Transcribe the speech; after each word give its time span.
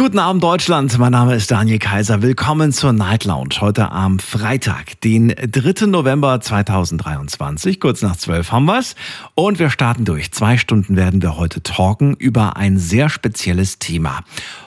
Guten 0.00 0.18
Abend 0.18 0.42
Deutschland, 0.42 0.96
mein 0.98 1.12
Name 1.12 1.34
ist 1.34 1.50
Daniel 1.50 1.78
Kaiser. 1.78 2.22
Willkommen 2.22 2.72
zur 2.72 2.94
Night 2.94 3.26
Lounge 3.26 3.60
heute 3.60 3.92
am 3.92 4.18
Freitag, 4.18 4.98
den 5.02 5.28
3. 5.28 5.88
November 5.88 6.40
2023. 6.40 7.78
Kurz 7.78 8.00
nach 8.00 8.16
12 8.16 8.50
haben 8.50 8.64
wir's 8.64 8.96
und 9.34 9.58
wir 9.58 9.68
starten 9.68 10.06
durch. 10.06 10.32
Zwei 10.32 10.56
Stunden 10.56 10.96
werden 10.96 11.20
wir 11.20 11.36
heute 11.36 11.62
talken 11.62 12.14
über 12.14 12.56
ein 12.56 12.78
sehr 12.78 13.10
spezielles 13.10 13.78
Thema. 13.78 14.20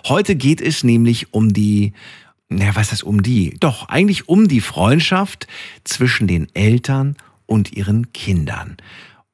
Heute 0.08 0.36
geht 0.36 0.62
es 0.62 0.84
nämlich 0.84 1.34
um 1.34 1.52
die 1.52 1.94
na, 2.50 2.76
was 2.76 2.92
heißt 2.92 3.04
um 3.04 3.24
die? 3.24 3.58
Doch, 3.60 3.90
eigentlich 3.90 4.30
um 4.30 4.48
die 4.48 4.62
Freundschaft 4.62 5.48
zwischen 5.84 6.28
den 6.28 6.48
Eltern 6.54 7.16
und 7.48 7.74
ihren 7.74 8.14
Kindern. 8.14 8.78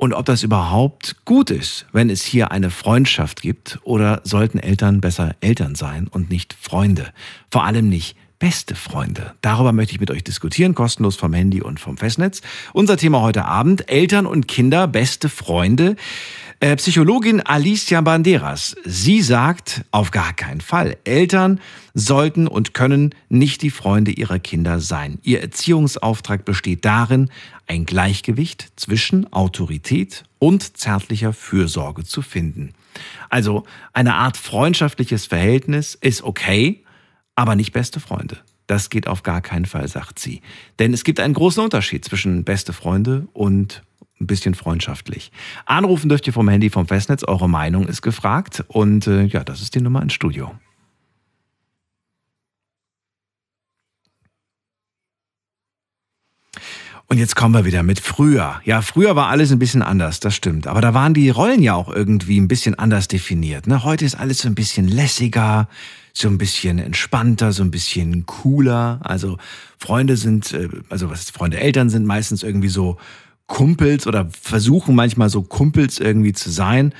Und 0.01 0.13
ob 0.13 0.25
das 0.25 0.43
überhaupt 0.43 1.17
gut 1.25 1.51
ist, 1.51 1.85
wenn 1.91 2.09
es 2.09 2.23
hier 2.23 2.51
eine 2.51 2.69
Freundschaft 2.69 3.41
gibt, 3.41 3.79
oder 3.83 4.21
sollten 4.23 4.57
Eltern 4.57 5.01
besser 5.01 5.35
Eltern 5.41 5.75
sein 5.75 6.07
und 6.07 6.29
nicht 6.29 6.53
Freunde? 6.53 7.07
Vor 7.51 7.65
allem 7.65 7.89
nicht 7.89 8.15
beste 8.39 8.75
Freunde. 8.75 9.33
Darüber 9.41 9.73
möchte 9.73 9.93
ich 9.93 9.99
mit 9.99 10.09
euch 10.09 10.23
diskutieren, 10.23 10.73
kostenlos 10.73 11.17
vom 11.17 11.33
Handy 11.33 11.61
und 11.61 11.81
vom 11.81 11.97
Festnetz. 11.97 12.39
Unser 12.71 12.95
Thema 12.95 13.19
heute 13.19 13.43
Abend, 13.43 13.91
Eltern 13.91 14.25
und 14.25 14.47
Kinder, 14.47 14.87
beste 14.87 15.27
Freunde. 15.27 15.97
Äh, 16.61 16.75
Psychologin 16.75 17.39
Alicia 17.39 18.01
Banderas, 18.01 18.75
sie 18.83 19.21
sagt, 19.21 19.85
auf 19.91 20.11
gar 20.11 20.33
keinen 20.33 20.59
Fall. 20.59 20.97
Eltern 21.05 21.61
sollten 21.93 22.47
und 22.47 22.73
können 22.73 23.15
nicht 23.29 23.61
die 23.61 23.69
Freunde 23.69 24.11
ihrer 24.11 24.39
Kinder 24.39 24.81
sein. 24.81 25.19
Ihr 25.23 25.41
Erziehungsauftrag 25.41 26.43
besteht 26.43 26.83
darin, 26.83 27.29
ein 27.65 27.85
Gleichgewicht 27.85 28.73
zwischen 28.75 29.31
Autorität 29.31 30.25
und 30.37 30.75
zärtlicher 30.75 31.31
Fürsorge 31.31 32.03
zu 32.03 32.21
finden. 32.21 32.73
Also 33.29 33.63
eine 33.93 34.15
Art 34.15 34.35
freundschaftliches 34.35 35.27
Verhältnis 35.27 35.95
ist 35.95 36.23
okay, 36.23 36.83
aber 37.35 37.55
nicht 37.55 37.71
beste 37.71 38.01
Freunde. 38.01 38.37
Das 38.67 38.89
geht 38.89 39.07
auf 39.07 39.23
gar 39.23 39.39
keinen 39.39 39.65
Fall, 39.65 39.87
sagt 39.87 40.19
sie. 40.19 40.41
Denn 40.77 40.93
es 40.93 41.05
gibt 41.05 41.21
einen 41.21 41.33
großen 41.33 41.63
Unterschied 41.63 42.03
zwischen 42.03 42.43
beste 42.43 42.73
Freunde 42.73 43.29
und 43.31 43.81
ein 44.19 44.27
bisschen 44.27 44.53
freundschaftlich. 44.53 45.31
Anrufen 45.65 46.09
dürft 46.09 46.27
ihr 46.27 46.33
vom 46.33 46.49
Handy 46.49 46.69
vom 46.69 46.87
Festnetz. 46.87 47.23
Eure 47.23 47.49
Meinung 47.49 47.87
ist 47.87 48.01
gefragt. 48.01 48.63
Und 48.67 49.07
äh, 49.07 49.23
ja, 49.23 49.43
das 49.43 49.61
ist 49.61 49.75
die 49.75 49.81
Nummer 49.81 50.01
ins 50.01 50.13
Studio. 50.13 50.51
Und 57.11 57.17
jetzt 57.17 57.35
kommen 57.35 57.55
wir 57.55 57.65
wieder 57.65 57.81
mit 57.81 57.99
früher. 57.99 58.61
Ja, 58.65 58.83
früher 58.83 59.15
war 59.15 59.29
alles 59.29 59.51
ein 59.51 59.57
bisschen 59.57 59.81
anders, 59.81 60.19
das 60.19 60.35
stimmt. 60.35 60.67
Aber 60.67 60.79
da 60.79 60.93
waren 60.93 61.15
die 61.15 61.31
Rollen 61.31 61.63
ja 61.63 61.73
auch 61.73 61.89
irgendwie 61.89 62.39
ein 62.39 62.47
bisschen 62.47 62.75
anders 62.75 63.07
definiert. 63.07 63.65
Ne? 63.65 63.83
Heute 63.83 64.05
ist 64.05 64.13
alles 64.13 64.37
so 64.37 64.47
ein 64.47 64.53
bisschen 64.53 64.87
lässiger, 64.87 65.67
so 66.13 66.27
ein 66.27 66.37
bisschen 66.37 66.77
entspannter, 66.77 67.51
so 67.51 67.63
ein 67.63 67.71
bisschen 67.71 68.27
cooler. 68.27 68.99
Also 69.01 69.39
Freunde 69.79 70.17
sind, 70.17 70.53
äh, 70.53 70.69
also 70.89 71.09
was 71.09 71.31
Freunde, 71.31 71.59
Eltern 71.59 71.89
sind 71.89 72.05
meistens 72.05 72.43
irgendwie 72.43 72.69
so 72.69 72.97
Kumpels 73.49 74.07
oder 74.07 74.29
versuchen 74.29 74.95
manchmal 74.95 75.29
so 75.29 75.41
Kumpels 75.41 75.99
irgendwie 75.99 76.31
zu 76.31 76.49
sein. 76.49 76.93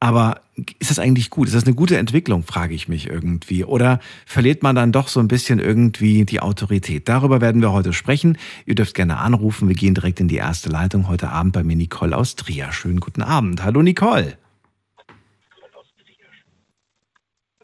Aber 0.00 0.40
ist 0.78 0.92
das 0.92 1.00
eigentlich 1.00 1.28
gut? 1.28 1.48
Ist 1.48 1.56
das 1.56 1.64
eine 1.64 1.74
gute 1.74 1.98
Entwicklung, 1.98 2.44
frage 2.44 2.72
ich 2.72 2.88
mich 2.88 3.08
irgendwie. 3.08 3.64
Oder 3.64 3.98
verliert 4.24 4.62
man 4.62 4.76
dann 4.76 4.92
doch 4.92 5.08
so 5.08 5.18
ein 5.18 5.26
bisschen 5.26 5.58
irgendwie 5.58 6.24
die 6.24 6.40
Autorität? 6.40 7.08
Darüber 7.08 7.40
werden 7.40 7.60
wir 7.60 7.72
heute 7.72 7.92
sprechen. 7.92 8.38
Ihr 8.64 8.76
dürft 8.76 8.94
gerne 8.94 9.18
anrufen. 9.18 9.68
Wir 9.68 9.74
gehen 9.74 9.94
direkt 9.94 10.20
in 10.20 10.28
die 10.28 10.36
erste 10.36 10.70
Leitung 10.70 11.08
heute 11.08 11.30
Abend 11.30 11.52
bei 11.52 11.64
mir 11.64 11.76
Nicole 11.76 12.16
aus 12.16 12.36
Trier. 12.36 12.70
Schönen 12.70 13.00
guten 13.00 13.22
Abend. 13.22 13.64
Hallo 13.64 13.82
Nicole. 13.82 14.38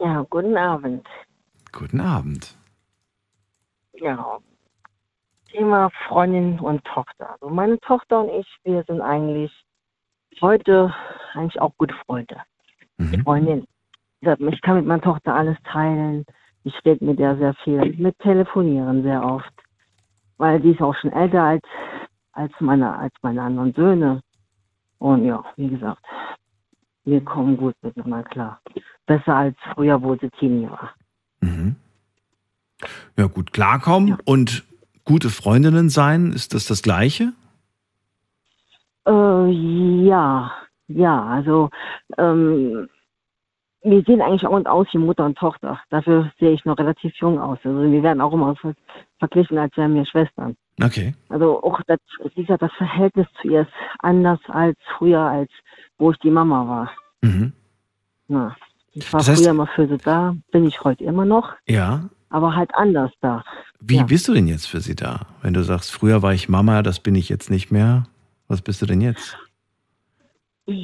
Ja, 0.00 0.26
guten 0.28 0.56
Abend. 0.56 1.06
Guten 1.70 2.00
Abend. 2.00 2.56
Ja, 3.94 4.40
Thema 5.54 5.90
Freundin 6.08 6.58
und 6.58 6.84
Tochter. 6.84 7.32
Also 7.32 7.48
meine 7.48 7.78
Tochter 7.80 8.22
und 8.22 8.40
ich, 8.40 8.46
wir 8.64 8.82
sind 8.84 9.00
eigentlich 9.00 9.52
heute 10.40 10.92
eigentlich 11.34 11.60
auch 11.60 11.72
gute 11.78 11.94
Freunde. 12.06 12.36
Mhm. 12.98 13.22
Freundin. 13.22 13.66
Ich 14.20 14.62
kann 14.62 14.76
mit 14.76 14.86
meiner 14.86 15.02
Tochter 15.02 15.34
alles 15.34 15.56
teilen. 15.64 16.24
Ich 16.64 16.74
rede 16.84 17.04
mit 17.04 17.18
der 17.18 17.36
sehr 17.36 17.54
viel. 17.62 17.94
Mit 17.96 18.18
telefonieren 18.20 19.02
sehr 19.02 19.22
oft. 19.22 19.52
Weil 20.38 20.60
die 20.60 20.70
ist 20.72 20.80
auch 20.80 20.94
schon 20.96 21.12
älter 21.12 21.42
als, 21.42 21.62
als, 22.32 22.52
meine, 22.58 22.96
als 22.96 23.14
meine 23.22 23.42
anderen 23.42 23.72
Söhne. 23.74 24.20
Und 24.98 25.24
ja, 25.24 25.44
wie 25.56 25.68
gesagt, 25.68 26.04
wir 27.04 27.22
kommen 27.22 27.56
gut 27.56 27.74
miteinander 27.82 28.24
klar. 28.24 28.60
Besser 29.06 29.36
als 29.36 29.56
früher, 29.74 30.02
wo 30.02 30.16
sie 30.16 30.30
Teenie 30.30 30.68
war. 30.70 30.94
Mhm. 31.40 31.76
Ja, 33.16 33.26
gut, 33.26 33.52
klarkommen 33.52 34.08
ja. 34.08 34.18
und 34.24 34.64
gute 35.04 35.30
Freundinnen 35.30 35.88
sein, 35.88 36.32
ist 36.32 36.54
das 36.54 36.66
das 36.66 36.82
Gleiche? 36.82 37.32
Äh, 39.06 39.50
ja, 40.06 40.52
ja, 40.88 41.24
also 41.24 41.70
ähm, 42.18 42.88
wir 43.82 44.02
sehen 44.02 44.22
eigentlich 44.22 44.46
auch 44.46 44.52
und 44.52 44.66
aus 44.66 44.86
wie 44.92 44.98
Mutter 44.98 45.26
und 45.26 45.36
Tochter. 45.36 45.80
Dafür 45.90 46.32
sehe 46.40 46.52
ich 46.52 46.64
noch 46.64 46.78
relativ 46.78 47.14
jung 47.16 47.38
aus. 47.38 47.58
Also 47.64 47.82
wir 47.82 48.02
werden 48.02 48.22
auch 48.22 48.32
immer 48.32 48.56
verglichen, 49.18 49.58
als 49.58 49.76
wären 49.76 49.94
wir 49.94 50.06
Schwestern. 50.06 50.56
Okay. 50.82 51.14
Also 51.28 51.62
auch 51.62 51.80
das, 51.86 51.98
dieser, 52.34 52.56
das 52.58 52.72
Verhältnis 52.72 53.26
zu 53.40 53.48
ihr 53.48 53.62
ist 53.62 53.72
anders 53.98 54.40
als 54.48 54.76
früher, 54.96 55.20
als 55.20 55.50
wo 55.98 56.10
ich 56.10 56.18
die 56.18 56.30
Mama 56.30 56.66
war. 56.66 56.90
Mhm. 57.20 57.52
Na, 58.26 58.56
ich 58.92 59.12
war 59.12 59.20
das 59.20 59.28
heißt, 59.28 59.42
früher 59.42 59.50
immer 59.50 59.66
für 59.66 59.86
sie 59.86 59.98
da, 59.98 60.34
bin 60.50 60.64
ich 60.66 60.82
heute 60.82 61.04
immer 61.04 61.26
noch. 61.26 61.52
Ja. 61.68 62.08
Aber 62.34 62.56
halt 62.56 62.74
anders 62.74 63.12
da. 63.20 63.44
Wie 63.78 63.98
ja. 63.98 64.02
bist 64.02 64.26
du 64.26 64.34
denn 64.34 64.48
jetzt 64.48 64.66
für 64.66 64.80
sie 64.80 64.96
da? 64.96 65.20
Wenn 65.40 65.54
du 65.54 65.62
sagst, 65.62 65.92
früher 65.92 66.20
war 66.20 66.34
ich 66.34 66.48
Mama, 66.48 66.82
das 66.82 66.98
bin 66.98 67.14
ich 67.14 67.28
jetzt 67.28 67.48
nicht 67.48 67.70
mehr. 67.70 68.08
Was 68.48 68.60
bist 68.60 68.82
du 68.82 68.86
denn 68.86 69.00
jetzt? 69.00 69.38
Ja, 70.66 70.74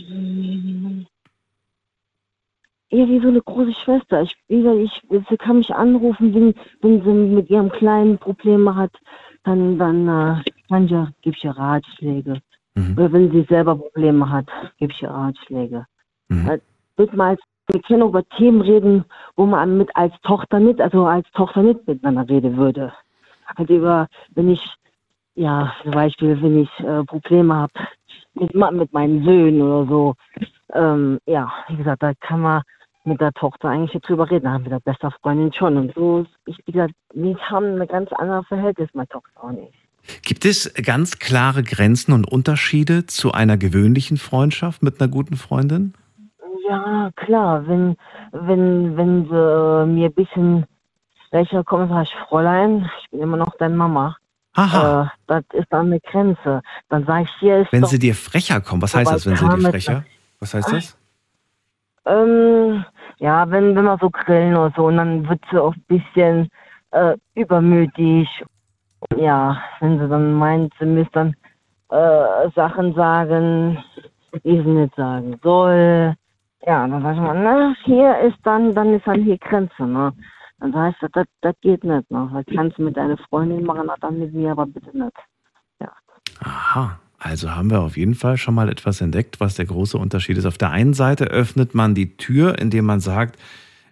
wie 2.90 3.20
so 3.20 3.26
eine 3.26 3.42
große 3.42 3.74
Schwester. 3.84 4.22
Ich, 4.22 4.36
ich, 4.46 5.02
sie 5.28 5.36
kann 5.38 5.58
mich 5.58 5.74
anrufen, 5.74 6.32
wenn, 6.32 6.54
wenn 6.82 7.02
sie 7.02 7.34
mit 7.34 7.50
ihrem 7.50 7.70
kleinen 7.70 8.16
Probleme 8.18 8.76
hat, 8.76 8.92
dann, 9.42 9.76
dann 9.76 10.06
äh, 10.06 10.44
kann 10.68 10.84
ich, 10.84 10.90
gebe 11.22 11.36
ich 11.36 11.42
ihr 11.42 11.50
Ratschläge. 11.50 12.40
Mhm. 12.76 12.92
Oder 12.92 13.12
wenn 13.12 13.32
sie 13.32 13.44
selber 13.48 13.74
Probleme 13.74 14.30
hat, 14.30 14.46
gebe 14.78 14.92
ich 14.92 15.02
ihr 15.02 15.10
Ratschläge. 15.10 15.84
Mhm. 16.28 16.48
Äh, 16.96 17.06
mal, 17.16 17.36
wir 17.72 17.82
können 17.82 18.08
über 18.08 18.28
Themen 18.30 18.60
reden, 18.60 19.04
wo 19.36 19.46
man 19.46 19.78
mit 19.78 19.94
als 19.94 20.12
Tochter 20.22 20.58
nicht, 20.58 20.80
also 20.80 21.06
als 21.06 21.30
Tochter 21.32 21.62
nicht 21.62 21.86
miteinander 21.86 22.28
reden 22.28 22.56
würde. 22.56 22.92
Also 23.56 23.74
über, 23.74 24.06
wenn 24.34 24.50
ich 24.50 24.62
ja, 25.34 25.72
zum 25.82 25.92
Beispiel, 25.92 26.40
wenn 26.42 26.60
ich 26.60 26.70
äh, 26.80 27.04
Probleme 27.04 27.54
habe 27.54 27.72
mit, 28.34 28.54
mit 28.54 28.92
meinen 28.92 29.24
Söhnen 29.24 29.62
oder 29.62 29.88
so, 29.88 30.14
ähm, 30.74 31.18
ja, 31.26 31.50
wie 31.68 31.76
gesagt, 31.76 32.02
da 32.02 32.12
kann 32.14 32.40
man 32.40 32.62
mit 33.04 33.20
der 33.20 33.32
Tochter 33.32 33.68
eigentlich 33.68 34.00
drüber 34.02 34.30
reden, 34.30 34.44
da 34.44 34.52
haben 34.52 34.64
wir 34.64 34.70
der 34.70 34.80
beste 34.80 35.10
Freundin 35.22 35.52
schon. 35.52 35.76
Und 35.76 35.94
so, 35.94 36.26
ich, 36.46 36.58
wie 36.66 36.72
gesagt, 36.72 36.94
wir 37.14 37.38
haben 37.38 37.80
ein 37.80 37.88
ganz 37.88 38.12
anderes 38.12 38.46
Verhältnis, 38.46 38.88
meine 38.92 39.08
Tochter 39.08 39.42
auch 39.42 39.52
nicht. 39.52 39.72
Gibt 40.22 40.44
es 40.44 40.72
ganz 40.74 41.18
klare 41.18 41.62
Grenzen 41.62 42.12
und 42.12 42.30
Unterschiede 42.30 43.06
zu 43.06 43.32
einer 43.32 43.56
gewöhnlichen 43.56 44.16
Freundschaft 44.16 44.82
mit 44.82 45.00
einer 45.00 45.10
guten 45.10 45.36
Freundin? 45.36 45.94
Ja, 46.70 47.10
klar. 47.16 47.66
Wenn, 47.66 47.96
wenn, 48.30 48.96
wenn 48.96 49.24
sie 49.28 49.34
äh, 49.34 49.86
mir 49.86 50.06
ein 50.06 50.14
bisschen 50.14 50.66
schwächer 51.28 51.64
kommen, 51.64 51.88
sage 51.88 52.04
ich, 52.04 52.14
Fräulein, 52.28 52.88
ich 53.02 53.10
bin 53.10 53.20
immer 53.20 53.36
noch 53.36 53.56
deine 53.58 53.74
Mama. 53.74 54.16
Aha. 54.54 55.02
Äh, 55.02 55.06
das 55.26 55.44
ist 55.52 55.66
dann 55.70 55.86
eine 55.86 55.98
Grenze. 55.98 56.62
Dann 56.88 57.04
sage 57.06 57.24
ich, 57.24 57.30
hier 57.40 57.58
ist 57.62 57.72
Wenn 57.72 57.86
sie 57.86 57.98
dir 57.98 58.14
frecher 58.14 58.60
kommen, 58.60 58.82
was 58.82 58.94
heißt 58.94 59.10
das, 59.10 59.26
wenn 59.26 59.34
sie 59.34 59.48
dir 59.48 59.68
frecher? 59.70 60.04
Was 60.38 60.54
heißt 60.54 60.72
das? 60.72 60.96
Ähm, 62.06 62.84
ja, 63.18 63.50
wenn, 63.50 63.74
wenn 63.74 63.84
wir 63.84 63.98
so 64.00 64.08
grillen 64.08 64.56
oder 64.56 64.72
so, 64.76 64.86
und 64.86 64.96
dann 64.96 65.28
wird 65.28 65.40
sie 65.50 65.60
auch 65.60 65.74
ein 65.74 65.84
bisschen 65.88 66.48
äh, 66.92 67.16
übermütig. 67.34 68.28
Ja, 69.16 69.60
wenn 69.80 69.98
sie 69.98 70.08
dann 70.08 70.34
meint, 70.34 70.72
sie 70.78 70.86
müsste 70.86 71.12
dann 71.12 71.34
äh, 71.90 72.50
Sachen 72.54 72.94
sagen, 72.94 73.82
die 74.44 74.62
sie 74.62 74.68
nicht 74.68 74.94
sagen 74.94 75.36
soll. 75.42 76.14
Ja, 76.66 76.86
dann 76.86 77.02
sag 77.02 77.14
ich 77.14 77.20
mal, 77.20 77.42
na, 77.42 77.74
hier 77.84 78.18
ist 78.20 78.38
dann, 78.44 78.74
dann 78.74 78.94
ist 78.94 79.06
dann 79.06 79.22
hier 79.22 79.38
Grenze, 79.38 79.86
ne? 79.86 80.12
Dann 80.60 80.74
heißt 80.74 80.98
das, 81.00 81.10
das, 81.12 81.26
das 81.40 81.54
geht 81.62 81.84
nicht. 81.84 82.10
Ne? 82.10 82.30
Das 82.32 82.44
kannst 82.54 82.78
du 82.78 82.82
mit 82.82 82.96
deiner 82.96 83.16
Freundin 83.16 83.64
machen, 83.64 83.88
dann 84.00 84.18
mit 84.18 84.34
mir, 84.34 84.52
aber 84.52 84.66
bitte 84.66 84.96
nicht. 84.96 85.16
Ja. 85.80 85.90
Aha. 86.40 86.98
Also 87.22 87.54
haben 87.54 87.70
wir 87.70 87.82
auf 87.82 87.98
jeden 87.98 88.14
Fall 88.14 88.38
schon 88.38 88.54
mal 88.54 88.70
etwas 88.70 89.02
entdeckt, 89.02 89.40
was 89.40 89.54
der 89.54 89.66
große 89.66 89.98
Unterschied 89.98 90.38
ist. 90.38 90.46
Auf 90.46 90.56
der 90.56 90.70
einen 90.70 90.94
Seite 90.94 91.26
öffnet 91.26 91.74
man 91.74 91.94
die 91.94 92.16
Tür, 92.16 92.58
indem 92.58 92.86
man 92.86 93.00
sagt, 93.00 93.38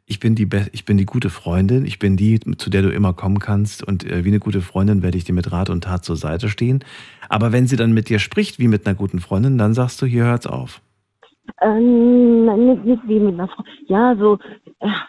ich 0.07 0.19
bin 0.19 0.35
die, 0.35 0.47
Be 0.47 0.67
ich 0.73 0.87
bin 0.87 0.97
die 0.97 1.05
gute 1.05 1.29
Freundin, 1.29 1.85
ich 1.85 1.99
bin 1.99 2.17
die, 2.17 2.41
zu 2.57 2.71
der 2.71 2.81
du 2.81 2.89
immer 2.89 3.13
kommen 3.13 3.39
kannst 3.39 3.83
und 3.83 4.05
äh, 4.05 4.25
wie 4.25 4.29
eine 4.29 4.41
gute 4.41 4.63
Freundin 4.63 5.03
werde 5.03 5.19
ich 5.19 5.25
dir 5.25 5.35
mit 5.35 5.53
Rat 5.53 5.69
und 5.69 5.85
Tat 5.85 6.07
zur 6.07 6.17
Seite 6.17 6.49
stehen. 6.49 6.83
Aber 7.29 7.53
wenn 7.53 7.67
sie 7.67 7.77
dann 7.77 7.93
mit 7.93 8.09
dir 8.09 8.19
spricht 8.19 8.59
wie 8.59 8.69
mit 8.69 8.87
einer 8.87 8.97
guten 8.97 9.21
Freundin, 9.21 9.59
dann 9.59 9.75
sagst 9.75 10.01
du, 10.01 10.07
hier 10.07 10.25
hört's 10.25 10.47
auf. 10.47 10.81
Ähm, 11.61 12.47
nicht, 12.67 12.85
nicht 12.85 13.09
wie 13.09 13.21
mit 13.21 13.35
einer 13.35 13.49
Frau. 13.49 13.65
Ja, 13.87 14.15
so, 14.17 14.39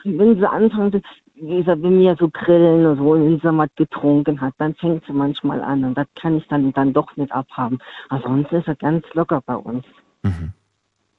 wenn 0.04 0.38
sie 0.38 0.50
anfangen, 0.50 1.02
wie 1.42 1.58
gesagt, 1.58 1.82
wenn 1.82 2.00
wir 2.00 2.16
so 2.20 2.30
grillen 2.30 2.86
und 2.86 2.98
so 2.98 3.12
und 3.12 3.42
sie 3.42 3.52
mal 3.52 3.70
getrunken 3.76 4.42
hat, 4.42 4.54
dann 4.58 4.76
fängt 4.76 5.06
sie 5.06 5.14
manchmal 5.14 5.62
an 5.62 5.84
und 5.84 5.98
das 5.98 6.08
kann 6.16 6.38
ich 6.38 6.48
dann, 6.48 6.74
dann 6.74 6.94
doch 6.94 7.16
nicht 7.16 7.32
abhaben. 7.32 7.80
Ansonsten 8.10 8.58
ist 8.58 8.68
er 8.68 8.76
ganz 8.76 9.06
locker 9.14 9.42
bei 9.46 9.56
uns. 9.56 9.86
Mhm. 10.24 10.54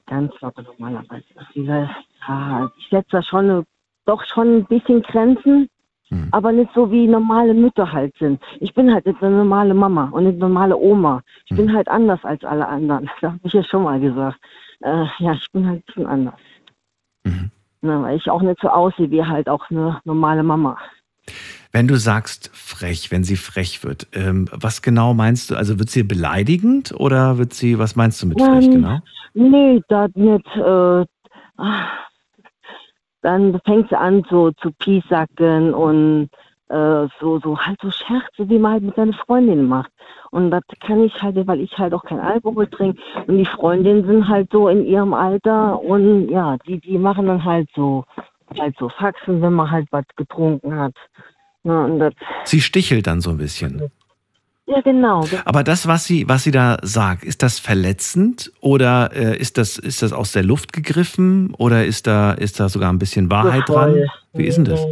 Ganz 0.07 0.33
locker 0.41 0.63
normalerweise. 0.63 1.23
Dieser, 1.55 1.89
ja, 2.27 2.71
ich 2.77 2.89
setze 2.89 3.11
da 3.11 3.23
schon, 3.23 3.65
doch 4.05 4.23
schon 4.25 4.57
ein 4.57 4.65
bisschen 4.65 5.01
Grenzen, 5.01 5.69
mhm. 6.09 6.27
aber 6.31 6.51
nicht 6.51 6.71
so 6.75 6.91
wie 6.91 7.07
normale 7.07 7.53
Mütter 7.53 7.91
halt 7.91 8.15
sind. 8.17 8.41
Ich 8.59 8.73
bin 8.73 8.93
halt 8.93 9.05
nicht 9.05 9.23
eine 9.23 9.37
normale 9.37 9.73
Mama 9.73 10.09
und 10.11 10.27
eine 10.27 10.33
normale 10.33 10.77
Oma. 10.77 11.21
Ich 11.45 11.51
mhm. 11.51 11.57
bin 11.57 11.73
halt 11.73 11.87
anders 11.87 12.23
als 12.23 12.43
alle 12.43 12.67
anderen. 12.67 13.09
Das 13.21 13.31
habe 13.31 13.39
ich 13.43 13.53
ja 13.53 13.63
schon 13.63 13.83
mal 13.83 13.99
gesagt. 13.99 14.39
Äh, 14.81 15.05
ja, 15.19 15.33
ich 15.33 15.47
bin 15.51 15.67
halt 15.67 15.85
bisschen 15.85 16.07
anders. 16.07 16.39
Mhm. 17.23 17.51
Na, 17.81 18.01
weil 18.01 18.17
ich 18.17 18.29
auch 18.29 18.41
nicht 18.41 18.59
so 18.61 18.69
aussehe 18.69 19.09
wie 19.09 19.23
halt 19.23 19.49
auch 19.49 19.69
eine 19.69 19.99
normale 20.05 20.43
Mama. 20.43 20.77
Wenn 21.71 21.87
du 21.87 21.95
sagst 21.95 22.49
frech, 22.53 23.11
wenn 23.11 23.23
sie 23.23 23.37
frech 23.37 23.83
wird, 23.83 24.07
ähm, 24.13 24.49
was 24.51 24.81
genau 24.81 25.13
meinst 25.13 25.49
du? 25.49 25.55
Also 25.55 25.79
wird 25.79 25.89
sie 25.89 26.03
beleidigend 26.03 26.93
oder 26.93 27.37
wird 27.37 27.53
sie, 27.53 27.79
was 27.79 27.95
meinst 27.95 28.21
du 28.21 28.27
mit 28.27 28.41
frech 28.41 28.65
ähm, 28.65 28.71
genau? 28.71 28.99
Nee, 29.33 29.81
das 29.87 30.11
nicht. 30.15 30.47
Äh, 30.57 31.05
dann 33.21 33.59
fängt 33.65 33.89
sie 33.89 33.97
an 33.97 34.23
so 34.29 34.51
zu 34.51 34.71
piesacken 34.71 35.73
und 35.73 36.29
äh, 36.71 37.07
so, 37.19 37.39
so 37.39 37.57
halt 37.57 37.79
so 37.81 37.91
Scherze, 37.91 38.49
wie 38.49 38.57
man 38.57 38.73
halt 38.73 38.83
mit 38.83 38.95
seinen 38.95 39.13
Freundinnen 39.13 39.67
macht. 39.67 39.91
Und 40.31 40.51
das 40.51 40.63
kann 40.79 41.03
ich 41.03 41.21
halt, 41.21 41.35
weil 41.45 41.59
ich 41.59 41.77
halt 41.77 41.93
auch 41.93 42.03
kein 42.03 42.19
Alkohol 42.19 42.67
trinke. 42.67 43.01
Und 43.27 43.37
die 43.37 43.45
Freundinnen 43.45 44.05
sind 44.05 44.27
halt 44.27 44.49
so 44.51 44.69
in 44.69 44.85
ihrem 44.85 45.13
Alter 45.13 45.81
und 45.81 46.29
ja, 46.29 46.57
die, 46.65 46.79
die 46.79 46.97
machen 46.97 47.27
dann 47.27 47.43
halt 47.43 47.69
so, 47.75 48.05
halt 48.57 48.75
so 48.79 48.89
Faxen, 48.89 49.41
wenn 49.41 49.53
man 49.53 49.69
halt 49.69 49.87
was 49.91 50.05
getrunken 50.15 50.73
hat. 50.75 50.93
Ja, 51.63 51.83
und 51.85 51.99
das, 51.99 52.13
Sie 52.45 52.61
stichelt 52.61 53.05
dann 53.07 53.21
so 53.21 53.31
ein 53.31 53.37
bisschen. 53.37 53.91
Ja, 54.67 54.79
genau. 54.79 55.25
Aber 55.43 55.63
das, 55.63 55.85
was 55.85 56.05
sie, 56.05 56.29
was 56.29 56.43
sie 56.43 56.51
da 56.51 56.77
sagt, 56.81 57.25
ist 57.25 57.43
das 57.43 57.59
verletzend 57.59 58.53
oder 58.61 59.11
äh, 59.13 59.37
ist, 59.37 59.57
das, 59.57 59.77
ist 59.77 60.01
das 60.01 60.13
aus 60.13 60.31
der 60.31 60.43
Luft 60.43 60.71
gegriffen 60.71 61.53
oder 61.57 61.85
ist 61.85 62.07
da, 62.07 62.31
ist 62.31 62.59
da 62.59 62.69
sogar 62.69 62.91
ein 62.93 62.99
bisschen 62.99 63.29
Wahrheit 63.29 63.67
dran? 63.67 64.05
Wie 64.33 64.45
ist 64.45 64.55
denn 64.55 64.65
das? 64.65 64.85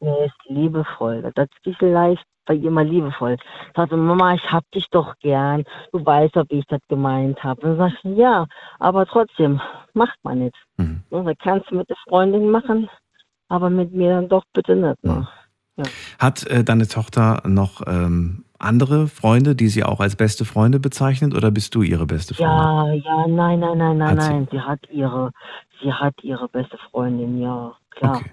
Nee, 0.00 0.26
ist 0.26 0.34
liebevoll. 0.48 1.30
Das 1.34 1.48
ist 1.64 1.80
leicht 1.80 2.24
bei 2.46 2.54
ihr 2.54 2.70
mal 2.70 2.86
liebevoll. 2.86 3.36
Sagte, 3.74 3.96
Mama, 3.96 4.34
ich 4.34 4.52
hab 4.52 4.68
dich 4.70 4.88
doch 4.90 5.14
gern. 5.18 5.64
Du 5.92 6.04
weißt 6.04 6.36
doch, 6.36 6.44
wie 6.48 6.60
ich 6.60 6.66
das 6.66 6.80
gemeint 6.88 7.42
habe. 7.42 7.60
Und 7.62 7.78
dann 7.78 7.90
sagte 7.90 8.08
ja, 8.10 8.46
aber 8.78 9.04
trotzdem, 9.06 9.60
macht 9.94 10.18
man 10.22 10.40
nicht. 10.40 10.56
Mhm. 10.76 11.02
Dann 11.10 11.34
kannst 11.42 11.70
du 11.70 11.76
mit 11.76 11.88
der 11.88 11.96
Freundin 12.08 12.50
machen, 12.50 12.88
aber 13.48 13.68
mit 13.68 13.92
mir 13.92 14.10
dann 14.10 14.28
doch 14.28 14.44
bitte 14.52 14.76
nicht. 14.76 15.02
Ne? 15.04 15.26
Ja. 15.76 15.84
Hat 16.18 16.46
äh, 16.46 16.64
deine 16.64 16.88
Tochter 16.88 17.42
noch 17.44 17.82
ähm, 17.86 18.44
andere 18.58 19.08
Freunde, 19.08 19.54
die 19.54 19.68
sie 19.68 19.84
auch 19.84 20.00
als 20.00 20.16
beste 20.16 20.44
Freunde 20.44 20.80
bezeichnet, 20.80 21.34
oder 21.34 21.50
bist 21.50 21.74
du 21.74 21.82
ihre 21.82 22.06
beste 22.06 22.34
Freundin? 22.34 22.56
Ja, 22.56 22.92
ja, 22.92 23.26
nein, 23.26 23.60
nein, 23.60 23.78
nein, 23.78 23.98
nein, 23.98 24.16
nein. 24.16 24.48
Sie? 24.50 24.56
sie 24.56 24.62
hat 24.62 24.80
ihre, 24.90 25.32
sie 25.82 25.92
hat 25.92 26.14
ihre 26.22 26.48
beste 26.48 26.78
Freundin, 26.90 27.40
ja, 27.40 27.74
klar. 27.90 28.16
Okay. 28.16 28.30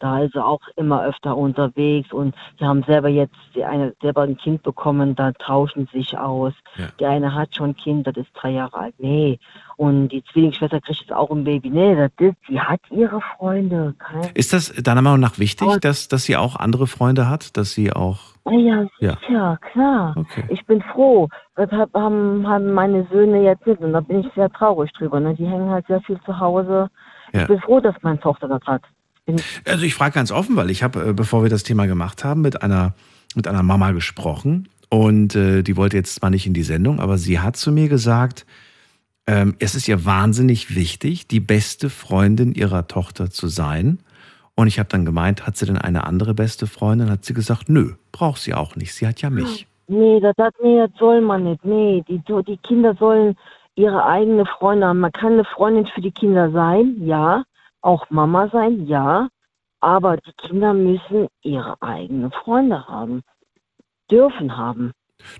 Da 0.00 0.20
ist 0.22 0.32
sie 0.32 0.44
auch 0.44 0.60
immer 0.76 1.04
öfter 1.04 1.36
unterwegs 1.36 2.12
und 2.12 2.34
sie 2.58 2.64
haben 2.64 2.82
selber 2.84 3.08
jetzt 3.08 3.36
die 3.54 3.64
eine, 3.64 3.94
selber 4.00 4.22
ein 4.22 4.36
Kind 4.36 4.62
bekommen, 4.62 5.14
da 5.14 5.32
tauschen 5.32 5.88
sie 5.92 5.98
sich 5.98 6.18
aus. 6.18 6.54
Ja. 6.76 6.86
Die 6.98 7.06
eine 7.06 7.34
hat 7.34 7.54
schon 7.54 7.70
ein 7.70 7.76
Kind, 7.76 8.06
das 8.06 8.16
ist 8.16 8.30
drei 8.34 8.50
Jahre 8.50 8.76
alt. 8.76 8.94
Nee. 8.98 9.38
Und 9.76 10.08
die 10.08 10.22
Zwillingsschwester 10.24 10.80
kriegt 10.80 11.00
jetzt 11.00 11.12
auch 11.12 11.30
ein 11.30 11.44
Baby. 11.44 11.70
Nee, 11.70 11.94
das 11.94 12.10
ist, 12.18 12.36
sie 12.48 12.60
hat 12.60 12.80
ihre 12.90 13.20
Freunde. 13.36 13.94
Ist 14.34 14.52
das 14.52 14.72
deiner 14.74 15.02
Meinung 15.02 15.20
nach 15.20 15.38
wichtig, 15.38 15.68
dass, 15.80 16.08
dass 16.08 16.24
sie 16.24 16.36
auch 16.36 16.56
andere 16.56 16.86
Freunde 16.86 17.28
hat? 17.28 17.56
Dass 17.56 17.72
sie 17.72 17.92
auch. 17.92 18.18
Ja, 18.50 18.86
sicher, 18.98 19.18
ja. 19.28 19.56
klar. 19.56 20.14
Okay. 20.16 20.44
Ich 20.48 20.64
bin 20.66 20.82
froh. 20.82 21.28
Das 21.56 21.70
haben, 21.70 22.46
haben 22.48 22.72
meine 22.72 23.06
Söhne 23.12 23.42
jetzt 23.42 23.66
nicht 23.66 23.80
und 23.80 23.92
da 23.92 24.00
bin 24.00 24.20
ich 24.20 24.32
sehr 24.34 24.50
traurig 24.50 24.92
drüber. 24.92 25.20
Ne? 25.20 25.34
Die 25.34 25.46
hängen 25.46 25.70
halt 25.70 25.86
sehr 25.86 26.00
viel 26.02 26.18
zu 26.22 26.38
Hause. 26.38 26.88
Ja. 27.32 27.42
Ich 27.42 27.48
bin 27.48 27.60
froh, 27.60 27.80
dass 27.80 27.94
meine 28.02 28.18
Tochter 28.18 28.48
das 28.48 28.62
hat. 28.66 28.82
Also 29.64 29.84
ich 29.84 29.94
frage 29.94 30.14
ganz 30.14 30.32
offen, 30.32 30.56
weil 30.56 30.70
ich 30.70 30.82
habe, 30.82 31.10
äh, 31.10 31.12
bevor 31.12 31.42
wir 31.42 31.50
das 31.50 31.62
Thema 31.62 31.86
gemacht 31.86 32.24
haben, 32.24 32.40
mit 32.40 32.62
einer, 32.62 32.94
mit 33.34 33.46
einer 33.46 33.62
Mama 33.62 33.92
gesprochen 33.92 34.68
und 34.88 35.34
äh, 35.36 35.62
die 35.62 35.76
wollte 35.76 35.96
jetzt 35.96 36.16
zwar 36.16 36.30
nicht 36.30 36.46
in 36.46 36.54
die 36.54 36.62
Sendung, 36.62 37.00
aber 37.00 37.16
sie 37.16 37.38
hat 37.38 37.56
zu 37.56 37.70
mir 37.70 37.88
gesagt, 37.88 38.44
ähm, 39.26 39.54
es 39.60 39.74
ist 39.74 39.86
ihr 39.86 40.04
wahnsinnig 40.04 40.74
wichtig, 40.74 41.28
die 41.28 41.40
beste 41.40 41.90
Freundin 41.90 42.52
ihrer 42.52 42.88
Tochter 42.88 43.30
zu 43.30 43.46
sein. 43.46 44.00
Und 44.56 44.66
ich 44.66 44.78
habe 44.78 44.88
dann 44.88 45.04
gemeint, 45.04 45.46
hat 45.46 45.56
sie 45.56 45.66
denn 45.66 45.78
eine 45.78 46.04
andere 46.04 46.34
beste 46.34 46.66
Freundin? 46.66 47.10
Hat 47.10 47.24
sie 47.24 47.34
gesagt, 47.34 47.68
nö, 47.68 47.94
braucht 48.12 48.40
sie 48.40 48.54
auch 48.54 48.76
nicht. 48.76 48.92
Sie 48.92 49.06
hat 49.06 49.22
ja 49.22 49.30
mich. 49.30 49.68
Nee, 49.86 50.20
das, 50.20 50.34
hat, 50.36 50.54
nee, 50.62 50.78
das 50.78 50.90
soll 50.98 51.20
man 51.20 51.44
nicht. 51.44 51.64
Nee, 51.64 52.04
die, 52.08 52.20
die 52.46 52.56
Kinder 52.58 52.94
sollen 52.98 53.36
ihre 53.76 54.04
eigene 54.04 54.44
Freunde 54.46 54.86
haben. 54.86 55.00
Man 55.00 55.12
kann 55.12 55.34
eine 55.34 55.44
Freundin 55.44 55.86
für 55.86 56.00
die 56.00 56.10
Kinder 56.10 56.50
sein, 56.50 56.96
ja, 57.00 57.44
auch 57.82 58.10
Mama 58.10 58.48
sein, 58.48 58.86
ja, 58.86 59.28
aber 59.80 60.16
die 60.18 60.32
Kinder 60.32 60.74
müssen 60.74 61.28
ihre 61.42 61.80
eigenen 61.80 62.30
Freunde 62.30 62.86
haben, 62.86 63.22
dürfen 64.10 64.56
haben. 64.56 64.92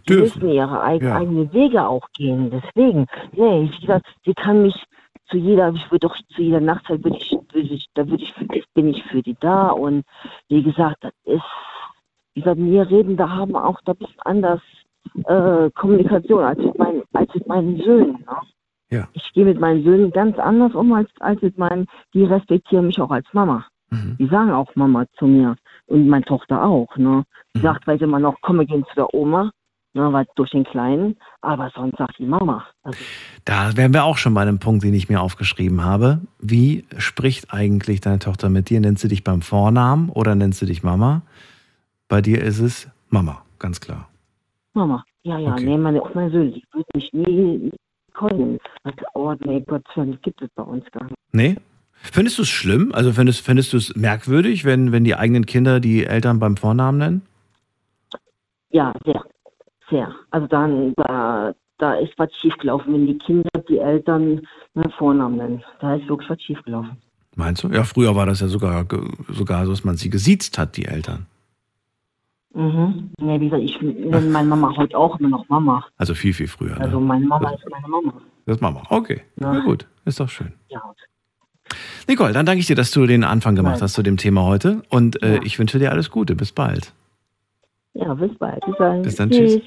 Dürfen. 0.09 0.23
müssen 0.23 0.49
ihre 0.51 0.83
eig 0.83 1.03
ja. 1.03 1.17
eigenen 1.17 1.53
Wege 1.53 1.87
auch 1.87 2.07
gehen. 2.13 2.51
Deswegen, 2.51 3.07
nee, 3.33 3.71
wie 3.71 3.81
gesagt, 3.81 4.07
sie 4.25 4.35
kann 4.35 4.63
mich 4.63 4.85
zu 5.31 5.37
jeder, 5.37 5.73
ich 5.73 5.91
würde 5.91 6.09
doch 6.09 6.17
zu 6.35 6.43
jeder 6.43 6.61
Nachtzeit 6.61 7.05
würde 7.05 7.17
ich, 7.17 7.33
würde 7.53 7.75
ich, 7.75 7.87
da 7.95 8.07
würde 8.09 8.23
ich, 8.23 8.35
bin 8.75 8.89
ich 8.89 9.03
für 9.05 9.23
die 9.23 9.37
da 9.39 9.69
und 9.69 10.05
wie 10.49 10.63
gesagt, 10.63 10.99
das 11.01 11.13
ist, 11.25 11.43
wie 12.35 12.41
gesagt, 12.41 12.61
wir 12.61 12.91
reden, 12.91 13.17
da 13.17 13.31
haben 13.31 13.57
auch 13.57 13.81
da 13.85 13.93
ein 13.93 13.99
bisschen 13.99 14.21
anders 14.21 14.61
äh, 15.25 15.71
Kommunikation 15.71 16.45
als 16.45 16.59
mit 16.59 16.79
meinen, 16.79 17.03
als 17.13 17.35
mit 17.35 17.47
meinen 17.47 17.81
Söhnen. 17.81 18.25
Ne? 18.27 18.37
Ja. 18.91 19.09
Ich 19.13 19.33
gehe 19.33 19.45
mit 19.45 19.61
meinen 19.61 19.85
Söhnen 19.85 20.11
ganz 20.11 20.39
anders 20.39 20.75
um 20.75 20.93
als, 20.93 21.09
als 21.21 21.41
mit 21.43 21.57
meinen, 21.59 21.87
die 22.13 22.25
respektieren 22.25 22.87
mich 22.87 23.01
auch 23.01 23.11
als 23.11 23.27
Mama. 23.33 23.65
Mhm. 23.91 24.17
Die 24.19 24.27
sagen 24.27 24.51
auch 24.51 24.75
Mama 24.75 25.05
zu 25.19 25.27
mir. 25.27 25.57
Und 25.87 26.09
meine 26.09 26.25
Tochter 26.25 26.63
auch. 26.63 26.97
Ne? 26.97 27.25
Die 27.55 27.59
mhm. 27.59 27.63
sagt 27.63 27.85
sie 27.87 28.05
immer 28.05 28.19
noch, 28.19 28.37
komm, 28.43 28.59
wir 28.59 28.67
gehen 28.67 28.85
zu 28.85 28.95
der 28.97 29.15
Oma. 29.15 29.51
Ne, 29.93 30.13
weil 30.13 30.25
durch 30.37 30.51
den 30.53 30.63
Kleinen, 30.63 31.17
aber 31.41 31.73
sonst 31.75 31.99
sagt 31.99 32.17
die 32.21 32.25
Mama. 32.25 32.65
Also, 32.85 33.01
da 33.45 33.77
wären 33.77 33.93
wir 33.93 34.05
auch 34.05 34.19
schon 34.19 34.35
bei 34.35 34.43
einem 34.43 34.61
Punkt, 34.61 34.85
den 34.85 34.95
ich 34.95 35.09
mir 35.09 35.21
aufgeschrieben 35.21 35.83
habe. 35.83 36.21
Wie 36.39 36.85
spricht 36.97 37.53
eigentlich 37.53 38.01
deine 38.01 38.21
Tochter 38.21 38.51
mit 38.51 38.71
dir? 38.71 38.79
Nennt 38.79 39.01
sie 39.01 39.09
dich 39.09 39.25
beim 39.25 39.43
Vornamen 39.43 40.09
oder 40.09 40.37
nennt 40.37 40.55
sie 40.55 40.67
dich 40.67 40.85
Mama? 40.85 41.23
Bei 42.07 42.21
dir 42.21 42.41
ist 42.41 42.61
es 42.61 42.89
Mama, 43.09 43.43
ganz 43.59 43.81
klar. 43.81 44.09
Mama, 44.75 45.05
ja, 45.25 45.39
ja, 45.39 45.55
okay. 45.55 45.65
nee, 45.65 45.77
meine, 45.77 46.01
meine 46.15 46.31
Söhne, 46.31 46.53
die 46.53 46.65
würden 46.71 46.87
mich 46.95 47.13
nie, 47.13 47.73
können. 48.21 48.59
Oh 49.15 49.35
nee, 49.41 49.61
Gott 49.67 49.83
sei 49.95 50.05
Dank 50.05 50.23
gibt 50.23 50.43
es 50.43 50.49
bei 50.55 50.63
uns 50.63 50.85
gar 50.93 51.05
nicht. 51.05 51.17
Nee? 51.33 51.57
Findest 52.03 52.39
du 52.39 52.43
es 52.43 52.49
schlimm? 52.49 52.93
Also 52.95 53.13
findest, 53.13 53.45
findest 53.45 53.73
du 53.73 53.77
es 53.77 53.95
merkwürdig, 53.95 54.65
wenn, 54.65 54.93
wenn 54.93 55.05
die 55.05 55.17
eigenen 55.17 55.47
Kinder 55.47 55.81
die 55.81 56.07
Eltern 56.07 56.39
beim 56.39 56.57
Vornamen 56.57 56.99
nennen? 56.99 57.23
Ja, 58.71 58.93
sehr. 59.05 59.23
Sehr. 59.91 60.15
Also 60.31 60.47
dann, 60.47 60.95
da, 60.97 61.53
da 61.79 61.95
ist 61.95 62.13
was 62.17 62.33
schiefgelaufen, 62.35 62.95
wenn 62.95 63.07
die 63.07 63.19
Kinder 63.19 63.51
die 63.69 63.79
Eltern 63.79 64.41
ne, 64.75 64.91
Vornamen 64.97 65.37
nennen. 65.37 65.65
Da 65.81 65.97
ist 65.97 66.09
wirklich 66.09 66.31
was 66.31 66.43
schiefgelaufen. 66.43 66.97
Meinst 67.37 67.65
du? 67.65 67.69
Ja, 67.69 67.85
früher 67.85 68.15
war 68.15 68.27
das 68.27 68.41
ja 68.41 68.49
sogar, 68.49 68.87
sogar 69.29 69.65
so, 69.67 69.73
dass 69.73 69.85
man 69.85 69.97
sie 69.97 70.11
gesiezt 70.11 70.59
hat, 70.59 70.77
die 70.77 70.87
Eltern. 70.87 71.27
Mhm. 72.55 73.11
Ja, 73.21 73.41
wie 73.41 73.49
gesagt, 73.49 73.63
ich 73.63 73.81
nenne 73.81 74.21
meine 74.23 74.49
Mama 74.49 74.75
heute 74.77 74.97
auch 74.97 75.19
immer 75.21 75.29
noch 75.29 75.49
Mama. 75.49 75.85
Also 75.97 76.15
viel, 76.15 76.35
viel 76.35 76.49
früher. 76.49 76.75
Ne? 76.75 76.81
Also 76.81 77.01
meine 77.01 77.27
Mama 77.27 77.51
das, 77.51 77.61
ist 77.61 77.71
meine 77.71 77.89
Mama. 77.89 78.13
Das 78.47 78.57
ist 78.57 78.63
Mama. 78.63 78.83
Okay. 78.89 79.23
Ja. 79.41 79.53
Na 79.53 79.61
gut, 79.61 79.87
ist 80.05 80.19
doch 80.19 80.29
schön. 80.29 80.53
Ja. 80.69 80.83
Nicole, 82.09 82.33
dann 82.33 82.47
danke 82.47 82.61
ich 82.61 82.67
dir, 82.67 82.75
dass 82.75 82.91
du 82.91 83.07
den 83.07 83.23
Anfang 83.23 83.55
gemacht 83.55 83.75
Nein. 83.75 83.83
hast 83.83 83.93
zu 83.95 84.03
dem 84.03 84.17
Thema 84.17 84.43
heute. 84.43 84.83
Und 84.89 85.23
äh, 85.23 85.37
ja. 85.37 85.43
ich 85.43 85.59
wünsche 85.59 85.79
dir 85.79 85.93
alles 85.93 86.11
Gute. 86.11 86.35
Bis 86.35 86.51
bald. 86.51 86.93
Ja, 87.93 88.15
bis 88.15 88.31
bald. 88.39 88.65
Bis 88.65 88.77
dann, 88.79 89.03
bis 89.03 89.15
dann 89.17 89.31
tschüss. 89.31 89.55
tschüss. 89.55 89.63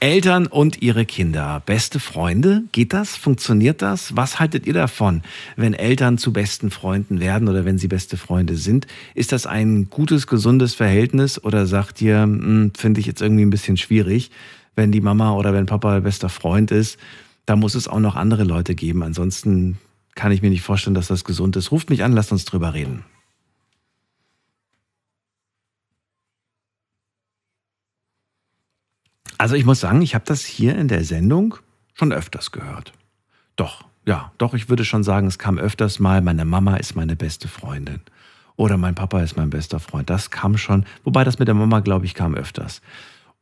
Eltern 0.00 0.46
und 0.46 0.82
ihre 0.82 1.04
Kinder. 1.04 1.62
Beste 1.64 2.00
Freunde? 2.00 2.64
Geht 2.72 2.92
das? 2.92 3.16
Funktioniert 3.16 3.82
das? 3.82 4.16
Was 4.16 4.40
haltet 4.40 4.66
ihr 4.66 4.74
davon, 4.74 5.22
wenn 5.54 5.72
Eltern 5.72 6.18
zu 6.18 6.32
besten 6.32 6.70
Freunden 6.70 7.20
werden 7.20 7.48
oder 7.48 7.64
wenn 7.64 7.78
sie 7.78 7.86
beste 7.86 8.16
Freunde 8.16 8.56
sind? 8.56 8.88
Ist 9.14 9.30
das 9.30 9.46
ein 9.46 9.88
gutes, 9.90 10.26
gesundes 10.26 10.74
Verhältnis 10.74 11.42
oder 11.42 11.66
sagt 11.66 12.02
ihr, 12.02 12.22
hm, 12.22 12.72
finde 12.76 13.00
ich 13.00 13.06
jetzt 13.06 13.22
irgendwie 13.22 13.44
ein 13.44 13.50
bisschen 13.50 13.76
schwierig, 13.76 14.30
wenn 14.74 14.90
die 14.90 15.00
Mama 15.00 15.32
oder 15.34 15.52
wenn 15.52 15.66
Papa 15.66 16.00
bester 16.00 16.28
Freund 16.28 16.72
ist? 16.72 16.98
Da 17.46 17.54
muss 17.54 17.76
es 17.76 17.86
auch 17.86 18.00
noch 18.00 18.16
andere 18.16 18.42
Leute 18.42 18.74
geben. 18.74 19.04
Ansonsten 19.04 19.78
kann 20.16 20.32
ich 20.32 20.42
mir 20.42 20.50
nicht 20.50 20.62
vorstellen, 20.62 20.94
dass 20.94 21.06
das 21.06 21.24
gesund 21.24 21.54
ist. 21.54 21.70
Ruft 21.70 21.90
mich 21.90 22.02
an, 22.02 22.12
lasst 22.12 22.32
uns 22.32 22.44
drüber 22.44 22.74
reden. 22.74 23.04
Also 29.38 29.54
ich 29.54 29.64
muss 29.64 29.80
sagen, 29.80 30.02
ich 30.02 30.14
habe 30.14 30.24
das 30.26 30.44
hier 30.44 30.76
in 30.76 30.88
der 30.88 31.04
Sendung 31.04 31.56
schon 31.94 32.12
öfters 32.12 32.52
gehört. 32.52 32.92
Doch, 33.56 33.84
ja, 34.06 34.32
doch, 34.38 34.54
ich 34.54 34.68
würde 34.68 34.84
schon 34.84 35.02
sagen, 35.02 35.26
es 35.26 35.38
kam 35.38 35.58
öfters 35.58 35.98
mal, 35.98 36.20
meine 36.22 36.44
Mama 36.44 36.76
ist 36.76 36.94
meine 36.94 37.16
beste 37.16 37.48
Freundin. 37.48 38.00
Oder 38.56 38.78
mein 38.78 38.94
Papa 38.94 39.20
ist 39.20 39.36
mein 39.36 39.50
bester 39.50 39.80
Freund. 39.80 40.08
Das 40.08 40.30
kam 40.30 40.56
schon, 40.56 40.86
wobei 41.04 41.24
das 41.24 41.38
mit 41.38 41.48
der 41.48 41.54
Mama, 41.54 41.80
glaube 41.80 42.06
ich, 42.06 42.14
kam 42.14 42.34
öfters. 42.34 42.80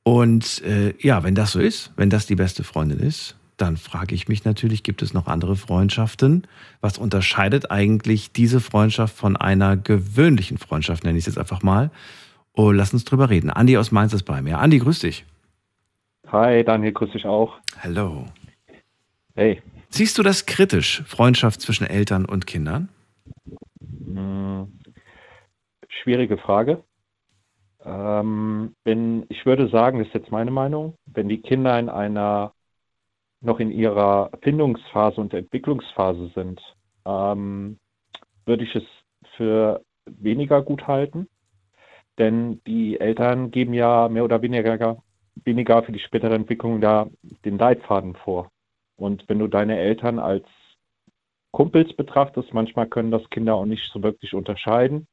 Und 0.03 0.63
äh, 0.63 0.95
ja, 0.99 1.23
wenn 1.23 1.35
das 1.35 1.53
so 1.53 1.61
ist, 1.61 1.93
wenn 1.97 2.11
das 2.11 2.27
die 2.27 2.35
beste 2.35 2.65
Freundin 2.65 2.99
ist, 2.99 3.37
dann 3.57 3.77
frage 3.77 4.15
ich 4.15 4.27
mich 4.27 4.45
natürlich, 4.45 4.83
gibt 4.83 5.03
es 5.03 5.15
noch 5.15 5.29
andere 5.29 5.55
Freundschaften? 5.55 6.47
Was 6.81 6.99
unterscheidet 6.99 7.71
eigentlich 7.71 8.33
diese 8.33 8.61
Freundschaft 8.61 9.17
von 9.17 9.37
einer 9.37 9.77
gewöhnlichen 9.77 10.59
Freundschaft, 10.59 11.05
nenne 11.05 11.17
ich 11.17 11.23
es 11.23 11.27
jetzt 11.27 11.39
einfach 11.39 11.63
mal? 11.63 11.91
Oh, 12.53 12.73
lass 12.73 12.93
uns 12.93 13.05
drüber 13.05 13.31
reden. 13.31 13.51
Andi 13.51 13.79
aus 13.79 13.93
Mainz 13.93 14.13
ist 14.13 14.25
bei 14.25 14.43
mir. 14.43 14.59
Andi, 14.59 14.79
grüß 14.79 14.99
dich. 14.99 15.25
Hi, 16.33 16.65
Daniel, 16.65 16.93
grüß 16.93 17.13
dich 17.13 17.27
auch. 17.27 17.59
Hallo. 17.81 18.27
Hey. 19.35 19.63
Siehst 19.89 20.19
du 20.19 20.23
das 20.23 20.47
kritisch, 20.47 21.03
Freundschaft 21.07 21.61
zwischen 21.61 21.87
Eltern 21.87 22.25
und 22.25 22.47
Kindern? 22.47 22.89
Hm, 24.07 24.81
schwierige 25.89 26.39
Frage. 26.39 26.83
Ähm, 27.85 28.75
wenn, 28.85 29.27
ich 29.29 29.45
würde 29.45 29.69
sagen, 29.69 29.99
das 29.99 30.09
ist 30.09 30.15
jetzt 30.15 30.33
meine 30.33 30.51
Meinung, 30.51 30.97
wenn 31.07 31.29
die 31.29 31.41
Kinder 31.41 31.79
in 31.79 31.89
einer 31.89 32.53
noch 33.41 33.61
in 33.61 33.71
ihrer 33.71 34.31
Findungsphase 34.43 35.21
und 35.21 35.35
Entwicklungsphase 35.35 36.31
sind, 36.35 36.61
ähm, 37.05 37.79
würde 38.47 38.65
ich 38.65 38.75
es 38.75 38.85
für 39.37 39.85
weniger 40.07 40.63
gut 40.63 40.87
halten. 40.87 41.29
Denn 42.19 42.63
die 42.67 42.99
Eltern 42.99 43.51
geben 43.51 43.75
ja 43.75 44.09
mehr 44.09 44.25
oder 44.25 44.41
weniger, 44.41 45.03
weniger 45.45 45.83
für 45.83 45.93
die 45.93 45.99
spätere 46.01 46.35
Entwicklung 46.35 46.81
da 46.81 47.09
den 47.45 47.59
Leitfaden 47.59 48.15
vor. 48.15 48.51
Und 48.97 49.29
wenn 49.29 49.39
du 49.39 49.49
deine 49.49 49.79
Eltern 49.79 50.19
als 50.19 50.45
Kumpels 51.51 51.95
betrachtest, 51.95 52.53
manchmal 52.53 52.87
können 52.87 53.11
das 53.11 53.29
Kinder 53.31 53.55
auch 53.55 53.67
nicht 53.67 53.91
so 53.93 54.03
wirklich 54.03 54.35
unterscheiden, 54.35 55.07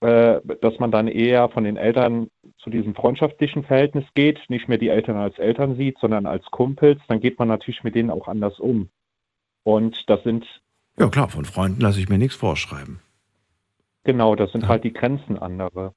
äh, 0.00 0.40
dass 0.60 0.78
man 0.78 0.90
dann 0.90 1.08
eher 1.08 1.48
von 1.48 1.64
den 1.64 1.76
Eltern 1.76 2.28
zu 2.58 2.70
diesem 2.70 2.94
freundschaftlichen 2.94 3.64
Verhältnis 3.64 4.04
geht, 4.14 4.38
nicht 4.48 4.68
mehr 4.68 4.78
die 4.78 4.88
Eltern 4.88 5.16
als 5.16 5.38
Eltern 5.38 5.76
sieht, 5.76 5.98
sondern 5.98 6.26
als 6.26 6.44
Kumpels, 6.46 7.00
dann 7.08 7.20
geht 7.20 7.38
man 7.38 7.48
natürlich 7.48 7.82
mit 7.82 7.94
denen 7.94 8.10
auch 8.10 8.28
anders 8.28 8.58
um. 8.60 8.90
Und 9.64 10.08
das 10.08 10.22
sind. 10.22 10.44
Ja, 10.98 11.08
klar, 11.08 11.28
von 11.28 11.44
Freunden 11.44 11.80
lasse 11.80 12.00
ich 12.00 12.08
mir 12.08 12.18
nichts 12.18 12.36
vorschreiben. 12.36 13.00
Genau, 14.04 14.36
das 14.36 14.52
sind 14.52 14.62
ja. 14.62 14.68
halt 14.68 14.84
die 14.84 14.92
Grenzen 14.92 15.38
andere. 15.38 15.94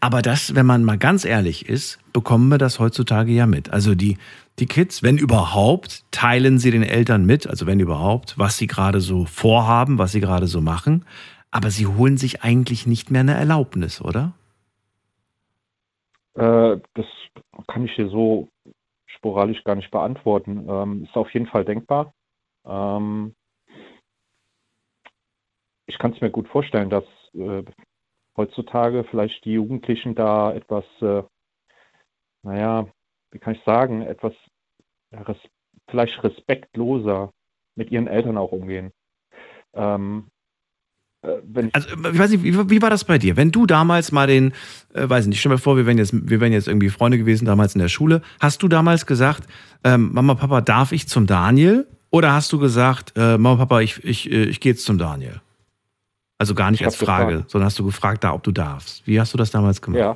Aber 0.00 0.20
das, 0.20 0.54
wenn 0.54 0.66
man 0.66 0.82
mal 0.84 0.98
ganz 0.98 1.24
ehrlich 1.24 1.68
ist, 1.68 1.98
bekommen 2.12 2.48
wir 2.48 2.58
das 2.58 2.80
heutzutage 2.80 3.32
ja 3.32 3.46
mit. 3.46 3.70
Also 3.70 3.94
die, 3.94 4.18
die 4.58 4.66
Kids, 4.66 5.02
wenn 5.02 5.16
überhaupt, 5.16 6.04
teilen 6.10 6.58
sie 6.58 6.70
den 6.70 6.82
Eltern 6.82 7.24
mit, 7.24 7.46
also 7.46 7.66
wenn 7.66 7.80
überhaupt, 7.80 8.36
was 8.38 8.58
sie 8.58 8.66
gerade 8.66 9.00
so 9.00 9.24
vorhaben, 9.24 9.98
was 9.98 10.12
sie 10.12 10.20
gerade 10.20 10.46
so 10.46 10.60
machen. 10.60 11.04
Aber 11.50 11.70
sie 11.70 11.86
holen 11.86 12.16
sich 12.16 12.42
eigentlich 12.42 12.86
nicht 12.86 13.10
mehr 13.12 13.20
eine 13.20 13.34
Erlaubnis, 13.34 14.00
oder? 14.00 14.32
Äh, 16.34 16.80
das 16.94 17.06
kann 17.68 17.84
ich 17.84 17.94
dir 17.94 18.08
so 18.08 18.48
sporadisch 19.06 19.62
gar 19.62 19.76
nicht 19.76 19.90
beantworten. 19.92 20.66
Ähm, 20.68 21.04
ist 21.04 21.16
auf 21.16 21.32
jeden 21.32 21.46
Fall 21.46 21.64
denkbar. 21.64 22.12
Ähm, 22.66 23.34
ich 25.86 25.98
kann 25.98 26.12
es 26.12 26.20
mir 26.20 26.30
gut 26.30 26.48
vorstellen, 26.48 26.90
dass 26.90 27.04
äh, 27.34 27.62
heutzutage 28.36 29.04
vielleicht 29.10 29.44
die 29.44 29.52
Jugendlichen 29.52 30.14
da 30.14 30.52
etwas, 30.52 30.84
äh, 31.00 31.22
naja, 32.42 32.86
wie 33.30 33.38
kann 33.38 33.54
ich 33.54 33.62
sagen, 33.64 34.02
etwas 34.02 34.32
res 35.12 35.36
vielleicht 35.88 36.22
respektloser 36.24 37.32
mit 37.76 37.90
ihren 37.90 38.06
Eltern 38.06 38.38
auch 38.38 38.52
umgehen. 38.52 38.92
Ähm, 39.74 40.28
äh, 41.22 41.70
also, 41.72 41.88
ich 42.12 42.18
weiß 42.18 42.30
nicht, 42.30 42.42
wie, 42.42 42.70
wie, 42.70 42.82
war 42.82 42.90
das 42.90 43.04
bei 43.04 43.18
dir? 43.18 43.36
Wenn 43.36 43.50
du 43.50 43.66
damals 43.66 44.12
mal 44.12 44.26
den, 44.26 44.52
äh, 44.94 45.08
weiß 45.08 45.26
nicht, 45.26 45.40
stell 45.40 45.52
mir 45.52 45.58
vor, 45.58 45.76
wir 45.76 45.86
wären, 45.86 45.98
jetzt, 45.98 46.12
wir 46.12 46.40
wären 46.40 46.52
jetzt 46.52 46.68
irgendwie 46.68 46.90
Freunde 46.90 47.18
gewesen 47.18 47.44
damals 47.44 47.74
in 47.74 47.80
der 47.80 47.88
Schule. 47.88 48.22
Hast 48.40 48.62
du 48.62 48.68
damals 48.68 49.06
gesagt, 49.06 49.44
ähm, 49.82 50.12
Mama, 50.12 50.34
Papa, 50.34 50.60
darf 50.60 50.92
ich 50.92 51.08
zum 51.08 51.26
Daniel? 51.26 51.86
Oder 52.10 52.32
hast 52.32 52.52
du 52.52 52.58
gesagt, 52.58 53.12
äh, 53.16 53.38
Mama, 53.38 53.56
Papa, 53.56 53.80
ich, 53.80 54.02
ich, 54.04 54.30
äh, 54.30 54.44
ich 54.44 54.60
gehe 54.60 54.72
jetzt 54.72 54.84
zum 54.84 54.98
Daniel? 54.98 55.40
Also 56.38 56.54
gar 56.54 56.70
nicht 56.70 56.80
ich 56.80 56.86
als 56.86 56.96
Frage, 56.96 57.32
gefragt. 57.32 57.50
sondern 57.50 57.66
hast 57.66 57.78
du 57.78 57.84
gefragt, 57.84 58.24
da, 58.24 58.32
ob 58.32 58.42
du 58.42 58.52
darfst. 58.52 59.06
Wie 59.06 59.20
hast 59.20 59.32
du 59.32 59.38
das 59.38 59.50
damals 59.50 59.80
gemacht? 59.80 60.00
Ja, 60.00 60.14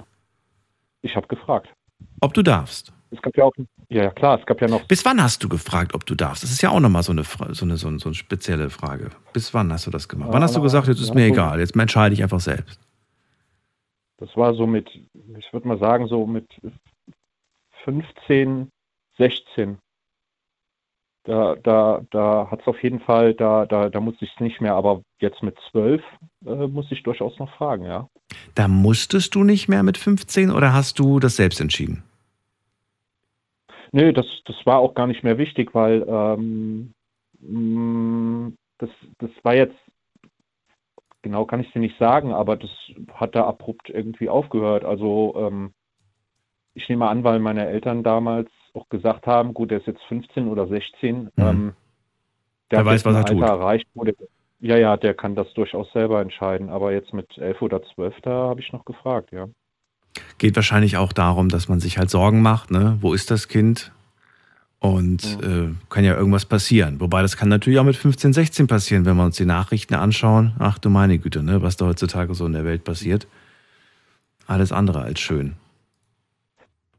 ich 1.02 1.14
habe 1.16 1.26
gefragt. 1.28 1.72
Ob 2.20 2.34
du 2.34 2.42
darfst? 2.42 2.92
Es 3.10 3.22
gab 3.22 3.37
ja 3.37 3.44
auch, 3.44 3.52
ja, 3.88 4.10
klar, 4.10 4.38
es 4.38 4.44
gab 4.44 4.60
ja 4.60 4.68
noch. 4.68 4.87
Bis 4.87 5.04
wann 5.04 5.22
hast 5.22 5.42
du 5.42 5.48
gefragt, 5.48 5.94
ob 5.94 6.04
du 6.04 6.14
darfst? 6.14 6.42
Das 6.42 6.50
ist 6.50 6.60
ja 6.60 6.70
auch 6.70 6.80
nochmal 6.80 7.02
so 7.02 7.12
eine, 7.12 7.25
so, 7.25 7.44
eine, 7.64 7.76
so, 7.76 7.88
eine, 7.88 7.98
so 7.98 8.08
eine 8.08 8.14
spezielle 8.14 8.68
Frage. 8.68 9.10
Bis 9.32 9.54
wann 9.54 9.72
hast 9.72 9.87
du 9.87 9.90
das 9.90 10.08
gemacht? 10.08 10.30
Wann 10.32 10.42
hast 10.42 10.56
du 10.56 10.60
gesagt, 10.60 10.88
jetzt 10.88 11.00
ist 11.00 11.14
mir 11.14 11.26
egal, 11.26 11.60
jetzt 11.60 11.75
entscheide 11.75 12.14
ich 12.14 12.22
einfach 12.22 12.40
selbst? 12.40 12.80
Das 14.18 14.37
war 14.37 14.54
so 14.54 14.66
mit, 14.66 14.90
ich 15.38 15.52
würde 15.52 15.68
mal 15.68 15.78
sagen, 15.78 16.08
so 16.08 16.26
mit 16.26 16.46
15, 17.84 18.70
16. 19.16 19.78
Da, 21.28 21.56
da, 21.56 22.00
da 22.11 22.49
hat 22.50 22.62
es 22.62 22.66
auf 22.66 22.82
jeden 22.82 23.00
Fall, 23.00 23.35
da, 23.35 23.66
da, 23.66 23.90
da 23.90 24.00
musste 24.00 24.25
ich 24.25 24.32
es 24.32 24.40
nicht 24.40 24.62
mehr, 24.62 24.73
aber 24.73 25.02
jetzt 25.20 25.42
mit 25.42 25.58
12 25.70 26.02
äh, 26.47 26.66
muss 26.68 26.90
ich 26.90 27.02
durchaus 27.02 27.38
noch 27.38 27.54
fragen, 27.56 27.85
ja. 27.85 28.08
Da 28.54 28.66
musstest 28.66 29.35
du 29.35 29.44
nicht 29.44 29.68
mehr 29.68 29.82
mit 29.82 29.99
15 29.99 30.50
oder 30.50 30.73
hast 30.73 30.99
du 30.99 31.20
das 31.20 31.37
selbst 31.37 31.61
entschieden? 31.61 32.02
Nö, 33.92 34.14
das, 34.14 34.25
das 34.47 34.56
war 34.64 34.78
auch 34.78 34.94
gar 34.94 35.06
nicht 35.06 35.23
mehr 35.23 35.37
wichtig, 35.37 35.75
weil 35.75 36.02
ähm, 36.08 36.94
mm, 37.40 38.54
das, 38.78 38.88
das 39.18 39.30
war 39.42 39.54
jetzt, 39.54 39.76
genau 41.20 41.44
kann 41.44 41.61
ich 41.61 41.70
dir 41.73 41.80
nicht 41.80 41.99
sagen, 41.99 42.32
aber 42.32 42.56
das 42.56 42.70
hat 43.12 43.35
da 43.35 43.47
abrupt 43.47 43.90
irgendwie 43.90 44.30
aufgehört. 44.30 44.87
Also 44.87 45.35
ähm, 45.37 45.75
ich 46.73 46.88
nehme 46.88 47.06
an, 47.06 47.23
weil 47.23 47.38
meine 47.38 47.66
Eltern 47.66 48.02
damals 48.02 48.49
auch 48.75 48.88
gesagt 48.88 49.26
haben, 49.26 49.54
gut, 49.54 49.70
der 49.70 49.78
ist 49.78 49.87
jetzt 49.87 50.02
15 50.08 50.48
oder 50.48 50.66
16, 50.66 51.16
mhm. 51.16 51.30
ähm, 51.37 51.72
der, 52.70 52.80
der 52.80 52.87
weiß, 52.87 53.04
was 53.04 53.14
er 53.14 53.18
Alter 53.18 53.34
tut. 53.34 53.42
erreicht, 53.42 53.87
wo 53.94 54.04
der, 54.04 54.14
ja, 54.60 54.76
ja, 54.76 54.96
der 54.96 55.14
kann 55.14 55.34
das 55.34 55.52
durchaus 55.54 55.90
selber 55.92 56.20
entscheiden, 56.20 56.68
aber 56.68 56.92
jetzt 56.92 57.12
mit 57.12 57.38
11 57.38 57.62
oder 57.62 57.82
12, 57.94 58.14
da 58.22 58.30
habe 58.30 58.60
ich 58.60 58.72
noch 58.72 58.84
gefragt, 58.84 59.32
ja. 59.32 59.48
Geht 60.38 60.56
wahrscheinlich 60.56 60.96
auch 60.96 61.12
darum, 61.12 61.48
dass 61.48 61.68
man 61.68 61.80
sich 61.80 61.98
halt 61.98 62.10
Sorgen 62.10 62.42
macht, 62.42 62.70
ne? 62.70 62.98
Wo 63.00 63.14
ist 63.14 63.30
das 63.30 63.48
Kind? 63.48 63.92
Und 64.80 65.40
ja. 65.42 65.64
äh, 65.64 65.75
kann 65.88 66.04
ja 66.04 66.14
irgendwas 66.14 66.46
passieren. 66.46 67.00
Wobei 67.00 67.22
das 67.22 67.37
kann 67.37 67.48
natürlich 67.48 67.80
auch 67.80 67.84
mit 67.84 67.96
15, 67.96 68.32
16 68.32 68.66
passieren, 68.68 69.04
wenn 69.04 69.16
wir 69.16 69.25
uns 69.25 69.37
die 69.37 69.44
Nachrichten 69.44 69.94
anschauen. 69.94 70.54
Ach 70.60 70.78
du 70.78 70.88
meine 70.88 71.18
Güte, 71.18 71.42
ne? 71.42 71.62
was 71.62 71.76
da 71.76 71.87
heutzutage 71.87 72.32
so 72.34 72.46
in 72.46 72.52
der 72.52 72.64
Welt 72.64 72.84
passiert. 72.84 73.26
Alles 74.46 74.70
andere 74.70 75.02
als 75.02 75.18
schön. 75.18 75.56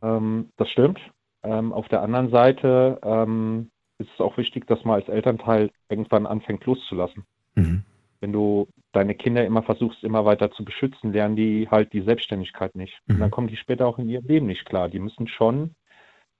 Ähm, 0.02 0.50
das 0.58 0.70
stimmt. 0.70 1.00
Ähm, 1.44 1.74
auf 1.74 1.88
der 1.88 2.02
anderen 2.02 2.30
Seite 2.30 3.00
ähm, 3.04 3.72
ist 3.98 4.10
es 4.14 4.20
auch 4.20 4.38
wichtig, 4.38 4.68
dass 4.68 4.84
man 4.84 4.96
als 4.96 5.10
Elternteil 5.10 5.72
irgendwann 5.90 6.26
anfängt 6.26 6.66
loszulassen. 6.66 7.26
Mhm 7.56 7.84
wenn 8.20 8.34
du 8.34 8.68
deine 8.92 9.16
Kinder 9.16 9.46
immer 9.46 9.64
versuchst, 9.64 10.04
immer 10.04 10.26
weiter 10.26 10.52
zu 10.52 10.66
beschützen, 10.66 11.14
lernen 11.14 11.36
die 11.36 11.68
halt 11.70 11.94
die 11.94 12.02
Selbstständigkeit 12.02 12.76
nicht. 12.76 13.00
Mhm. 13.06 13.16
Und 13.16 13.20
dann 13.22 13.32
kommen 13.32 13.48
die 13.48 13.58
später 13.58 13.88
auch 13.88 14.00
in 14.00 14.10
ihr 14.10 14.22
Leben 14.22 14.48
nicht 14.48 14.66
klar. 14.66 14.90
Die 14.90 15.00
müssen 15.00 15.28
schon 15.28 15.76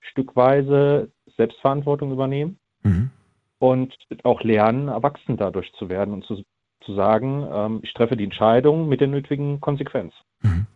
stückweise 0.00 1.10
Selbstverantwortung 1.36 2.12
übernehmen 2.12 2.58
mhm. 2.82 3.10
und 3.58 3.94
auch 4.24 4.42
lernen, 4.42 4.88
erwachsen 4.88 5.36
dadurch 5.36 5.72
zu 5.74 5.88
werden 5.88 6.14
und 6.14 6.24
zu, 6.24 6.42
zu 6.80 6.94
sagen, 6.94 7.46
ähm, 7.50 7.80
ich 7.82 7.92
treffe 7.92 8.16
die 8.16 8.24
Entscheidung 8.24 8.88
mit 8.88 9.00
der 9.00 9.08
nötigen 9.08 9.60
Konsequenz. 9.60 10.12
Mhm. 10.42 10.66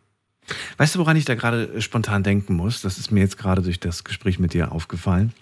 Weißt 0.76 0.94
du, 0.94 0.98
woran 0.98 1.16
ich 1.16 1.24
da 1.24 1.34
gerade 1.34 1.80
spontan 1.80 2.22
denken 2.22 2.54
muss? 2.54 2.82
Das 2.82 2.98
ist 2.98 3.10
mir 3.10 3.20
jetzt 3.20 3.38
gerade 3.38 3.62
durch 3.62 3.80
das 3.80 4.04
Gespräch 4.04 4.38
mit 4.38 4.54
dir 4.54 4.72
aufgefallen. 4.72 5.32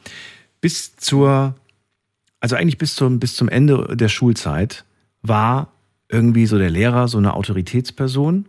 Bis 0.61 0.97
zur, 0.97 1.54
also 2.40 2.56
eigentlich 2.56 2.78
bis 2.78 2.94
zum, 2.94 3.18
bis 3.18 3.35
zum 3.35 3.49
Ende 3.49 3.97
der 3.97 4.09
Schulzeit 4.09 4.85
war 5.23 5.73
irgendwie 6.09 6.47
so 6.47 6.59
der 6.59 6.71
Lehrer 6.71 7.09
so 7.09 7.18
eine 7.18 7.35
Autoritätsperson, 7.35 8.47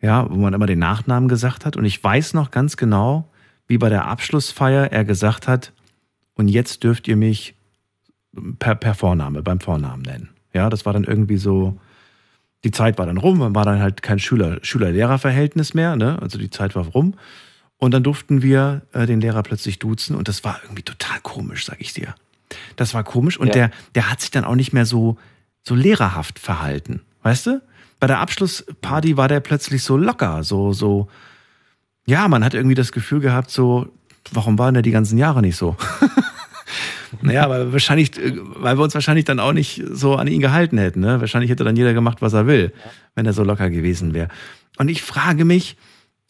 ja, 0.00 0.30
wo 0.30 0.36
man 0.36 0.54
immer 0.54 0.66
den 0.66 0.78
Nachnamen 0.78 1.28
gesagt 1.28 1.66
hat. 1.66 1.76
Und 1.76 1.84
ich 1.84 2.02
weiß 2.02 2.34
noch 2.34 2.50
ganz 2.50 2.76
genau, 2.76 3.28
wie 3.66 3.78
bei 3.78 3.88
der 3.88 4.06
Abschlussfeier 4.06 4.92
er 4.92 5.04
gesagt 5.04 5.48
hat, 5.48 5.72
und 6.34 6.48
jetzt 6.48 6.84
dürft 6.84 7.08
ihr 7.08 7.16
mich 7.16 7.54
per, 8.58 8.74
per 8.74 8.94
Vorname, 8.94 9.42
beim 9.42 9.58
Vornamen 9.58 10.02
nennen. 10.02 10.28
Ja, 10.52 10.70
das 10.70 10.84
war 10.84 10.92
dann 10.92 11.04
irgendwie 11.04 11.38
so, 11.38 11.78
die 12.66 12.72
Zeit 12.72 12.98
war 12.98 13.06
dann 13.06 13.16
rum, 13.16 13.38
man 13.38 13.54
war 13.54 13.64
dann 13.64 13.80
halt 13.80 14.02
kein 14.02 14.18
Schüler-Lehrer-Verhältnis 14.18 15.72
mehr, 15.72 15.94
ne? 15.94 16.18
also 16.20 16.36
die 16.36 16.50
Zeit 16.50 16.74
war 16.74 16.84
rum. 16.84 17.14
Und 17.78 17.92
dann 17.92 18.02
durften 18.02 18.42
wir 18.42 18.82
äh, 18.92 19.06
den 19.06 19.20
Lehrer 19.20 19.44
plötzlich 19.44 19.78
duzen 19.78 20.16
und 20.16 20.26
das 20.26 20.42
war 20.42 20.58
irgendwie 20.64 20.82
total 20.82 21.20
komisch, 21.22 21.64
sag 21.64 21.80
ich 21.80 21.92
dir. 21.92 22.14
Das 22.74 22.92
war 22.92 23.04
komisch 23.04 23.38
und 23.38 23.48
ja. 23.48 23.52
der, 23.52 23.70
der 23.94 24.10
hat 24.10 24.20
sich 24.20 24.32
dann 24.32 24.44
auch 24.44 24.56
nicht 24.56 24.72
mehr 24.72 24.84
so 24.86 25.16
so 25.62 25.74
lehrerhaft 25.74 26.38
verhalten. 26.38 27.02
Weißt 27.22 27.46
du? 27.46 27.62
Bei 27.98 28.06
der 28.06 28.20
Abschlussparty 28.20 29.16
war 29.16 29.28
der 29.28 29.40
plötzlich 29.40 29.82
so 29.82 29.96
locker, 29.96 30.44
so, 30.44 30.72
so, 30.72 31.08
Ja, 32.06 32.28
man 32.28 32.44
hat 32.44 32.54
irgendwie 32.54 32.74
das 32.74 32.92
Gefühl 32.92 33.20
gehabt, 33.20 33.50
so, 33.50 33.88
warum 34.32 34.58
waren 34.58 34.74
der 34.74 34.82
die 34.82 34.90
ganzen 34.90 35.18
Jahre 35.18 35.40
nicht 35.40 35.56
so? 35.56 35.76
naja, 37.22 37.48
weil 37.48 37.72
wahrscheinlich, 37.72 38.16
äh, 38.18 38.32
weil 38.36 38.78
wir 38.78 38.84
uns 38.84 38.94
wahrscheinlich 38.94 39.24
dann 39.24 39.40
auch 39.40 39.52
nicht 39.52 39.82
so 39.90 40.16
an 40.16 40.26
ihn 40.26 40.40
gehalten 40.40 40.78
hätten. 40.78 41.00
Ne? 41.00 41.20
Wahrscheinlich 41.20 41.50
hätte 41.50 41.64
dann 41.64 41.76
jeder 41.76 41.94
gemacht, 41.94 42.22
was 42.22 42.32
er 42.32 42.46
will, 42.46 42.72
ja. 42.74 42.90
wenn 43.14 43.26
er 43.26 43.32
so 43.32 43.44
locker 43.44 43.70
gewesen 43.70 44.14
wäre. 44.14 44.28
Und 44.78 44.88
ich 44.88 45.02
frage 45.02 45.44
mich, 45.44 45.76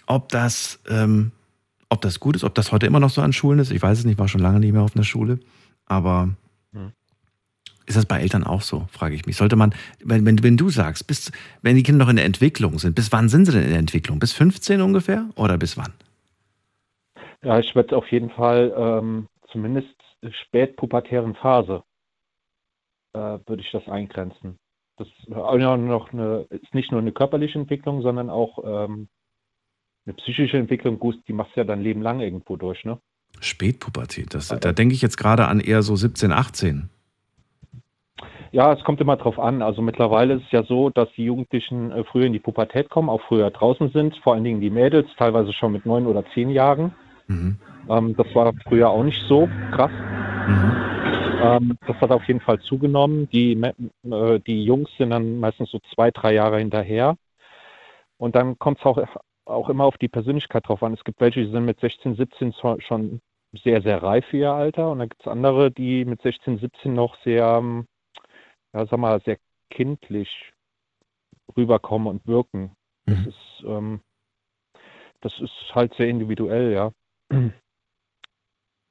ob 0.07 0.29
das, 0.29 0.81
ähm, 0.89 1.33
ob 1.89 2.01
das 2.01 2.21
gut 2.21 2.37
ist, 2.37 2.45
ob 2.45 2.55
das 2.55 2.73
heute 2.73 2.87
immer 2.87 3.01
noch 3.01 3.11
so 3.11 3.23
an 3.23 3.33
Schulen 3.33 3.59
ist. 3.59 3.71
Ich 3.71 3.83
weiß 3.83 3.99
es 3.99 4.05
nicht, 4.05 4.19
war 4.19 4.29
schon 4.29 4.41
lange 4.41 4.61
nicht 4.61 4.73
mehr 4.73 4.83
auf 4.83 4.95
einer 4.95 5.05
Schule. 5.05 5.39
Aber 5.87 6.31
hm. 6.73 6.93
ist 7.87 7.97
das 7.97 8.07
bei 8.07 8.21
Eltern 8.21 8.45
auch 8.45 8.63
so, 8.63 8.89
frage 8.91 9.15
ich 9.15 9.27
mich. 9.27 9.37
Sollte 9.37 9.57
man, 9.57 9.75
wenn, 10.05 10.25
wenn, 10.25 10.43
wenn 10.43 10.57
du 10.57 10.71
sagst, 10.71 11.07
bis, 11.07 11.33
wenn 11.63 11.77
die 11.77 11.83
Kinder 11.83 12.05
noch 12.05 12.11
in 12.11 12.17
der 12.17 12.25
Entwicklung 12.25 12.79
sind, 12.79 12.95
bis 12.95 13.13
wann 13.13 13.29
sind 13.29 13.47
sie 13.47 13.53
denn 13.53 13.65
in 13.65 13.71
der 13.71 13.79
Entwicklung? 13.79 14.19
Bis 14.19 14.33
15 14.33 14.81
ungefähr 14.81 15.27
oder 15.35 15.59
bis 15.59 15.77
wann? 15.77 15.93
Ja, 17.43 17.59
ich 17.59 17.75
würde 17.75 17.97
auf 17.97 18.11
jeden 18.11 18.31
Fall 18.31 18.75
ähm, 18.77 19.29
zumindest 19.53 19.96
spätpubertären 20.29 21.35
Phase 21.35 21.83
äh, 23.13 23.39
würde 23.47 23.63
ich 23.63 23.71
das 23.73 23.87
eingrenzen. 23.89 24.59
Das 24.97 25.09
ist, 25.09 25.29
noch 25.29 25.47
eine, 25.47 26.47
ist 26.51 26.75
nicht 26.75 26.91
nur 26.91 27.01
eine 27.01 27.13
körperliche 27.13 27.59
Entwicklung, 27.59 28.01
sondern 28.01 28.31
auch 28.31 28.59
ähm, 28.65 29.09
eine 30.07 30.15
psychische 30.15 30.57
Entwicklung. 30.57 30.99
Gut, 30.99 31.17
die 31.29 31.35
machst 31.35 31.55
du 31.55 31.61
ja 31.61 31.65
dein 31.65 31.83
Leben 31.83 32.01
lang 32.01 32.21
irgendwo 32.21 32.57
durch, 32.57 32.85
ne? 32.85 32.99
Spätpubertät, 33.41 34.33
das, 34.33 34.49
da 34.49 34.73
denke 34.73 34.95
ich 34.95 35.03
jetzt 35.03 35.19
gerade 35.19 35.49
an 35.49 35.61
eher 35.61 35.83
so 35.83 35.95
17, 35.95 36.33
18. 36.33 36.89
Ja, 38.53 38.73
es 38.73 38.83
kommt 38.85 39.03
immer 39.03 39.17
drauf 39.17 39.39
an. 39.39 39.61
Also 39.61 39.83
mittlerweile 39.83 40.35
ist 40.35 40.45
es 40.45 40.53
ja 40.53 40.63
so, 40.63 40.89
dass 40.89 41.13
die 41.17 41.25
Jugendlichen 41.25 41.93
äh, 41.93 42.05
früher 42.05 42.25
in 42.25 42.33
die 42.33 42.39
Pubertät 42.39 42.89
kommen, 42.89 43.11
auch 43.11 43.21
früher 43.29 43.51
draußen 43.51 43.91
sind, 43.91 44.17
vor 44.23 44.33
allen 44.33 44.45
Dingen 44.45 44.63
die 44.63 44.71
Mädels, 44.71 45.09
teilweise 45.19 45.53
schon 45.53 45.73
mit 45.73 45.85
neun 45.85 46.07
oder 46.07 46.25
zehn 46.33 46.49
Jahren. 46.49 46.95
Mhm. 47.27 47.59
Ähm, 47.89 48.17
das 48.17 48.27
war 48.35 48.53
früher 48.67 48.91
auch 48.91 49.05
nicht 49.05 49.23
so 49.29 49.49
krass. 49.73 49.93
Mhm. 50.49 50.87
Ähm, 51.43 51.79
das 51.87 51.97
hat 52.01 52.11
auf 52.11 52.25
jeden 52.25 52.41
Fall 52.41 52.61
zugenommen. 52.61 53.29
Die, 53.31 53.53
äh, 53.53 54.41
die 54.41 54.65
Jungs 54.65 54.91
sind 54.97 55.11
dann 55.11 55.39
meistens 55.39 55.71
so 55.71 55.79
zwei, 55.95 56.11
drei 56.11 56.35
Jahre 56.35 56.59
hinterher. 56.59 57.17
Und 58.19 58.35
dann 58.35 58.59
kommt 58.59 58.79
es 58.79 58.87
auch, 58.87 58.99
auch 59.45 59.69
immer 59.69 59.85
auf 59.85 59.99
die 59.99 60.09
Persönlichkeit 60.09 60.67
drauf 60.67 60.83
an. 60.83 60.95
Es 60.95 61.05
gibt 61.05 61.21
welche, 61.21 61.45
die 61.45 61.51
sind 61.51 61.65
mit 61.65 61.81
16, 61.81 62.17
17 62.17 62.55
schon 62.79 63.21
sehr, 63.63 63.83
sehr 63.83 64.03
reif 64.03 64.25
für 64.27 64.39
ihr 64.39 64.53
Alter. 64.53 64.91
Und 64.91 65.01
dann 65.01 65.09
gibt 65.09 65.21
es 65.21 65.29
andere, 65.29 65.71
die 65.71 66.05
mit 66.05 66.23
16, 66.23 66.59
17 66.59 66.95
noch 66.95 67.17
sehr, 67.23 67.59
ähm, 67.59 67.87
ja, 68.73 68.87
sag 68.87 68.99
mal, 68.99 69.21
sehr 69.25 69.37
kindlich 69.71 70.53
rüberkommen 71.57 72.09
und 72.09 72.27
wirken. 72.27 72.73
Das 73.07 73.19
mhm. 73.19 73.29
ist, 73.29 73.65
ähm, 73.67 74.01
das 75.21 75.33
ist 75.41 75.75
halt 75.75 75.95
sehr 75.95 76.09
individuell, 76.09 76.73
ja. 76.73 76.93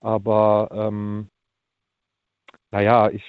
Aber 0.05 0.69
ähm, 0.71 1.31
naja, 2.69 3.09
ich 3.09 3.23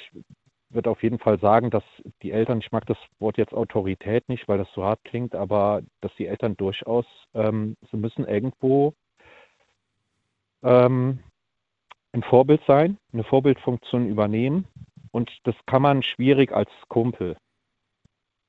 würde 0.69 0.91
auf 0.91 1.03
jeden 1.03 1.19
Fall 1.19 1.41
sagen, 1.41 1.71
dass 1.71 1.83
die 2.23 2.33
Eltern, 2.33 2.59
ich 2.59 2.71
mag 2.71 2.85
das 2.85 2.99
Wort 3.19 3.39
jetzt 3.39 3.55
Autorität 3.55 4.29
nicht, 4.29 4.47
weil 4.47 4.59
das 4.59 4.71
so 4.75 4.85
hart 4.85 5.03
klingt, 5.05 5.35
aber 5.35 5.81
dass 6.03 6.15
die 6.17 6.27
Eltern 6.27 6.55
durchaus, 6.59 7.07
ähm, 7.33 7.79
sie 7.91 7.97
müssen 7.97 8.27
irgendwo 8.27 8.93
ähm, 10.63 11.21
ein 12.13 12.23
Vorbild 12.23 12.61
sein, 12.67 12.99
eine 13.15 13.25
Vorbildfunktion 13.25 14.07
übernehmen. 14.07 14.69
Und 15.13 15.31
das 15.45 15.55
kann 15.65 15.81
man 15.81 16.03
schwierig 16.03 16.53
als 16.53 16.69
Kumpel. 16.89 17.39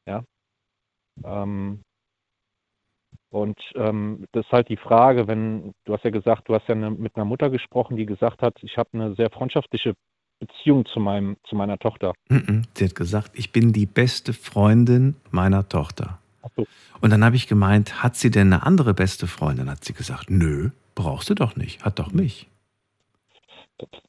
Ja. 0.05 0.25
Ähm, 1.24 1.81
und 3.29 3.60
ähm, 3.75 4.25
das 4.31 4.46
ist 4.46 4.51
halt 4.51 4.69
die 4.69 4.77
Frage, 4.77 5.27
wenn, 5.27 5.74
du 5.85 5.94
hast 5.94 6.03
ja 6.03 6.11
gesagt, 6.11 6.48
du 6.48 6.55
hast 6.55 6.68
ja 6.68 6.75
eine, 6.75 6.92
mit 6.92 7.16
einer 7.16 7.25
Mutter 7.25 7.50
gesprochen, 7.50 7.98
die 7.98 8.05
gesagt 8.05 8.42
hat, 8.42 8.55
ich 8.61 8.77
habe 8.77 8.90
eine 8.94 9.16
sehr 9.16 9.29
freundschaftliche 9.29 9.94
Beziehung 10.40 10.85
zu, 10.85 11.00
meinem, 11.00 11.37
zu 11.44 11.55
meiner 11.55 11.77
Tochter. 11.77 12.13
Sie 12.29 12.85
hat 12.85 12.96
gesagt, 12.96 13.31
ich 13.33 13.51
bin 13.51 13.74
die 13.74 13.85
beste 13.85 14.33
Freundin 14.33 15.16
meiner 15.31 15.68
Tochter. 15.68 16.20
So. 16.55 16.66
Und 17.01 17.11
dann 17.11 17.25
habe 17.25 17.35
ich 17.35 17.48
gemeint, 17.48 18.01
hat 18.03 18.16
sie 18.16 18.31
denn 18.31 18.53
eine 18.53 18.66
andere 18.66 18.94
beste 18.94 19.27
Freundin? 19.27 19.70
Hat 19.70 19.83
sie 19.83 19.94
gesagt, 19.94 20.29
nö, 20.29 20.70
brauchst 20.96 21.29
du 21.29 21.33
doch 21.33 21.55
nicht, 21.55 21.83
hat 21.83 22.00
doch 22.00 22.11
mich. 22.11 22.48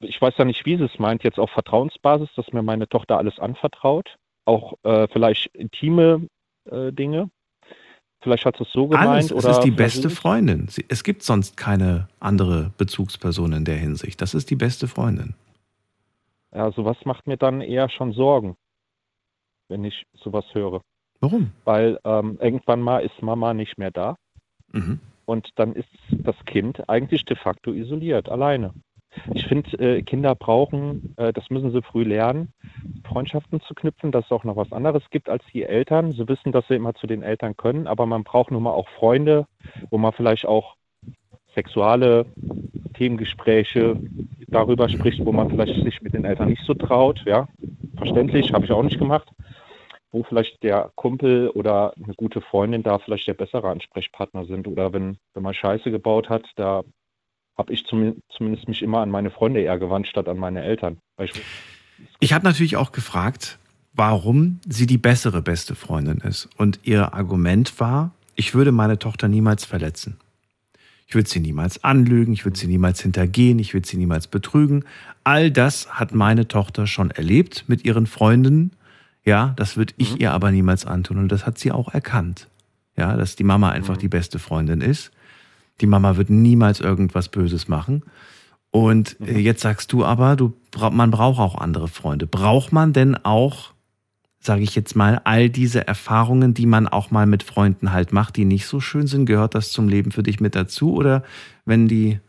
Ich 0.01 0.21
weiß 0.21 0.35
ja 0.39 0.45
nicht, 0.45 0.65
wie 0.65 0.77
sie 0.77 0.85
es 0.85 0.99
meint, 0.99 1.25
jetzt 1.25 1.39
auf 1.39 1.51
Vertrauensbasis, 1.51 2.31
dass 2.37 2.53
mir 2.53 2.63
meine 2.63 2.89
Tochter 2.89 3.19
alles 3.19 3.39
anvertraut, 3.39 4.17
auch 4.45 4.75
äh, 4.83 5.09
vielleicht 5.09 5.49
intime 5.55 6.29
äh, 6.71 6.93
Dinge. 6.93 7.31
Vielleicht 8.21 8.45
hat 8.45 8.61
es 8.61 8.69
so 8.73 8.89
gemeint. 8.89 9.09
Alles. 9.09 9.33
Oder 9.33 9.51
es 9.51 9.59
ist 9.59 9.65
die 9.65 9.71
beste 9.71 10.11
Freundin. 10.11 10.69
Es 10.89 11.05
gibt 11.05 11.23
sonst 11.23 11.57
keine 11.57 12.09
andere 12.19 12.73
Bezugsperson 12.77 13.53
in 13.53 13.65
der 13.65 13.77
Hinsicht. 13.77 14.21
Das 14.21 14.35
ist 14.35 14.51
die 14.51 14.57
beste 14.57 14.89
Freundin. 14.89 15.35
Ja, 16.53 16.73
sowas 16.73 16.97
macht 17.05 17.27
mir 17.27 17.37
dann 17.37 17.61
eher 17.61 17.89
schon 17.91 18.13
Sorgen, 18.13 18.57
wenn 19.69 19.85
ich 19.85 20.07
sowas 20.15 20.45
höre. 20.53 20.81
Warum? 21.21 21.53
Weil 21.65 21.99
ähm, 22.05 22.39
irgendwann 22.41 22.81
mal 22.81 23.01
ist 23.01 23.23
Mama 23.23 23.55
nicht 23.55 23.79
mehr 23.79 23.91
da. 23.91 24.17
Mhm. 24.73 25.01
Und 25.27 25.51
dann 25.57 25.75
ist 25.75 25.89
das 26.11 26.37
Kind 26.47 26.89
eigentlich 26.89 27.25
de 27.25 27.37
facto 27.37 27.73
isoliert, 27.73 28.29
alleine. 28.29 28.73
Ich 29.35 29.47
finde, 29.47 29.79
äh, 29.79 30.03
Kinder 30.03 30.35
brauchen, 30.35 31.15
äh, 31.17 31.33
das 31.33 31.51
müssen 31.51 31.73
sie 31.73 31.83
früh 31.83 32.05
lernen, 32.05 32.53
Freundschaften 33.07 33.61
zu 33.63 33.75
knüpfen, 33.75 34.13
dass 34.13 34.27
es 34.27 34.33
auch 34.33 34.45
noch 34.45 34.57
was 34.57 34.73
anderes 34.73 35.03
gibt 35.11 35.29
als 35.29 35.45
die 35.53 35.65
Eltern. 35.65 36.13
Sie 36.13 36.29
wissen, 36.29 36.53
dass 36.53 36.67
sie 36.69 36.75
immer 36.75 36.95
zu 36.95 37.07
den 37.07 37.23
Eltern 37.23 37.57
können, 37.57 37.87
aber 37.87 38.07
man 38.07 38.25
braucht 38.25 38.51
nun 38.51 38.63
mal 38.63 38.73
auch 38.73 38.89
Freunde, 38.91 39.47
wo 39.91 39.99
man 39.99 40.13
vielleicht 40.13 40.47
auch 40.47 40.77
sexuelle 41.55 42.27
Themengespräche 42.95 44.01
darüber 44.49 44.89
spricht, 44.89 45.25
wo 45.25 45.33
man 45.33 45.51
vielleicht 45.51 45.83
sich 45.83 46.03
mit 46.03 46.15
den 46.15 46.25
Eltern 46.25 46.49
nicht 46.49 46.63
so 46.65 46.75
traut. 46.75 47.23
Ja, 47.27 47.49
verständlich, 47.97 48.53
habe 48.53 48.65
ich 48.65 48.73
auch 48.73 48.83
nicht 48.83 48.99
gemacht. 48.99 49.29
Wo 50.11 50.23
vielleicht 50.23 50.63
der 50.63 50.91
Kumpel 50.95 51.51
oder 51.51 51.93
eine 52.03 52.15
gute 52.15 52.41
Freundin 52.41 52.83
da 52.83 52.99
vielleicht 52.99 53.27
der 53.27 53.35
bessere 53.35 53.69
Ansprechpartner 53.69 54.47
sind. 54.47 54.67
Oder 54.67 54.93
wenn, 54.93 55.19
wenn 55.35 55.43
man 55.43 55.53
Scheiße 55.53 55.91
gebaut 55.91 56.31
hat, 56.31 56.45
da 56.57 56.83
habe 57.59 57.73
ich 57.73 57.85
zum, 57.85 58.23
zumindest 58.29 58.69
mich 58.69 58.83
immer 58.83 59.01
an 59.01 59.11
meine 59.11 59.31
Freunde 59.31 59.61
eher 59.61 59.79
gewandt, 59.79 60.07
statt 60.07 60.29
an 60.29 60.39
meine 60.39 60.63
Eltern. 60.63 60.99
Ich, 61.21 61.33
ich 62.21 62.33
habe 62.33 62.45
natürlich 62.45 62.77
auch 62.77 62.93
gefragt, 62.93 63.59
warum 63.93 64.61
sie 64.67 64.87
die 64.87 64.99
bessere 64.99 65.43
beste 65.43 65.75
Freundin 65.75 66.19
ist. 66.19 66.49
Und 66.57 66.79
ihr 66.85 67.13
Argument 67.15 67.81
war, 67.81 68.13
ich 68.37 68.55
würde 68.55 68.71
meine 68.71 68.99
Tochter 69.01 69.27
niemals 69.27 69.65
verletzen. 69.65 70.19
Ich 71.09 71.15
würde 71.15 71.29
sie 71.29 71.41
niemals 71.41 71.83
anlügen, 71.83 72.33
ich 72.33 72.45
würde 72.45 72.59
sie 72.59 72.67
niemals 72.67 73.01
hintergehen, 73.01 73.59
ich 73.59 73.75
würde 73.75 73.89
sie 73.89 73.97
niemals 73.97 74.27
betrügen. 74.27 74.85
All 75.25 75.51
das 75.51 75.89
hat 75.99 76.15
meine 76.15 76.47
Tochter 76.47 76.87
schon 76.87 77.11
erlebt 77.11 77.65
mit 77.67 77.85
ihren 77.85 78.07
Freunden. 78.07 78.73
Ja, 79.25 79.55
das 79.57 79.77
würde 79.77 79.95
ich 79.97 80.13
mhm. 80.13 80.21
ihr 80.21 80.33
aber 80.33 80.53
niemals 80.53 80.85
antun. 80.87 81.19
Und 81.19 81.33
das 81.33 81.47
hat 81.47 81.59
sie 81.59 81.73
auch 81.73 81.93
erkannt. 81.93 82.47
Ja, 82.97 83.17
dass 83.17 83.37
die 83.37 83.45
Mama 83.45 83.71
einfach 83.71 83.97
mhm. 83.97 84.01
die 84.01 84.09
beste 84.09 84.39
Freundin 84.39 84.81
ist. 84.81 85.11
Die 85.81 85.87
Mama 85.87 86.17
wird 86.17 86.31
niemals 86.31 86.81
irgendwas 86.81 87.29
Böses 87.29 87.69
machen. 87.69 88.03
Und 88.71 89.17
äh, 89.21 89.33
mhm. 89.33 89.39
jetzt 89.41 89.63
sagst 89.63 89.93
du 89.93 90.05
aber, 90.05 90.37
du, 90.37 90.55
man 90.91 91.11
braucht 91.11 91.41
auch 91.41 91.57
andere 91.57 91.89
Freunde. 91.89 92.27
Braucht 92.27 92.73
man 92.73 92.93
denn 92.93 93.17
auch, 93.17 93.73
sage 94.41 94.63
ich 94.63 94.75
jetzt 94.75 94.95
mal, 94.95 95.21
all 95.25 95.49
diese 95.49 95.87
Erfahrungen, 95.87 96.55
die 96.55 96.67
man 96.67 96.87
auch 96.87 97.11
mal 97.11 97.27
mit 97.27 97.43
Freunden 97.43 97.93
halt 97.93 98.13
macht, 98.13 98.37
die 98.37 98.45
nicht 98.45 98.67
so 98.67 98.81
schön 98.81 99.07
sind? 99.07 99.27
Gehört 99.27 99.55
das 99.55 99.71
zum 99.71 99.89
Leben 99.89 100.11
für 100.11 100.23
dich 100.23 100.41
mit 100.41 100.55
dazu? 100.55 100.95
Oder 100.95 101.23
wenn 101.65 101.89
die, 101.89 102.21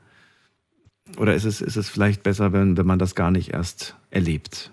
oder 1.17 1.33
ist 1.33 1.45
es, 1.45 1.61
ist 1.61 1.75
es 1.75 1.89
vielleicht 1.89 2.23
besser, 2.23 2.53
wenn, 2.53 2.77
wenn 2.77 2.87
man 2.87 2.99
das 2.99 3.15
gar 3.15 3.31
nicht 3.31 3.53
erst 3.53 3.97
erlebt? 4.09 4.71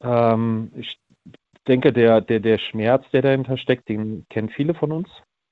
Ähm, 0.00 0.70
ich 0.76 1.00
denke, 1.66 1.92
der, 1.92 2.20
der, 2.20 2.40
der 2.40 2.58
Schmerz, 2.58 3.04
der 3.12 3.22
dahinter 3.22 3.58
steckt, 3.58 3.88
den 3.88 4.24
kennen 4.30 4.48
viele 4.48 4.74
von 4.74 4.92
uns. 4.92 5.08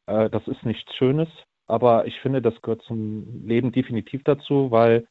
Äh, 0.07 0.31
das 0.31 0.47
ist 0.47 0.65
nichts 0.65 0.95
Schönes. 0.95 1.29
Aber 1.67 2.07
ich 2.07 2.21
finde, 2.21 2.43
das 2.43 2.61
gehört 2.63 2.83
zum 2.83 3.47
Leben 3.47 3.73
definitiv 3.73 4.23
dazu, 4.25 4.71
weil 4.71 5.07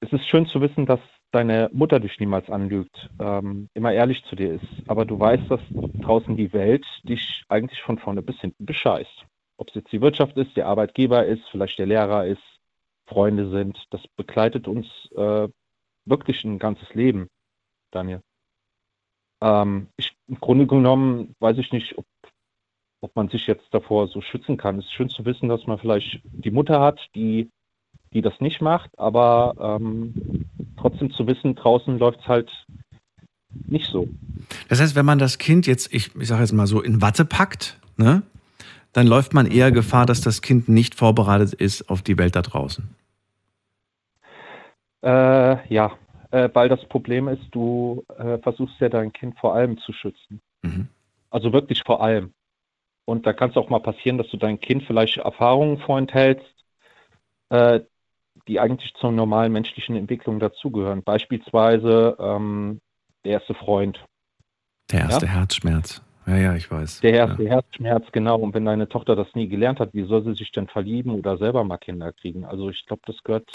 es 0.00 0.12
ist 0.12 0.26
schön 0.26 0.46
zu 0.46 0.60
wissen, 0.60 0.86
dass 0.86 1.00
deine 1.32 1.68
Mutter 1.72 2.00
dich 2.00 2.18
niemals 2.18 2.48
anlügt, 2.48 3.10
ähm, 3.18 3.68
immer 3.74 3.92
ehrlich 3.92 4.24
zu 4.24 4.36
dir 4.36 4.54
ist. 4.54 4.64
Aber 4.86 5.04
du 5.04 5.18
weißt, 5.18 5.50
dass 5.50 5.60
draußen 5.70 6.36
die 6.36 6.52
Welt 6.52 6.86
dich 7.02 7.44
eigentlich 7.48 7.82
von 7.82 7.98
vorne 7.98 8.22
bis 8.22 8.40
hinten 8.40 8.64
bescheißt. 8.64 9.24
Ob 9.58 9.68
es 9.68 9.74
jetzt 9.74 9.92
die 9.92 10.00
Wirtschaft 10.00 10.36
ist, 10.36 10.56
der 10.56 10.66
Arbeitgeber 10.66 11.24
ist, 11.26 11.42
vielleicht 11.50 11.78
der 11.78 11.86
Lehrer 11.86 12.26
ist, 12.26 12.42
Freunde 13.06 13.50
sind. 13.50 13.78
Das 13.90 14.00
begleitet 14.16 14.68
uns 14.68 14.86
äh, 15.16 15.48
wirklich 16.04 16.44
ein 16.44 16.58
ganzes 16.58 16.92
Leben, 16.94 17.28
Daniel. 17.90 18.22
Ähm, 19.42 19.88
ich, 19.96 20.16
Im 20.28 20.40
Grunde 20.40 20.66
genommen 20.66 21.34
weiß 21.40 21.58
ich 21.58 21.72
nicht, 21.72 21.98
ob 21.98 22.06
ob 23.06 23.14
man 23.14 23.28
sich 23.28 23.46
jetzt 23.46 23.66
davor 23.70 24.08
so 24.08 24.20
schützen 24.20 24.56
kann. 24.56 24.80
Es 24.80 24.86
ist 24.86 24.92
schön 24.92 25.08
zu 25.08 25.24
wissen, 25.24 25.48
dass 25.48 25.64
man 25.68 25.78
vielleicht 25.78 26.20
die 26.24 26.50
Mutter 26.50 26.80
hat, 26.80 26.98
die, 27.14 27.48
die 28.12 28.20
das 28.20 28.34
nicht 28.40 28.60
macht, 28.60 28.90
aber 28.98 29.78
ähm, 29.78 30.44
trotzdem 30.76 31.12
zu 31.12 31.28
wissen, 31.28 31.54
draußen 31.54 31.98
läuft 31.98 32.18
es 32.20 32.26
halt 32.26 32.50
nicht 33.68 33.86
so. 33.86 34.08
Das 34.68 34.80
heißt, 34.80 34.96
wenn 34.96 35.06
man 35.06 35.20
das 35.20 35.38
Kind 35.38 35.68
jetzt, 35.68 35.94
ich, 35.94 36.16
ich 36.16 36.26
sage 36.26 36.42
jetzt 36.42 36.52
mal 36.52 36.66
so, 36.66 36.82
in 36.82 37.00
Watte 37.00 37.24
packt, 37.24 37.78
ne? 37.96 38.22
dann 38.92 39.06
läuft 39.06 39.34
man 39.34 39.46
eher 39.46 39.70
Gefahr, 39.70 40.04
dass 40.04 40.20
das 40.20 40.42
Kind 40.42 40.68
nicht 40.68 40.96
vorbereitet 40.96 41.52
ist 41.52 41.88
auf 41.88 42.02
die 42.02 42.18
Welt 42.18 42.34
da 42.34 42.42
draußen. 42.42 42.88
Äh, 45.02 45.72
ja, 45.72 45.92
äh, 46.32 46.48
weil 46.52 46.68
das 46.68 46.84
Problem 46.88 47.28
ist, 47.28 47.44
du 47.52 48.04
äh, 48.18 48.38
versuchst 48.38 48.80
ja 48.80 48.88
dein 48.88 49.12
Kind 49.12 49.38
vor 49.38 49.54
allem 49.54 49.78
zu 49.78 49.92
schützen. 49.92 50.40
Mhm. 50.62 50.88
Also 51.30 51.52
wirklich 51.52 51.82
vor 51.86 52.02
allem. 52.02 52.32
Und 53.06 53.24
da 53.24 53.32
kann 53.32 53.50
es 53.50 53.56
auch 53.56 53.70
mal 53.70 53.80
passieren, 53.80 54.18
dass 54.18 54.28
du 54.28 54.36
dein 54.36 54.60
Kind 54.60 54.82
vielleicht 54.82 55.18
Erfahrungen 55.18 55.78
vorenthältst, 55.78 56.44
äh, 57.50 57.80
die 58.48 58.60
eigentlich 58.60 58.92
zur 59.00 59.12
normalen 59.12 59.52
menschlichen 59.52 59.96
Entwicklung 59.96 60.40
dazugehören. 60.40 61.02
Beispielsweise 61.02 62.16
ähm, 62.18 62.80
der 63.24 63.32
erste 63.32 63.54
Freund. 63.54 64.04
Der 64.92 65.00
erste 65.00 65.26
ja? 65.26 65.32
Herzschmerz. 65.32 66.02
Ja, 66.26 66.36
ja, 66.36 66.56
ich 66.56 66.68
weiß. 66.68 67.00
Der 67.02 67.12
erste 67.12 67.44
ja. 67.44 67.50
Herzschmerz, 67.50 68.04
genau. 68.10 68.40
Und 68.40 68.52
wenn 68.52 68.64
deine 68.64 68.88
Tochter 68.88 69.14
das 69.14 69.28
nie 69.34 69.46
gelernt 69.46 69.78
hat, 69.78 69.90
wie 69.94 70.04
soll 70.04 70.24
sie 70.24 70.34
sich 70.34 70.50
denn 70.50 70.66
verlieben 70.66 71.12
oder 71.12 71.38
selber 71.38 71.62
mal 71.62 71.78
Kinder 71.78 72.12
kriegen? 72.12 72.44
Also 72.44 72.68
ich 72.68 72.84
glaube, 72.86 73.02
das 73.06 73.16
gehört. 73.22 73.48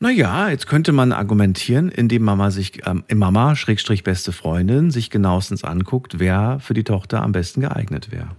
Naja, 0.00 0.48
jetzt 0.48 0.66
könnte 0.66 0.90
man 0.90 1.12
argumentieren, 1.12 1.88
indem 1.88 2.24
Mama 2.24 2.50
sich, 2.50 2.84
ähm, 2.84 3.04
Mama, 3.14 3.54
Schrägstrich 3.54 4.02
beste 4.02 4.32
Freundin, 4.32 4.90
sich 4.90 5.10
genauestens 5.10 5.62
anguckt, 5.62 6.18
wer 6.18 6.58
für 6.58 6.74
die 6.74 6.82
Tochter 6.82 7.22
am 7.22 7.30
besten 7.30 7.60
geeignet 7.60 8.10
wäre. 8.10 8.30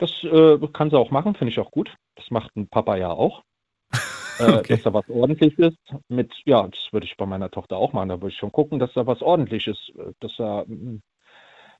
Das 0.00 0.10
äh, 0.24 0.58
kann 0.72 0.90
sie 0.90 0.98
auch 0.98 1.10
machen, 1.10 1.34
finde 1.34 1.52
ich 1.52 1.60
auch 1.60 1.70
gut. 1.70 1.94
Das 2.16 2.30
macht 2.30 2.56
ein 2.56 2.68
Papa 2.68 2.96
ja 2.96 3.10
auch. 3.10 3.42
Äh, 4.40 4.54
okay. 4.54 4.72
dass 4.72 4.84
da 4.84 4.94
was 4.94 5.06
ordentliches 5.10 5.74
mit, 6.08 6.32
ja, 6.46 6.66
das 6.66 6.80
würde 6.92 7.04
ich 7.04 7.14
bei 7.18 7.26
meiner 7.26 7.50
Tochter 7.50 7.76
auch 7.76 7.92
machen. 7.92 8.08
Da 8.08 8.22
würde 8.22 8.32
ich 8.32 8.38
schon 8.38 8.52
gucken, 8.52 8.78
dass 8.78 8.90
da 8.94 9.06
was 9.06 9.20
ordentliches, 9.20 9.76
äh, 9.98 10.12
dass 10.20 10.34
da 10.38 10.64
mm, 10.66 11.02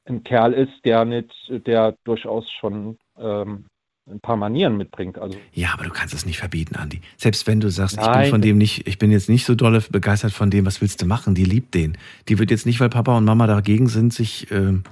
ein 0.05 0.25
Kerl 0.25 0.53
ist, 0.53 0.85
der 0.85 1.07
nicht, 1.07 1.33
der 1.49 1.97
durchaus 2.05 2.51
schon 2.51 2.99
ähm, 3.17 3.65
ein 4.11 4.21
paar 4.21 4.37
Manieren 4.37 4.77
mitbringt. 4.77 5.19
Also 5.19 5.39
ja, 5.53 5.73
aber 5.73 5.85
du 5.85 5.91
kannst 5.91 6.13
es 6.13 6.27
nicht 6.27 6.39
verbieten, 6.39 6.77
Andi. 6.77 7.01
Selbst 7.17 7.47
wenn 7.47 7.61
du 7.61 7.71
sagst, 7.71 7.97
Nein. 7.97 8.07
ich 8.09 8.21
bin 8.25 8.31
von 8.31 8.43
dem 8.43 8.59
nicht, 8.59 8.87
ich 8.87 8.99
bin 8.99 9.11
jetzt 9.11 9.31
nicht 9.31 9.47
so 9.47 9.55
dolle 9.55 9.81
begeistert 9.81 10.33
von 10.33 10.51
dem, 10.51 10.67
was 10.67 10.81
willst 10.83 11.01
du 11.01 11.07
machen? 11.07 11.35
Die 11.35 11.45
liebt 11.45 11.75
den. 11.75 11.97
Die 12.29 12.39
wird 12.39 12.51
jetzt 12.51 12.67
nicht, 12.67 12.81
weil 12.81 12.91
Papa 12.91 13.17
und 13.17 13.25
Mama 13.25 13.47
dagegen 13.47 13.87
sind, 13.87 14.13
sich 14.13 14.51
ähm, 14.51 14.85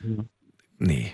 mhm. 0.00 0.28
nee. 0.78 1.12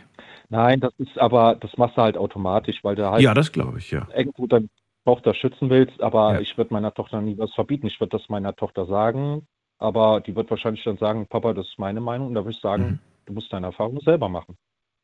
Nein, 0.52 0.80
das 0.80 0.92
ist 0.98 1.18
aber, 1.18 1.56
das 1.56 1.76
machst 1.78 1.96
du 1.96 2.02
halt 2.02 2.16
automatisch, 2.16 2.84
weil 2.84 2.94
du 2.94 3.10
halt 3.10 3.22
ja, 3.22 3.34
das 3.34 3.52
glaube 3.52 3.78
ich, 3.78 3.90
ja. 3.90 4.06
irgendwo 4.14 4.46
deine 4.46 4.68
Tochter 5.04 5.34
schützen 5.34 5.70
willst, 5.70 6.00
aber 6.02 6.34
ja. 6.34 6.40
ich 6.40 6.56
würde 6.56 6.74
meiner 6.74 6.92
Tochter 6.92 7.20
nie 7.20 7.36
was 7.38 7.52
verbieten. 7.54 7.86
Ich 7.86 7.98
würde 8.00 8.16
das 8.18 8.28
meiner 8.28 8.54
Tochter 8.54 8.86
sagen, 8.86 9.46
aber 9.78 10.20
die 10.20 10.36
wird 10.36 10.50
wahrscheinlich 10.50 10.84
dann 10.84 10.98
sagen, 10.98 11.26
Papa, 11.26 11.54
das 11.54 11.66
ist 11.66 11.78
meine 11.78 12.00
Meinung. 12.00 12.28
Und 12.28 12.34
da 12.34 12.44
würde 12.44 12.54
ich 12.54 12.60
sagen, 12.60 12.82
mhm. 12.82 12.98
Du 13.26 13.32
musst 13.32 13.52
deine 13.52 13.66
Erfahrung 13.66 14.00
selber 14.00 14.28
machen. 14.28 14.56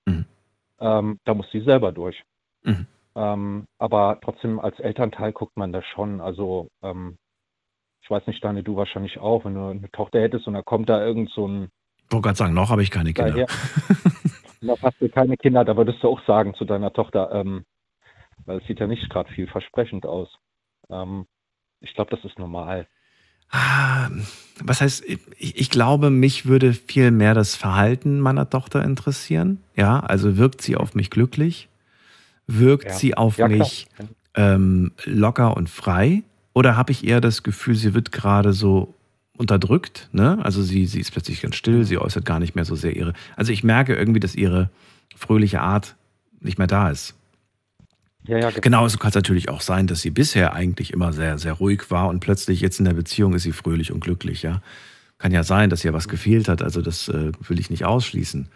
Mhm. 0.06 0.26
Ähm, 0.80 1.18
da 1.24 1.34
muss 1.34 1.50
sie 1.50 1.60
selber 1.60 1.92
durch. 1.92 2.22
Mhm. 2.62 2.86
Ähm, 3.14 3.66
aber 3.78 4.18
trotzdem 4.22 4.60
als 4.60 4.78
Elternteil 4.78 5.32
guckt 5.32 5.56
man 5.56 5.72
das 5.72 5.84
schon. 5.86 6.20
Also 6.20 6.68
ähm, 6.82 7.16
ich 8.02 8.10
weiß 8.10 8.26
nicht, 8.26 8.42
Daniel, 8.42 8.64
du 8.64 8.76
wahrscheinlich 8.76 9.18
auch, 9.18 9.44
wenn 9.44 9.54
du 9.54 9.66
eine 9.66 9.90
Tochter 9.90 10.20
hättest 10.20 10.46
und 10.46 10.54
da 10.54 10.62
kommt 10.62 10.88
da 10.88 11.04
irgend 11.04 11.30
so 11.30 11.46
ein. 11.46 11.68
Ich 11.96 12.12
wollte 12.12 12.26
gerade 12.26 12.38
sagen, 12.38 12.54
noch 12.54 12.70
habe 12.70 12.82
ich 12.82 12.90
keine 12.90 13.12
Kinder. 13.12 13.32
Daher, 13.32 13.46
noch 14.60 14.82
hast 14.82 15.00
du 15.00 15.08
keine 15.08 15.36
Kinder, 15.36 15.64
da 15.64 15.76
würdest 15.76 16.02
du 16.02 16.08
auch 16.08 16.20
sagen 16.26 16.54
zu 16.54 16.64
deiner 16.64 16.92
Tochter, 16.92 17.30
ähm, 17.32 17.64
weil 18.44 18.58
es 18.58 18.66
sieht 18.66 18.80
ja 18.80 18.86
nicht 18.86 19.08
gerade 19.10 19.32
vielversprechend 19.32 20.06
aus. 20.06 20.28
Ähm, 20.90 21.26
ich 21.80 21.94
glaube, 21.94 22.14
das 22.14 22.24
ist 22.24 22.38
normal. 22.38 22.86
Ah, 23.50 24.10
was 24.62 24.80
heißt, 24.80 25.04
ich, 25.38 25.58
ich, 25.58 25.70
glaube, 25.70 26.10
mich 26.10 26.46
würde 26.46 26.74
viel 26.74 27.10
mehr 27.10 27.32
das 27.32 27.56
Verhalten 27.56 28.20
meiner 28.20 28.50
Tochter 28.50 28.84
interessieren. 28.84 29.62
Ja, 29.74 30.00
also 30.00 30.36
wirkt 30.36 30.60
sie 30.60 30.76
auf 30.76 30.94
mich 30.94 31.10
glücklich? 31.10 31.68
Wirkt 32.46 32.88
ja. 32.88 32.92
sie 32.92 33.16
auf 33.16 33.38
ja, 33.38 33.48
mich 33.48 33.86
ähm, 34.34 34.92
locker 35.04 35.56
und 35.56 35.70
frei? 35.70 36.24
Oder 36.52 36.76
habe 36.76 36.92
ich 36.92 37.06
eher 37.06 37.20
das 37.20 37.42
Gefühl, 37.42 37.74
sie 37.74 37.94
wird 37.94 38.12
gerade 38.12 38.52
so 38.52 38.94
unterdrückt? 39.38 40.08
Ne? 40.12 40.38
Also 40.42 40.62
sie, 40.62 40.86
sie 40.86 41.00
ist 41.00 41.12
plötzlich 41.12 41.40
ganz 41.40 41.56
still, 41.56 41.84
sie 41.84 41.98
äußert 41.98 42.24
gar 42.24 42.38
nicht 42.40 42.54
mehr 42.54 42.64
so 42.64 42.74
sehr 42.74 42.96
ihre. 42.96 43.14
Also 43.36 43.52
ich 43.52 43.64
merke 43.64 43.94
irgendwie, 43.94 44.20
dass 44.20 44.34
ihre 44.34 44.70
fröhliche 45.16 45.60
Art 45.60 45.96
nicht 46.40 46.58
mehr 46.58 46.66
da 46.66 46.90
ist. 46.90 47.14
Ja, 48.24 48.38
ja, 48.38 48.50
genau. 48.50 48.84
es 48.84 48.98
kann 48.98 49.12
natürlich 49.14 49.48
auch 49.48 49.62
sein, 49.62 49.86
dass 49.86 50.02
sie 50.02 50.10
bisher 50.10 50.52
eigentlich 50.52 50.92
immer 50.92 51.12
sehr, 51.12 51.38
sehr 51.38 51.54
ruhig 51.54 51.90
war 51.90 52.08
und 52.08 52.20
plötzlich 52.20 52.60
jetzt 52.60 52.78
in 52.78 52.84
der 52.84 52.92
Beziehung 52.92 53.34
ist 53.34 53.44
sie 53.44 53.52
fröhlich 53.52 53.90
und 53.90 54.00
glücklich, 54.00 54.42
ja. 54.42 54.60
Kann 55.16 55.32
ja 55.32 55.42
sein, 55.42 55.70
dass 55.70 55.84
ihr 55.84 55.94
was 55.94 56.08
gefehlt 56.08 56.48
hat, 56.48 56.62
also 56.62 56.82
das 56.82 57.08
äh, 57.08 57.32
will 57.48 57.58
ich 57.58 57.70
nicht 57.70 57.84
ausschließen. 57.84 58.48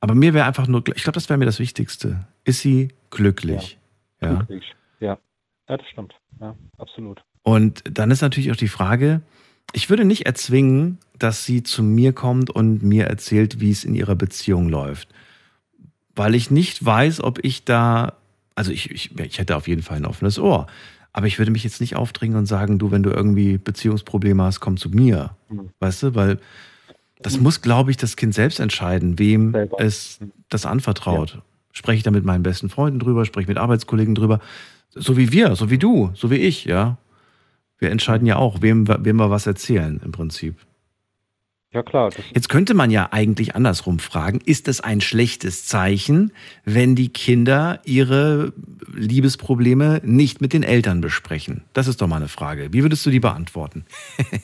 Aber 0.00 0.14
mir 0.14 0.34
wäre 0.34 0.46
einfach 0.46 0.66
nur, 0.66 0.82
ich 0.94 1.02
glaube, 1.02 1.14
das 1.14 1.28
wäre 1.30 1.38
mir 1.38 1.46
das 1.46 1.60
Wichtigste. 1.60 2.26
Ist 2.44 2.60
sie 2.60 2.88
glücklich? 3.10 3.78
Ja. 4.20 4.28
ja. 4.28 4.34
Glücklich, 4.34 4.74
ja. 5.00 5.18
Ja, 5.68 5.76
das 5.76 5.86
stimmt. 5.88 6.14
Ja, 6.40 6.56
absolut. 6.76 7.22
Und 7.42 7.84
dann 7.90 8.10
ist 8.10 8.20
natürlich 8.20 8.50
auch 8.50 8.56
die 8.56 8.68
Frage, 8.68 9.22
ich 9.72 9.90
würde 9.90 10.04
nicht 10.04 10.26
erzwingen, 10.26 10.98
dass 11.18 11.44
sie 11.44 11.62
zu 11.62 11.82
mir 11.82 12.12
kommt 12.12 12.50
und 12.50 12.82
mir 12.82 13.06
erzählt, 13.06 13.60
wie 13.60 13.70
es 13.70 13.84
in 13.84 13.94
ihrer 13.94 14.14
Beziehung 14.14 14.68
läuft. 14.68 15.08
Weil 16.14 16.34
ich 16.34 16.50
nicht 16.50 16.84
weiß, 16.84 17.22
ob 17.22 17.44
ich 17.44 17.64
da 17.64 18.14
also 18.54 18.72
ich, 18.72 18.90
ich, 18.90 19.18
ich 19.18 19.38
hätte 19.38 19.56
auf 19.56 19.68
jeden 19.68 19.82
Fall 19.82 19.96
ein 19.96 20.06
offenes 20.06 20.38
Ohr. 20.38 20.66
Aber 21.12 21.26
ich 21.26 21.38
würde 21.38 21.52
mich 21.52 21.64
jetzt 21.64 21.80
nicht 21.80 21.96
aufdringen 21.96 22.36
und 22.36 22.46
sagen, 22.46 22.78
du, 22.78 22.90
wenn 22.90 23.02
du 23.02 23.10
irgendwie 23.10 23.58
Beziehungsprobleme 23.58 24.42
hast, 24.42 24.60
komm 24.60 24.76
zu 24.76 24.90
mir. 24.90 25.36
Mhm. 25.48 25.70
Weißt 25.78 26.02
du, 26.02 26.14
weil 26.14 26.38
das 27.20 27.38
muss, 27.40 27.62
glaube 27.62 27.90
ich, 27.90 27.96
das 27.96 28.16
Kind 28.16 28.34
selbst 28.34 28.60
entscheiden, 28.60 29.18
wem 29.18 29.52
Selber. 29.52 29.80
es 29.80 30.18
das 30.48 30.66
anvertraut. 30.66 31.34
Ja. 31.34 31.42
Spreche 31.72 31.98
ich 31.98 32.02
da 32.02 32.10
mit 32.10 32.24
meinen 32.24 32.42
besten 32.42 32.68
Freunden 32.68 32.98
drüber, 32.98 33.24
spreche 33.24 33.44
ich 33.44 33.48
mit 33.48 33.58
Arbeitskollegen 33.58 34.14
drüber. 34.14 34.40
So 34.90 35.16
wie 35.16 35.32
wir, 35.32 35.56
so 35.56 35.70
wie 35.70 35.78
du, 35.78 36.10
so 36.14 36.30
wie 36.30 36.36
ich, 36.36 36.64
ja. 36.64 36.98
Wir 37.78 37.90
entscheiden 37.90 38.26
ja 38.26 38.36
auch, 38.36 38.62
wem, 38.62 38.86
wem 38.88 39.16
wir 39.16 39.30
was 39.30 39.46
erzählen 39.46 40.00
im 40.04 40.12
Prinzip. 40.12 40.56
Ja, 41.74 41.82
klar. 41.82 42.10
Jetzt 42.32 42.48
könnte 42.48 42.72
man 42.72 42.92
ja 42.92 43.08
eigentlich 43.10 43.56
andersrum 43.56 43.98
fragen, 43.98 44.40
ist 44.46 44.68
es 44.68 44.80
ein 44.80 45.00
schlechtes 45.00 45.66
Zeichen, 45.66 46.32
wenn 46.64 46.94
die 46.94 47.08
Kinder 47.08 47.80
ihre 47.84 48.52
Liebesprobleme 48.94 50.00
nicht 50.04 50.40
mit 50.40 50.52
den 50.52 50.62
Eltern 50.62 51.00
besprechen? 51.00 51.64
Das 51.72 51.88
ist 51.88 52.00
doch 52.00 52.06
mal 52.06 52.16
eine 52.16 52.28
Frage. 52.28 52.72
Wie 52.72 52.82
würdest 52.82 53.04
du 53.04 53.10
die 53.10 53.18
beantworten? 53.18 53.86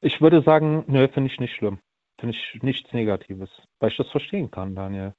ich 0.00 0.22
würde 0.22 0.40
sagen, 0.40 0.84
nö, 0.86 1.06
finde 1.12 1.30
ich 1.30 1.38
nicht 1.38 1.54
schlimm. 1.54 1.80
Finde 2.18 2.34
ich 2.34 2.62
nichts 2.62 2.90
Negatives, 2.94 3.50
weil 3.78 3.90
ich 3.90 3.96
das 3.98 4.08
verstehen 4.08 4.50
kann, 4.50 4.74
Daniel. 4.74 5.12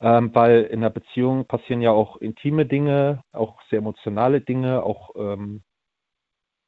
Ähm, 0.00 0.34
weil 0.34 0.64
in 0.64 0.82
der 0.82 0.90
Beziehung 0.90 1.46
passieren 1.46 1.80
ja 1.80 1.90
auch 1.90 2.16
intime 2.18 2.66
Dinge, 2.66 3.22
auch 3.32 3.60
sehr 3.70 3.78
emotionale 3.78 4.40
Dinge, 4.42 4.82
auch 4.82 5.10
ähm, 5.16 5.62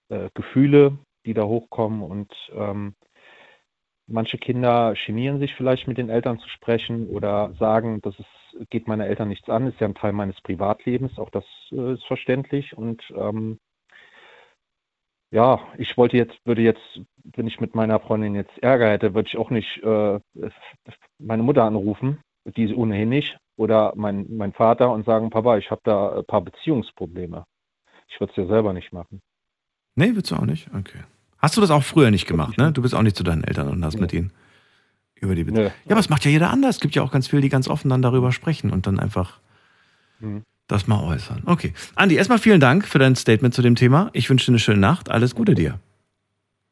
äh, 0.09 0.31
Gefühle, 0.35 0.99
die 1.27 1.35
da 1.35 1.45
hochkommen. 1.45 2.03
Und 2.03 2.33
ähm, 2.55 2.95
manche 4.07 4.39
Kinder 4.39 4.95
genieren 5.07 5.41
sich 5.41 5.55
vielleicht 5.55 5.87
mit 5.87 5.99
den 5.99 6.09
Eltern 6.09 6.39
zu 6.39 6.49
sprechen 6.49 7.09
oder 7.09 7.53
sagen, 7.59 8.01
das 8.03 8.19
ist, 8.19 8.71
geht 8.71 8.89
meine 8.89 9.07
Eltern 9.07 9.29
nichts 9.29 9.49
an, 9.51 9.67
ist 9.67 9.81
ja 9.81 9.87
ein 9.87 9.95
Teil 9.95 10.13
meines 10.13 10.41
Privatlebens, 10.41 11.19
auch 11.19 11.31
das 11.31 11.45
äh, 11.73 11.95
ist 11.95 12.05
verständlich. 12.07 12.77
Und 12.77 13.03
ähm, 13.17 13.59
ja, 15.31 15.61
ich 15.77 15.99
wollte 15.99 16.17
jetzt, 16.17 16.35
würde 16.47 16.63
jetzt, 16.63 17.01
wenn 17.37 17.47
ich 17.47 17.61
mit 17.61 17.75
meiner 17.75 18.01
Freundin 18.01 18.35
jetzt 18.35 18.57
Ärger 18.63 18.91
hätte, 18.91 19.15
würde 19.15 19.29
ich 19.29 19.37
auch 19.37 19.51
nicht 19.51 19.83
äh, 19.83 20.19
meine 21.19 21.43
Mutter 21.43 21.65
anrufen, 21.65 22.21
die 22.45 22.65
ist 22.65 22.75
ohnehin 22.75 23.09
nicht, 23.09 23.37
oder 23.57 23.93
mein, 23.97 24.27
mein 24.31 24.53
Vater 24.53 24.91
und 24.91 25.05
sagen, 25.05 25.31
Papa, 25.31 25.59
ich 25.59 25.71
habe 25.71 25.81
da 25.85 26.19
ein 26.19 26.25
paar 26.25 26.41
Beziehungsprobleme. 26.43 27.45
Ich 28.09 28.21
würde 28.21 28.33
es 28.33 28.37
ja 28.37 28.47
selber 28.47 28.73
nicht 28.73 28.93
machen. 28.93 29.21
Nee, 29.97 30.15
würdest 30.15 30.31
du 30.31 30.37
auch 30.37 30.47
nicht? 30.47 30.69
Okay. 30.75 31.01
Hast 31.39 31.57
du 31.57 31.61
das 31.61 31.71
auch 31.71 31.83
früher 31.83 32.11
nicht 32.11 32.27
gemacht, 32.27 32.57
ne? 32.57 32.73
Du 32.73 32.83
bist 32.83 32.95
auch 32.95 33.03
nicht 33.03 33.17
zu 33.17 33.25
deinen 33.25 33.45
Eltern 33.45 33.69
und 33.69 33.85
hast 33.85 33.95
nee. 33.95 34.03
mit 34.03 34.13
ihnen 34.13 34.33
über 35.17 35.35
die 35.35 35.45
Beziehung. 35.45 35.67
Nee. 35.67 35.73
Ja, 35.85 35.91
aber 35.91 36.01
es 36.01 36.09
macht 36.09 36.25
ja 36.25 36.31
jeder 36.31 36.51
anders. 36.51 36.77
Es 36.77 36.81
gibt 36.81 36.95
ja 36.95 37.03
auch 37.03 37.11
ganz 37.11 37.29
viele, 37.29 37.43
die 37.43 37.49
ganz 37.49 37.69
offen 37.69 37.89
dann 37.89 38.03
darüber 38.03 38.33
sprechen 38.33 38.71
und 38.71 38.87
dann 38.87 38.99
einfach 38.99 39.41
mhm. 40.21 40.45
das 40.69 40.87
mal 40.87 41.03
äußern. 41.03 41.43
Okay. 41.47 41.75
Andi, 41.97 42.15
erstmal 42.15 42.39
vielen 42.39 42.61
Dank 42.61 42.87
für 42.87 42.99
dein 42.99 43.17
Statement 43.17 43.55
zu 43.55 43.63
dem 43.63 43.75
Thema. 43.75 44.11
Ich 44.13 44.31
wünsche 44.31 44.47
dir 44.47 44.53
eine 44.53 44.59
schöne 44.61 44.81
Nacht. 44.81 45.11
Alles 45.11 45.35
Gute 45.35 45.55
dir. 45.55 45.81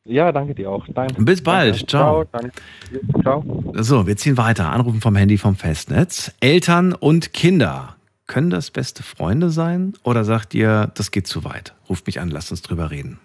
Ja, 0.07 0.33
danke 0.33 0.55
dir 0.55 0.71
auch. 0.71 0.87
Danke. 0.89 1.23
Bis 1.23 1.43
bald. 1.43 1.75
Danke. 1.75 1.87
Ciao. 1.87 2.25
Ciao. 3.23 3.43
Ciao. 3.43 3.73
So, 3.75 4.07
wir 4.07 4.17
ziehen 4.17 4.37
weiter. 4.37 4.71
Anrufen 4.71 5.01
vom 5.01 5.17
Handy 5.17 5.39
vom 5.39 5.57
Festnetz. 5.57 6.33
Eltern 6.41 6.93
und 6.93 7.33
Kinder. 7.33 7.97
Können 8.27 8.51
das 8.51 8.71
beste 8.71 9.03
Freunde 9.03 9.51
sein? 9.51 9.95
Oder 10.03 10.25
sagt 10.25 10.55
ihr, 10.55 10.91
das 10.95 11.11
geht 11.11 11.27
zu 11.27 11.45
weit? 11.45 11.75
Ruft 11.89 12.07
mich 12.07 12.21
an, 12.21 12.29
lasst 12.29 12.51
uns 12.51 12.63
drüber 12.63 12.91
reden. 12.91 13.19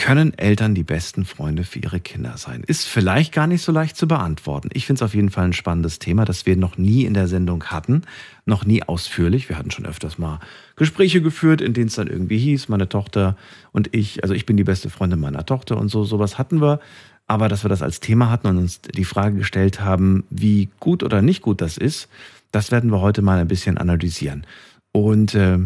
Können 0.00 0.32
Eltern 0.38 0.74
die 0.74 0.82
besten 0.82 1.26
Freunde 1.26 1.62
für 1.62 1.78
ihre 1.78 2.00
Kinder 2.00 2.38
sein? 2.38 2.64
Ist 2.66 2.88
vielleicht 2.88 3.34
gar 3.34 3.46
nicht 3.46 3.62
so 3.62 3.70
leicht 3.70 3.98
zu 3.98 4.08
beantworten. 4.08 4.70
Ich 4.72 4.86
finde 4.86 5.00
es 5.00 5.02
auf 5.02 5.14
jeden 5.14 5.28
Fall 5.28 5.44
ein 5.44 5.52
spannendes 5.52 5.98
Thema, 5.98 6.24
das 6.24 6.46
wir 6.46 6.56
noch 6.56 6.78
nie 6.78 7.04
in 7.04 7.12
der 7.12 7.28
Sendung 7.28 7.64
hatten, 7.64 8.04
noch 8.46 8.64
nie 8.64 8.82
ausführlich. 8.82 9.50
Wir 9.50 9.58
hatten 9.58 9.70
schon 9.70 9.84
öfters 9.84 10.16
mal 10.16 10.40
Gespräche 10.76 11.20
geführt, 11.20 11.60
in 11.60 11.74
denen 11.74 11.88
es 11.88 11.96
dann 11.96 12.06
irgendwie 12.06 12.38
hieß, 12.38 12.70
meine 12.70 12.88
Tochter 12.88 13.36
und 13.72 13.94
ich, 13.94 14.22
also 14.22 14.32
ich 14.32 14.46
bin 14.46 14.56
die 14.56 14.64
beste 14.64 14.88
Freundin 14.88 15.20
meiner 15.20 15.44
Tochter 15.44 15.76
und 15.76 15.90
so, 15.90 16.02
sowas 16.04 16.38
hatten 16.38 16.62
wir. 16.62 16.80
aber 17.26 17.48
dass 17.48 17.62
wir 17.62 17.68
das 17.68 17.82
als 17.82 18.00
Thema 18.00 18.30
hatten 18.30 18.46
und 18.46 18.56
uns 18.56 18.80
die 18.80 19.04
Frage 19.04 19.36
gestellt 19.36 19.82
haben, 19.82 20.24
wie 20.30 20.70
gut 20.80 21.02
oder 21.02 21.20
nicht 21.20 21.42
gut 21.42 21.60
das 21.60 21.76
ist, 21.76 22.08
das 22.52 22.72
werden 22.72 22.90
wir 22.90 23.02
heute 23.02 23.20
mal 23.20 23.38
ein 23.38 23.48
bisschen 23.48 23.76
analysieren. 23.76 24.46
Und 24.92 25.34
äh, 25.34 25.58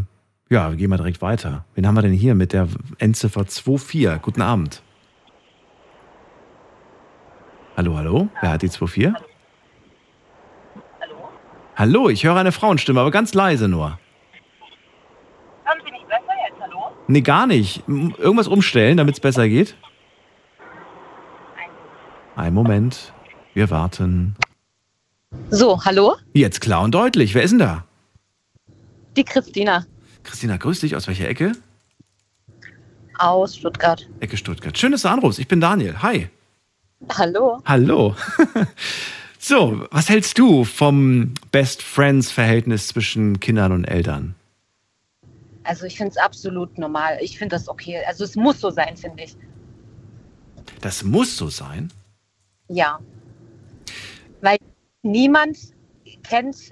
ja, 0.50 0.70
wir 0.70 0.76
gehen 0.76 0.90
mal 0.90 0.96
direkt 0.96 1.22
weiter. 1.22 1.64
Wen 1.74 1.86
haben 1.86 1.94
wir 1.94 2.02
denn 2.02 2.12
hier 2.12 2.34
mit 2.34 2.52
der 2.52 2.68
Endziffer 2.98 3.44
24? 3.46 4.20
Guten 4.22 4.42
Abend. 4.42 4.82
Hallo, 7.76 7.96
hallo? 7.96 8.28
Wer 8.40 8.50
hat 8.52 8.62
die 8.62 8.68
24? 8.68 9.06
Hallo? 11.00 11.28
Hallo, 11.76 12.08
ich 12.08 12.24
höre 12.24 12.36
eine 12.36 12.52
Frauenstimme, 12.52 13.00
aber 13.00 13.10
ganz 13.10 13.34
leise 13.34 13.68
nur. 13.68 13.98
Haben 15.64 15.80
Sie 15.84 15.90
nicht 15.90 16.06
besser 16.06 16.34
jetzt? 16.48 16.60
Hallo? 16.60 16.92
Nee, 17.08 17.22
gar 17.22 17.46
nicht. 17.46 17.82
Irgendwas 17.88 18.46
umstellen, 18.46 18.96
damit 18.96 19.14
es 19.14 19.20
besser 19.20 19.48
geht? 19.48 19.76
Ein 22.36 22.54
Moment. 22.54 23.12
Wir 23.54 23.70
warten. 23.70 24.36
So, 25.50 25.84
hallo? 25.84 26.16
Jetzt 26.32 26.60
klar 26.60 26.82
und 26.82 26.94
deutlich. 26.94 27.34
Wer 27.34 27.42
ist 27.42 27.50
denn 27.50 27.60
da? 27.60 27.84
Die 29.16 29.24
Christina 29.24 29.84
Christina, 30.24 30.56
grüß 30.56 30.80
dich. 30.80 30.96
Aus 30.96 31.06
welcher 31.06 31.28
Ecke? 31.28 31.52
aus 33.18 33.56
Stuttgart. 33.56 34.08
Ecke 34.20 34.36
Stuttgart. 34.36 34.76
Schön, 34.76 34.92
dass 34.92 35.02
du 35.02 35.08
anrufst. 35.08 35.38
Ich 35.38 35.48
bin 35.48 35.60
Daniel. 35.60 36.02
Hi. 36.02 36.28
Hallo? 37.10 37.60
Hallo. 37.64 38.16
so, 39.38 39.86
was 39.90 40.08
hältst 40.08 40.38
du 40.38 40.64
vom 40.64 41.34
Best 41.52 41.82
Friends-Verhältnis 41.82 42.88
zwischen 42.88 43.40
Kindern 43.40 43.72
und 43.72 43.84
Eltern? 43.84 44.34
Also 45.64 45.86
ich 45.86 45.96
finde 45.96 46.12
es 46.12 46.16
absolut 46.16 46.76
normal. 46.78 47.18
Ich 47.20 47.38
finde 47.38 47.56
das 47.56 47.68
okay. 47.68 48.02
Also 48.06 48.24
es 48.24 48.36
muss 48.36 48.60
so 48.60 48.70
sein, 48.70 48.96
finde 48.96 49.24
ich. 49.24 49.36
Das 50.80 51.02
muss 51.02 51.36
so 51.36 51.48
sein. 51.48 51.90
Ja. 52.68 52.98
Weil 54.40 54.58
niemand 55.02 55.58
kennt 56.22 56.70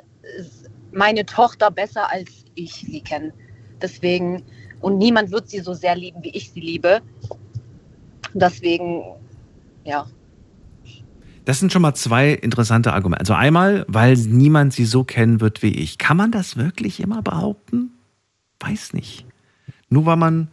meine 0.92 1.24
Tochter 1.24 1.70
besser 1.70 2.10
als 2.10 2.30
ich 2.54 2.72
sie 2.72 3.00
kenne. 3.00 3.32
Deswegen, 3.82 4.42
und 4.80 4.98
niemand 4.98 5.30
wird 5.30 5.48
sie 5.48 5.60
so 5.60 5.74
sehr 5.74 5.96
lieben, 5.96 6.22
wie 6.22 6.30
ich 6.30 6.50
sie 6.50 6.60
liebe. 6.60 7.00
Deswegen, 8.34 9.02
ja. 9.84 10.06
Das 11.44 11.58
sind 11.58 11.72
schon 11.72 11.82
mal 11.82 11.94
zwei 11.94 12.30
interessante 12.30 12.92
Argumente. 12.92 13.20
Also 13.20 13.34
einmal, 13.34 13.84
weil 13.88 14.14
niemand 14.16 14.72
sie 14.72 14.84
so 14.84 15.02
kennen 15.02 15.40
wird 15.40 15.62
wie 15.62 15.74
ich. 15.74 15.98
Kann 15.98 16.16
man 16.16 16.30
das 16.30 16.56
wirklich 16.56 17.00
immer 17.00 17.20
behaupten? 17.22 17.90
Weiß 18.60 18.92
nicht. 18.92 19.26
Nur 19.88 20.06
weil 20.06 20.16
man 20.16 20.48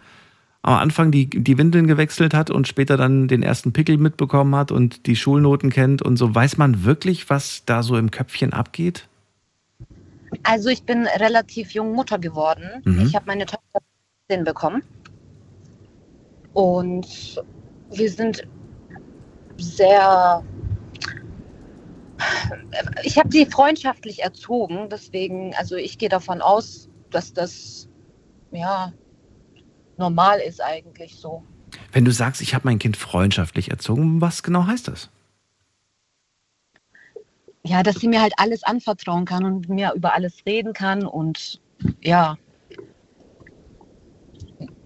am 0.62 0.76
Anfang 0.76 1.12
die, 1.12 1.30
die 1.30 1.58
Windeln 1.58 1.88
gewechselt 1.88 2.34
hat 2.34 2.50
und 2.50 2.68
später 2.68 2.98
dann 2.98 3.28
den 3.28 3.44
ersten 3.44 3.72
Pickel 3.72 3.98
mitbekommen 3.98 4.56
hat 4.56 4.72
und 4.72 5.06
die 5.06 5.16
Schulnoten 5.16 5.70
kennt 5.70 6.02
und 6.02 6.18
so, 6.18 6.34
weiß 6.34 6.58
man 6.58 6.84
wirklich, 6.84 7.30
was 7.30 7.64
da 7.66 7.82
so 7.84 7.98
im 7.98 8.12
Köpfchen 8.12 8.54
abgeht? 8.54 9.09
Also 10.44 10.70
ich 10.70 10.84
bin 10.84 11.08
relativ 11.08 11.72
jung 11.72 11.94
Mutter 11.94 12.20
geworden. 12.20 12.82
Mhm. 12.86 13.08
Ich 13.08 13.16
habe 13.16 13.26
meine 13.26 13.46
Tochter 13.46 13.80
10 14.30 14.44
bekommen. 14.44 14.84
Und 16.54 17.42
wir 17.92 18.12
sind 18.12 18.48
sehr... 19.58 20.44
Ich 23.04 23.18
habe 23.18 23.30
sie 23.32 23.46
freundschaftlich 23.46 24.24
erzogen, 24.24 24.90
deswegen, 24.92 25.54
also 25.56 25.76
ich 25.76 25.98
gehe 25.98 26.10
davon 26.10 26.42
aus, 26.42 26.90
dass 27.12 27.34
das 27.34 27.88
ja 28.52 28.92
normal 29.98 30.40
ist 30.40 30.62
eigentlich 30.62 31.16
so. 31.16 31.44
Wenn 31.92 32.04
du 32.04 32.12
sagst, 32.12 32.42
ich 32.42 32.54
habe 32.54 32.68
mein 32.68 32.80
Kind 32.80 32.98
freundschaftlich 32.98 33.72
erzogen, 33.72 34.20
was 34.22 34.44
genau 34.44 34.68
heißt 34.68 34.90
das? 34.90 35.10
Ja, 37.64 37.84
dass 37.84 37.96
sie 37.96 38.08
mir 38.08 38.22
halt 38.22 38.34
alles 38.38 38.64
anvertrauen 38.64 39.26
kann 39.26 39.44
und 39.44 39.70
mir 39.70 39.94
über 39.96 40.14
alles 40.14 40.38
reden 40.46 40.74
kann 40.74 41.06
und 41.06 41.60
ja, 42.02 42.38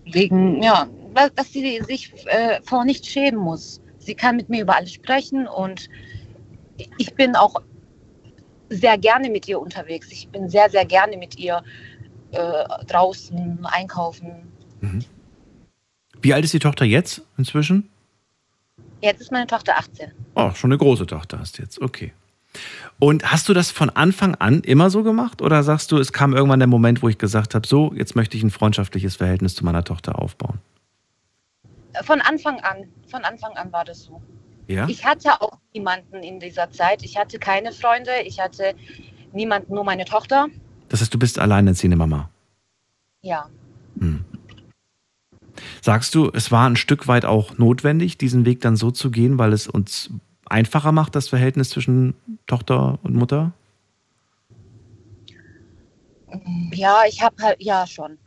wegen, 0.06 0.62
ja, 0.62 0.88
dass 1.36 1.52
sie 1.52 1.82
sich 1.82 2.14
äh, 2.28 2.62
vor 2.64 2.86
nichts 2.86 3.08
schämen 3.08 3.40
muss. 3.40 3.82
Sie 4.00 4.16
kann 4.16 4.36
mit 4.36 4.50
mir 4.50 4.64
über 4.64 4.76
alles 4.76 4.92
sprechen 4.94 5.48
und 5.48 5.90
ich 6.98 7.14
bin 7.14 7.36
auch 7.36 7.62
sehr 8.70 8.98
gerne 8.98 9.30
mit 9.30 9.48
ihr 9.48 9.60
unterwegs. 9.60 10.12
Ich 10.12 10.28
bin 10.30 10.50
sehr, 10.50 10.70
sehr 10.70 10.86
gerne 10.86 11.18
mit 11.18 11.38
ihr 11.38 11.64
äh, 12.32 12.64
draußen 12.88 13.60
einkaufen. 13.66 14.52
Wie 16.22 16.34
alt 16.34 16.44
ist 16.44 16.54
die 16.54 16.60
Tochter 16.60 16.86
jetzt 16.86 17.22
inzwischen? 17.38 17.90
Jetzt 19.02 19.22
ist 19.22 19.32
meine 19.32 19.48
Tochter 19.48 19.78
18. 19.78 20.12
Oh, 20.36 20.52
schon 20.52 20.72
eine 20.72 20.78
große 20.78 21.06
Tochter 21.06 21.40
hast 21.40 21.58
du 21.58 21.62
jetzt. 21.62 21.82
Okay. 21.82 22.14
Und 23.00 23.32
hast 23.32 23.50
du 23.50 23.54
das 23.54 23.72
von 23.72 23.90
Anfang 23.90 24.36
an 24.36 24.62
immer 24.62 24.90
so 24.90 25.04
gemacht? 25.04 25.42
Oder 25.42 25.64
sagst 25.64 25.92
du, 25.92 25.98
es 25.98 26.14
kam 26.14 26.34
irgendwann 26.34 26.60
der 26.60 26.68
Moment, 26.68 27.02
wo 27.02 27.10
ich 27.10 27.18
gesagt 27.18 27.56
habe, 27.56 27.68
so, 27.68 27.94
jetzt 27.96 28.16
möchte 28.16 28.38
ich 28.38 28.44
ein 28.44 28.52
freundschaftliches 28.52 29.16
Verhältnis 29.16 29.56
zu 29.56 29.66
meiner 29.66 29.84
Tochter 29.84 30.20
aufbauen? 30.20 30.60
Von 32.04 32.22
Anfang 32.22 32.60
an, 32.62 32.86
von 33.10 33.24
Anfang 33.24 33.56
an 33.58 33.72
war 33.72 33.86
das 33.86 34.04
so. 34.04 34.22
Ja? 34.68 34.88
Ich 34.88 35.06
hatte 35.06 35.42
auch 35.42 35.58
niemanden 35.74 36.24
in 36.24 36.40
dieser 36.40 36.72
Zeit. 36.72 37.04
Ich 37.04 37.18
hatte 37.18 37.40
keine 37.40 37.72
Freunde, 37.72 38.12
ich 38.26 38.40
hatte 38.40 38.74
niemanden, 39.34 39.74
nur 39.74 39.84
meine 39.84 40.06
Tochter. 40.06 40.48
Das 40.90 41.02
heißt, 41.02 41.14
du 41.14 41.20
bist 41.20 41.40
alleinerziehende 41.40 41.98
Mama. 41.98 42.30
Ja, 43.22 43.50
Hm. 44.00 44.26
Sagst 45.82 46.16
du, 46.16 46.32
es 46.34 46.52
war 46.52 46.68
ein 46.68 46.76
Stück 46.76 47.08
weit 47.08 47.26
auch 47.26 47.58
notwendig, 47.58 48.18
diesen 48.18 48.46
Weg 48.46 48.62
dann 48.62 48.76
so 48.76 48.92
zu 48.92 49.12
gehen, 49.12 49.38
weil 49.38 49.54
es 49.54 49.68
uns 49.68 50.10
einfacher 50.54 50.92
macht, 50.92 51.16
das 51.16 51.28
Verhältnis 51.28 51.70
zwischen 51.70 52.14
Tochter 52.48 53.00
und 53.04 53.16
Mutter? 53.16 53.52
ja, 56.72 57.04
ich 57.08 57.22
habe 57.22 57.36
halt, 57.42 57.58
ja 57.62 57.86
schon. 57.86 58.18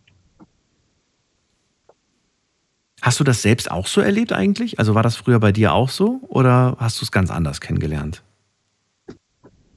Hast 3.02 3.20
du 3.20 3.24
das 3.24 3.42
selbst 3.42 3.70
auch 3.70 3.86
so 3.86 4.00
erlebt 4.00 4.32
eigentlich? 4.32 4.78
Also 4.78 4.94
war 4.94 5.02
das 5.02 5.16
früher 5.16 5.38
bei 5.38 5.52
dir 5.52 5.74
auch 5.74 5.90
so 5.90 6.20
oder 6.28 6.76
hast 6.78 7.00
du 7.00 7.04
es 7.04 7.12
ganz 7.12 7.30
anders 7.30 7.60
kennengelernt? 7.60 8.22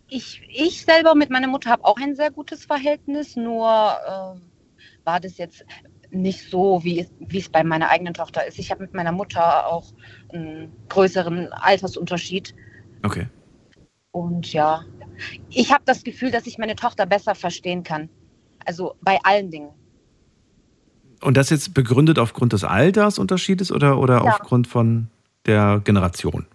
Ich, 0.07 0.41
ich 0.49 0.81
selber 0.81 1.13
mit 1.13 1.29
meiner 1.29 1.47
Mutter 1.47 1.69
habe 1.69 1.85
auch 1.85 1.97
ein 1.97 2.15
sehr 2.15 2.31
gutes 2.31 2.65
Verhältnis, 2.65 3.35
nur 3.35 3.69
ähm, 4.07 4.41
war 5.03 5.19
das 5.19 5.37
jetzt 5.37 5.63
nicht 6.11 6.49
so, 6.49 6.83
wie, 6.83 6.99
es- 7.01 7.11
wie 7.19 7.39
es 7.39 7.49
bei 7.49 7.63
meiner 7.63 7.89
eigenen 7.89 8.13
Tochter 8.13 8.45
ist. 8.45 8.57
Ich 8.59 8.71
habe 8.71 8.81
mit 8.81 8.93
meiner 8.93 9.11
Mutter 9.11 9.67
auch 9.67 9.85
einen 10.33 10.71
größeren 10.89 11.51
Altersunterschied. 11.53 12.55
Okay. 13.03 13.27
Und 14.11 14.51
ja, 14.51 14.83
ich 15.49 15.71
habe 15.71 15.83
das 15.85 16.03
Gefühl, 16.03 16.31
dass 16.31 16.47
ich 16.47 16.57
meine 16.57 16.75
Tochter 16.75 17.05
besser 17.05 17.35
verstehen 17.35 17.83
kann. 17.83 18.09
Also 18.65 18.95
bei 19.01 19.19
allen 19.23 19.51
Dingen. 19.51 19.69
Und 21.21 21.37
das 21.37 21.49
jetzt 21.49 21.73
begründet 21.73 22.17
aufgrund 22.17 22.53
des 22.53 22.63
Altersunterschiedes 22.63 23.71
oder, 23.71 23.99
oder 23.99 24.15
Ja. 24.23 24.31
aufgrund 24.31 24.67
von 24.67 25.09
der 25.45 25.81
Generation? 25.83 26.45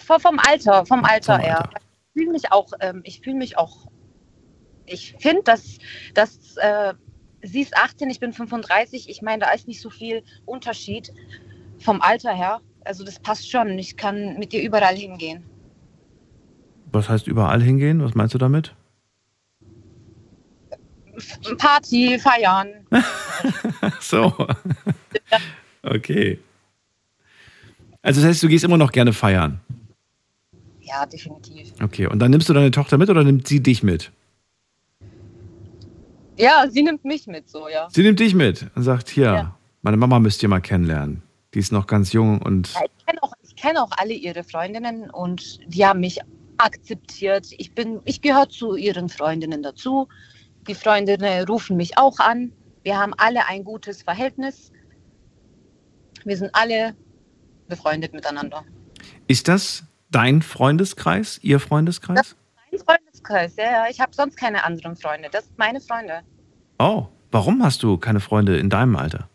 Vom, 0.00 0.20
vom 0.20 0.38
Alter, 0.40 0.84
vom 0.86 1.04
Alter 1.04 1.40
Vom. 1.40 1.70
Ich 2.14 2.20
fühle 2.22 2.32
mich 2.32 2.52
auch, 2.52 2.72
ähm, 2.80 3.00
ich 3.04 3.20
fühle 3.20 3.36
mich 3.36 3.58
auch, 3.58 3.86
ich 4.86 5.14
finde, 5.18 5.42
dass, 5.44 5.78
dass 6.14 6.56
äh, 6.56 6.94
sie 7.44 7.60
ist 7.60 7.76
18, 7.76 8.10
ich 8.10 8.20
bin 8.20 8.32
35. 8.32 9.08
Ich 9.08 9.22
meine, 9.22 9.44
da 9.44 9.52
ist 9.52 9.68
nicht 9.68 9.80
so 9.80 9.90
viel 9.90 10.22
Unterschied 10.44 11.12
vom 11.78 12.00
Alter 12.00 12.34
her. 12.34 12.60
Also 12.84 13.04
das 13.04 13.18
passt 13.18 13.50
schon. 13.50 13.78
Ich 13.78 13.96
kann 13.96 14.38
mit 14.38 14.52
ihr 14.52 14.62
überall 14.62 14.96
hingehen. 14.96 15.44
Was 16.92 17.08
heißt 17.08 17.26
überall 17.26 17.62
hingehen? 17.62 18.02
Was 18.02 18.14
meinst 18.14 18.34
du 18.34 18.38
damit? 18.38 18.74
Party, 21.58 22.18
feiern. 22.18 22.68
So. 24.00 24.32
okay. 25.82 26.38
Also 28.02 28.20
das 28.20 28.30
heißt, 28.30 28.42
du 28.42 28.48
gehst 28.48 28.64
immer 28.64 28.78
noch 28.78 28.92
gerne 28.92 29.12
feiern. 29.12 29.60
Ja, 30.80 31.04
definitiv. 31.06 31.72
Okay. 31.82 32.06
Und 32.06 32.18
dann 32.20 32.30
nimmst 32.30 32.48
du 32.48 32.52
deine 32.52 32.70
Tochter 32.70 32.98
mit 32.98 33.10
oder 33.10 33.24
nimmt 33.24 33.46
sie 33.48 33.62
dich 33.62 33.82
mit? 33.82 34.12
Ja, 36.36 36.66
sie 36.68 36.82
nimmt 36.82 37.04
mich 37.04 37.26
mit 37.26 37.48
so, 37.48 37.68
ja. 37.68 37.88
Sie 37.90 38.02
nimmt 38.02 38.20
dich 38.20 38.34
mit 38.34 38.66
und 38.74 38.82
sagt, 38.82 39.08
hier, 39.08 39.24
Ja. 39.24 39.58
meine 39.82 39.96
Mama 39.96 40.18
müsst 40.18 40.42
ihr 40.42 40.48
mal 40.48 40.60
kennenlernen. 40.60 41.22
Die 41.54 41.58
ist 41.60 41.70
noch 41.72 41.86
ganz 41.86 42.12
jung 42.12 42.42
und 42.42 42.72
Ja, 42.74 42.80
Ich 42.84 43.06
kenne 43.06 43.22
auch, 43.22 43.32
ich 43.42 43.54
kenn 43.56 43.76
auch 43.76 43.90
alle 43.96 44.12
ihre 44.14 44.42
Freundinnen 44.42 45.10
und 45.10 45.60
die 45.72 45.86
haben 45.86 46.00
mich 46.00 46.18
akzeptiert. 46.58 47.46
Ich, 47.58 47.74
bin, 47.74 48.00
ich 48.04 48.20
gehöre 48.20 48.48
zu 48.48 48.74
ihren 48.76 49.08
Freundinnen 49.08 49.62
dazu. 49.62 50.08
Die 50.66 50.74
Freundinnen 50.74 51.44
rufen 51.46 51.76
mich 51.76 51.96
auch 51.98 52.18
an. 52.18 52.52
Wir 52.82 52.98
haben 52.98 53.14
alle 53.16 53.46
ein 53.46 53.64
gutes 53.64 54.02
Verhältnis. 54.02 54.72
Wir 56.24 56.36
sind 56.36 56.50
alle 56.54 56.94
befreundet 57.68 58.12
miteinander. 58.12 58.64
ist 59.26 59.48
das 59.48 59.84
dein 60.10 60.42
Freundeskreis, 60.42 61.38
ihr 61.42 61.60
Freundeskreis? 61.60 62.36
Mein 62.70 62.80
Freundeskreis, 62.80 63.13
ja, 63.28 63.64
ja. 63.64 63.84
Ich 63.90 64.00
habe 64.00 64.14
sonst 64.14 64.36
keine 64.36 64.64
anderen 64.64 64.96
Freunde. 64.96 65.28
Das 65.30 65.46
sind 65.46 65.58
meine 65.58 65.80
Freunde. 65.80 66.22
Oh, 66.78 67.06
warum 67.30 67.62
hast 67.62 67.82
du 67.82 67.98
keine 67.98 68.20
Freunde 68.20 68.58
in 68.58 68.70
deinem 68.70 68.96
Alter? 68.96 69.28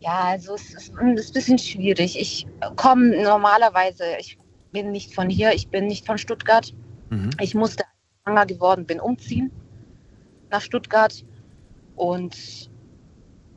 Ja, 0.00 0.20
also 0.24 0.54
es 0.54 0.70
ist, 0.70 0.74
es 0.74 0.88
ist 0.88 0.98
ein 0.98 1.14
bisschen 1.14 1.58
schwierig. 1.58 2.18
Ich 2.18 2.46
komme 2.76 3.22
normalerweise, 3.22 4.04
ich 4.18 4.38
bin 4.72 4.90
nicht 4.90 5.14
von 5.14 5.30
hier, 5.30 5.52
ich 5.52 5.68
bin 5.68 5.86
nicht 5.86 6.06
von 6.06 6.18
Stuttgart. 6.18 6.74
Mhm. 7.10 7.30
Ich 7.40 7.54
musste, 7.54 7.84
als 7.84 7.92
ich 7.92 8.22
schwanger 8.24 8.46
geworden 8.46 8.86
bin, 8.86 9.00
umziehen 9.00 9.52
nach 10.50 10.60
Stuttgart. 10.60 11.24
Und 11.94 12.70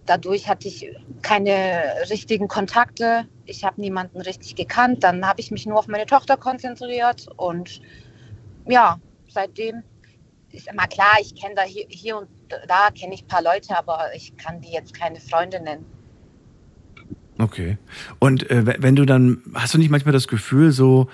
dadurch 0.05 0.47
hatte 0.47 0.67
ich 0.67 0.87
keine 1.21 1.83
richtigen 2.09 2.47
Kontakte. 2.47 3.27
Ich 3.45 3.63
habe 3.63 3.79
niemanden 3.81 4.21
richtig 4.21 4.55
gekannt. 4.55 5.03
Dann 5.03 5.25
habe 5.25 5.39
ich 5.41 5.51
mich 5.51 5.65
nur 5.65 5.77
auf 5.77 5.87
meine 5.87 6.05
Tochter 6.05 6.37
konzentriert. 6.37 7.27
Und 7.37 7.81
ja, 8.67 8.99
seitdem 9.27 9.83
ist 10.51 10.67
immer 10.67 10.87
klar, 10.87 11.13
ich 11.21 11.35
kenne 11.35 11.55
da 11.55 11.63
hier, 11.63 11.85
hier 11.89 12.17
und 12.17 12.27
da 12.67 12.89
kenne 12.91 13.13
ich 13.13 13.23
ein 13.23 13.27
paar 13.27 13.43
Leute, 13.43 13.77
aber 13.77 13.99
ich 14.15 14.35
kann 14.37 14.61
die 14.61 14.71
jetzt 14.71 14.93
keine 14.93 15.19
Freunde 15.19 15.61
nennen. 15.61 15.85
Okay. 17.37 17.77
Und 18.19 18.49
äh, 18.49 18.65
we- 18.65 18.77
wenn 18.79 18.95
du 18.95 19.05
dann, 19.05 19.41
hast 19.53 19.73
du 19.73 19.77
nicht 19.77 19.89
manchmal 19.89 20.13
das 20.13 20.27
Gefühl, 20.27 20.71
so, 20.71 21.09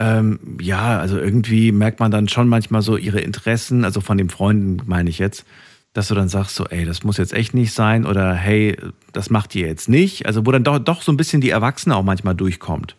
ähm, 0.00 0.58
ja, 0.60 0.98
also 0.98 1.18
irgendwie 1.18 1.70
merkt 1.70 2.00
man 2.00 2.10
dann 2.10 2.28
schon 2.28 2.48
manchmal 2.48 2.82
so 2.82 2.96
ihre 2.96 3.20
Interessen, 3.20 3.84
also 3.84 4.00
von 4.00 4.18
den 4.18 4.30
Freunden 4.30 4.82
meine 4.86 5.08
ich 5.10 5.18
jetzt, 5.20 5.44
dass 5.92 6.08
du 6.08 6.14
dann 6.14 6.28
sagst, 6.28 6.56
so, 6.56 6.64
ey, 6.66 6.84
das 6.84 7.02
muss 7.02 7.18
jetzt 7.18 7.32
echt 7.34 7.52
nicht 7.54 7.72
sein 7.74 8.06
oder 8.06 8.34
hey, 8.34 8.76
das 9.12 9.28
macht 9.30 9.54
ihr 9.54 9.66
jetzt 9.66 9.88
nicht. 9.88 10.26
Also 10.26 10.46
wo 10.46 10.50
dann 10.52 10.64
doch, 10.64 10.78
doch 10.78 11.02
so 11.02 11.12
ein 11.12 11.16
bisschen 11.16 11.40
die 11.40 11.50
Erwachsene 11.50 11.96
auch 11.96 12.02
manchmal 12.02 12.34
durchkommt. 12.34 12.96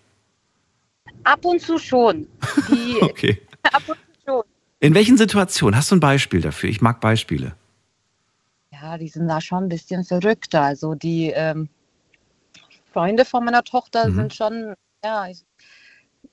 Ab 1.24 1.44
und 1.46 1.62
zu 1.62 1.78
schon. 1.78 2.28
Die, 2.70 2.98
Okay. 3.02 3.42
ab 3.64 3.84
und 3.88 3.96
zu 3.96 4.26
schon. 4.26 4.44
In 4.80 4.94
welchen 4.94 5.18
Situationen? 5.18 5.76
Hast 5.78 5.90
du 5.92 5.96
ein 5.96 6.00
Beispiel 6.02 6.42
dafür? 6.42 6.70
Ich 6.70 6.82
mag 6.82 7.00
Beispiele. 7.02 7.56
Ja, 8.72 8.98
die 8.98 9.08
sind 9.08 9.28
da 9.28 9.40
schon 9.40 9.64
ein 9.64 9.70
bisschen 9.70 10.04
verrückter. 10.04 10.62
Also 10.62 10.94
die 10.94 11.32
ähm, 11.34 11.70
Freunde 12.92 13.26
von 13.26 13.46
meiner 13.46 13.64
Tochter 13.64 14.10
Mhm. 14.10 14.16
sind 14.16 14.34
schon 14.36 14.74
ja, 15.04 15.22
ein 15.24 15.36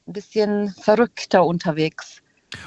bisschen 0.06 0.74
verrückter 0.80 1.46
unterwegs. 1.46 2.20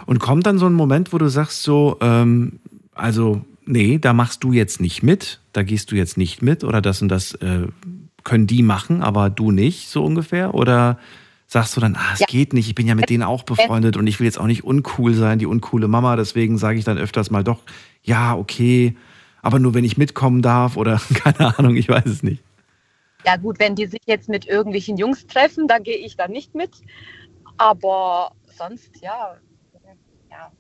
Und 0.06 0.20
kommt 0.20 0.46
dann 0.46 0.58
so 0.58 0.66
ein 0.66 0.74
Moment, 0.74 1.12
wo 1.14 1.18
du 1.18 1.28
sagst 1.28 1.64
so, 1.64 1.98
ähm, 2.02 2.60
also 2.94 3.44
nee, 3.66 3.98
da 3.98 4.14
machst 4.14 4.44
du 4.44 4.52
jetzt 4.52 4.82
nicht 4.82 5.04
mit, 5.04 5.40
da 5.54 5.64
gehst 5.64 5.92
du 5.92 5.96
jetzt 5.96 6.18
nicht 6.18 6.42
mit 6.42 6.64
oder 6.64 6.82
das 6.82 7.02
und 7.02 7.10
das 7.10 7.34
äh, 7.36 7.68
können 8.24 8.48
die 8.48 8.64
machen, 8.64 9.02
aber 9.02 9.30
du 9.30 9.52
nicht, 9.52 9.90
so 9.90 10.04
ungefähr? 10.04 10.54
Oder 10.54 10.98
sagst 11.48 11.76
du 11.76 11.82
dann, 11.82 11.96
ah, 11.96 12.12
es 12.14 12.20
Ja. 12.20 12.26
geht 12.28 12.54
nicht, 12.54 12.68
ich 12.68 12.76
bin 12.76 12.88
ja 12.88 12.96
mit 12.96 13.10
denen 13.10 13.24
auch 13.24 13.44
befreundet 13.44 13.98
und 13.98 14.08
ich 14.08 14.20
will 14.20 14.26
jetzt 14.26 14.40
auch 14.40 14.48
nicht 14.48 14.64
uncool 14.64 15.14
sein, 15.14 15.40
die 15.40 15.46
uncoole 15.46 15.88
Mama, 15.88 16.16
deswegen 16.16 16.58
sage 16.58 16.80
ich 16.80 16.86
dann 16.86 16.98
öfters 16.98 17.30
mal 17.32 17.44
doch, 17.44 17.62
ja, 18.04 18.36
okay, 18.36 18.96
aber 19.42 19.60
nur 19.60 19.74
wenn 19.74 19.84
ich 19.84 19.98
mitkommen 19.98 20.42
darf 20.42 20.78
oder 20.78 21.00
keine 21.14 21.58
Ahnung, 21.58 21.76
ich 21.76 21.90
weiß 21.90 22.06
es 22.06 22.24
nicht. 22.24 22.42
Ja 23.26 23.38
gut, 23.38 23.60
wenn 23.60 23.76
die 23.76 23.86
sich 23.86 24.02
jetzt 24.06 24.28
mit 24.28 24.46
irgendwelchen 24.48 24.98
Jungs 24.98 25.28
treffen, 25.28 25.68
da 25.68 25.80
gehe 25.80 25.98
ich 25.98 26.18
dann 26.18 26.32
nicht 26.32 26.56
mit. 26.56 26.72
Aber 27.58 28.32
sonst, 28.58 28.92
ja, 29.02 29.38
ja, 30.30 30.52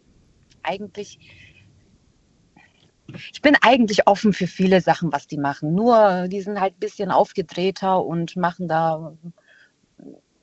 eigentlich, 0.62 1.20
ich 3.32 3.42
bin 3.42 3.56
eigentlich 3.62 4.08
offen 4.08 4.34
für 4.34 4.48
viele 4.48 4.82
Sachen, 4.82 5.12
was 5.12 5.28
die 5.28 5.38
machen. 5.38 5.74
Nur, 5.74 6.28
die 6.28 6.42
sind 6.42 6.60
halt 6.60 6.76
ein 6.76 6.80
bisschen 6.80 7.12
aufgedrehter 7.12 8.04
und 8.04 8.36
machen 8.36 8.68
da 8.68 9.14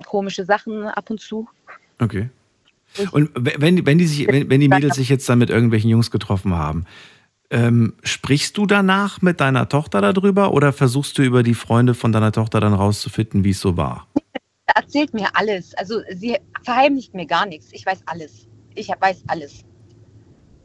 komische 0.06 0.44
Sachen 0.44 0.84
ab 0.84 1.10
und 1.10 1.20
zu. 1.20 1.48
Okay. 1.98 2.30
Und 3.12 3.30
wenn, 3.34 3.86
wenn, 3.86 3.98
die 3.98 4.06
sich, 4.06 4.26
wenn, 4.26 4.50
wenn 4.50 4.60
die 4.60 4.68
Mädels 4.68 4.96
sich 4.96 5.08
jetzt 5.08 5.28
dann 5.28 5.38
mit 5.38 5.50
irgendwelchen 5.50 5.90
Jungs 5.90 6.10
getroffen 6.10 6.54
haben, 6.54 6.86
ähm, 7.50 7.94
sprichst 8.02 8.56
du 8.56 8.66
danach 8.66 9.22
mit 9.22 9.40
deiner 9.40 9.68
Tochter 9.68 10.00
darüber 10.00 10.52
oder 10.52 10.72
versuchst 10.72 11.18
du 11.18 11.22
über 11.22 11.42
die 11.42 11.54
Freunde 11.54 11.94
von 11.94 12.12
deiner 12.12 12.32
Tochter 12.32 12.60
dann 12.60 12.74
rauszufinden, 12.74 13.44
wie 13.44 13.50
es 13.50 13.60
so 13.60 13.76
war? 13.76 14.06
Er 14.66 14.82
erzählt 14.82 15.14
mir 15.14 15.28
alles. 15.34 15.74
Also 15.74 16.00
sie 16.14 16.36
verheimlicht 16.62 17.14
mir 17.14 17.26
gar 17.26 17.46
nichts. 17.46 17.68
Ich 17.72 17.84
weiß 17.84 18.02
alles. 18.06 18.48
Ich 18.74 18.88
weiß 18.88 19.24
alles. 19.26 19.64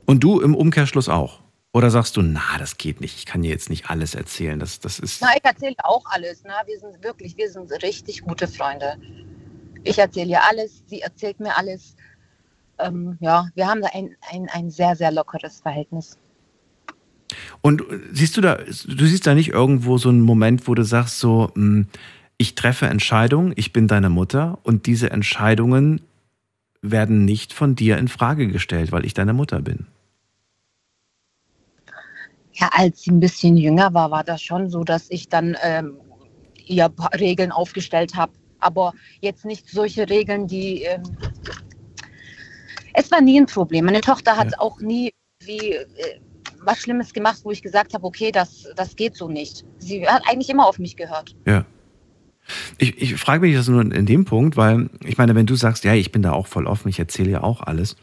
Und 0.06 0.24
du 0.24 0.42
im 0.42 0.54
Umkehrschluss 0.56 1.10
auch? 1.10 1.42
Oder 1.76 1.92
sagst 1.92 2.16
du, 2.16 2.22
na, 2.22 2.58
das 2.58 2.78
geht 2.78 3.02
nicht, 3.02 3.18
ich 3.18 3.26
kann 3.26 3.42
dir 3.42 3.50
jetzt 3.50 3.70
nicht 3.70 3.90
alles 3.90 4.16
erzählen, 4.16 4.58
das, 4.62 4.80
das 4.80 4.98
ist... 4.98 5.22
Na, 5.22 5.36
ich 5.36 5.44
erzähle 5.44 5.76
auch 5.84 6.06
alles. 6.06 6.42
Na, 6.46 6.54
wir 6.66 6.80
sind 6.80 7.04
wirklich, 7.04 7.36
wir 7.36 7.52
sind 7.52 7.70
richtig 7.84 8.22
gute 8.22 8.48
Freunde. 8.48 8.96
Ich 9.84 10.00
erzähle 10.00 10.30
ihr 10.30 10.44
alles, 10.50 10.84
sie 10.86 11.02
erzählt 11.02 11.42
mir 11.42 11.58
alles. 11.58 11.98
Ähm, 12.80 13.18
ja, 13.20 13.50
wir 13.56 13.68
haben 13.68 13.82
da 13.82 13.90
ein, 13.94 14.16
ein, 14.32 14.48
ein 14.54 14.72
sehr, 14.72 14.96
sehr 14.96 15.12
lockeres 15.12 15.60
Verhältnis. 15.60 16.18
Und 17.60 17.84
siehst 18.14 18.38
du 18.38 18.42
da, 18.42 18.56
du 18.56 19.06
siehst 19.06 19.28
da 19.28 19.36
nicht 19.36 19.50
irgendwo 19.50 19.98
so 19.98 20.08
einen 20.08 20.22
Moment, 20.22 20.70
wo 20.70 20.76
du 20.76 20.84
sagst 20.86 21.20
so, 21.20 21.52
hm, 21.56 21.88
ich 22.38 22.56
treffe 22.56 22.86
Entscheidungen, 22.86 23.52
ich 23.58 23.74
bin 23.74 23.90
deine 23.90 24.10
Mutter 24.10 24.60
und 24.64 24.86
diese 24.86 25.12
Entscheidungen 25.12 26.00
werden 26.82 27.26
nicht 27.26 27.52
von 27.52 27.76
dir 27.76 27.98
in 27.98 28.08
Frage 28.08 28.48
gestellt, 28.48 28.94
weil 28.94 29.06
ich 29.06 29.14
deine 29.14 29.34
Mutter 29.34 29.62
bin. 29.62 29.88
Ja, 32.56 32.70
als 32.72 33.02
sie 33.04 33.12
ein 33.12 33.20
bisschen 33.20 33.58
jünger 33.58 33.94
war, 33.94 34.12
war 34.12 34.24
das 34.24 34.42
schon 34.42 34.70
so, 34.70 34.84
dass 34.84 35.10
ich 35.10 35.28
dann 35.28 35.58
ähm, 35.62 35.98
ihr 36.66 36.90
Regeln 37.20 37.52
aufgestellt 37.52 38.16
habe. 38.16 38.32
Aber 38.60 38.94
jetzt 39.22 39.46
nicht 39.46 39.70
solche 39.70 40.10
Regeln, 40.10 40.48
die. 40.48 40.84
Ähm, 40.84 41.04
es 42.94 43.12
war 43.12 43.22
nie 43.22 43.40
ein 43.40 43.46
Problem. 43.46 43.86
Meine 43.86 44.02
Tochter 44.02 44.38
hat 44.38 44.52
Ja. 44.52 44.60
auch 44.60 44.80
nie 44.80 45.12
wie, 45.44 45.74
äh, 45.74 45.86
was 46.62 46.80
Schlimmes 46.80 47.14
gemacht, 47.14 47.42
wo 47.44 47.52
ich 47.52 47.62
gesagt 47.62 47.94
habe, 47.94 48.06
okay, 48.06 48.32
das, 48.32 48.68
das 48.76 48.96
geht 48.96 49.16
so 49.16 49.28
nicht. 49.28 49.66
Sie 49.80 50.08
hat 50.08 50.24
eigentlich 50.28 50.50
immer 50.50 50.66
auf 50.66 50.80
mich 50.80 50.96
gehört. 50.96 51.36
Ja. 51.46 51.66
Ich, 52.78 53.02
ich 53.02 53.16
frage 53.16 53.42
mich 53.42 53.56
das 53.56 53.68
nur 53.68 53.82
in 53.82 54.06
dem 54.06 54.24
Punkt, 54.24 54.56
weil 54.56 54.90
ich 55.04 55.18
meine, 55.18 55.36
wenn 55.36 55.46
du 55.46 55.56
sagst, 55.56 55.84
ja, 55.84 55.94
ich 55.94 56.12
bin 56.12 56.22
da 56.22 56.32
auch 56.32 56.48
voll 56.48 56.68
offen, 56.68 56.90
ich 56.90 57.00
erzähle 57.00 57.32
ja 57.32 57.44
auch 57.44 57.62
alles, 57.62 57.96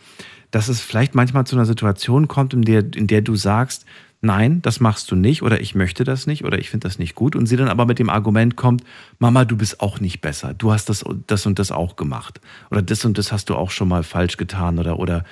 dass 0.50 0.68
es 0.68 0.80
vielleicht 0.80 1.14
manchmal 1.14 1.46
zu 1.46 1.56
einer 1.56 1.64
Situation 1.64 2.28
kommt, 2.28 2.52
in 2.52 2.62
der, 2.62 2.84
in 2.94 3.06
der 3.06 3.22
du 3.22 3.36
sagst, 3.36 3.86
nein, 4.22 4.62
das 4.62 4.80
machst 4.80 5.10
du 5.10 5.16
nicht 5.16 5.42
oder 5.42 5.60
ich 5.60 5.74
möchte 5.74 6.04
das 6.04 6.26
nicht 6.26 6.44
oder 6.44 6.58
ich 6.58 6.70
finde 6.70 6.88
das 6.88 6.98
nicht 6.98 7.14
gut. 7.14 7.36
Und 7.36 7.46
sie 7.46 7.56
dann 7.56 7.68
aber 7.68 7.84
mit 7.84 7.98
dem 7.98 8.08
Argument 8.08 8.56
kommt, 8.56 8.84
Mama, 9.18 9.44
du 9.44 9.56
bist 9.56 9.80
auch 9.80 10.00
nicht 10.00 10.20
besser, 10.20 10.54
du 10.54 10.72
hast 10.72 10.88
das, 10.88 11.04
das 11.26 11.44
und 11.44 11.58
das 11.58 11.70
auch 11.70 11.96
gemacht. 11.96 12.40
Oder 12.70 12.80
das 12.82 13.04
und 13.04 13.18
das 13.18 13.32
hast 13.32 13.50
du 13.50 13.56
auch 13.56 13.70
schon 13.70 13.88
mal 13.88 14.02
falsch 14.02 14.38
getan 14.38 14.78
oder, 14.78 14.98
oder 14.98 15.24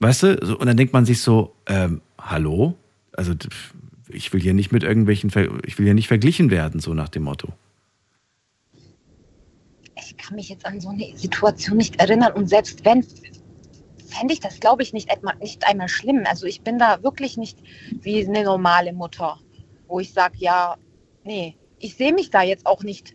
weißt 0.00 0.22
du, 0.24 0.56
und 0.56 0.66
dann 0.66 0.76
denkt 0.76 0.92
man 0.92 1.04
sich 1.04 1.20
so, 1.20 1.54
ähm, 1.66 2.00
hallo? 2.18 2.76
Also 3.12 3.34
ich 4.08 4.32
will 4.32 4.40
hier 4.40 4.54
nicht 4.54 4.72
mit 4.72 4.82
irgendwelchen, 4.82 5.30
ich 5.64 5.78
will 5.78 5.84
hier 5.84 5.94
nicht 5.94 6.08
verglichen 6.08 6.50
werden, 6.50 6.80
so 6.80 6.94
nach 6.94 7.08
dem 7.08 7.24
Motto. 7.24 7.52
Ich 9.96 10.16
kann 10.16 10.36
mich 10.36 10.48
jetzt 10.48 10.64
an 10.64 10.80
so 10.80 10.88
eine 10.88 11.06
Situation 11.14 11.76
nicht 11.76 12.00
erinnern. 12.00 12.32
Und 12.32 12.48
selbst 12.48 12.84
wenn, 12.84 13.04
fände 14.10 14.34
ich 14.34 14.40
das, 14.40 14.60
glaube 14.60 14.82
ich, 14.82 14.92
nicht, 14.92 15.10
etma- 15.10 15.38
nicht 15.38 15.66
einmal 15.66 15.88
schlimm. 15.88 16.24
Also 16.26 16.46
ich 16.46 16.60
bin 16.62 16.78
da 16.78 17.02
wirklich 17.02 17.36
nicht 17.36 17.58
wie 18.02 18.26
eine 18.26 18.44
normale 18.44 18.92
Mutter, 18.92 19.38
wo 19.86 20.00
ich 20.00 20.12
sage, 20.12 20.34
ja, 20.38 20.76
nee, 21.24 21.56
ich 21.78 21.94
sehe 21.96 22.12
mich 22.12 22.30
da 22.30 22.42
jetzt 22.42 22.66
auch 22.66 22.82
nicht. 22.82 23.14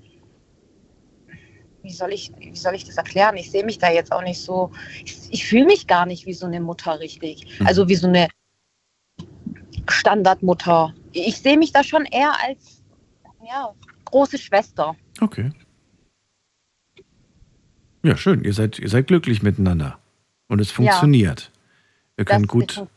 Wie 1.83 1.91
soll 1.91 2.13
ich, 2.13 2.31
wie 2.39 2.55
soll 2.55 2.73
ich 2.73 2.85
das 2.85 2.97
erklären? 2.97 3.37
Ich 3.37 3.51
sehe 3.51 3.63
mich 3.63 3.77
da 3.77 3.91
jetzt 3.91 4.11
auch 4.11 4.23
nicht 4.23 4.41
so. 4.41 4.71
Ich, 5.03 5.15
ich 5.29 5.45
fühle 5.45 5.65
mich 5.65 5.85
gar 5.85 6.07
nicht 6.07 6.25
wie 6.25 6.33
so 6.33 6.47
eine 6.47 6.59
Mutter 6.59 6.99
richtig. 6.99 7.59
Mhm. 7.59 7.67
Also 7.67 7.87
wie 7.87 7.95
so 7.95 8.07
eine 8.07 8.27
Standardmutter. 9.87 10.95
Ich 11.11 11.37
sehe 11.37 11.57
mich 11.57 11.71
da 11.71 11.83
schon 11.83 12.05
eher 12.05 12.33
als 12.41 12.81
ja, 13.47 13.71
große 14.05 14.39
Schwester. 14.39 14.95
Okay. 15.21 15.51
Ja, 18.03 18.17
schön. 18.17 18.43
Ihr 18.43 18.53
seid, 18.53 18.79
ihr 18.79 18.89
seid 18.89 19.07
glücklich 19.07 19.43
miteinander. 19.43 19.99
Und 20.47 20.59
es 20.59 20.71
funktioniert. 20.71 21.51
Ihr 22.17 22.25
könnt 22.25 22.45
Das 22.45 22.51
gut, 22.51 22.87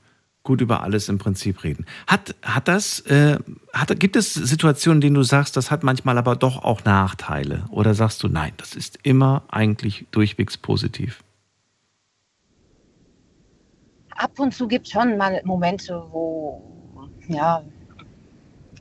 gut 0.42 0.60
über 0.60 0.82
alles 0.82 1.08
im 1.08 1.18
Prinzip 1.18 1.64
reden. 1.64 1.86
Hat, 2.06 2.34
hat 2.42 2.68
das, 2.68 3.00
äh, 3.00 3.38
hat, 3.72 3.98
gibt 3.98 4.16
es 4.16 4.34
Situationen, 4.34 4.98
in 4.98 5.00
denen 5.00 5.14
du 5.14 5.22
sagst, 5.22 5.56
das 5.56 5.70
hat 5.70 5.82
manchmal 5.82 6.18
aber 6.18 6.36
doch 6.36 6.62
auch 6.62 6.84
Nachteile? 6.84 7.64
Oder 7.70 7.94
sagst 7.94 8.22
du, 8.22 8.28
nein, 8.28 8.52
das 8.58 8.74
ist 8.74 8.98
immer 9.02 9.42
eigentlich 9.48 10.06
durchwegs 10.10 10.56
positiv? 10.56 11.22
ab 14.18 14.38
und 14.38 14.52
zu 14.52 14.68
gibt 14.68 14.86
es 14.86 14.92
schon 14.92 15.16
mal 15.16 15.40
Momente, 15.44 16.02
wo, 16.10 17.08
ja, 17.28 17.62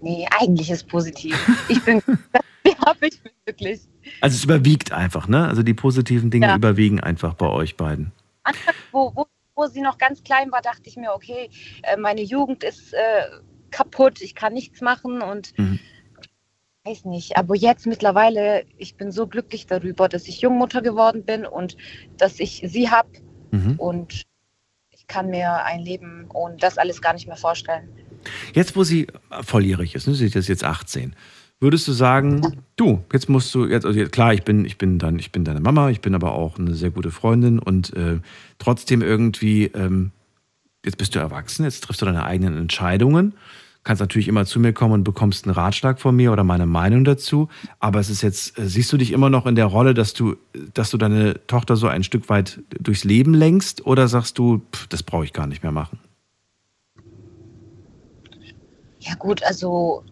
nee, 0.02 0.28
eigentlich 0.39 0.70
ist 0.70 0.88
positiv. 0.88 1.36
Ich 1.70 1.84
bin, 1.84 2.02
ja, 2.66 2.94
ich 3.02 3.22
bin 3.22 3.32
glücklich. 3.46 3.82
Also 4.22 4.36
es 4.36 4.44
überwiegt 4.44 4.91
einfach, 4.91 5.28
ne? 5.28 5.48
Also 5.48 5.64
die 5.64 5.74
positiven 5.74 6.30
Dinge 6.32 6.48
Ja. 6.48 6.56
überwiegen 6.56 7.00
einfach 7.00 7.34
bei 7.34 7.48
euch 7.48 7.78
beiden. 7.78 8.12
Anfangs, 8.48 8.78
wo, 8.91 9.12
wo, 9.14 9.28
wo 9.56 9.68
sie 9.68 9.82
noch 9.82 9.98
ganz 9.98 10.24
klein 10.24 10.52
war, 10.52 10.62
dachte 10.62 10.84
ich 10.86 10.95
mir, 10.95 11.14
okay, 11.14 11.50
äh, 11.84 11.98
meine 11.98 12.22
Jugend 12.22 12.64
ist 12.64 12.93
äh, 12.93 13.24
kaputt, 13.72 14.22
ich 14.22 14.36
kann 14.36 14.54
nichts 14.54 14.80
machen 14.82 15.22
und 15.22 15.52
Mhm. 15.58 15.80
weiß 16.86 17.04
nicht. 17.06 17.36
Aber 17.36 17.56
jetzt 17.56 17.86
mittlerweile, 17.86 18.66
ich 18.78 18.95
bin 18.95 19.12
so 19.12 19.28
glücklich 19.28 19.68
darüber, 19.68 20.08
dass 20.08 20.28
ich 20.28 20.39
Jungmutter 20.41 20.82
geworden 20.82 21.26
bin 21.26 21.45
und 21.45 21.76
dass 22.18 22.39
ich 22.39 22.64
sie 22.66 22.89
habe 22.89 23.10
Mhm. 23.52 23.76
und 23.78 24.24
ich 24.91 25.08
kann 25.08 25.30
mir 25.30 25.64
ein 25.66 25.82
Leben 25.82 26.30
ohne 26.34 26.56
das 26.58 26.78
alles 26.78 27.02
gar 27.02 27.14
nicht 27.14 27.28
mehr 27.28 27.38
vorstellen. 27.38 27.89
Jetzt, 28.54 28.76
wo 28.76 28.84
sie 28.84 29.08
volljährig 29.41 29.95
ist, 29.95 30.08
ne, 30.08 30.14
sie 30.16 30.26
ist 30.26 30.48
jetzt 30.48 30.64
18, 30.64 31.16
würdest 31.60 31.88
du 31.88 31.91
sagen, 31.91 32.64
du, 32.76 33.03
jetzt 33.12 33.30
musst 33.30 33.53
du, 33.55 33.66
jetzt, 33.66 33.86
also 33.86 34.03
klar, 34.05 34.34
ich 34.34 34.43
bin, 34.43 34.66
ich 34.66 34.78
bin 34.78 34.99
dann, 34.99 35.20
ich 35.20 35.32
bin 35.32 35.43
deine 35.43 35.60
Mama, 35.60 35.89
ich 35.89 36.01
bin 36.01 36.16
aber 36.16 36.34
auch 36.34 36.60
eine 36.60 36.74
sehr 36.74 36.91
gute 36.91 37.12
Freundin 37.12 37.60
und 37.60 37.93
äh, 37.95 38.20
trotzdem 38.60 39.01
irgendwie, 39.01 39.66
ähm, 39.66 40.12
jetzt 40.86 40.97
bist 40.97 41.16
du 41.16 41.20
erwachsen, 41.20 41.64
jetzt 41.66 41.82
triffst 41.84 42.01
du 42.01 42.05
deine 42.05 42.26
eigenen 42.26 42.58
Entscheidungen 42.58 43.34
kannst 43.88 44.01
natürlich 44.01 44.28
immer 44.28 44.45
zu 44.45 44.60
mir 44.60 44.74
kommen 44.74 44.95
und 44.95 45.03
bekommst 45.05 45.45
einen 45.45 45.53
Ratschlag 45.53 46.01
von 46.01 46.14
mir 46.14 46.34
oder 46.34 46.43
meine 46.43 46.66
Meinung 46.66 47.05
dazu. 47.05 47.47
Aber 47.80 48.01
es 48.01 48.10
ist 48.10 48.22
jetzt, 48.22 48.60
äh, 48.60 48.68
siehst 48.68 48.91
du 48.91 48.97
dich 48.97 49.12
immer 49.14 49.30
noch 49.30 49.45
in 49.45 49.55
der 49.55 49.66
Rolle, 49.66 49.93
dass 49.93 50.14
du, 50.14 50.36
dass 50.74 50.91
du 50.91 50.97
deine 50.97 51.39
Tochter 51.47 51.78
so 51.78 51.88
ein 51.88 52.03
Stück 52.03 52.28
weit 52.28 52.60
durchs 52.82 53.05
Leben 53.05 53.34
lenkst 53.34 53.86
oder 53.86 54.10
sagst 54.10 54.38
du, 54.38 54.62
pff, 54.74 54.88
das 54.88 55.03
brauche 55.03 55.24
ich 55.24 55.32
gar 55.32 55.47
nicht 55.47 55.64
mehr 55.64 55.72
machen? 55.72 55.99
Ja 58.99 59.16
gut, 59.16 59.41
also 59.43 60.03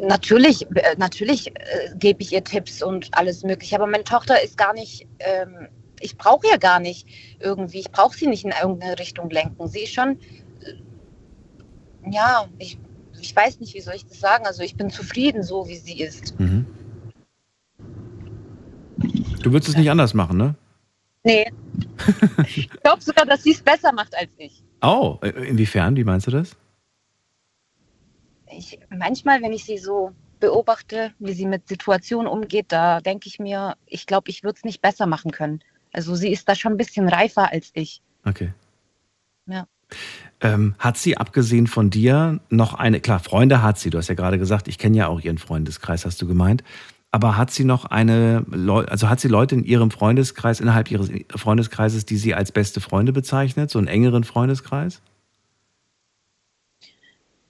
natürlich, 0.00 0.66
äh, 0.74 0.94
natürlich 0.96 1.48
äh, 1.48 1.94
gebe 1.96 2.22
ich 2.22 2.32
ihr 2.32 2.44
Tipps 2.44 2.82
und 2.82 3.08
alles 3.12 3.42
mögliche, 3.42 3.76
aber 3.76 3.86
meine 3.86 4.04
Tochter 4.04 4.42
ist 4.42 4.56
gar 4.56 4.72
nicht, 4.72 5.06
ähm, 5.20 5.68
ich 6.00 6.16
brauche 6.16 6.46
ja 6.48 6.56
gar 6.56 6.80
nicht 6.80 7.06
irgendwie, 7.40 7.80
ich 7.80 7.90
brauche 7.90 8.16
sie 8.16 8.26
nicht 8.26 8.44
in 8.44 8.52
irgendeine 8.52 8.98
Richtung 8.98 9.30
lenken. 9.30 9.68
Sie 9.68 9.80
ist 9.80 9.94
schon 9.94 10.18
ja, 12.10 12.46
ich, 12.58 12.78
ich 13.20 13.34
weiß 13.34 13.60
nicht, 13.60 13.74
wie 13.74 13.80
soll 13.80 13.94
ich 13.94 14.06
das 14.06 14.20
sagen. 14.20 14.46
Also 14.46 14.62
ich 14.62 14.76
bin 14.76 14.90
zufrieden, 14.90 15.42
so 15.42 15.66
wie 15.68 15.76
sie 15.76 16.00
ist. 16.00 16.38
Mhm. 16.38 16.66
Du 19.42 19.52
würdest 19.52 19.70
es 19.70 19.76
nicht 19.76 19.90
anders 19.90 20.14
machen, 20.14 20.36
ne? 20.36 20.54
Nee. 21.24 21.50
ich 22.46 22.68
glaube 22.70 23.02
sogar, 23.02 23.26
dass 23.26 23.42
sie 23.42 23.52
es 23.52 23.62
besser 23.62 23.92
macht 23.92 24.16
als 24.16 24.30
ich. 24.38 24.62
Oh, 24.82 25.18
inwiefern? 25.22 25.96
Wie 25.96 26.04
meinst 26.04 26.26
du 26.26 26.30
das? 26.30 26.56
Ich, 28.56 28.78
manchmal, 28.90 29.42
wenn 29.42 29.52
ich 29.52 29.64
sie 29.64 29.78
so 29.78 30.12
beobachte, 30.40 31.12
wie 31.18 31.32
sie 31.32 31.46
mit 31.46 31.68
Situationen 31.68 32.26
umgeht, 32.26 32.66
da 32.68 33.00
denke 33.00 33.28
ich 33.28 33.38
mir, 33.38 33.74
ich 33.86 34.06
glaube, 34.06 34.30
ich 34.30 34.42
würde 34.42 34.56
es 34.58 34.64
nicht 34.64 34.82
besser 34.82 35.06
machen 35.06 35.30
können. 35.30 35.60
Also 35.92 36.14
sie 36.14 36.30
ist 36.30 36.48
da 36.48 36.54
schon 36.54 36.72
ein 36.72 36.76
bisschen 36.76 37.08
reifer 37.08 37.50
als 37.52 37.70
ich. 37.74 38.02
Okay. 38.24 38.52
Ja. 39.46 39.66
Ähm, 40.40 40.74
hat 40.78 40.96
sie 40.98 41.16
abgesehen 41.16 41.66
von 41.66 41.90
dir 41.90 42.40
noch 42.50 42.74
eine, 42.74 43.00
klar, 43.00 43.20
Freunde 43.20 43.62
hat 43.62 43.78
sie, 43.78 43.90
du 43.90 43.98
hast 43.98 44.08
ja 44.08 44.14
gerade 44.14 44.38
gesagt, 44.38 44.68
ich 44.68 44.78
kenne 44.78 44.96
ja 44.96 45.06
auch 45.06 45.20
ihren 45.20 45.38
Freundeskreis, 45.38 46.04
hast 46.04 46.20
du 46.20 46.26
gemeint. 46.26 46.64
Aber 47.10 47.36
hat 47.36 47.52
sie 47.52 47.64
noch 47.64 47.84
eine, 47.84 48.44
also 48.88 49.08
hat 49.08 49.20
sie 49.20 49.28
Leute 49.28 49.54
in 49.54 49.62
ihrem 49.62 49.92
Freundeskreis, 49.92 50.60
innerhalb 50.60 50.90
ihres 50.90 51.10
Freundeskreises, 51.30 52.06
die 52.06 52.16
sie 52.16 52.34
als 52.34 52.50
beste 52.50 52.80
Freunde 52.80 53.12
bezeichnet, 53.12 53.70
so 53.70 53.78
einen 53.78 53.86
engeren 53.86 54.24
Freundeskreis? 54.24 55.00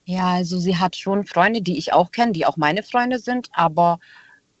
Ja, 0.05 0.33
also 0.33 0.59
sie 0.59 0.77
hat 0.77 0.95
schon 0.95 1.25
Freunde, 1.25 1.61
die 1.61 1.77
ich 1.77 1.91
auch 1.91 2.11
kenne, 2.11 2.31
die 2.31 2.45
auch 2.45 2.57
meine 2.57 2.83
Freunde 2.83 3.19
sind, 3.19 3.49
aber 3.53 3.99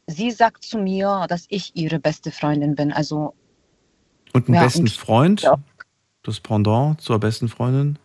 sie 0.07 0.31
sagt 0.31 0.63
zu 0.63 0.79
mir, 0.79 1.25
dass 1.29 1.45
ich 1.49 1.71
ihre 1.75 1.99
beste 1.99 2.31
Freundin 2.31 2.75
bin. 2.75 2.91
Also 2.91 3.33
und 4.33 4.47
einen 4.47 4.55
ja, 4.55 4.63
besten 4.63 4.81
und, 4.81 4.91
Freund? 4.91 5.41
Ja. 5.43 5.57
Das 6.23 6.39
Pendant 6.39 6.99
zur 6.99 7.19
besten 7.19 7.47
Freundin? 7.47 7.99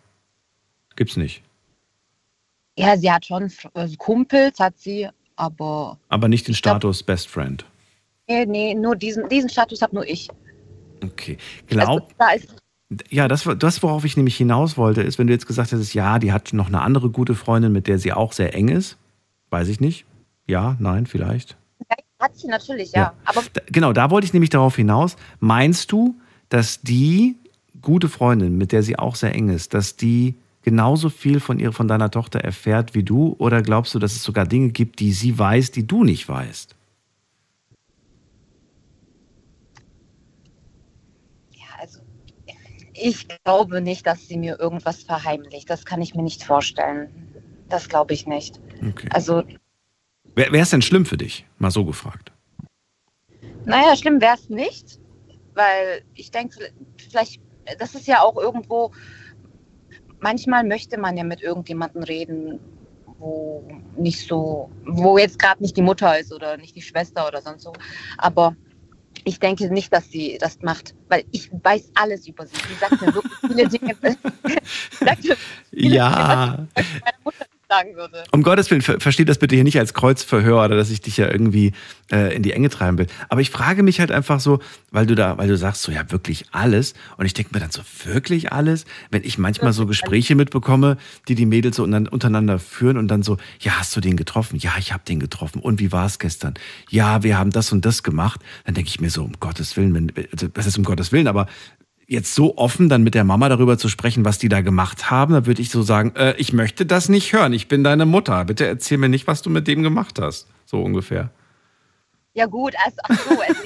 Gibt's 0.96 1.16
nicht. 1.16 1.42
Ja, 2.78 2.96
sie 2.96 3.10
hat 3.10 3.26
schon 3.26 3.50
also 3.74 3.96
Kumpels, 3.96 4.60
hat 4.60 4.78
sie, 4.78 5.08
aber. 5.36 5.98
Aber 6.08 6.28
nicht 6.28 6.46
den 6.46 6.54
Status 6.54 6.98
glaub, 6.98 7.06
Best 7.06 7.28
Friend. 7.28 7.64
Nee, 8.28 8.46
nee, 8.46 8.74
nur 8.74 8.94
diesen, 8.94 9.28
diesen 9.28 9.48
Status 9.48 9.82
habe 9.82 9.94
nur 9.94 10.06
ich. 10.06 10.28
Okay. 11.02 11.38
Glaub, 11.66 12.12
also, 12.18 12.46
da 12.46 12.59
ja, 13.08 13.28
das, 13.28 13.48
das, 13.58 13.82
worauf 13.82 14.04
ich 14.04 14.16
nämlich 14.16 14.36
hinaus 14.36 14.76
wollte, 14.76 15.02
ist, 15.02 15.18
wenn 15.18 15.28
du 15.28 15.32
jetzt 15.32 15.46
gesagt 15.46 15.70
hättest, 15.72 15.94
ja, 15.94 16.18
die 16.18 16.32
hat 16.32 16.52
noch 16.52 16.66
eine 16.66 16.82
andere 16.82 17.10
gute 17.10 17.34
Freundin, 17.34 17.72
mit 17.72 17.86
der 17.86 17.98
sie 17.98 18.12
auch 18.12 18.32
sehr 18.32 18.54
eng 18.54 18.68
ist. 18.68 18.96
Weiß 19.50 19.68
ich 19.68 19.80
nicht. 19.80 20.04
Ja, 20.46 20.76
nein, 20.80 21.06
vielleicht. 21.06 21.56
Hat 22.18 22.36
sie 22.36 22.48
natürlich, 22.48 22.92
ja. 22.92 23.00
ja. 23.00 23.14
Aber 23.24 23.42
genau, 23.66 23.92
da 23.92 24.10
wollte 24.10 24.26
ich 24.26 24.32
nämlich 24.32 24.50
darauf 24.50 24.76
hinaus. 24.76 25.16
Meinst 25.38 25.90
du, 25.92 26.16
dass 26.48 26.82
die 26.82 27.36
gute 27.80 28.08
Freundin, 28.08 28.58
mit 28.58 28.72
der 28.72 28.82
sie 28.82 28.98
auch 28.98 29.14
sehr 29.14 29.34
eng 29.34 29.48
ist, 29.48 29.72
dass 29.72 29.96
die 29.96 30.34
genauso 30.62 31.08
viel 31.08 31.40
von 31.40 31.58
ihr, 31.58 31.72
von 31.72 31.88
deiner 31.88 32.10
Tochter 32.10 32.40
erfährt 32.40 32.94
wie 32.94 33.02
du? 33.02 33.34
Oder 33.38 33.62
glaubst 33.62 33.94
du, 33.94 33.98
dass 33.98 34.12
es 34.12 34.22
sogar 34.22 34.46
Dinge 34.46 34.70
gibt, 34.70 35.00
die 35.00 35.12
sie 35.12 35.38
weiß, 35.38 35.70
die 35.70 35.86
du 35.86 36.04
nicht 36.04 36.28
weißt? 36.28 36.76
Ja, 41.52 41.66
also 41.78 42.00
ich 43.00 43.26
glaube 43.44 43.80
nicht, 43.80 44.06
dass 44.06 44.26
sie 44.28 44.36
mir 44.36 44.58
irgendwas 44.58 45.02
verheimlicht. 45.02 45.68
Das 45.70 45.84
kann 45.84 46.02
ich 46.02 46.14
mir 46.14 46.22
nicht 46.22 46.44
vorstellen. 46.44 47.10
Das 47.68 47.88
glaube 47.88 48.14
ich 48.14 48.26
nicht. 48.26 48.60
Okay. 48.88 49.08
Also. 49.12 49.42
Wäre 50.34 50.56
es 50.58 50.70
denn 50.70 50.82
schlimm 50.82 51.06
für 51.06 51.16
dich? 51.16 51.46
Mal 51.58 51.70
so 51.70 51.84
gefragt. 51.84 52.32
Naja, 53.64 53.96
schlimm 53.96 54.20
wäre 54.20 54.36
es 54.36 54.48
nicht, 54.48 55.00
weil 55.54 56.02
ich 56.14 56.30
denke, 56.30 56.72
vielleicht 56.96 57.40
das 57.78 57.94
ist 57.94 58.06
ja 58.06 58.22
auch 58.22 58.36
irgendwo, 58.36 58.92
manchmal 60.20 60.64
möchte 60.64 60.98
man 60.98 61.16
ja 61.16 61.24
mit 61.24 61.42
irgendjemandem 61.42 62.02
reden, 62.02 62.60
wo 63.18 63.62
nicht 63.96 64.26
so, 64.26 64.70
wo 64.86 65.18
jetzt 65.18 65.38
gerade 65.38 65.62
nicht 65.62 65.76
die 65.76 65.82
Mutter 65.82 66.18
ist 66.18 66.32
oder 66.32 66.56
nicht 66.56 66.74
die 66.74 66.82
Schwester 66.82 67.26
oder 67.28 67.42
sonst 67.42 67.62
so. 67.62 67.72
Aber 68.18 68.56
ich 69.24 69.38
denke 69.38 69.72
nicht, 69.72 69.92
dass 69.92 70.10
sie 70.10 70.38
das 70.40 70.60
macht, 70.62 70.94
weil 71.08 71.24
ich 71.30 71.50
weiß 71.52 71.92
alles 71.94 72.26
über 72.26 72.46
sie. 72.46 72.56
Sie 72.56 72.74
sagt 72.80 73.00
mir 73.00 73.14
wirklich 73.14 73.32
viele 73.40 73.68
Dinge. 73.68 73.96
sagt 75.00 75.24
mir 75.24 75.36
viele 75.70 75.96
ja. 75.96 76.56
Dinge, 76.56 76.68
was 76.74 76.84
meine 77.04 77.16
Mutter 77.24 77.46
sagen 77.70 77.94
würde. 77.94 78.24
Um 78.32 78.42
Gottes 78.42 78.70
Willen, 78.70 78.82
ver 78.82 79.00
verstehe 79.00 79.24
das 79.24 79.38
bitte 79.38 79.54
hier 79.54 79.64
nicht 79.64 79.78
als 79.78 79.94
Kreuzverhör 79.94 80.64
oder 80.64 80.76
dass 80.76 80.90
ich 80.90 81.00
dich 81.00 81.16
ja 81.16 81.30
irgendwie 81.30 81.72
äh, 82.10 82.34
in 82.34 82.42
die 82.42 82.52
Enge 82.52 82.68
treiben 82.68 82.98
will. 82.98 83.06
Aber 83.28 83.40
ich 83.40 83.50
frage 83.50 83.82
mich 83.82 84.00
halt 84.00 84.10
einfach 84.10 84.40
so, 84.40 84.58
weil 84.90 85.06
du 85.06 85.14
da, 85.14 85.38
weil 85.38 85.48
du 85.48 85.56
sagst 85.56 85.82
so, 85.82 85.92
ja, 85.92 86.10
wirklich 86.10 86.46
alles. 86.50 86.94
Und 87.16 87.26
ich 87.26 87.34
denke 87.34 87.52
mir 87.54 87.60
dann 87.60 87.70
so, 87.70 87.82
wirklich 88.04 88.52
alles? 88.52 88.84
Wenn 89.10 89.22
ich 89.24 89.38
manchmal 89.38 89.72
so 89.72 89.86
Gespräche 89.90 90.34
mitbekomme, 90.34 90.96
die 91.28 91.36
die 91.36 91.46
Mädels 91.46 91.76
so 91.76 91.84
untereinander 91.84 92.58
führen 92.58 92.96
und 92.96 93.08
dann 93.08 93.22
so, 93.22 93.38
ja, 93.60 93.78
hast 93.78 93.94
du 93.94 94.00
den 94.00 94.16
getroffen? 94.16 94.58
Ja, 94.58 94.72
ich 94.78 94.92
habe 94.92 95.04
den 95.06 95.20
getroffen. 95.20 95.60
Und 95.60 95.78
wie 95.78 95.92
war 95.92 96.06
es 96.06 96.18
gestern? 96.18 96.54
Ja, 96.90 97.22
wir 97.22 97.38
haben 97.38 97.50
das 97.50 97.72
und 97.72 97.84
das 97.84 98.02
gemacht. 98.02 98.40
Dann 98.64 98.74
denke 98.74 98.88
ich 98.88 99.00
mir 99.00 99.10
so, 99.10 99.22
um 99.22 99.34
Gottes 99.38 99.76
Willen, 99.76 99.94
wenn, 99.94 100.12
also, 100.32 100.48
das 100.48 100.66
ist 100.66 100.76
um 100.76 100.84
Gottes 100.84 101.12
Willen, 101.12 101.28
aber 101.28 101.46
jetzt 102.10 102.34
so 102.34 102.58
offen 102.58 102.88
dann 102.88 103.04
mit 103.04 103.14
der 103.14 103.22
Mama 103.22 103.48
darüber 103.48 103.78
zu 103.78 103.88
sprechen, 103.88 104.24
was 104.24 104.38
die 104.38 104.48
da 104.48 104.62
gemacht 104.62 105.12
haben, 105.12 105.32
da 105.32 105.46
würde 105.46 105.62
ich 105.62 105.70
so 105.70 105.82
sagen, 105.82 106.12
äh, 106.16 106.34
ich 106.38 106.52
möchte 106.52 106.84
das 106.84 107.08
nicht 107.08 107.32
hören. 107.32 107.52
Ich 107.52 107.68
bin 107.68 107.84
deine 107.84 108.04
Mutter. 108.04 108.44
Bitte 108.44 108.66
erzähl 108.66 108.98
mir 108.98 109.08
nicht, 109.08 109.28
was 109.28 109.42
du 109.42 109.50
mit 109.50 109.68
dem 109.68 109.84
gemacht 109.84 110.18
hast. 110.20 110.48
So 110.66 110.82
ungefähr. 110.82 111.30
Ja 112.34 112.46
gut, 112.46 112.74
also, 112.84 112.96
ach 113.04 113.18
so, 113.18 113.38
es 113.48 113.64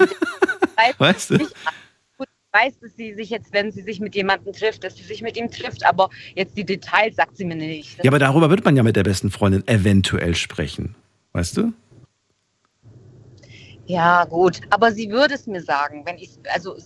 weiß, 0.76 0.94
weißt 0.98 1.30
du? 1.30 1.34
Nicht, 1.38 1.54
gut, 2.18 2.28
weiß, 2.52 2.78
dass 2.80 2.94
sie 2.96 3.14
sich 3.14 3.30
jetzt, 3.30 3.50
wenn 3.54 3.72
sie 3.72 3.80
sich 3.80 3.98
mit 3.98 4.14
jemandem 4.14 4.52
trifft, 4.52 4.84
dass 4.84 4.96
sie 4.96 5.04
sich 5.04 5.22
mit 5.22 5.38
ihm 5.38 5.50
trifft, 5.50 5.84
aber 5.86 6.10
jetzt 6.34 6.54
die 6.54 6.64
Details 6.64 7.16
sagt 7.16 7.38
sie 7.38 7.46
mir 7.46 7.56
nicht. 7.56 8.04
ja, 8.04 8.10
aber 8.10 8.18
darüber 8.18 8.50
wird 8.50 8.62
man 8.64 8.76
ja 8.76 8.82
mit 8.82 8.96
der 8.96 9.04
besten 9.04 9.30
Freundin 9.30 9.66
eventuell 9.66 10.34
sprechen. 10.34 10.94
Weißt 11.32 11.56
du? 11.56 11.72
Ja, 13.86 14.24
gut, 14.26 14.60
aber 14.68 14.92
sie 14.92 15.10
würde 15.10 15.34
es 15.34 15.46
mir 15.46 15.62
sagen, 15.62 16.02
wenn 16.04 16.18
ich, 16.18 16.30
also 16.52 16.76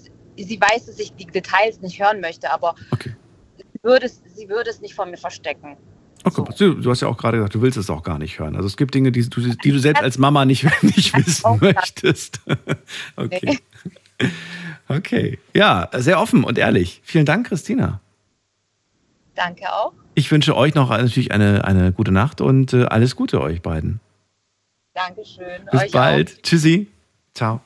sie 0.45 0.61
weiß, 0.61 0.86
dass 0.86 0.99
ich 0.99 1.12
die 1.14 1.26
Details 1.26 1.80
nicht 1.80 2.01
hören 2.01 2.20
möchte, 2.20 2.51
aber 2.51 2.74
okay. 2.91 3.14
sie, 3.57 3.64
würde 3.82 4.07
es, 4.07 4.22
sie 4.34 4.49
würde 4.49 4.70
es 4.70 4.80
nicht 4.80 4.95
von 4.95 5.11
mir 5.11 5.16
verstecken. 5.16 5.76
Okay, 6.24 6.43
so. 6.55 6.74
du 6.74 6.91
hast 6.91 7.01
ja 7.01 7.09
auch 7.09 7.16
gerade 7.16 7.39
gesagt, 7.39 7.55
du 7.55 7.62
willst 7.62 7.78
es 7.78 7.91
auch 7.91 8.03
gar 8.03 8.18
nicht 8.18 8.39
hören. 8.39 8.57
Also 8.57 8.66
es 8.66 8.76
gibt 8.76 8.95
Dinge, 8.95 9.12
die 9.12 9.28
du, 9.28 9.41
die 9.41 9.70
du 9.70 9.78
selbst 9.78 10.03
als 10.03 10.18
Mama 10.18 10.45
nicht, 10.45 10.64
nicht 10.82 11.16
wissen 11.16 11.59
möchtest. 11.61 12.41
okay. 13.16 13.59
Okay. 14.89 15.39
Ja, 15.55 15.89
sehr 15.95 16.20
offen 16.20 16.45
und 16.45 16.59
ehrlich. 16.59 17.01
Vielen 17.05 17.26
Dank, 17.26 17.47
Christina. 17.47 18.01
Danke 19.34 19.72
auch. 19.72 19.93
Ich 20.14 20.32
wünsche 20.32 20.57
euch 20.57 20.74
noch 20.74 20.91
natürlich 20.91 21.30
eine, 21.30 21.64
eine 21.64 21.93
gute 21.93 22.11
Nacht 22.11 22.41
und 22.41 22.72
äh, 22.72 22.84
alles 22.84 23.14
Gute 23.14 23.41
euch 23.41 23.62
beiden. 23.62 24.01
Dankeschön. 24.95 25.64
Bis 25.70 25.82
euch 25.82 25.93
bald. 25.93 26.32
Auch. 26.32 26.43
Tschüssi. 26.43 26.89
Ciao. 27.34 27.61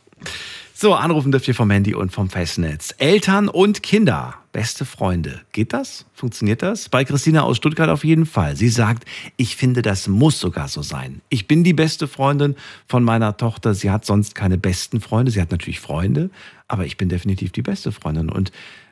So, 0.83 0.95
anrufen 0.95 1.31
dürft 1.31 1.47
ihr 1.47 1.55
vom 1.55 1.71
Handy 1.71 1.95
und 1.95 2.11
vom 2.11 2.29
Festnetz. 2.29 2.93
Eltern 2.99 3.49
und 3.49 3.85
Kinder, 3.85 4.35
beste 4.51 4.85
Freunde. 4.85 5.41
Geht 5.53 5.73
das? 5.73 6.07
Funktioniert 6.13 6.61
das? 6.61 6.89
Bei 6.89 7.05
Christina 7.05 7.43
aus 7.43 7.59
Stuttgart 7.59 7.89
auf 7.89 8.03
jeden 8.03 8.27
Fall. 8.27 8.57
Sie 8.57 8.69
sagt, 8.69 9.05
ich 9.37 9.55
finde, 9.55 9.83
das 9.83 10.09
muss 10.09 10.41
sogar 10.41 10.67
so 10.67 10.83
sein. 10.83 11.21
Ich 11.29 11.47
bin 11.47 11.63
die 11.63 11.73
beste 11.73 12.09
Freundin 12.09 12.57
von 12.89 13.05
meiner 13.05 13.37
Tochter. 13.37 13.75
Sie 13.75 13.93
hat 13.93 14.05
sonst 14.05 14.35
keine 14.35 14.59
besten 14.59 15.01
Freunde. 15.01 15.31
Sie 15.31 15.41
hat 15.41 15.53
natürlich 15.53 15.79
Freunde, 15.79 16.31
aber 16.67 16.85
ich 16.85 16.97
bin 16.97 17.09
definitiv 17.09 17.53
die 17.53 17.63
beste 17.63 17.93
Freundin. 17.93 18.29
Und 18.29 18.51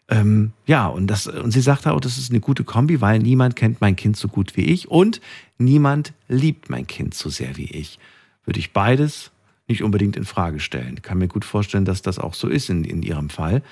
ähm, 0.09 0.53
ja, 0.67 0.87
und, 0.87 1.09
das, 1.09 1.27
und 1.27 1.51
sie 1.51 1.61
sagt 1.61 1.89
auch, 1.89 1.99
das 1.99 2.19
ist 2.19 2.31
eine 2.31 2.39
gute 2.39 2.63
Kombi, 2.63 3.01
weil 3.01 3.19
niemand 3.19 3.57
kennt 3.57 3.81
mein 3.81 3.97
Kind 3.97 4.17
so 4.17 4.29
gut 4.29 4.57
wie 4.57 4.67
ich 4.67 4.89
und 4.89 5.21
niemand 5.59 6.13
liebt 6.29 6.71
mein 6.71 6.87
Kind 6.87 7.15
so 7.15 7.31
sehr 7.31 7.57
wie 7.57 7.69
ich. 7.73 7.99
Würde 8.45 8.61
ich 8.61 8.73
beides 8.73 9.33
nicht 9.71 9.83
unbedingt 9.83 10.17
in 10.17 10.25
Frage 10.25 10.61
stellen. 10.61 10.95
Ich 10.97 11.03
kann 11.03 11.19
mir 11.19 11.29
gut 11.29 11.45
vorstellen, 11.45 11.85
dass 11.85 12.03
das 12.03 12.19
auch 12.19 12.35
so 12.35 12.49
ist 12.49 12.69
in, 12.69 12.85
in 12.85 13.03
Ihrem 13.03 13.31
Fall. 13.31 13.63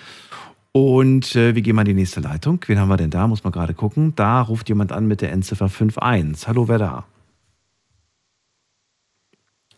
Und 0.72 1.34
äh, 1.34 1.55
wir 1.55 1.62
gehen 1.62 1.76
in 1.76 1.84
die 1.84 1.94
nächste 1.94 2.20
Leitung. 2.20 2.61
Wen 2.66 2.78
haben 2.78 2.88
wir 2.88 2.96
denn 2.96 3.11
da? 3.11 3.26
Muss 3.26 3.42
man 3.44 3.53
gerade 3.53 3.74
gucken. 3.74 4.14
Da 4.14 4.40
ruft 4.40 4.68
jemand 4.68 4.92
an 4.92 5.07
mit 5.07 5.20
der 5.20 5.32
Endziffer 5.32 5.64
51. 5.64 6.46
Hallo, 6.46 6.68
wer 6.68 6.78
da? 6.78 7.05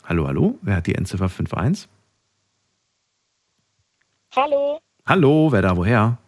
Hallo, 0.05 0.27
hallo. 0.27 0.59
Wer 0.63 0.77
hat 0.77 0.87
die 0.87 0.95
Endziffer 0.95 1.25
51? 1.25 1.89
Hallo. 4.37 4.79
Hallo, 5.07 5.51
wer 5.51 5.63
da 5.63 5.77
woher? 5.77 6.19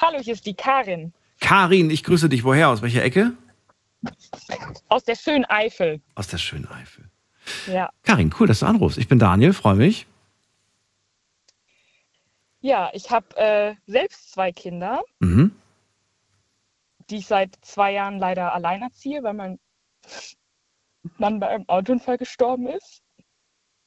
Hallo, 0.00 0.20
hier 0.20 0.34
ist 0.34 0.46
die 0.46 0.54
Karin 0.54 1.12
Karin, 1.40 1.90
ich 1.90 2.04
grüße 2.04 2.28
dich. 2.28 2.44
Woher? 2.44 2.68
Aus 2.68 2.82
welcher 2.82 3.02
Ecke? 3.02 3.32
aus 4.88 5.04
der 5.04 5.16
schönen 5.16 5.44
Eifel. 5.46 6.00
Aus 6.14 6.28
der 6.28 6.38
schönen 6.38 6.68
Eifel. 6.68 7.10
Ja. 7.66 7.90
Karin, 8.02 8.34
cool, 8.38 8.46
dass 8.46 8.60
du 8.60 8.66
anrufst. 8.66 8.98
Ich 8.98 9.08
bin 9.08 9.18
Daniel, 9.18 9.52
freue 9.52 9.76
mich. 9.76 10.06
Ja, 12.60 12.90
ich 12.94 13.10
habe 13.10 13.36
äh, 13.36 13.74
selbst 13.86 14.32
zwei 14.32 14.50
Kinder, 14.52 15.02
Mhm. 15.20 15.54
die 17.10 17.16
ich 17.18 17.26
seit 17.26 17.56
zwei 17.62 17.92
Jahren 17.92 18.18
leider 18.18 18.52
allein 18.54 18.82
erziehe, 18.82 19.22
weil 19.22 19.34
mein 19.34 19.58
Mann 21.18 21.38
bei 21.38 21.48
einem 21.48 21.68
Autounfall 21.68 22.18
gestorben 22.18 22.66
ist. 22.66 23.02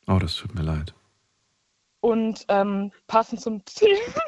Oh, 0.07 0.19
das 0.19 0.35
tut 0.35 0.55
mir 0.55 0.61
leid. 0.61 0.93
Und 1.99 2.45
ähm, 2.47 2.91
passend 3.07 3.41
zum 3.41 3.65
Thema. 3.65 4.21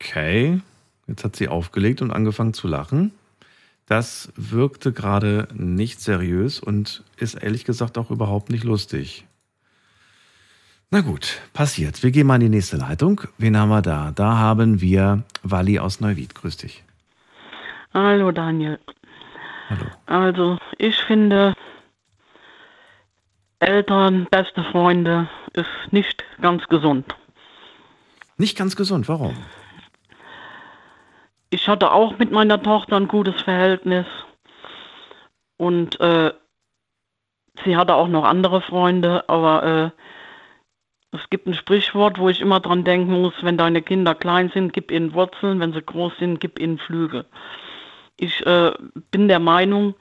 Okay, 0.00 0.60
jetzt 1.08 1.24
hat 1.24 1.34
sie 1.36 1.48
aufgelegt 1.48 2.00
und 2.02 2.12
angefangen 2.12 2.54
zu 2.54 2.68
lachen. 2.68 3.12
Das 3.90 4.32
wirkte 4.36 4.92
gerade 4.92 5.48
nicht 5.52 6.00
seriös 6.00 6.60
und 6.60 7.02
ist 7.16 7.34
ehrlich 7.34 7.64
gesagt 7.64 7.98
auch 7.98 8.12
überhaupt 8.12 8.48
nicht 8.48 8.62
lustig. 8.62 9.26
Na 10.92 11.00
gut, 11.00 11.40
passiert. 11.54 12.04
Wir 12.04 12.12
gehen 12.12 12.28
mal 12.28 12.36
in 12.36 12.42
die 12.42 12.48
nächste 12.50 12.76
Leitung. 12.76 13.22
Wen 13.36 13.56
haben 13.56 13.68
wir 13.68 13.82
da? 13.82 14.12
Da 14.12 14.36
haben 14.36 14.80
wir 14.80 15.24
Wally 15.42 15.80
aus 15.80 15.98
Neuwied. 15.98 16.36
Grüß 16.36 16.58
dich. 16.58 16.84
Hallo 17.92 18.30
Daniel. 18.30 18.78
Hallo. 19.68 19.86
Also 20.06 20.58
ich 20.78 20.96
finde, 21.08 21.54
Eltern, 23.58 24.28
beste 24.30 24.62
Freunde 24.70 25.28
ist 25.54 25.92
nicht 25.92 26.22
ganz 26.40 26.62
gesund. 26.68 27.12
Nicht 28.36 28.56
ganz 28.56 28.76
gesund, 28.76 29.08
warum? 29.08 29.36
Ich 31.50 31.68
hatte 31.68 31.90
auch 31.92 32.16
mit 32.18 32.30
meiner 32.30 32.62
Tochter 32.62 32.96
ein 32.96 33.08
gutes 33.08 33.42
Verhältnis 33.42 34.06
und 35.56 35.98
äh, 36.00 36.32
sie 37.64 37.76
hatte 37.76 37.96
auch 37.96 38.06
noch 38.06 38.24
andere 38.24 38.60
Freunde, 38.60 39.28
aber 39.28 39.92
äh, 39.92 41.16
es 41.16 41.28
gibt 41.28 41.48
ein 41.48 41.54
Sprichwort, 41.54 42.18
wo 42.20 42.28
ich 42.28 42.40
immer 42.40 42.60
dran 42.60 42.84
denken 42.84 43.20
muss, 43.20 43.34
wenn 43.42 43.56
deine 43.56 43.82
Kinder 43.82 44.14
klein 44.14 44.50
sind, 44.54 44.72
gib 44.72 44.92
ihnen 44.92 45.12
Wurzeln, 45.12 45.58
wenn 45.58 45.72
sie 45.72 45.82
groß 45.82 46.12
sind, 46.20 46.38
gib 46.38 46.60
ihnen 46.60 46.78
Flügel. 46.78 47.26
Ich 48.16 48.46
äh, 48.46 48.70
bin 49.10 49.26
der 49.26 49.40
Meinung, 49.40 49.94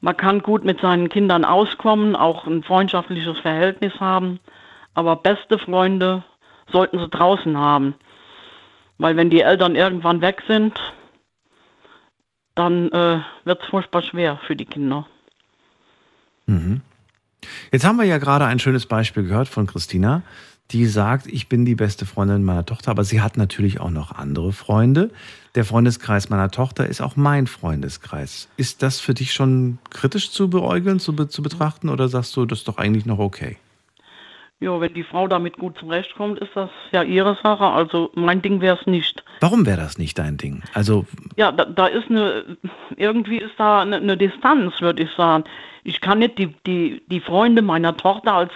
man 0.00 0.16
kann 0.16 0.42
gut 0.42 0.64
mit 0.64 0.80
seinen 0.80 1.08
Kindern 1.08 1.44
auskommen, 1.44 2.16
auch 2.16 2.46
ein 2.48 2.64
freundschaftliches 2.64 3.38
Verhältnis 3.38 3.92
haben, 4.00 4.40
aber 4.94 5.14
beste 5.14 5.58
Freunde 5.58 6.24
sollten 6.72 6.98
sie 6.98 7.08
draußen 7.08 7.56
haben. 7.56 7.94
Weil 8.98 9.16
wenn 9.16 9.30
die 9.30 9.40
Eltern 9.40 9.76
irgendwann 9.76 10.20
weg 10.20 10.42
sind, 10.46 10.78
dann 12.54 12.90
äh, 12.90 13.20
wird 13.44 13.62
es 13.62 13.68
furchtbar 13.68 14.02
schwer 14.02 14.40
für 14.46 14.56
die 14.56 14.66
Kinder. 14.66 15.06
Mhm. 16.46 16.80
Jetzt 17.70 17.84
haben 17.84 17.96
wir 17.96 18.04
ja 18.04 18.18
gerade 18.18 18.46
ein 18.46 18.58
schönes 18.58 18.86
Beispiel 18.86 19.22
gehört 19.22 19.48
von 19.48 19.66
Christina, 19.66 20.22
die 20.72 20.86
sagt, 20.86 21.26
ich 21.28 21.48
bin 21.48 21.64
die 21.64 21.76
beste 21.76 22.04
Freundin 22.04 22.44
meiner 22.44 22.66
Tochter, 22.66 22.90
aber 22.90 23.04
sie 23.04 23.22
hat 23.22 23.36
natürlich 23.36 23.80
auch 23.80 23.90
noch 23.90 24.12
andere 24.12 24.52
Freunde. 24.52 25.10
Der 25.54 25.64
Freundeskreis 25.64 26.28
meiner 26.28 26.50
Tochter 26.50 26.86
ist 26.86 27.00
auch 27.00 27.16
mein 27.16 27.46
Freundeskreis. 27.46 28.48
Ist 28.56 28.82
das 28.82 29.00
für 29.00 29.14
dich 29.14 29.32
schon 29.32 29.78
kritisch 29.90 30.30
zu 30.30 30.50
beäugeln, 30.50 31.00
zu, 31.00 31.14
be 31.14 31.28
zu 31.28 31.42
betrachten 31.42 31.88
oder 31.88 32.08
sagst 32.08 32.36
du, 32.36 32.44
das 32.44 32.60
ist 32.60 32.68
doch 32.68 32.76
eigentlich 32.76 33.06
noch 33.06 33.18
okay? 33.18 33.56
Ja, 34.60 34.80
wenn 34.80 34.92
die 34.92 35.04
Frau 35.04 35.28
damit 35.28 35.56
gut 35.56 35.78
zurechtkommt, 35.78 36.40
ist 36.40 36.50
das 36.54 36.70
ja 36.90 37.04
ihre 37.04 37.36
Sache. 37.42 37.64
Also 37.64 38.10
mein 38.14 38.42
Ding 38.42 38.60
wäre 38.60 38.76
es 38.80 38.86
nicht. 38.86 39.22
Warum 39.40 39.64
wäre 39.66 39.76
das 39.76 39.98
nicht 39.98 40.18
dein 40.18 40.36
Ding? 40.36 40.62
Also, 40.74 41.06
Ja, 41.36 41.52
da, 41.52 41.64
da 41.64 41.86
ist 41.86 42.10
eine, 42.10 42.58
irgendwie 42.96 43.38
ist 43.38 43.54
da 43.56 43.82
eine, 43.82 43.96
eine 43.96 44.16
Distanz, 44.16 44.80
würde 44.80 45.04
ich 45.04 45.10
sagen. 45.12 45.44
Ich 45.84 46.00
kann 46.00 46.18
nicht 46.18 46.38
die, 46.38 46.54
die, 46.66 47.02
die 47.06 47.20
Freunde 47.20 47.62
meiner 47.62 47.96
Tochter 47.96 48.34
als 48.34 48.52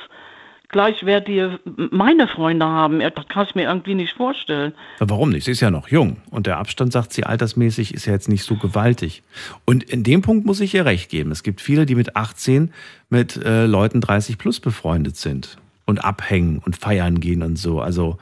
gleichwertige 0.72 1.60
meine 1.64 2.26
Freunde 2.26 2.66
haben. 2.66 2.98
Das 2.98 3.28
kann 3.28 3.46
ich 3.46 3.54
mir 3.54 3.64
irgendwie 3.64 3.94
nicht 3.94 4.14
vorstellen. 4.14 4.72
warum 4.98 5.30
nicht? 5.30 5.44
Sie 5.44 5.52
ist 5.52 5.60
ja 5.60 5.70
noch 5.70 5.86
jung 5.86 6.16
und 6.30 6.48
der 6.48 6.58
Abstand, 6.58 6.92
sagt 6.92 7.12
sie, 7.12 7.24
altersmäßig 7.24 7.94
ist 7.94 8.06
ja 8.06 8.12
jetzt 8.12 8.28
nicht 8.28 8.42
so 8.42 8.56
gewaltig. 8.56 9.22
Und 9.66 9.84
in 9.84 10.02
dem 10.02 10.22
Punkt 10.22 10.46
muss 10.46 10.60
ich 10.60 10.74
ihr 10.74 10.84
recht 10.84 11.10
geben. 11.10 11.30
Es 11.30 11.44
gibt 11.44 11.60
viele, 11.60 11.86
die 11.86 11.94
mit 11.94 12.16
18 12.16 12.72
mit 13.08 13.36
äh, 13.36 13.66
Leuten 13.66 14.00
30 14.00 14.38
plus 14.38 14.58
befreundet 14.58 15.16
sind 15.16 15.58
und 15.86 16.04
abhängen 16.04 16.60
und 16.64 16.76
feiern 16.76 17.20
gehen 17.20 17.42
und 17.42 17.56
so. 17.56 17.80
Also, 17.80 18.18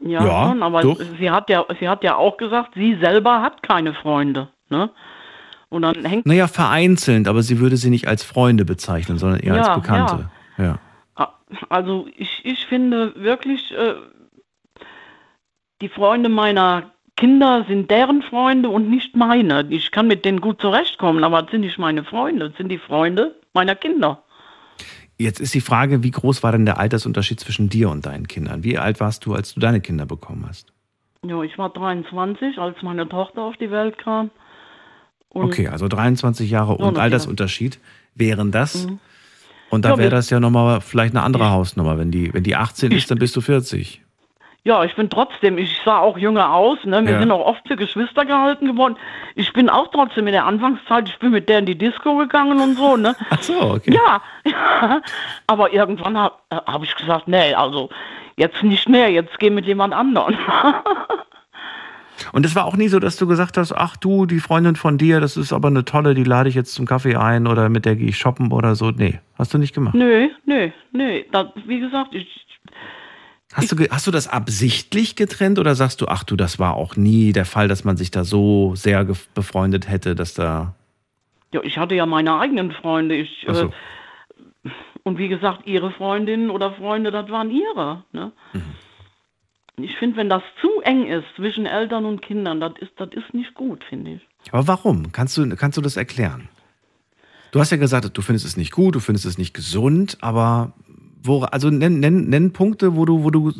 Ja, 0.00 0.24
Ja, 0.24 0.48
schon, 0.48 0.62
aber 0.62 0.82
doch. 0.82 1.00
sie 1.18 1.30
hat 1.30 1.50
ja, 1.50 1.64
sie 1.78 1.88
hat 1.88 2.02
ja 2.04 2.16
auch 2.16 2.36
gesagt, 2.36 2.72
sie 2.74 2.96
selber 3.00 3.42
hat 3.42 3.62
keine 3.62 3.94
Freunde. 3.94 4.48
Ne? 4.70 4.90
Und 5.68 5.82
dann 5.82 6.04
hängt 6.04 6.26
naja, 6.26 6.48
vereinzelt, 6.48 7.28
aber 7.28 7.42
sie 7.42 7.60
würde 7.60 7.76
sie 7.76 7.90
nicht 7.90 8.08
als 8.08 8.24
Freunde 8.24 8.64
bezeichnen, 8.64 9.18
sondern 9.18 9.40
eher 9.40 9.56
Ja, 9.56 9.62
als 9.74 9.80
Bekannte. 9.82 10.30
Ja. 10.58 10.78
Also 11.68 12.06
ich, 12.16 12.40
ich 12.44 12.66
finde 12.66 13.12
wirklich, 13.16 13.72
äh, 13.72 13.94
die 15.80 15.88
Freunde 15.88 16.28
meiner 16.28 16.90
Kinder 17.16 17.64
sind 17.68 17.90
deren 17.90 18.22
Freunde 18.22 18.68
und 18.68 18.88
nicht 18.88 19.16
meine. 19.16 19.66
Ich 19.68 19.90
kann 19.90 20.06
mit 20.06 20.24
denen 20.24 20.40
gut 20.40 20.60
zurechtkommen, 20.60 21.22
aber 21.24 21.42
das 21.42 21.50
sind 21.50 21.60
nicht 21.62 21.78
meine 21.78 22.04
Freunde, 22.04 22.48
das 22.48 22.56
sind 22.56 22.68
die 22.68 22.78
Freunde 22.78 23.34
meiner 23.52 23.74
Kinder. 23.74 24.22
Jetzt 25.20 25.38
ist 25.38 25.52
die 25.52 25.60
Frage, 25.60 26.02
wie 26.02 26.12
groß 26.12 26.42
war 26.42 26.52
denn 26.52 26.64
der 26.64 26.78
Altersunterschied 26.78 27.38
zwischen 27.38 27.68
dir 27.68 27.90
und 27.90 28.06
deinen 28.06 28.26
Kindern? 28.26 28.64
Wie 28.64 28.78
alt 28.78 29.00
warst 29.00 29.26
du, 29.26 29.34
als 29.34 29.52
du 29.52 29.60
deine 29.60 29.82
Kinder 29.82 30.06
bekommen 30.06 30.46
hast? 30.48 30.72
Ja, 31.22 31.42
ich 31.42 31.58
war 31.58 31.68
23, 31.68 32.56
als 32.56 32.80
meine 32.80 33.06
Tochter 33.06 33.42
auf 33.42 33.54
die 33.58 33.70
Welt 33.70 33.98
kam. 33.98 34.30
Und 35.28 35.44
Okay, 35.44 35.68
also 35.68 35.88
23 35.88 36.50
Jahre 36.50 36.78
und 36.78 36.96
Altersunterschied 36.96 37.78
wären 38.14 38.50
das. 38.50 38.86
Mhm. 38.86 38.98
Und 39.68 39.84
da 39.84 39.90
Ja, 39.90 39.98
wäre 39.98 40.08
das 40.08 40.30
ja 40.30 40.40
nochmal 40.40 40.80
vielleicht 40.80 41.14
eine 41.14 41.22
andere 41.22 41.50
Hausnummer. 41.50 41.98
Wenn 41.98 42.10
die, 42.10 42.32
wenn 42.32 42.42
die 42.42 42.56
18 42.56 42.90
ist, 42.90 43.10
dann 43.10 43.18
bist 43.18 43.36
du 43.36 43.42
40. 43.42 44.00
Ja, 44.62 44.84
ich 44.84 44.94
bin 44.94 45.08
trotzdem, 45.08 45.56
ich 45.56 45.80
sah 45.86 45.98
auch 45.98 46.18
jünger 46.18 46.52
aus, 46.52 46.78
ne? 46.84 47.02
Wir 47.06 47.12
Ja. 47.14 47.18
sind 47.20 47.30
auch 47.30 47.46
oft 47.46 47.66
für 47.66 47.76
Geschwister 47.76 48.26
gehalten 48.26 48.66
geworden. 48.66 48.96
Ich 49.34 49.52
bin 49.54 49.70
auch 49.70 49.88
trotzdem 49.88 50.26
in 50.26 50.34
der 50.34 50.44
Anfangszeit, 50.44 51.08
ich 51.08 51.18
bin 51.18 51.30
mit 51.30 51.48
der 51.48 51.60
in 51.60 51.66
die 51.66 51.78
Disco 51.78 52.16
gegangen 52.18 52.60
und 52.60 52.76
so, 52.76 52.96
ne? 52.98 53.16
Ach 53.30 53.42
so, 53.42 53.58
okay. 53.58 53.94
Ja, 53.94 54.20
ja. 54.44 55.00
aber 55.46 55.72
irgendwann 55.72 56.18
habe 56.18 56.34
hab 56.50 56.82
ich 56.82 56.94
gesagt, 56.94 57.26
nee, 57.26 57.54
also 57.54 57.88
jetzt 58.36 58.62
nicht 58.62 58.86
mehr, 58.88 59.10
jetzt 59.10 59.38
geh 59.38 59.48
mit 59.48 59.64
jemand 59.66 59.94
anderen. 59.94 60.36
Und 62.32 62.44
es 62.44 62.54
war 62.54 62.66
auch 62.66 62.76
nie 62.76 62.88
so, 62.88 62.98
dass 62.98 63.16
du 63.16 63.26
gesagt 63.26 63.56
hast, 63.56 63.72
ach 63.72 63.96
du, 63.96 64.26
die 64.26 64.40
Freundin 64.40 64.76
von 64.76 64.98
dir, 64.98 65.20
das 65.20 65.38
ist 65.38 65.54
aber 65.54 65.68
eine 65.68 65.86
tolle, 65.86 66.14
die 66.14 66.22
lade 66.22 66.50
ich 66.50 66.54
jetzt 66.54 66.74
zum 66.74 66.84
Kaffee 66.84 67.16
ein 67.16 67.46
oder 67.46 67.70
mit 67.70 67.86
der 67.86 67.96
gehe 67.96 68.08
ich 68.08 68.18
shoppen 68.18 68.52
oder 68.52 68.74
so. 68.74 68.90
Nee, 68.90 69.20
hast 69.38 69.54
du 69.54 69.58
nicht 69.58 69.74
gemacht. 69.74 69.94
nö, 69.94 70.28
nö, 70.44 70.68
nö. 70.92 71.22
Das, 71.32 71.46
wie 71.64 71.80
gesagt, 71.80 72.12
ich, 72.12 72.28
Hast 73.52 73.72
du, 73.72 73.84
hast 73.90 74.06
du 74.06 74.10
das 74.12 74.28
absichtlich 74.28 75.16
getrennt 75.16 75.58
oder 75.58 75.74
sagst 75.74 76.00
du, 76.00 76.06
ach 76.06 76.22
du, 76.22 76.36
das 76.36 76.60
war 76.60 76.74
auch 76.74 76.96
nie 76.96 77.32
der 77.32 77.44
Fall, 77.44 77.66
dass 77.66 77.82
man 77.82 77.96
sich 77.96 78.12
da 78.12 78.24
so 78.24 78.74
sehr 78.76 79.04
befreundet 79.34 79.88
hätte, 79.88 80.14
dass 80.14 80.34
da. 80.34 80.74
ja, 81.52 81.60
ich 81.64 81.76
hatte 81.76 81.96
ja 81.96 82.06
meine 82.06 82.38
eigenen 82.38 82.70
Freunde. 82.70 83.16
Ich, 83.16 83.44
so. 83.48 83.64
äh, 83.64 83.70
und 85.02 85.18
wie 85.18 85.28
gesagt, 85.28 85.66
ihre 85.66 85.90
Freundinnen 85.90 86.50
oder 86.50 86.72
Freunde, 86.74 87.10
das 87.10 87.28
waren 87.30 87.50
ihre. 87.50 88.04
Ne? 88.12 88.30
Mhm. 88.52 89.84
Ich 89.84 89.96
finde, 89.96 90.18
wenn 90.18 90.28
das 90.28 90.42
zu 90.60 90.68
eng 90.82 91.06
ist 91.06 91.26
zwischen 91.34 91.66
Eltern 91.66 92.04
und 92.04 92.22
Kindern, 92.22 92.60
das 92.60 92.74
ist, 92.80 92.92
das 92.98 93.08
ist 93.12 93.34
nicht 93.34 93.54
gut, 93.54 93.82
finde 93.84 94.12
ich. 94.12 94.52
Aber 94.52 94.68
warum? 94.68 95.10
Kannst 95.10 95.36
du, 95.36 95.56
kannst 95.56 95.76
du 95.76 95.82
das 95.82 95.96
erklären? 95.96 96.48
Du 97.50 97.58
hast 97.58 97.70
ja 97.70 97.78
gesagt, 97.78 98.16
du 98.16 98.22
findest 98.22 98.46
es 98.46 98.56
nicht 98.56 98.70
gut, 98.70 98.94
du 98.94 99.00
findest 99.00 99.26
es 99.26 99.38
nicht 99.38 99.54
gesund, 99.54 100.18
aber 100.20 100.72
wo, 101.22 101.42
also 101.42 101.70
nenn, 101.70 102.00
nenn, 102.00 102.28
nenn 102.28 102.52
Punkte, 102.52 102.96
wo 102.96 103.04
du, 103.04 103.24
wo 103.24 103.30
du, 103.30 103.52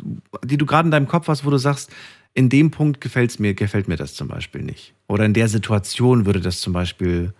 die 0.43 0.57
du 0.57 0.65
gerade 0.65 0.87
in 0.87 0.91
deinem 0.91 1.07
Kopf 1.07 1.27
hast, 1.27 1.45
wo 1.45 1.49
du 1.49 1.57
sagst, 1.57 1.91
in 2.33 2.49
dem 2.49 2.71
Punkt 2.71 3.01
gefällt's 3.01 3.39
mir, 3.39 3.53
gefällt 3.53 3.87
mir 3.87 3.97
das 3.97 4.15
zum 4.15 4.27
Beispiel 4.27 4.61
nicht. 4.61 4.93
Oder 5.07 5.25
in 5.25 5.33
der 5.33 5.47
Situation 5.47 6.25
würde 6.25 6.39
das 6.39 6.61
zum 6.61 6.73
Beispiel 6.73 7.33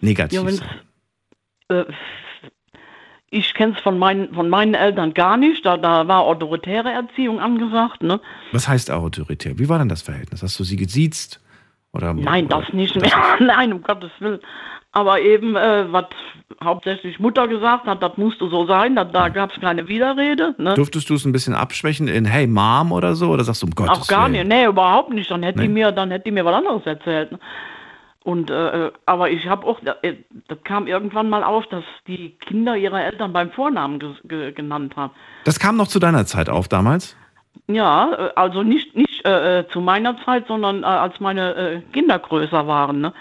negativ 0.00 0.42
Ja, 0.42 0.50
sein. 0.50 0.68
Äh, 1.68 1.84
ich 3.30 3.52
kenne 3.54 3.74
es 3.76 3.82
von 3.82 3.98
meinen, 3.98 4.32
von 4.34 4.48
meinen 4.48 4.74
Eltern 4.74 5.12
gar 5.12 5.36
nicht. 5.36 5.64
Da, 5.64 5.76
da 5.76 6.08
war 6.08 6.22
autoritäre 6.22 6.90
Erziehung 6.90 7.40
angesagt. 7.40 8.02
Ne? 8.02 8.20
Was 8.52 8.68
heißt 8.68 8.90
autoritär? 8.90 9.58
Wie 9.58 9.68
war 9.68 9.78
denn 9.78 9.88
das 9.88 10.02
Verhältnis? 10.02 10.42
Hast 10.42 10.58
du 10.58 10.64
sie 10.64 10.76
gesiezt? 10.76 11.40
Oder, 11.92 12.14
Nein, 12.14 12.46
oder, 12.46 12.60
das 12.60 12.72
nicht 12.72 12.94
mehr. 12.96 13.12
Nein, 13.40 13.72
um 13.72 13.82
Gottes 13.82 14.10
Willen. 14.20 14.40
Aber 14.92 15.20
eben, 15.20 15.54
äh, 15.54 15.84
was 15.92 16.06
hauptsächlich 16.64 17.20
Mutter 17.20 17.46
gesagt 17.46 17.86
hat, 17.86 18.02
das 18.02 18.16
musste 18.16 18.48
so 18.48 18.66
sein, 18.66 18.96
da, 18.96 19.04
da 19.04 19.28
gab 19.28 19.52
es 19.52 19.60
keine 19.60 19.86
Widerrede. 19.86 20.54
Ne? 20.58 20.74
Durftest 20.74 21.10
du 21.10 21.14
es 21.14 21.24
ein 21.24 21.32
bisschen 21.32 21.54
abschwächen 21.54 22.08
in 22.08 22.24
Hey 22.24 22.46
Mom 22.46 22.90
oder 22.92 23.14
so? 23.14 23.28
Oder 23.30 23.44
sagst 23.44 23.62
du 23.62 23.66
um 23.66 23.74
Gottes 23.74 23.98
Auch 24.02 24.06
gar 24.08 24.22
Willen? 24.32 24.48
nicht, 24.48 24.48
nee, 24.48 24.64
überhaupt 24.66 25.10
nicht. 25.10 25.30
Dann 25.30 25.42
hätte 25.42 25.58
Nee? 25.58 25.66
die 25.66 25.72
mir, 25.72 25.92
dann 25.92 26.10
hätte 26.10 26.24
die 26.24 26.30
mir 26.32 26.44
was 26.44 26.54
anderes 26.54 26.86
erzählt. 26.86 27.32
ne? 27.32 27.38
Und 28.24 28.50
äh, 28.50 28.90
aber 29.06 29.30
ich 29.30 29.46
habe 29.46 29.66
auch, 29.66 29.78
äh, 30.02 30.14
das 30.48 30.58
kam 30.64 30.86
irgendwann 30.86 31.30
mal 31.30 31.44
auf, 31.44 31.66
dass 31.68 31.84
die 32.06 32.30
Kinder 32.40 32.76
ihre 32.76 33.02
Eltern 33.02 33.32
beim 33.32 33.50
Vornamen 33.52 33.98
ge 33.98 34.10
ge 34.24 34.52
genannt 34.52 34.96
haben. 34.96 35.12
Das 35.44 35.58
kam 35.60 35.76
noch 35.76 35.88
zu 35.88 35.98
deiner 35.98 36.26
Zeit 36.26 36.48
auf 36.50 36.66
damals? 36.68 37.16
Ja, 37.68 38.10
äh, 38.12 38.30
also 38.36 38.62
nicht, 38.62 38.96
nicht 38.96 39.24
äh, 39.26 39.60
äh, 39.60 39.68
zu 39.68 39.80
meiner 39.80 40.16
Zeit, 40.24 40.46
sondern 40.48 40.82
äh, 40.82 40.86
als 40.86 41.20
meine 41.20 41.54
äh, 41.54 41.80
Kinder 41.92 42.18
größer 42.18 42.66
waren. 42.66 43.00
Ne? 43.00 43.12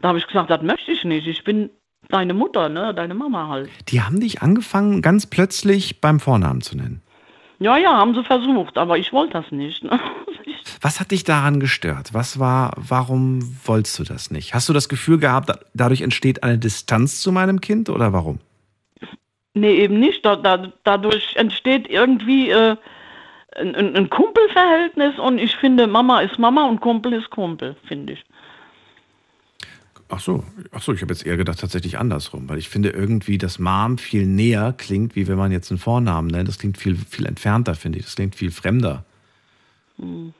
Da 0.00 0.08
habe 0.08 0.18
ich 0.18 0.26
gesagt, 0.26 0.50
das 0.50 0.62
möchte 0.62 0.92
ich 0.92 1.04
nicht. 1.04 1.26
Ich 1.26 1.44
bin 1.44 1.70
deine 2.08 2.34
Mutter, 2.34 2.68
ne? 2.68 2.94
deine 2.94 3.14
Mama 3.14 3.48
halt. 3.48 3.70
Die 3.88 4.00
haben 4.02 4.20
dich 4.20 4.42
angefangen, 4.42 5.02
ganz 5.02 5.26
plötzlich 5.26 6.00
beim 6.00 6.20
Vornamen 6.20 6.60
zu 6.60 6.76
nennen. 6.76 7.02
Ja, 7.58 7.76
ja, 7.76 7.92
haben 7.92 8.14
sie 8.14 8.24
versucht, 8.24 8.78
aber 8.78 8.96
ich 8.96 9.12
wollte 9.12 9.34
das 9.34 9.52
nicht. 9.52 9.84
Ne? 9.84 10.00
Was 10.80 10.98
hat 10.98 11.10
dich 11.10 11.24
daran 11.24 11.60
gestört? 11.60 12.14
Was 12.14 12.38
war, 12.38 12.72
warum 12.76 13.40
wolltest 13.66 13.98
du 13.98 14.04
das 14.04 14.30
nicht? 14.30 14.54
Hast 14.54 14.68
du 14.70 14.72
das 14.72 14.88
Gefühl 14.88 15.18
gehabt, 15.18 15.50
dadurch 15.74 16.00
entsteht 16.00 16.42
eine 16.42 16.58
Distanz 16.58 17.20
zu 17.20 17.32
meinem 17.32 17.60
Kind 17.60 17.90
oder 17.90 18.14
warum? 18.14 18.38
Nee, 19.52 19.74
eben 19.74 20.00
nicht. 20.00 20.24
Da, 20.24 20.36
da, 20.36 20.72
dadurch 20.84 21.36
entsteht 21.36 21.88
irgendwie 21.90 22.48
äh, 22.50 22.76
ein, 23.56 23.74
ein 23.74 24.08
Kumpelverhältnis 24.08 25.18
und 25.18 25.38
ich 25.38 25.54
finde, 25.56 25.86
Mama 25.86 26.20
ist 26.20 26.38
Mama 26.38 26.64
und 26.66 26.80
Kumpel 26.80 27.12
ist 27.12 27.28
Kumpel, 27.28 27.76
finde 27.86 28.14
ich. 28.14 28.24
Ach 30.12 30.18
so, 30.18 30.44
ach 30.72 30.82
so, 30.82 30.92
ich 30.92 31.02
habe 31.02 31.12
jetzt 31.12 31.24
eher 31.24 31.36
gedacht 31.36 31.60
tatsächlich 31.60 31.96
andersrum, 31.98 32.48
weil 32.48 32.58
ich 32.58 32.68
finde 32.68 32.90
irgendwie, 32.90 33.38
dass 33.38 33.60
Mom 33.60 33.96
viel 33.96 34.26
näher 34.26 34.74
klingt, 34.76 35.14
wie 35.14 35.28
wenn 35.28 35.38
man 35.38 35.52
jetzt 35.52 35.70
einen 35.70 35.78
Vornamen 35.78 36.26
nennt. 36.26 36.48
Das 36.48 36.58
klingt 36.58 36.78
viel, 36.78 36.96
viel 36.96 37.26
entfernter, 37.26 37.76
finde 37.76 38.00
ich. 38.00 38.06
Das 38.06 38.16
klingt 38.16 38.34
viel 38.34 38.50
fremder. 38.50 39.04
Hm. 39.98 40.34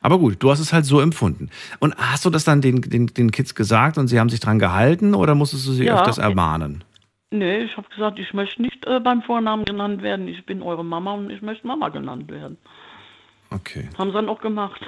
Aber 0.00 0.18
gut, 0.18 0.36
du 0.42 0.50
hast 0.50 0.60
es 0.60 0.72
halt 0.72 0.86
so 0.86 1.00
empfunden. 1.00 1.50
Und 1.80 1.94
hast 1.96 2.24
du 2.24 2.30
das 2.30 2.44
dann 2.44 2.62
den, 2.62 2.80
den, 2.80 3.08
den 3.08 3.30
Kids 3.30 3.54
gesagt 3.54 3.98
und 3.98 4.08
sie 4.08 4.18
haben 4.18 4.30
sich 4.30 4.40
dran 4.40 4.58
gehalten 4.58 5.14
oder 5.14 5.34
musstest 5.34 5.66
du 5.66 5.72
sie 5.72 5.84
ja, 5.84 5.98
öfters 5.98 6.18
ermahnen? 6.18 6.84
Nee, 7.30 7.64
ich 7.64 7.76
habe 7.76 7.88
gesagt, 7.90 8.18
ich 8.18 8.32
möchte 8.32 8.62
nicht 8.62 8.86
äh, 8.86 9.00
beim 9.00 9.20
Vornamen 9.22 9.66
genannt 9.66 10.02
werden. 10.02 10.28
Ich 10.28 10.46
bin 10.46 10.62
eure 10.62 10.84
Mama 10.84 11.12
und 11.12 11.30
ich 11.30 11.42
möchte 11.42 11.66
Mama 11.66 11.90
genannt 11.90 12.30
werden. 12.30 12.56
Okay. 13.50 13.88
Haben 13.98 14.10
sie 14.10 14.14
dann 14.14 14.28
auch 14.28 14.40
gemacht. 14.40 14.80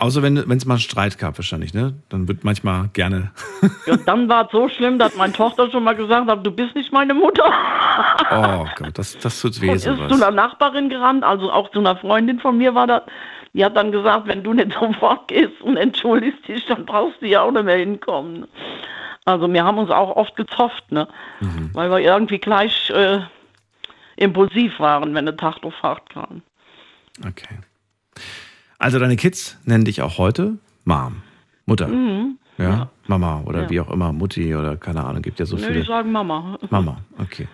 Außer 0.00 0.22
wenn 0.22 0.38
es 0.38 0.64
mal 0.64 0.74
einen 0.74 0.80
Streit 0.80 1.18
gab, 1.18 1.36
wahrscheinlich, 1.36 1.74
ne? 1.74 1.92
Dann 2.08 2.26
wird 2.26 2.42
manchmal 2.42 2.88
gerne. 2.94 3.32
ja, 3.86 3.96
dann 3.98 4.30
war 4.30 4.46
es 4.46 4.50
so 4.50 4.66
schlimm, 4.68 4.98
dass 4.98 5.14
meine 5.14 5.34
Tochter 5.34 5.70
schon 5.70 5.84
mal 5.84 5.94
gesagt 5.94 6.26
hat, 6.26 6.46
du 6.46 6.50
bist 6.50 6.74
nicht 6.74 6.90
meine 6.90 7.12
Mutter. 7.12 7.44
oh 8.30 8.66
Gott, 8.76 8.98
das, 8.98 9.18
das 9.18 9.38
tut 9.40 9.60
weh. 9.60 9.68
Und 9.68 9.76
ist 9.76 9.84
sowas. 9.84 10.08
zu 10.08 10.14
einer 10.14 10.30
Nachbarin 10.30 10.88
gerannt, 10.88 11.22
also 11.22 11.52
auch 11.52 11.70
zu 11.70 11.80
einer 11.80 11.96
Freundin 11.96 12.40
von 12.40 12.56
mir 12.56 12.74
war 12.74 12.86
das. 12.86 13.02
Die 13.52 13.62
hat 13.62 13.76
dann 13.76 13.92
gesagt, 13.92 14.26
wenn 14.26 14.42
du 14.42 14.54
nicht 14.54 14.72
sofort 14.80 15.28
gehst 15.28 15.60
und 15.60 15.76
entschuldigst 15.76 16.48
dich, 16.48 16.64
dann 16.64 16.86
brauchst 16.86 17.20
du 17.20 17.26
ja 17.26 17.42
auch 17.42 17.50
nicht 17.50 17.64
mehr 17.64 17.76
hinkommen. 17.76 18.46
Also 19.26 19.52
wir 19.52 19.64
haben 19.64 19.76
uns 19.76 19.90
auch 19.90 20.16
oft 20.16 20.34
gezofft, 20.34 20.90
ne? 20.90 21.08
Mhm. 21.40 21.70
Weil 21.74 21.90
wir 21.90 21.98
irgendwie 21.98 22.38
gleich 22.38 22.88
äh, 22.88 23.20
impulsiv 24.16 24.80
waren, 24.80 25.14
wenn 25.14 25.26
der 25.26 25.36
Tag 25.36 25.62
auf 25.62 25.74
Fahrt 25.74 26.08
kam. 26.08 26.40
Okay. 27.26 27.58
Also 28.80 28.98
deine 28.98 29.16
Kids 29.16 29.58
nennen 29.64 29.84
dich 29.84 30.00
auch 30.00 30.16
heute 30.16 30.56
Mom, 30.84 31.22
Mutter. 31.66 31.86
Mhm. 31.86 32.38
Ja? 32.56 32.64
ja? 32.64 32.90
Mama 33.06 33.42
oder 33.44 33.62
ja. 33.62 33.70
wie 33.70 33.80
auch 33.80 33.90
immer, 33.90 34.12
Mutti 34.12 34.54
oder 34.54 34.78
keine 34.78 35.04
Ahnung, 35.04 35.20
gibt 35.20 35.38
ja 35.38 35.44
so 35.44 35.56
nee, 35.56 35.62
viele. 35.62 35.80
Die 35.80 35.86
sagen 35.86 36.10
Mama. 36.10 36.58
Mama, 36.70 36.96
okay. 37.18 37.46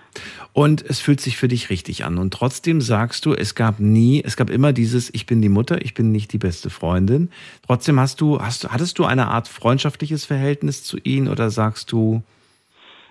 Und 0.52 0.82
es 0.82 1.00
fühlt 1.00 1.20
sich 1.20 1.36
für 1.36 1.48
dich 1.48 1.68
richtig 1.68 2.04
an. 2.04 2.18
Und 2.18 2.32
trotzdem 2.32 2.80
sagst 2.80 3.26
du, 3.26 3.34
es 3.34 3.56
gab 3.56 3.80
nie, 3.80 4.22
es 4.24 4.36
gab 4.36 4.50
immer 4.50 4.72
dieses, 4.72 5.12
ich 5.12 5.26
bin 5.26 5.42
die 5.42 5.48
Mutter, 5.48 5.82
ich 5.82 5.94
bin 5.94 6.12
nicht 6.12 6.32
die 6.32 6.38
beste 6.38 6.70
Freundin. 6.70 7.30
Trotzdem 7.66 7.98
hast 7.98 8.20
du, 8.20 8.40
hast, 8.40 8.70
hattest 8.70 8.98
du 9.00 9.04
eine 9.04 9.26
Art 9.26 9.48
freundschaftliches 9.48 10.24
Verhältnis 10.24 10.84
zu 10.84 10.96
ihnen 11.02 11.26
oder 11.26 11.50
sagst 11.50 11.90
du, 11.90 12.22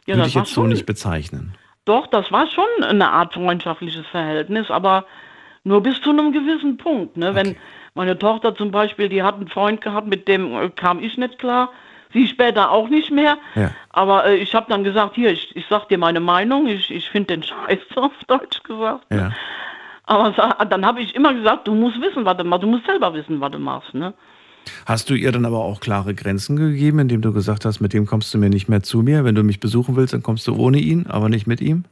ja, 0.05 0.16
würde 0.16 0.30
ich 0.30 0.36
jetzt 0.36 0.53
so 0.53 0.66
nicht 0.68 0.86
bezeichnen? 0.86 1.55
Doch, 1.84 2.07
das 2.07 2.32
war 2.32 2.47
schon 2.49 2.84
eine 2.86 3.09
Art 3.11 3.34
freundschaftliches 3.34 4.05
Verhältnis, 4.07 4.72
aber 4.72 5.05
nur 5.66 5.84
bis 5.84 5.99
zu 6.01 6.11
einem 6.11 6.32
gewissen 6.32 6.78
Punkt. 6.78 7.18
Ne? 7.18 7.36
Wenn, 7.36 7.55
meine 7.96 8.20
Tochter 8.20 8.54
zum 8.56 8.72
Beispiel, 8.72 9.10
die 9.10 9.24
hat 9.24 9.36
einen 9.36 9.48
Freund 9.48 9.82
gehabt, 9.82 10.08
mit 10.08 10.28
dem 10.28 10.54
äh, 10.54 10.70
kam 10.70 11.02
ich 11.02 11.18
nicht 11.18 11.39
klar. 11.39 11.72
Sie 12.14 12.28
später 12.28 12.72
auch 12.72 12.88
nicht 12.89 13.10
mehr. 13.10 13.38
Ja. 13.56 13.72
Aber 13.89 14.26
äh, 14.26 14.36
ich 14.36 14.54
habe 14.54 14.68
dann 14.70 14.84
gesagt, 14.84 15.16
hier, 15.16 15.32
ich, 15.32 15.56
ich 15.56 15.66
sag 15.70 15.88
dir 15.89 15.98
meine 15.98 16.20
Meinung, 16.20 16.68
ich, 16.68 16.91
ich 16.91 17.10
finde 17.10 17.36
den 17.36 17.43
Scheiß 17.43 17.80
auf 17.96 18.12
Deutsch 18.28 18.62
gesagt. 18.64 19.06
Ja. 19.12 19.32
Aber 20.04 20.32
dann 20.66 20.86
habe 20.86 21.02
ich 21.02 21.16
immer 21.16 21.34
gesagt, 21.34 21.68
du 21.68 21.74
musst 21.74 22.00
wissen, 22.00 22.26
was 22.26 22.38
du 22.38 22.43
machst, 22.43 22.64
du 22.64 22.68
musst 22.68 22.86
selber 22.86 23.14
wissen, 23.14 23.41
was 23.41 23.52
du 23.52 23.60
machst. 23.60 23.93
Ne? 23.93 24.14
Hast 24.86 25.10
du 25.10 25.16
ihr 25.16 25.32
dann 25.32 25.46
aber 25.46 25.60
auch 25.60 25.80
klare 25.80 26.14
Grenzen 26.14 26.58
gegeben, 26.58 27.00
indem 27.00 27.22
du 27.22 27.34
gesagt 27.34 27.66
hast, 27.66 27.80
mit 27.80 27.93
dem 27.93 28.06
kommst 28.06 28.34
du 28.34 28.38
mir 28.38 28.50
nicht 28.50 28.70
mehr 28.70 28.84
zu 28.84 29.02
mir. 29.02 29.24
Wenn 29.24 29.36
du 29.36 29.43
mich 29.43 29.60
besuchen 29.60 29.96
willst, 29.96 30.14
dann 30.14 30.22
kommst 30.22 30.48
du 30.48 30.56
ohne 30.56 30.80
ihn, 30.80 31.08
aber 31.08 31.30
nicht 31.30 31.48
mit 31.48 31.62
ihm? 31.62 31.86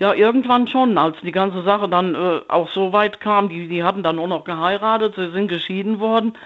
Ja, 0.00 0.12
irgendwann 0.12 0.66
schon, 0.66 0.98
als 0.98 1.16
die 1.22 1.30
ganze 1.30 1.62
Sache 1.62 1.88
dann 1.88 2.14
äh, 2.14 2.40
auch 2.48 2.68
so 2.70 2.92
weit 2.92 3.20
kam, 3.20 3.48
die, 3.48 3.68
die 3.68 3.84
hatten 3.84 4.02
dann 4.02 4.18
auch 4.18 4.26
noch 4.26 4.44
geheiratet, 4.44 5.14
sie 5.16 5.30
sind 5.30 5.48
geschieden 5.48 6.00
worden. 6.00 6.36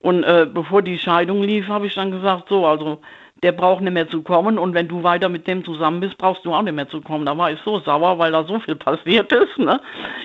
Und 0.00 0.22
äh, 0.22 0.46
bevor 0.52 0.82
die 0.82 0.98
Scheidung 0.98 1.42
lief, 1.42 1.66
habe 1.66 1.88
ich 1.88 1.94
dann 1.94 2.12
gesagt, 2.12 2.48
so, 2.48 2.64
also 2.64 3.00
der 3.42 3.52
braucht 3.52 3.82
nicht 3.82 3.92
mehr 3.92 4.08
zu 4.08 4.22
kommen 4.22 4.58
und 4.58 4.72
wenn 4.72 4.88
du 4.88 5.02
weiter 5.02 5.28
mit 5.28 5.46
dem 5.46 5.64
zusammen 5.64 6.00
bist, 6.00 6.16
brauchst 6.16 6.44
du 6.44 6.54
auch 6.54 6.62
nicht 6.62 6.74
mehr 6.74 6.88
zu 6.88 7.00
kommen. 7.00 7.26
Da 7.26 7.36
war 7.36 7.50
ich 7.50 7.58
so 7.64 7.80
sauer, 7.80 8.18
weil 8.18 8.32
da 8.32 8.44
so 8.44 8.60
viel 8.60 8.76
passiert 8.76 9.32
ist. 9.32 9.58
Ne? 9.58 9.80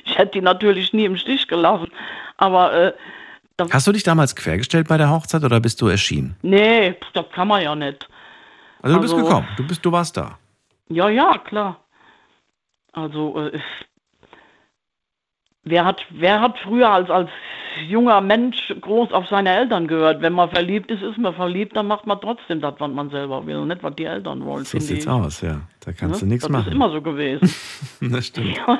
Ich 0.05 0.17
hätte 0.17 0.33
die 0.33 0.41
natürlich 0.41 0.93
nie 0.93 1.05
im 1.05 1.17
Stich 1.17 1.47
gelassen. 1.47 1.87
Aber 2.37 2.73
äh, 2.73 2.93
Hast 3.69 3.85
du 3.85 3.91
dich 3.91 4.03
damals 4.03 4.35
quergestellt 4.35 4.87
bei 4.87 4.97
der 4.97 5.09
Hochzeit 5.09 5.43
oder 5.43 5.59
bist 5.59 5.81
du 5.81 5.87
erschienen? 5.87 6.35
Nee, 6.41 6.95
das 7.13 7.25
kann 7.31 7.47
man 7.47 7.61
ja 7.61 7.75
nicht. 7.75 8.07
Also 8.81 8.95
du 8.95 9.01
bist 9.01 9.13
also 9.13 9.25
gekommen, 9.25 9.47
du 9.57 9.67
bist, 9.67 9.85
du 9.85 9.91
warst 9.91 10.17
da. 10.17 10.39
Ja, 10.89 11.09
ja, 11.09 11.37
klar. 11.37 11.79
Also 12.91 13.39
äh, 13.39 13.59
wer 15.63 15.85
hat, 15.85 16.01
wer 16.09 16.41
hat 16.41 16.57
früher 16.59 16.89
als, 16.89 17.09
als 17.09 17.29
junger 17.87 18.19
Mensch 18.21 18.73
groß 18.81 19.11
auf 19.13 19.27
seine 19.27 19.55
Eltern 19.55 19.87
gehört? 19.87 20.21
Wenn 20.21 20.33
man 20.33 20.49
verliebt 20.49 20.91
ist, 20.91 21.01
ist 21.01 21.17
man 21.17 21.33
verliebt, 21.33 21.75
dann 21.75 21.87
macht 21.87 22.05
man 22.05 22.19
trotzdem 22.19 22.61
das, 22.61 22.75
was 22.79 22.91
man 22.91 23.09
selber 23.09 23.45
will 23.45 23.57
und 23.57 23.69
nicht, 23.69 23.83
was 23.83 23.95
die 23.95 24.05
Eltern 24.05 24.43
wollen. 24.45 24.65
So 24.65 24.79
sieht's 24.79 25.05
ich. 25.05 25.09
aus, 25.09 25.41
ja. 25.41 25.61
Da 25.79 25.93
kannst 25.93 26.21
ja? 26.21 26.27
du 26.27 26.33
nichts 26.33 26.49
machen. 26.49 26.63
Das 26.65 26.67
ist 26.67 26.75
immer 26.75 26.89
so 26.89 27.01
gewesen. 27.01 27.49
das 28.11 28.27
stimmt. 28.27 28.57
Ja. 28.57 28.79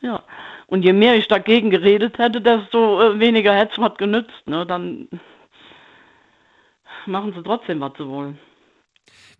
ja. 0.00 0.22
Und 0.66 0.84
je 0.84 0.92
mehr 0.92 1.16
ich 1.16 1.28
dagegen 1.28 1.70
geredet 1.70 2.18
hätte, 2.18 2.40
desto 2.40 3.00
äh, 3.02 3.20
weniger 3.20 3.54
hätte 3.54 3.72
es 3.72 3.78
was 3.78 3.96
genützt. 3.96 4.46
Ne? 4.46 4.66
Dann 4.66 5.08
machen 7.06 7.32
sie 7.34 7.42
trotzdem, 7.42 7.80
was 7.80 7.92
sie 7.96 8.06
wollen. 8.06 8.38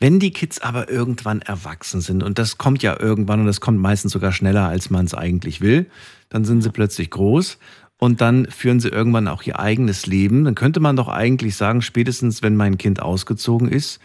Wenn 0.03 0.19
die 0.19 0.33
Kids 0.33 0.59
aber 0.61 0.91
irgendwann 0.91 1.43
erwachsen 1.43 2.01
sind, 2.01 2.25
und 2.25 2.41
das 2.41 2.59
kommt 2.59 2.83
ja 2.83 2.99
irgendwann, 2.99 3.39
und 3.39 3.47
das 3.47 3.61
kommt 3.61 3.79
meistens 3.79 4.11
sogar 4.11 4.33
schneller, 4.33 4.67
als 4.67 4.91
man 4.91 5.07
es 5.07 5.15
eigentlich 5.15 5.61
will, 5.61 5.87
dann 6.29 6.45
sind 6.45 6.61
sie 6.61 6.71
plötzlich 6.71 7.09
groß 7.09 7.57
und 7.99 8.21
dann 8.21 8.47
führen 8.47 8.81
sie 8.81 8.89
irgendwann 8.89 9.29
auch 9.29 9.45
ihr 9.45 9.61
eigenes 9.61 10.07
Leben. 10.07 10.43
Dann 10.43 10.57
könnte 10.57 10.81
man 10.81 10.97
doch 10.97 11.07
eigentlich 11.07 11.55
sagen, 11.55 11.83
spätestens 11.83 12.43
wenn 12.43 12.57
mein 12.57 12.79
Kind 12.79 13.01
ausgezogen 13.01 13.69
ist, 13.69 14.01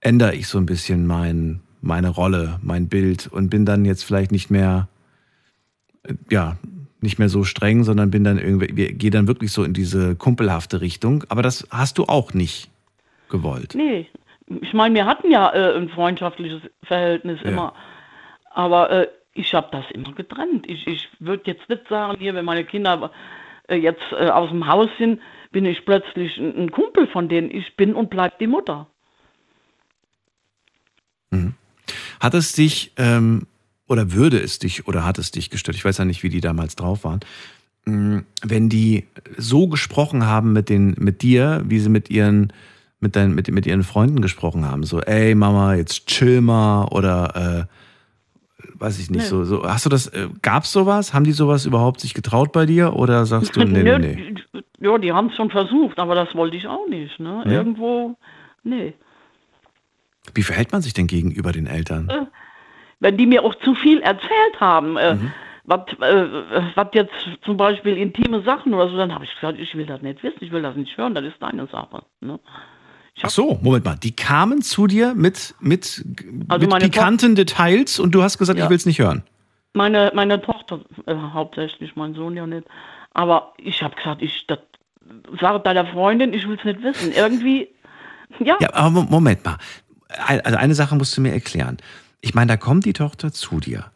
ändere 0.00 0.34
ich 0.34 0.48
so 0.48 0.58
ein 0.58 0.66
bisschen 0.66 1.06
mein, 1.06 1.60
meine 1.80 2.10
Rolle, 2.10 2.58
mein 2.60 2.88
Bild 2.88 3.26
und 3.26 3.48
bin 3.48 3.64
dann 3.64 3.86
jetzt 3.86 4.04
vielleicht 4.04 4.32
nicht 4.32 4.50
mehr, 4.50 4.90
ja, 6.28 6.58
nicht 7.00 7.18
mehr 7.18 7.30
so 7.30 7.42
streng, 7.44 7.84
sondern 7.84 8.10
bin 8.10 8.22
dann 8.22 8.36
irgendwie, 8.36 8.66
gehe 8.92 9.10
dann 9.10 9.28
wirklich 9.28 9.50
so 9.50 9.64
in 9.64 9.72
diese 9.72 10.14
kumpelhafte 10.14 10.82
Richtung. 10.82 11.24
Aber 11.30 11.40
das 11.40 11.66
hast 11.70 11.96
du 11.96 12.04
auch 12.04 12.34
nicht 12.34 12.68
gewollt. 13.30 13.72
Nee, 13.74 14.08
ich 14.60 14.72
meine, 14.72 14.94
wir 14.94 15.06
hatten 15.06 15.30
ja 15.30 15.52
äh, 15.52 15.76
ein 15.76 15.88
freundschaftliches 15.88 16.62
Verhältnis 16.84 17.40
ja. 17.42 17.50
immer, 17.50 17.74
aber 18.50 18.90
äh, 18.90 19.08
ich 19.34 19.54
habe 19.54 19.68
das 19.72 19.84
immer 19.92 20.12
getrennt. 20.12 20.68
Ich, 20.68 20.86
ich 20.86 21.08
würde 21.18 21.42
jetzt 21.46 21.68
nicht 21.68 21.88
sagen, 21.88 22.18
hier, 22.18 22.34
wenn 22.34 22.44
meine 22.44 22.64
Kinder 22.64 23.10
äh, 23.68 23.76
jetzt 23.76 24.02
äh, 24.12 24.28
aus 24.28 24.50
dem 24.50 24.66
Haus 24.66 24.88
sind, 24.98 25.20
bin 25.52 25.64
ich 25.64 25.84
plötzlich 25.84 26.36
ein, 26.38 26.64
ein 26.64 26.70
Kumpel 26.70 27.06
von 27.06 27.28
denen. 27.28 27.50
Ich 27.50 27.76
bin 27.76 27.94
und 27.94 28.10
bleib 28.10 28.38
die 28.38 28.46
Mutter. 28.46 28.86
Mhm. 31.30 31.54
Hat 32.20 32.34
es 32.34 32.52
dich 32.52 32.92
ähm, 32.96 33.46
oder 33.88 34.12
würde 34.12 34.38
es 34.38 34.58
dich 34.58 34.86
oder 34.86 35.04
hat 35.04 35.18
es 35.18 35.30
dich 35.30 35.50
gestört? 35.50 35.76
Ich 35.76 35.84
weiß 35.84 35.98
ja 35.98 36.04
nicht, 36.04 36.22
wie 36.22 36.28
die 36.28 36.40
damals 36.40 36.76
drauf 36.76 37.04
waren. 37.04 37.20
Mhm. 37.84 38.24
Wenn 38.42 38.68
die 38.68 39.06
so 39.36 39.68
gesprochen 39.68 40.26
haben 40.26 40.52
mit, 40.52 40.68
den, 40.68 40.94
mit 40.98 41.22
dir, 41.22 41.62
wie 41.64 41.78
sie 41.78 41.88
mit 41.88 42.10
ihren 42.10 42.52
mit, 43.02 43.16
dein, 43.16 43.34
mit, 43.34 43.48
mit 43.50 43.66
ihren 43.66 43.82
Freunden 43.82 44.22
gesprochen 44.22 44.64
haben. 44.64 44.84
So, 44.84 45.00
ey 45.00 45.34
Mama, 45.34 45.74
jetzt 45.74 46.06
chill 46.06 46.40
mal 46.40 46.86
oder 46.86 47.68
äh, 47.68 48.72
weiß 48.74 48.98
ich 48.98 49.10
nicht, 49.10 49.22
nee. 49.22 49.28
so, 49.28 49.44
so. 49.44 49.64
Hast 49.64 49.86
du 49.86 49.90
das, 49.90 50.08
äh, 50.08 50.28
gab's 50.40 50.72
sowas? 50.72 51.14
Haben 51.14 51.24
die 51.24 51.32
sowas 51.32 51.66
überhaupt 51.66 52.00
sich 52.00 52.14
getraut 52.14 52.52
bei 52.52 52.66
dir 52.66 52.94
oder 52.94 53.26
sagst 53.26 53.56
du, 53.56 53.64
nee, 53.64 53.82
nee, 53.82 53.98
nee? 54.52 54.62
Ja, 54.78 54.98
die 54.98 55.12
haben 55.12 55.28
es 55.28 55.36
schon 55.36 55.50
versucht, 55.50 55.98
aber 55.98 56.14
das 56.14 56.34
wollte 56.34 56.56
ich 56.56 56.66
auch 56.66 56.88
nicht. 56.88 57.18
Ne? 57.20 57.42
Ja. 57.46 57.52
Irgendwo, 57.52 58.16
nee. 58.64 58.94
Wie 60.34 60.42
verhält 60.42 60.72
man 60.72 60.82
sich 60.82 60.92
denn 60.92 61.06
gegenüber 61.06 61.52
den 61.52 61.66
Eltern? 61.66 62.08
Äh, 62.08 62.26
wenn 63.00 63.16
die 63.16 63.26
mir 63.26 63.44
auch 63.44 63.54
zu 63.56 63.74
viel 63.74 64.00
erzählt 64.00 64.60
haben. 64.60 64.96
Äh, 64.96 65.14
mhm. 65.14 65.32
was, 65.64 65.80
äh, 66.00 66.86
jetzt 66.92 67.14
zum 67.44 67.56
Beispiel 67.56 67.96
intime 67.96 68.42
Sachen 68.42 68.74
oder 68.74 68.88
so, 68.88 68.96
dann 68.96 69.12
habe 69.12 69.24
ich 69.24 69.34
gesagt, 69.34 69.58
ich 69.58 69.74
will 69.76 69.86
das 69.86 70.02
nicht 70.02 70.22
wissen, 70.22 70.38
ich 70.40 70.52
will 70.52 70.62
das 70.62 70.76
nicht 70.76 70.96
hören, 70.96 71.14
das 71.14 71.24
ist 71.24 71.40
deine 71.40 71.66
Sache. 71.66 72.04
Ne? 72.20 72.38
Ach 73.20 73.30
so, 73.30 73.58
Moment 73.62 73.84
mal. 73.84 73.96
Die 73.96 74.16
kamen 74.16 74.62
zu 74.62 74.86
dir 74.86 75.14
mit, 75.14 75.54
mit, 75.60 76.04
Also 76.48 76.66
mit 76.66 76.78
pikanten 76.80 77.34
Details 77.34 77.98
und 77.98 78.12
du 78.14 78.22
hast 78.22 78.38
gesagt, 78.38 78.58
Ja. 78.58 78.64
ich 78.64 78.70
will 78.70 78.76
es 78.76 78.86
nicht 78.86 78.98
hören. 78.98 79.22
Meine, 79.74 80.10
meine 80.14 80.40
Tochter, 80.40 80.80
äh, 81.06 81.14
hauptsächlich, 81.14 81.94
mein 81.96 82.14
Sohn 82.14 82.36
ja 82.36 82.46
nicht. 82.46 82.66
Aber 83.12 83.52
ich 83.58 83.82
habe 83.82 83.94
gesagt, 83.94 84.22
ich 84.22 84.44
das 84.46 84.58
sage 85.40 85.60
deiner 85.60 85.86
Freundin, 85.86 86.32
ich 86.32 86.46
will 86.48 86.56
es 86.58 86.64
nicht 86.64 86.82
wissen. 86.82 87.12
Irgendwie, 87.12 87.68
ja, 88.40 88.56
Ja, 88.60 88.72
aber 88.74 88.90
Mo- 88.90 89.02
Moment 89.08 89.44
mal. 89.44 89.56
Also 90.26 90.58
eine 90.58 90.74
Sache 90.74 90.94
musst 90.96 91.16
du 91.16 91.20
mir 91.20 91.32
erklären. 91.32 91.78
Ich 92.20 92.34
meine, 92.34 92.48
da 92.48 92.56
kommt 92.56 92.84
die 92.84 92.92
Tochter 92.92 93.32
zu 93.32 93.60
dir 93.60 93.86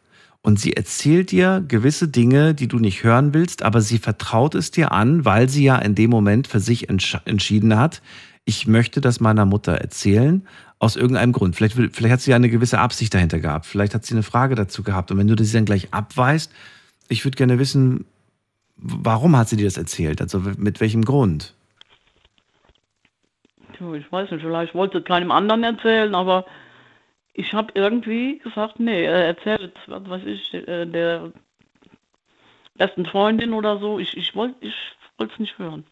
und 0.43 0.59
sie 0.61 0.73
erzählt 0.75 1.31
dir 1.31 1.63
gewisse 1.67 2.09
Dinge, 2.09 2.55
die 2.55 2.69
du 2.69 2.79
nicht 2.79 3.03
hören 3.05 3.35
willst, 3.35 3.63
aber 3.63 3.81
sie 3.81 3.99
vertraut 3.99 4.55
es 4.55 4.71
dir 4.71 4.93
an, 4.93 5.25
weil 5.25 5.49
sie 5.49 5.65
ja 5.65 5.77
in 5.77 5.95
dem 5.95 6.11
Moment 6.11 6.47
für 6.47 6.61
sich 6.61 6.89
entsch 6.89 7.17
entschieden 7.27 7.77
hat, 7.79 8.01
ich 8.47 8.67
möchte 8.67 9.01
das 9.01 9.21
meiner 9.21 9.45
Mutter 9.45 9.73
erzählen, 9.73 10.47
aus 10.79 10.95
irgendeinem 10.95 11.33
Grund. 11.33 11.57
Vielleicht, 11.57 11.75
vielleicht 11.75 12.13
hat 12.13 12.21
sie 12.21 12.31
ja 12.31 12.37
eine 12.37 12.49
gewisse 12.49 12.79
Absicht 12.79 13.13
dahinter 13.13 13.41
gehabt. 13.41 13.67
Vielleicht 13.67 13.93
hat 13.93 14.05
sie 14.05 14.15
eine 14.15 14.23
Frage 14.23 14.55
dazu 14.55 14.85
gehabt. 14.85 15.11
Und 15.11 15.19
wenn 15.19 15.27
du 15.27 15.35
das 15.35 15.51
dann 15.51 15.65
gleich 15.65 15.93
abweist, 15.93 16.53
ich 17.09 17.25
würde 17.25 17.37
gerne 17.37 17.59
wissen, 17.59 18.07
warum 18.77 19.37
hat 19.37 19.49
sie 19.49 19.57
dir 19.57 19.65
das 19.65 19.77
erzählt? 19.77 20.23
Also 20.23 20.41
mit 20.57 20.81
welchem 20.81 21.05
Grund? 21.05 21.55
Ich 23.73 24.13
weiß 24.13 24.31
nicht, 24.31 24.43
vielleicht 24.43 24.75
wollte 24.75 24.99
sie 24.99 25.05
keinem 25.05 25.33
anderen 25.33 25.65
erzählen, 25.65 26.15
aber 26.15 26.47
ich 27.35 27.53
habe 27.53 27.73
irgendwie 27.75 28.39
gesagt, 28.39 28.79
nee, 28.79 29.05
äh, 29.05 29.27
erzähl 29.27 29.61
jetzt, 29.61 29.79
was 29.89 30.09
weiß 30.09 30.23
ich, 30.25 30.55
äh, 30.55 30.87
der 30.87 31.33
besten 32.75 33.07
Freundin 33.07 33.53
oder 33.53 33.79
so. 33.81 33.99
Ich, 33.99 34.17
ich 34.17 34.35
wollte 34.37 34.55
ich 34.61 34.75
es 35.19 35.39
nicht 35.39 35.59
hören. 35.59 35.85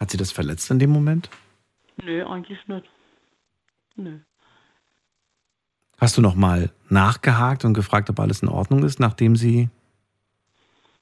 Hat 0.00 0.10
sie 0.10 0.16
das 0.16 0.32
verletzt 0.32 0.70
in 0.70 0.78
dem 0.78 0.90
Moment? 0.90 1.28
Nee, 2.04 2.22
eigentlich 2.22 2.66
nicht. 2.68 2.84
Nee. 3.96 4.20
Hast 6.00 6.16
du 6.16 6.22
noch 6.22 6.36
mal 6.36 6.70
nachgehakt 6.88 7.64
und 7.64 7.74
gefragt, 7.74 8.08
ob 8.08 8.20
alles 8.20 8.42
in 8.42 8.48
Ordnung 8.48 8.84
ist, 8.84 9.00
nachdem 9.00 9.34
sie... 9.34 9.68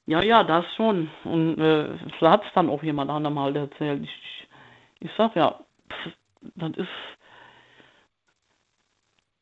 Ja, 0.07 0.23
ja, 0.23 0.43
das 0.43 0.65
schon. 0.75 1.09
Und 1.23 1.59
äh, 1.59 1.97
so 2.19 2.29
hat 2.29 2.43
es 2.43 2.51
dann 2.55 2.69
auch 2.69 2.81
jemand 2.81 3.11
anderem 3.11 3.37
halt 3.37 3.57
erzählt. 3.57 4.03
Ich, 4.03 4.09
ich, 4.09 4.47
ich 5.01 5.11
sag 5.17 5.35
ja, 5.35 5.59
pff, 5.89 6.13
das 6.55 6.71
ist, 6.77 6.87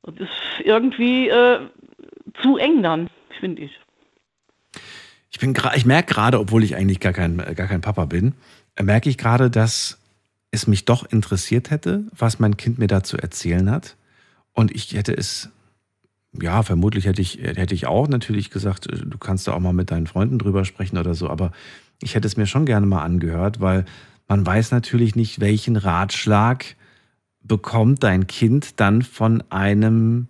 das 0.04 0.16
ist 0.20 0.66
irgendwie 0.66 1.30
äh, 1.30 1.70
zu 2.42 2.58
eng 2.58 2.82
dann, 2.84 3.10
finde 3.40 3.62
ich. 3.62 3.80
Ich, 5.30 5.40
bin 5.40 5.56
ich 5.76 5.86
merke 5.86 6.14
gerade, 6.14 6.40
obwohl 6.40 6.64
ich 6.64 6.76
eigentlich 6.76 7.00
gar 7.00 7.14
kein, 7.14 7.38
gar 7.38 7.68
kein 7.68 7.82
Papa 7.82 8.06
bin, 8.06 8.34
äh, 8.76 8.84
merke 8.84 9.10
ich 9.10 9.18
gerade, 9.18 9.50
dass 9.52 10.02
es 10.56 10.68
mich 10.68 10.86
doch 10.86 11.06
interessiert 11.10 11.70
hätte, 11.70 12.04
was 12.18 12.40
mein 12.40 12.58
Kind 12.58 12.80
mir 12.80 12.88
dazu 12.88 13.18
erzählen 13.18 13.70
hat. 13.70 13.96
Und 14.54 14.74
ich 14.74 14.94
hätte 14.94 15.16
es, 15.16 15.50
ja, 16.34 16.64
vermutlich 16.64 17.06
hätte 17.06 17.22
ich, 17.22 17.40
hätte 17.40 17.76
ich 17.76 17.88
auch 17.88 18.08
natürlich 18.08 18.50
gesagt, 18.50 18.88
äh, 18.88 18.98
du 18.98 19.18
kannst 19.18 19.48
da 19.48 19.54
auch 19.54 19.60
mal 19.60 19.74
mit 19.74 19.92
deinen 19.92 20.08
Freunden 20.08 20.40
drüber 20.40 20.66
sprechen 20.66 20.98
oder 20.98 21.14
so, 21.14 21.30
aber 21.30 21.52
ich 22.02 22.16
hätte 22.16 22.28
es 22.28 22.38
mir 22.38 22.48
schon 22.48 22.66
gerne 22.66 22.86
mal 22.86 23.04
angehört, 23.04 23.62
weil 23.62 23.86
man 24.28 24.46
weiß 24.46 24.72
natürlich 24.72 25.16
nicht, 25.16 25.40
welchen 25.40 25.76
Ratschlag 25.76 26.76
bekommt 27.44 28.04
dein 28.04 28.28
Kind 28.28 28.80
dann 28.80 29.04
von 29.04 29.44
einem 29.52 30.28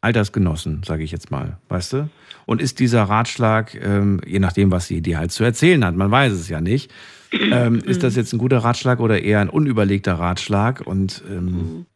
Altersgenossen, 0.00 0.82
sage 0.84 1.04
ich 1.04 1.12
jetzt 1.12 1.30
mal, 1.30 1.58
weißt 1.68 1.92
du? 1.92 2.10
Und 2.44 2.60
ist 2.60 2.80
dieser 2.80 3.04
Ratschlag, 3.04 3.74
ähm, 3.74 4.20
je 4.26 4.40
nachdem, 4.40 4.72
was 4.72 4.86
sie 4.88 5.00
dir 5.00 5.18
halt 5.18 5.30
zu 5.30 5.44
erzählen 5.44 5.84
hat, 5.84 5.94
man 5.94 6.10
weiß 6.10 6.32
es 6.32 6.48
ja 6.48 6.60
nicht, 6.60 6.90
ähm, 7.32 7.76
ist 7.84 8.02
das 8.02 8.16
jetzt 8.16 8.32
ein 8.32 8.38
guter 8.38 8.58
Ratschlag 8.58 9.00
oder 9.00 9.22
eher 9.22 9.40
ein 9.40 9.48
unüberlegter 9.48 10.14
Ratschlag? 10.14 10.82
Und 10.86 11.22
ähm, 11.28 11.86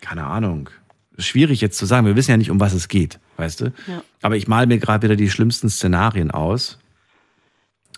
keine 0.00 0.24
Ahnung. 0.24 0.70
Schwierig 1.18 1.60
jetzt 1.60 1.78
zu 1.78 1.86
sagen. 1.86 2.06
Wir 2.06 2.16
wissen 2.16 2.30
ja 2.30 2.36
nicht, 2.36 2.50
um 2.50 2.60
was 2.60 2.72
es 2.72 2.88
geht, 2.88 3.18
weißt 3.36 3.60
du? 3.60 3.64
Ja. 3.86 4.02
Aber 4.22 4.36
ich 4.36 4.46
male 4.46 4.66
mir 4.66 4.78
gerade 4.78 5.02
wieder 5.02 5.16
die 5.16 5.30
schlimmsten 5.30 5.68
Szenarien 5.68 6.30
aus. 6.30 6.78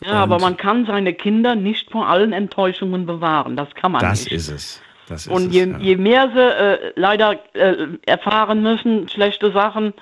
Ja, 0.02 0.14
aber 0.14 0.38
man 0.38 0.56
kann 0.56 0.86
seine 0.86 1.12
Kinder 1.12 1.54
nicht 1.54 1.90
vor 1.90 2.08
allen 2.08 2.32
Enttäuschungen 2.32 3.04
bewahren. 3.04 3.56
Das 3.56 3.68
kann 3.74 3.92
man 3.92 4.00
Das 4.00 4.24
nicht. 4.24 4.32
ist 4.32 4.48
es. 4.48 4.80
Das 5.08 5.26
ist 5.26 5.32
Und 5.32 5.48
es, 5.48 5.54
je, 5.54 5.66
ja. 5.68 5.78
je 5.78 5.96
mehr 5.96 6.30
sie 6.34 6.40
äh, 6.40 6.92
leider 6.96 7.38
äh, 7.54 7.88
erfahren 8.06 8.62
müssen, 8.62 9.08
schlechte 9.08 9.52
Sachen, 9.52 9.92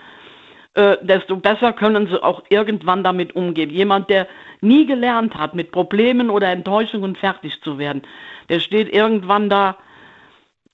äh, 0.79 0.97
desto 1.03 1.37
besser 1.37 1.73
können 1.73 2.07
sie 2.07 2.23
auch 2.23 2.45
irgendwann 2.51 3.03
damit 3.03 3.35
umgehen. 3.35 3.71
Jemand, 3.71 4.09
der 4.09 4.29
nie 4.61 4.87
gelernt 4.87 5.35
hat, 5.35 5.55
mit 5.55 5.73
Problemen 5.73 6.31
oder 6.31 6.49
Enttäuschungen 6.49 7.17
fertig 7.17 7.61
zu 7.63 7.79
werden, 7.79 8.03
der 8.49 8.61
steht 8.61 8.93
irgendwann 8.95 9.51
da 9.51 9.77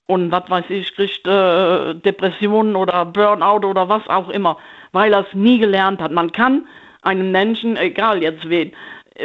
und 0.05 0.31
was 0.31 0.47
weiß 0.47 0.65
ich, 0.69 0.95
kriegt 0.95 1.25
äh, 1.25 1.95
Depressionen 1.95 2.75
oder 2.75 3.03
Burnout 3.05 3.67
oder 3.67 3.89
was 3.89 4.07
auch 4.07 4.29
immer, 4.29 4.57
weil 4.91 5.11
er 5.11 5.21
es 5.21 5.33
nie 5.33 5.57
gelernt 5.57 5.99
hat. 5.99 6.11
Man 6.11 6.31
kann 6.31 6.67
einen 7.01 7.31
Menschen, 7.31 7.75
egal 7.75 8.21
jetzt 8.21 8.47
wen, 8.47 8.73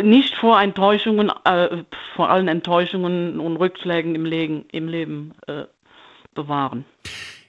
nicht 0.02 0.34
vor 0.36 0.58
Enttäuschungen, 0.58 1.30
äh, 1.44 1.84
vor 2.16 2.30
allen 2.30 2.48
Enttäuschungen 2.48 3.38
und 3.38 3.58
Rückschlägen 3.58 4.14
im 4.14 4.24
Leben, 4.24 4.64
im 4.72 4.88
Leben 4.88 5.34
äh, 5.46 5.64
bewahren. 6.34 6.86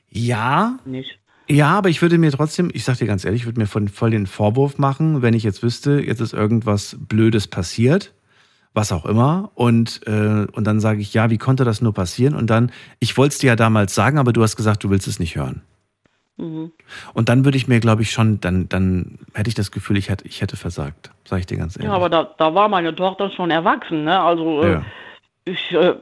ja, 0.09 0.77
Nicht. 0.83 1.20
Ja, 1.51 1.77
aber 1.77 1.89
ich 1.89 2.01
würde 2.01 2.17
mir 2.17 2.31
trotzdem, 2.31 2.71
ich 2.73 2.85
sag 2.85 2.97
dir 2.97 3.07
ganz 3.07 3.25
ehrlich, 3.25 3.41
ich 3.41 3.45
würde 3.45 3.59
mir 3.59 3.67
von, 3.67 3.89
voll 3.89 4.11
den 4.11 4.25
Vorwurf 4.25 4.77
machen, 4.77 5.21
wenn 5.21 5.33
ich 5.33 5.43
jetzt 5.43 5.63
wüsste, 5.63 5.99
jetzt 5.99 6.21
ist 6.21 6.33
irgendwas 6.33 6.97
Blödes 6.97 7.47
passiert, 7.47 8.13
was 8.73 8.93
auch 8.93 9.05
immer, 9.05 9.51
und, 9.55 9.99
äh, 10.07 10.47
und 10.49 10.65
dann 10.65 10.79
sage 10.79 11.01
ich, 11.01 11.13
ja, 11.13 11.29
wie 11.29 11.37
konnte 11.37 11.65
das 11.65 11.81
nur 11.81 11.93
passieren? 11.93 12.35
Und 12.35 12.49
dann, 12.49 12.71
ich 12.99 13.17
wollte 13.17 13.33
es 13.33 13.39
dir 13.39 13.47
ja 13.47 13.55
damals 13.57 13.93
sagen, 13.93 14.17
aber 14.17 14.31
du 14.31 14.41
hast 14.41 14.55
gesagt, 14.55 14.81
du 14.85 14.89
willst 14.89 15.07
es 15.07 15.19
nicht 15.19 15.35
hören. 15.35 15.61
Mhm. 16.37 16.71
Und 17.13 17.27
dann 17.27 17.43
würde 17.43 17.57
ich 17.57 17.67
mir, 17.67 17.81
glaube 17.81 18.01
ich, 18.03 18.11
schon, 18.11 18.39
dann, 18.39 18.69
dann 18.69 19.19
hätte 19.33 19.49
ich 19.49 19.55
das 19.55 19.71
Gefühl, 19.71 19.97
ich 19.97 20.09
hätte, 20.09 20.25
ich 20.25 20.41
hätte 20.41 20.55
versagt, 20.55 21.11
sage 21.25 21.41
ich 21.41 21.47
dir 21.47 21.57
ganz 21.57 21.75
ehrlich. 21.75 21.89
Ja, 21.89 21.95
aber 21.95 22.09
da, 22.09 22.33
da 22.37 22.55
war 22.55 22.69
meine 22.69 22.95
Tochter 22.95 23.29
schon 23.29 23.51
erwachsen. 23.51 24.05
Ne? 24.05 24.17
Also 24.17 24.63
äh, 24.63 24.71
Ja. 24.71 24.85
ich, 25.43 25.73
äh, 25.73 25.95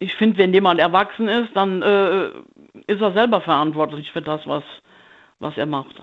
ich 0.00 0.14
finde, 0.16 0.38
wenn 0.38 0.52
jemand 0.52 0.80
erwachsen 0.80 1.28
ist, 1.28 1.50
dann 1.54 1.82
äh, 1.82 2.30
ist 2.86 3.00
er 3.00 3.12
selber 3.12 3.40
verantwortlich 3.40 4.10
für 4.12 4.22
das, 4.22 4.40
was, 4.46 4.62
was 5.38 5.56
er 5.56 5.66
macht. 5.66 6.02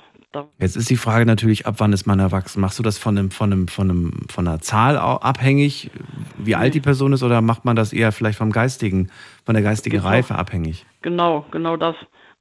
Jetzt 0.59 0.75
ist 0.75 0.89
die 0.89 0.97
Frage 0.97 1.25
natürlich, 1.25 1.65
ab 1.65 1.75
wann 1.77 1.93
ist 1.93 2.05
man 2.05 2.19
erwachsen? 2.19 2.59
Machst 2.59 2.77
du 2.77 2.83
das 2.83 2.97
von 2.97 3.17
einem, 3.17 3.31
von 3.31 3.53
einem, 3.53 3.67
von 3.69 3.89
einem, 3.89 4.11
von 4.29 4.45
einer 4.45 4.59
Zahl 4.59 4.97
abhängig, 4.97 5.91
wie 6.37 6.55
alt 6.55 6.73
die 6.73 6.81
Person 6.81 7.13
ist, 7.13 7.23
oder 7.23 7.39
macht 7.41 7.63
man 7.63 7.77
das 7.77 7.93
eher 7.93 8.11
vielleicht 8.11 8.37
vom 8.37 8.51
geistigen, 8.51 9.09
von 9.45 9.53
der 9.55 9.63
geistigen 9.63 9.97
Genau. 9.97 10.09
Reife 10.09 10.35
abhängig? 10.35 10.85
genau, 11.01 11.45
genau 11.51 11.77
das. 11.77 11.95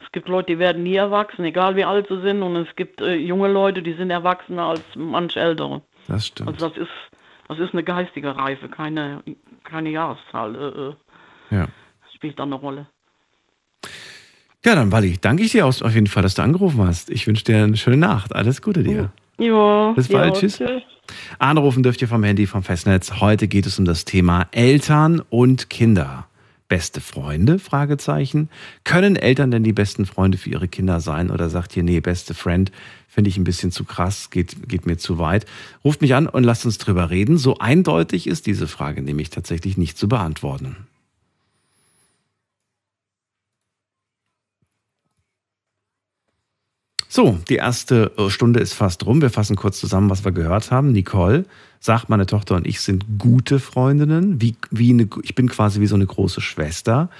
Es 0.04 0.10
gibt 0.10 0.28
Leute, 0.28 0.52
die 0.54 0.58
werden 0.58 0.82
nie 0.82 0.96
erwachsen, 0.96 1.44
egal 1.44 1.76
wie 1.76 1.84
alt 1.84 2.08
sie 2.08 2.20
sind. 2.20 2.42
Und 2.42 2.56
es 2.56 2.74
gibt 2.74 3.00
äh, 3.00 3.14
junge 3.14 3.48
Leute, 3.48 3.80
die 3.80 3.94
sind 3.94 4.10
erwachsener 4.10 4.64
als 4.64 4.82
manch 4.96 5.36
ältere. 5.36 5.80
Das 6.08 6.26
stimmt. 6.26 6.48
Also 6.48 6.68
das 6.68 6.76
ist, 6.76 6.90
das 7.48 7.58
ist 7.60 7.72
eine 7.74 7.84
geistige 7.84 8.36
Reife, 8.36 8.68
keine, 8.68 9.22
keine 9.62 9.90
Jahreszahl. 9.90 10.54
Äh, 10.56 11.54
äh, 11.54 11.56
ja. 11.58 11.68
spielt 12.14 12.38
da 12.40 12.42
eine 12.42 12.56
Rolle. 12.56 12.86
Ja, 14.64 14.74
dann 14.74 14.92
Wally, 14.92 15.18
danke 15.20 15.42
ich 15.42 15.52
dir 15.52 15.66
auf 15.66 15.94
jeden 15.94 16.06
Fall, 16.06 16.22
dass 16.22 16.34
du 16.34 16.42
angerufen 16.42 16.80
hast. 16.86 17.10
Ich 17.10 17.26
wünsche 17.26 17.44
dir 17.44 17.64
eine 17.64 17.76
schöne 17.76 17.98
Nacht. 17.98 18.34
Alles 18.34 18.62
Gute 18.62 18.82
dir. 18.82 19.10
Ja, 19.38 19.92
Bis 19.92 20.08
bald, 20.08 20.36
tschüss. 20.36 20.62
Anrufen 21.38 21.82
dürft 21.82 22.00
ihr 22.00 22.08
vom 22.08 22.22
Handy, 22.22 22.46
vom 22.46 22.62
Festnetz. 22.62 23.20
Heute 23.20 23.48
geht 23.48 23.66
es 23.66 23.78
um 23.78 23.84
das 23.84 24.04
Thema 24.04 24.46
Eltern 24.52 25.20
und 25.28 25.68
Kinder. 25.68 26.26
Beste 26.68 27.00
Freunde? 27.00 27.58
Fragezeichen. 27.58 28.48
Können 28.84 29.16
Eltern 29.16 29.50
denn 29.50 29.64
die 29.64 29.74
besten 29.74 30.06
Freunde 30.06 30.38
für 30.38 30.48
ihre 30.48 30.66
Kinder 30.66 31.00
sein? 31.00 31.30
Oder 31.30 31.50
sagt 31.50 31.76
ihr, 31.76 31.82
nee, 31.82 32.00
beste 32.00 32.32
Friend 32.32 32.72
finde 33.06 33.28
ich 33.28 33.36
ein 33.36 33.44
bisschen 33.44 33.70
zu 33.70 33.84
krass, 33.84 34.30
geht, 34.30 34.68
geht 34.68 34.86
mir 34.86 34.96
zu 34.96 35.18
weit? 35.18 35.44
Ruft 35.84 36.00
mich 36.00 36.14
an 36.14 36.26
und 36.26 36.42
lasst 36.42 36.64
uns 36.64 36.78
drüber 36.78 37.10
reden. 37.10 37.36
So 37.36 37.58
eindeutig 37.58 38.26
ist 38.26 38.46
diese 38.46 38.66
Frage 38.66 39.02
nämlich 39.02 39.30
tatsächlich 39.30 39.76
nicht 39.76 39.98
zu 39.98 40.08
beantworten. 40.08 40.76
So, 47.16 47.38
die 47.48 47.54
erste 47.54 48.10
äh, 48.18 48.28
Stunde 48.28 48.58
ist 48.58 48.72
fast 48.72 49.06
rum. 49.06 49.22
Wir 49.22 49.30
fassen 49.30 49.54
kurz 49.54 49.78
zusammen, 49.78 50.10
was 50.10 50.24
wir 50.24 50.32
gehört 50.32 50.72
haben. 50.72 50.90
Nicole 50.90 51.44
sagt, 51.78 52.08
meine 52.08 52.26
Tochter 52.26 52.56
und 52.56 52.66
ich 52.66 52.80
sind 52.80 53.04
gute 53.20 53.60
Freundinnen. 53.60 54.40
Wie, 54.40 54.56
wie 54.72 54.90
eine, 54.90 55.08
ich 55.22 55.36
bin 55.36 55.48
quasi 55.48 55.80
wie 55.80 55.86
so 55.86 55.94
eine 55.94 56.06
große 56.06 56.40
Schwester. 56.40 57.10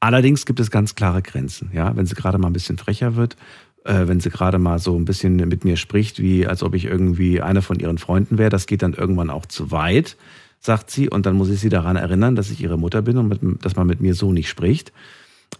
Allerdings 0.00 0.46
gibt 0.46 0.58
es 0.58 0.70
ganz 0.70 0.94
klare 0.94 1.20
Grenzen. 1.20 1.68
Ja, 1.74 1.94
wenn 1.94 2.06
sie 2.06 2.14
gerade 2.14 2.38
mal 2.38 2.46
ein 2.46 2.54
bisschen 2.54 2.78
frecher 2.78 3.14
wird, 3.14 3.36
äh, 3.84 4.06
wenn 4.06 4.20
sie 4.20 4.30
gerade 4.30 4.58
mal 4.58 4.78
so 4.78 4.96
ein 4.96 5.04
bisschen 5.04 5.36
mit 5.36 5.66
mir 5.66 5.76
spricht, 5.76 6.18
wie 6.18 6.46
als 6.46 6.62
ob 6.62 6.74
ich 6.74 6.86
irgendwie 6.86 7.42
einer 7.42 7.60
von 7.60 7.78
ihren 7.78 7.98
Freunden 7.98 8.38
wäre, 8.38 8.48
das 8.48 8.66
geht 8.66 8.80
dann 8.80 8.94
irgendwann 8.94 9.28
auch 9.28 9.44
zu 9.44 9.70
weit, 9.70 10.16
sagt 10.60 10.90
sie. 10.90 11.10
Und 11.10 11.26
dann 11.26 11.36
muss 11.36 11.50
ich 11.50 11.60
sie 11.60 11.68
daran 11.68 11.96
erinnern, 11.96 12.36
dass 12.36 12.50
ich 12.50 12.62
ihre 12.62 12.78
Mutter 12.78 13.02
bin 13.02 13.18
und 13.18 13.28
mit, 13.28 13.62
dass 13.62 13.76
man 13.76 13.86
mit 13.86 14.00
mir 14.00 14.14
so 14.14 14.32
nicht 14.32 14.48
spricht. 14.48 14.94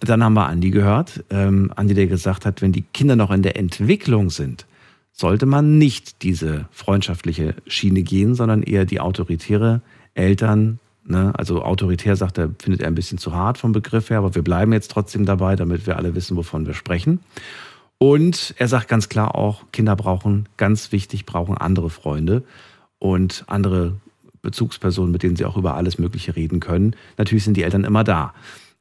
Dann 0.01 0.25
haben 0.25 0.35
wir 0.35 0.47
Andi 0.47 0.71
gehört. 0.71 1.25
Ähm, 1.31 1.73
Andi, 1.77 1.95
der 1.95 2.07
gesagt 2.07 2.47
hat, 2.47 2.63
wenn 2.63 2.73
die 2.73 2.83
Kinder 2.83 3.17
noch 3.17 3.31
in 3.31 3.43
der 3.43 3.57
Entwicklung 3.57 4.31
sind, 4.31 4.67
sollte 5.13 5.47
man 5.47 5.79
nicht 5.79 6.23
diese 6.23 6.67
freundschaftliche 6.71 7.55
Schiene 7.67 8.03
gehen, 8.03 8.35
sondern 8.35 8.63
eher 8.63 8.85
die 8.85 9.01
autoritäre 9.01 9.83
Eltern, 10.15 10.79
ne? 11.05 11.33
also 11.37 11.63
autoritär 11.63 12.17
sagt 12.17 12.39
er, 12.39 12.51
findet 12.59 12.83
er 12.83 12.89
ein 12.89 12.95
bisschen 12.95 13.19
zu 13.19 13.35
hart 13.35 13.59
vom 13.59 13.73
Begriff 13.73 14.11
her, 14.11 14.19
aber 14.19 14.35
wir 14.35 14.43
bleiben 14.43 14.73
jetzt 14.73 14.91
trotzdem 14.91 15.27
dabei, 15.27 15.55
damit 15.57 15.87
wir 15.87 15.97
alle 15.97 16.15
wissen, 16.15 16.37
wovon 16.37 16.67
wir 16.67 16.75
sprechen. 16.75 17.21
Und 17.99 18.55
er 18.59 18.67
sagt 18.67 18.89
ganz 18.89 19.09
klar 19.09 19.37
auch, 19.37 19.63
Kinder 19.71 19.95
brauchen, 19.95 20.49
ganz 20.57 20.91
wichtig, 20.91 21.25
brauchen 21.25 21.57
andere 21.57 21.89
Freunde 21.89 22.43
und 22.99 23.45
andere 23.47 23.95
Bezugspersonen, 24.43 25.13
mit 25.13 25.23
denen 25.23 25.37
sie 25.37 25.45
auch 25.45 25.57
über 25.57 25.77
alles 25.77 25.99
Mögliche 25.99 26.35
reden 26.35 26.59
können. 26.59 26.97
Natürlich 27.17 27.45
sind 27.45 27.57
die 27.57 27.63
Eltern 27.63 27.85
immer 27.85 28.03
da. 28.03 28.35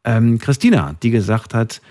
Ähm, 0.04 0.40
Christina, 0.40 0.96
die 1.02 1.12
gesagt 1.12 1.54
hat, 1.54 1.82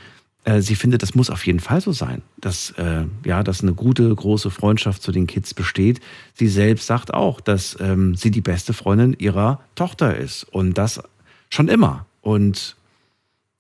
äh, 0.44 0.60
sie 0.60 0.74
findet, 0.74 1.02
das 1.02 1.14
muss 1.14 1.30
auf 1.30 1.46
jeden 1.46 1.60
Fall 1.60 1.80
so 1.80 1.92
sein, 1.92 2.22
dass, 2.38 2.70
äh, 2.72 3.04
ja, 3.24 3.42
dass 3.42 3.62
eine 3.62 3.74
gute, 3.74 4.14
große 4.14 4.50
Freundschaft 4.50 5.02
zu 5.02 5.12
den 5.12 5.26
Kids 5.26 5.54
besteht. 5.54 6.00
Sie 6.34 6.48
selbst 6.48 6.86
sagt 6.86 7.12
auch, 7.12 7.40
dass 7.40 7.76
ähm, 7.80 8.14
sie 8.14 8.30
die 8.30 8.40
beste 8.40 8.72
Freundin 8.72 9.14
ihrer 9.18 9.60
Tochter 9.74 10.16
ist 10.16 10.44
und 10.44 10.78
das 10.78 11.02
schon 11.50 11.68
immer. 11.68 12.06
Und 12.22 12.76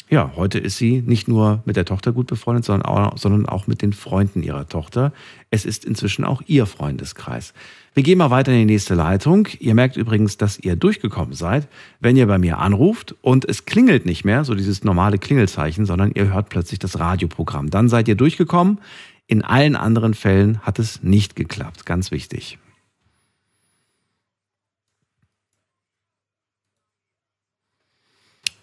ja, 0.08 0.32
heute 0.34 0.58
ist 0.58 0.76
sie 0.76 1.02
nicht 1.02 1.28
nur 1.28 1.62
mit 1.66 1.76
der 1.76 1.84
Tochter 1.84 2.12
gut 2.12 2.26
befreundet, 2.26 2.64
sondern 2.64 2.86
auch, 2.86 3.16
sondern 3.16 3.46
auch 3.46 3.66
mit 3.66 3.82
den 3.82 3.92
Freunden 3.92 4.42
ihrer 4.42 4.68
Tochter. 4.68 5.12
Es 5.50 5.64
ist 5.64 5.84
inzwischen 5.84 6.24
auch 6.24 6.42
ihr 6.46 6.66
Freundeskreis. 6.66 7.52
Wir 7.92 8.04
gehen 8.04 8.18
mal 8.18 8.30
weiter 8.30 8.52
in 8.52 8.58
die 8.58 8.72
nächste 8.72 8.94
Leitung. 8.94 9.48
Ihr 9.58 9.74
merkt 9.74 9.96
übrigens, 9.96 10.36
dass 10.36 10.58
ihr 10.60 10.76
durchgekommen 10.76 11.34
seid, 11.34 11.66
wenn 11.98 12.16
ihr 12.16 12.26
bei 12.26 12.38
mir 12.38 12.58
anruft 12.58 13.16
und 13.20 13.44
es 13.48 13.64
klingelt 13.64 14.06
nicht 14.06 14.24
mehr, 14.24 14.44
so 14.44 14.54
dieses 14.54 14.84
normale 14.84 15.18
Klingelzeichen, 15.18 15.86
sondern 15.86 16.12
ihr 16.12 16.32
hört 16.32 16.50
plötzlich 16.50 16.78
das 16.78 17.00
Radioprogramm. 17.00 17.70
Dann 17.70 17.88
seid 17.88 18.06
ihr 18.06 18.14
durchgekommen. 18.14 18.78
In 19.26 19.42
allen 19.42 19.74
anderen 19.74 20.14
Fällen 20.14 20.60
hat 20.60 20.78
es 20.78 21.02
nicht 21.02 21.34
geklappt. 21.34 21.84
Ganz 21.84 22.12
wichtig. 22.12 22.58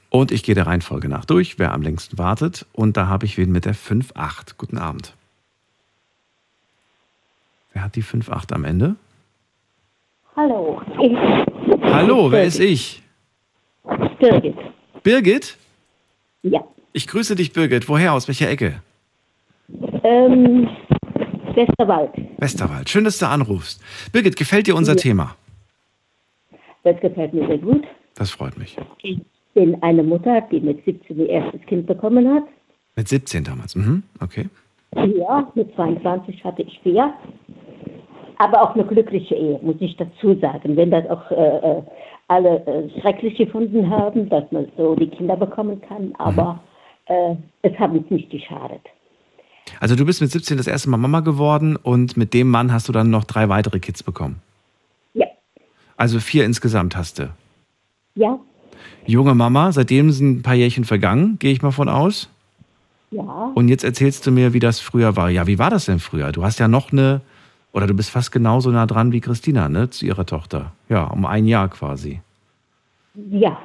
Und 0.09 0.31
ich 0.31 0.43
gehe 0.43 0.55
der 0.55 0.67
Reihenfolge 0.67 1.09
nach 1.09 1.25
durch, 1.25 1.59
wer 1.59 1.73
am 1.73 1.81
längsten 1.81 2.17
wartet. 2.17 2.65
Und 2.71 2.95
da 2.95 3.07
habe 3.07 3.25
ich 3.25 3.37
wen 3.37 3.51
mit 3.51 3.65
der 3.65 3.75
5-8. 3.75 4.55
Guten 4.57 4.77
Abend. 4.77 5.13
Wer 7.73 7.83
hat 7.83 7.95
die 7.95 8.03
5-8 8.03 8.53
am 8.53 8.63
Ende? 8.63 8.95
Hallo. 10.37 10.79
Ich, 11.01 11.17
Hallo, 11.81 12.31
wer 12.31 12.43
ist 12.43 12.59
ich? 12.59 13.01
Birgit. 14.19 14.55
Birgit? 15.03 15.57
Ja. 16.43 16.63
Ich 16.93 17.07
grüße 17.07 17.35
dich, 17.35 17.53
Birgit. 17.53 17.89
Woher? 17.89 18.13
Aus 18.13 18.27
welcher 18.27 18.49
Ecke? 18.49 18.81
Ähm, 20.03 20.69
Westerwald. 21.55 22.11
Westerwald. 22.37 22.87
Schön, 22.89 23.03
dass 23.03 23.17
du 23.17 23.27
anrufst. 23.27 23.81
Birgit, 24.11 24.35
gefällt 24.35 24.67
dir 24.67 24.75
unser 24.75 24.93
Ja. 24.93 24.97
Thema? 24.99 25.35
Das 26.83 26.99
gefällt 27.01 27.33
mir 27.33 27.47
sehr 27.47 27.57
gut. 27.57 27.83
Das 28.15 28.29
freut 28.31 28.57
mich. 28.57 28.77
Ich 29.01 29.19
bin 29.55 29.81
eine 29.81 30.03
Mutter, 30.03 30.41
die 30.51 30.59
mit 30.59 30.85
17 30.85 31.17
ihr 31.19 31.29
erstes 31.29 31.61
Kind 31.65 31.87
bekommen 31.87 32.31
hat. 32.33 32.43
Mit 32.95 33.07
17 33.07 33.43
damals. 33.43 33.75
Mhm. 33.75 34.03
Okay. 34.21 34.47
Ja, 34.95 35.51
mit 35.55 35.73
22 35.75 36.43
hatte 36.43 36.61
ich 36.61 36.79
vier. 36.83 37.13
Aber 38.37 38.61
auch 38.61 38.75
eine 38.75 38.85
glückliche 38.85 39.35
Ehe, 39.35 39.59
muss 39.61 39.75
ich 39.79 39.95
dazu 39.97 40.35
sagen. 40.39 40.75
Wenn 40.75 40.91
das 40.91 41.09
auch 41.09 41.31
äh, 41.31 41.35
äh, 41.35 41.81
alle 42.27 42.65
äh, 42.67 43.01
schrecklich 43.01 43.37
gefunden 43.37 43.89
haben, 43.89 44.29
dass 44.29 44.51
man 44.51 44.67
so 44.77 44.95
die 44.95 45.07
Kinder 45.07 45.35
bekommen 45.35 45.81
kann, 45.81 46.13
aber 46.17 46.59
äh, 47.05 47.35
es 47.63 47.77
hat 47.79 47.91
uns 47.91 48.09
nicht 48.09 48.29
geschadet. 48.29 48.81
Also 49.79 49.95
du 49.95 50.05
bist 50.05 50.21
mit 50.21 50.31
17 50.31 50.57
das 50.57 50.67
erste 50.67 50.89
Mal 50.89 50.97
Mama 50.97 51.19
geworden 51.21 51.75
und 51.75 52.15
mit 52.15 52.33
dem 52.33 52.49
Mann 52.49 52.71
hast 52.71 52.87
du 52.87 52.93
dann 52.93 53.09
noch 53.09 53.23
drei 53.23 53.49
weitere 53.49 53.79
Kids 53.79 54.03
bekommen. 54.03 54.41
Ja. 55.13 55.25
Also 55.97 56.19
vier 56.19 56.45
insgesamt 56.45 56.95
hast 56.95 57.19
du. 57.19 57.29
Ja, 58.15 58.39
Junge 59.05 59.35
Mama, 59.35 59.71
seitdem 59.71 60.11
sind 60.11 60.39
ein 60.39 60.41
paar 60.41 60.55
Jährchen 60.55 60.83
vergangen, 60.83 61.37
gehe 61.39 61.51
ich 61.51 61.61
mal 61.61 61.71
von 61.71 61.89
aus. 61.89 62.29
ja. 63.11 63.51
Und 63.55 63.69
jetzt 63.69 63.83
erzählst 63.83 64.25
du 64.27 64.31
mir, 64.31 64.53
wie 64.53 64.59
das 64.59 64.79
früher 64.79 65.15
war. 65.15 65.29
Ja, 65.29 65.47
wie 65.47 65.59
war 65.59 65.69
das 65.69 65.85
denn 65.85 65.99
früher? 65.99 66.31
Du 66.31 66.43
hast 66.43 66.59
ja 66.59 66.67
noch 66.67 66.91
eine, 66.91 67.21
oder 67.77 67.85
du 67.85 67.93
bist 67.93 68.09
fast 68.09 68.31
genauso 68.31 68.71
nah 68.71 68.87
dran 68.87 69.11
wie 69.11 69.21
Christina, 69.21 69.69
ne, 69.69 69.87
zu 69.91 70.07
ihrer 70.07 70.25
Tochter. 70.25 70.71
Ja, 70.89 71.03
um 71.11 71.27
ein 71.27 71.45
Jahr 71.45 71.69
quasi. 71.69 72.21
Ja, 73.29 73.55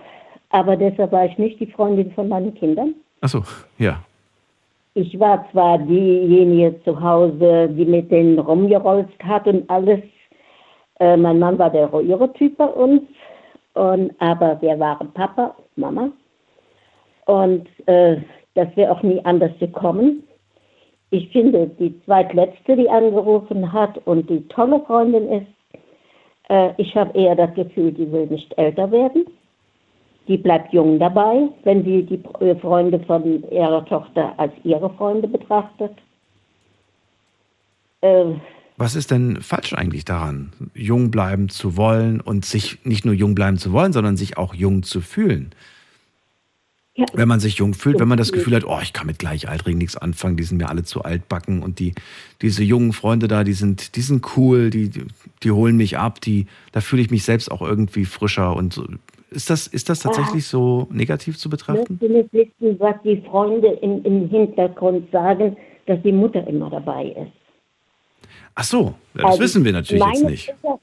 aber 0.50 0.76
deshalb 0.76 1.12
war 1.12 1.24
ich 1.24 1.38
nicht 1.38 1.58
die 1.60 1.66
Freundin 1.66 2.12
von 2.12 2.28
meinen 2.28 2.52
Kindern. 2.54 2.94
Ach 3.22 3.30
so, 3.30 3.42
ja. 3.78 4.02
Ich 4.92 5.18
war 5.18 5.50
zwar 5.50 5.78
diejenige 5.78 6.78
zu 6.84 7.00
Hause, 7.00 7.70
die 7.70 7.86
mit 7.86 8.10
denen 8.10 8.38
rumgerollt 8.38 9.08
hat 9.24 9.46
und 9.46 9.68
alles. 9.70 10.02
Äh, 11.00 11.16
mein 11.16 11.38
Mann 11.38 11.58
war 11.58 11.70
der 11.70 11.86
ruhigere 11.86 12.30
Typ 12.34 12.58
bei 12.58 12.66
uns, 12.66 13.00
und, 13.72 14.12
aber 14.20 14.60
wir 14.60 14.78
waren 14.78 15.10
Papa 15.14 15.54
und 15.56 15.78
Mama. 15.78 16.10
Und 17.24 17.66
äh, 17.86 18.16
das 18.54 18.68
wäre 18.76 18.92
auch 18.92 19.02
nie 19.02 19.24
anders 19.24 19.52
gekommen. 19.58 20.22
Ich 21.12 21.28
finde, 21.28 21.70
die 21.78 21.94
zweitletzte, 22.06 22.74
die 22.74 22.88
angerufen 22.88 23.70
hat 23.70 23.98
und 24.06 24.30
die 24.30 24.48
tolle 24.48 24.80
Freundin 24.86 25.28
ist, 25.28 25.46
äh, 26.48 26.70
ich 26.78 26.96
habe 26.96 27.16
eher 27.16 27.36
das 27.36 27.54
Gefühl, 27.54 27.92
die 27.92 28.10
will 28.10 28.26
nicht 28.28 28.56
älter 28.56 28.90
werden. 28.90 29.26
Die 30.26 30.38
bleibt 30.38 30.72
jung 30.72 30.98
dabei, 30.98 31.50
wenn 31.64 31.84
sie 31.84 32.04
die 32.04 32.22
äh, 32.42 32.56
Freunde 32.56 32.98
von 33.00 33.44
ihrer 33.50 33.84
Tochter 33.84 34.32
als 34.38 34.54
ihre 34.64 34.88
Freunde 34.88 35.28
betrachtet. 35.28 35.92
Äh, 38.00 38.24
Was 38.78 38.96
ist 38.96 39.10
denn 39.10 39.36
falsch 39.42 39.74
eigentlich 39.74 40.06
daran, 40.06 40.52
jung 40.72 41.10
bleiben 41.10 41.50
zu 41.50 41.76
wollen 41.76 42.22
und 42.22 42.46
sich 42.46 42.86
nicht 42.86 43.04
nur 43.04 43.14
jung 43.14 43.34
bleiben 43.34 43.58
zu 43.58 43.74
wollen, 43.74 43.92
sondern 43.92 44.16
sich 44.16 44.38
auch 44.38 44.54
jung 44.54 44.82
zu 44.82 45.02
fühlen? 45.02 45.50
Wenn 47.12 47.28
man 47.28 47.40
sich 47.40 47.56
jung 47.56 47.74
fühlt, 47.74 48.00
wenn 48.00 48.08
man 48.08 48.18
das 48.18 48.32
Gefühl 48.32 48.54
hat, 48.56 48.64
oh, 48.64 48.78
ich 48.82 48.92
kann 48.92 49.06
mit 49.06 49.18
Gleichaltrigen 49.18 49.78
nichts 49.78 49.96
anfangen, 49.96 50.36
die 50.36 50.42
sind 50.42 50.58
mir 50.58 50.68
alle 50.68 50.84
zu 50.84 51.02
altbacken 51.02 51.62
und 51.62 51.78
die, 51.78 51.94
diese 52.40 52.62
jungen 52.62 52.92
Freunde 52.92 53.28
da, 53.28 53.44
die 53.44 53.52
sind, 53.52 53.96
die 53.96 54.00
sind 54.00 54.36
cool, 54.36 54.70
die, 54.70 54.90
die 55.42 55.50
holen 55.50 55.76
mich 55.76 55.98
ab, 55.98 56.20
die, 56.20 56.46
da 56.72 56.80
fühle 56.80 57.02
ich 57.02 57.10
mich 57.10 57.24
selbst 57.24 57.50
auch 57.50 57.62
irgendwie 57.62 58.04
frischer 58.04 58.54
und 58.56 58.72
so. 58.72 58.86
Ist 59.30 59.48
das, 59.48 59.66
ist 59.66 59.88
das 59.88 60.00
tatsächlich 60.00 60.46
so 60.46 60.88
negativ 60.90 61.38
zu 61.38 61.48
betrachten? 61.48 61.98
möchte 62.00 62.08
nicht 62.08 62.32
wissen, 62.60 62.78
was 62.78 62.96
die 63.02 63.22
Freunde 63.22 63.68
im, 63.80 64.04
im 64.04 64.28
Hintergrund 64.28 65.10
sagen, 65.10 65.56
dass 65.86 66.02
die 66.02 66.12
Mutter 66.12 66.46
immer 66.46 66.70
dabei 66.70 67.06
ist. 67.06 67.32
Ach 68.54 68.64
so, 68.64 68.94
das 69.14 69.24
Also, 69.24 69.40
wissen 69.40 69.64
wir 69.64 69.72
natürlich 69.72 70.04
jetzt 70.04 70.24
nicht. 70.24 70.48
Äh, 70.48 70.76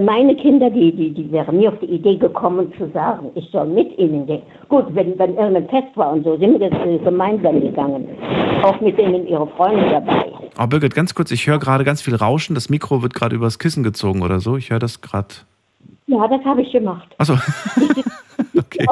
meine 0.00 0.34
Kinder, 0.36 0.70
die, 0.70 0.90
die, 0.92 1.10
die 1.10 1.30
wären 1.30 1.58
nie 1.58 1.68
auf 1.68 1.78
die 1.80 1.86
Idee 1.86 2.16
gekommen 2.16 2.72
zu 2.76 2.90
sagen, 2.92 3.30
ich 3.34 3.48
soll 3.50 3.66
mit 3.66 3.96
ihnen 3.96 4.26
gehen. 4.26 4.42
Gut, 4.68 4.86
wenn, 4.94 5.18
wenn 5.18 5.36
irgendein 5.36 5.68
Fest 5.68 5.96
war 5.96 6.12
und 6.12 6.24
so, 6.24 6.36
sind 6.36 6.58
wir 6.58 6.72
äh, 6.72 6.98
gemeinsam 6.98 7.60
gegangen. 7.60 8.08
Auch 8.62 8.80
mit 8.80 8.98
denen 8.98 9.26
ihre 9.26 9.46
Freunde 9.48 9.88
dabei. 9.90 10.32
Oh, 10.58 10.66
Birgit, 10.66 10.94
ganz 10.94 11.14
kurz, 11.14 11.30
ich 11.30 11.46
höre 11.46 11.58
gerade 11.58 11.84
ganz 11.84 12.02
viel 12.02 12.14
Rauschen. 12.14 12.54
Das 12.54 12.68
Mikro 12.68 13.02
wird 13.02 13.14
gerade 13.14 13.36
übers 13.36 13.58
Kissen 13.58 13.84
gezogen 13.84 14.22
oder 14.22 14.40
so. 14.40 14.56
Ich 14.56 14.70
höre 14.70 14.80
das 14.80 15.00
gerade. 15.00 15.28
Ja, 16.06 16.26
das 16.26 16.44
habe 16.44 16.62
ich 16.62 16.72
gemacht. 16.72 17.08
Achso, 17.18 17.34
okay. 18.58 18.86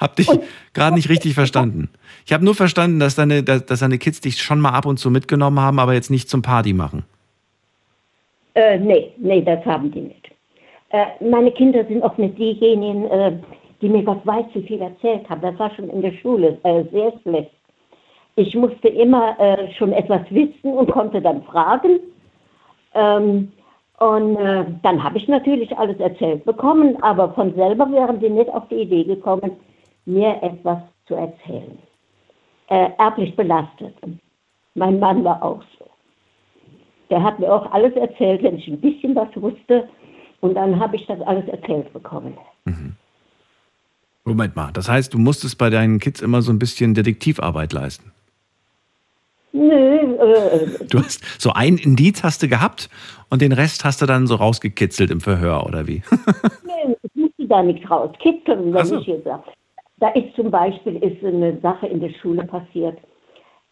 Hab 0.00 0.16
dich 0.16 0.28
gerade 0.72 0.96
nicht 0.96 1.08
richtig 1.08 1.34
verstanden. 1.34 1.90
Ich 2.26 2.32
habe 2.32 2.44
nur 2.44 2.54
verstanden, 2.54 2.98
dass 2.98 3.14
deine, 3.14 3.42
dass, 3.42 3.66
dass 3.66 3.80
deine 3.80 3.98
Kids 3.98 4.20
dich 4.20 4.42
schon 4.42 4.60
mal 4.60 4.70
ab 4.70 4.86
und 4.86 4.98
zu 4.98 5.10
mitgenommen 5.10 5.60
haben, 5.60 5.78
aber 5.78 5.94
jetzt 5.94 6.10
nicht 6.10 6.28
zum 6.28 6.42
Party 6.42 6.72
machen. 6.72 7.04
Äh, 8.54 8.78
nee, 8.78 9.10
nee, 9.18 9.42
das 9.42 9.64
haben 9.64 9.90
die 9.90 10.00
nicht. 10.00 10.23
Äh, 10.94 11.24
meine 11.24 11.50
Kinder 11.50 11.84
sind 11.86 12.04
auch 12.04 12.16
nicht 12.18 12.38
diejenigen, 12.38 13.06
äh, 13.06 13.32
die 13.80 13.88
mir 13.88 14.04
Gott 14.04 14.24
weiß, 14.24 14.46
wie 14.52 14.62
viel 14.62 14.80
erzählt 14.80 15.28
haben. 15.28 15.40
Das 15.40 15.58
war 15.58 15.74
schon 15.74 15.90
in 15.90 16.02
der 16.02 16.12
Schule 16.12 16.56
äh, 16.62 16.84
sehr 16.92 17.12
schlecht. 17.22 17.50
Ich 18.36 18.54
musste 18.54 18.88
immer 18.88 19.36
schon 19.78 19.92
etwas 19.92 20.22
wissen 20.30 20.72
und 20.72 20.90
konnte 20.90 21.20
dann 21.20 21.44
fragen. 21.44 22.00
Ähm, 22.92 23.52
und 24.00 24.36
dann 24.82 25.04
habe 25.04 25.18
ich 25.18 25.28
natürlich 25.28 25.76
alles 25.78 26.00
erzählt 26.00 26.44
bekommen, 26.44 27.00
aber 27.00 27.32
von 27.34 27.54
selber 27.54 27.88
wären 27.92 28.18
die 28.18 28.28
nicht 28.28 28.50
auf 28.50 28.66
die 28.68 28.82
Idee 28.82 29.04
gekommen, 29.04 29.52
mir 30.04 30.36
etwas 30.42 30.78
zu 31.06 31.14
erzählen. 31.14 31.78
Äh, 32.70 32.88
erblich 32.98 33.36
belastet. 33.36 33.94
Mein 34.74 34.98
Mann 34.98 35.22
war 35.22 35.40
auch 35.40 35.62
so. 35.78 35.86
Der 37.10 37.22
hat 37.22 37.38
mir 37.38 37.54
auch 37.54 37.70
alles 37.70 37.94
erzählt, 37.94 38.42
wenn 38.42 38.56
ich 38.56 38.66
ein 38.66 38.80
bisschen 38.80 39.14
was 39.14 39.28
wusste. 39.36 39.88
Und 40.44 40.56
dann 40.56 40.78
habe 40.78 40.96
ich 40.96 41.06
das 41.06 41.22
alles 41.22 41.48
erzählt 41.48 41.90
bekommen. 41.94 42.36
Moment 44.26 44.54
mal, 44.54 44.72
das 44.74 44.90
heißt, 44.90 45.14
du 45.14 45.18
musstest 45.18 45.56
bei 45.56 45.70
deinen 45.70 45.98
Kids 46.00 46.20
immer 46.20 46.42
so 46.42 46.52
ein 46.52 46.58
bisschen 46.58 46.92
Detektivarbeit 46.92 47.72
leisten. 47.72 48.12
Nö, 49.52 49.96
äh, 49.96 50.84
Du 50.90 50.98
hast 50.98 51.40
so 51.40 51.52
ein 51.54 51.78
Indiz 51.78 52.22
hast 52.22 52.42
du 52.42 52.48
gehabt 52.48 52.90
und 53.30 53.40
den 53.40 53.52
Rest 53.52 53.86
hast 53.86 54.02
du 54.02 54.06
dann 54.06 54.26
so 54.26 54.34
rausgekitzelt 54.34 55.10
im 55.10 55.22
Verhör 55.22 55.64
oder 55.64 55.86
wie? 55.86 56.02
nee, 56.66 56.94
ich 57.02 57.14
musste 57.14 57.48
da 57.48 57.62
nichts 57.62 57.90
rauskitzeln, 57.90 58.74
wenn 58.74 58.84
so. 58.84 59.00
ich 59.00 59.06
jetzt 59.06 59.24
sage. 59.24 59.44
Da 59.96 60.10
ist 60.10 60.36
zum 60.36 60.50
Beispiel 60.50 60.96
ist 60.96 61.24
eine 61.24 61.58
Sache 61.62 61.86
in 61.86 62.00
der 62.00 62.12
Schule 62.20 62.44
passiert. 62.44 62.98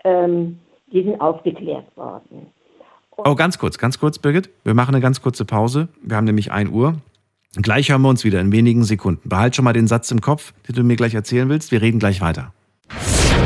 Ähm, 0.05 0.59
die 0.91 1.03
sind 1.03 1.21
aufgeklärt 1.21 1.95
worden. 1.99 2.47
Oh, 3.25 3.35
ganz 3.37 3.59
kurz, 3.59 3.79
ganz 3.79 3.99
kurz, 3.99 4.19
Birgit. 4.19 4.51
Wir 4.65 4.75
machen 4.75 4.95
eine 4.95 5.03
ganz 5.03 5.23
kurze 5.23 5.45
Pause. 5.45 5.89
Wir 6.03 6.17
haben 6.17 6.25
nämlich 6.25 6.51
1 6.51 6.71
Uhr. 6.71 6.97
Gleich 7.55 7.91
hören 7.91 8.03
wir 8.03 8.09
uns 8.09 8.25
wieder 8.25 8.41
in 8.41 8.51
wenigen 8.51 8.83
Sekunden. 8.85 9.29
Behalt 9.29 9.55
schon 9.55 9.65
mal 9.65 9.73
den 9.73 9.87
Satz 9.87 10.11
im 10.11 10.21
Kopf, 10.21 10.53
den 10.67 10.75
du 10.75 10.83
mir 10.83 10.97
gleich 10.97 11.15
erzählen 11.15 11.49
willst. 11.49 11.71
Wir 11.71 11.83
reden 11.83 11.99
gleich 11.99 12.21
weiter. 12.21 12.53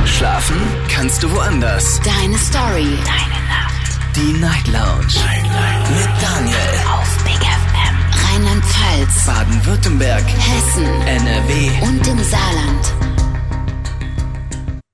Schlafen 0.04 0.56
kannst 0.88 1.22
du 1.22 1.30
woanders. 1.32 2.00
Deine 2.02 2.38
Story. 2.38 2.86
Deine 3.04 3.42
Nacht. 3.48 4.16
Die 4.16 4.32
Night 4.40 4.66
Lounge. 4.68 5.12
Night, 5.26 5.44
Night. 5.44 5.90
Mit 5.90 6.22
Daniel. 6.22 6.56
Auf 6.88 7.24
Big 7.24 7.34
FM. 7.34 7.96
Rheinland-Pfalz. 8.32 9.26
Baden-Württemberg. 9.26 10.24
Hessen. 10.24 10.84
NRW. 10.84 11.70
Und 11.82 12.06
im 12.06 12.18
Saarland. 12.24 12.94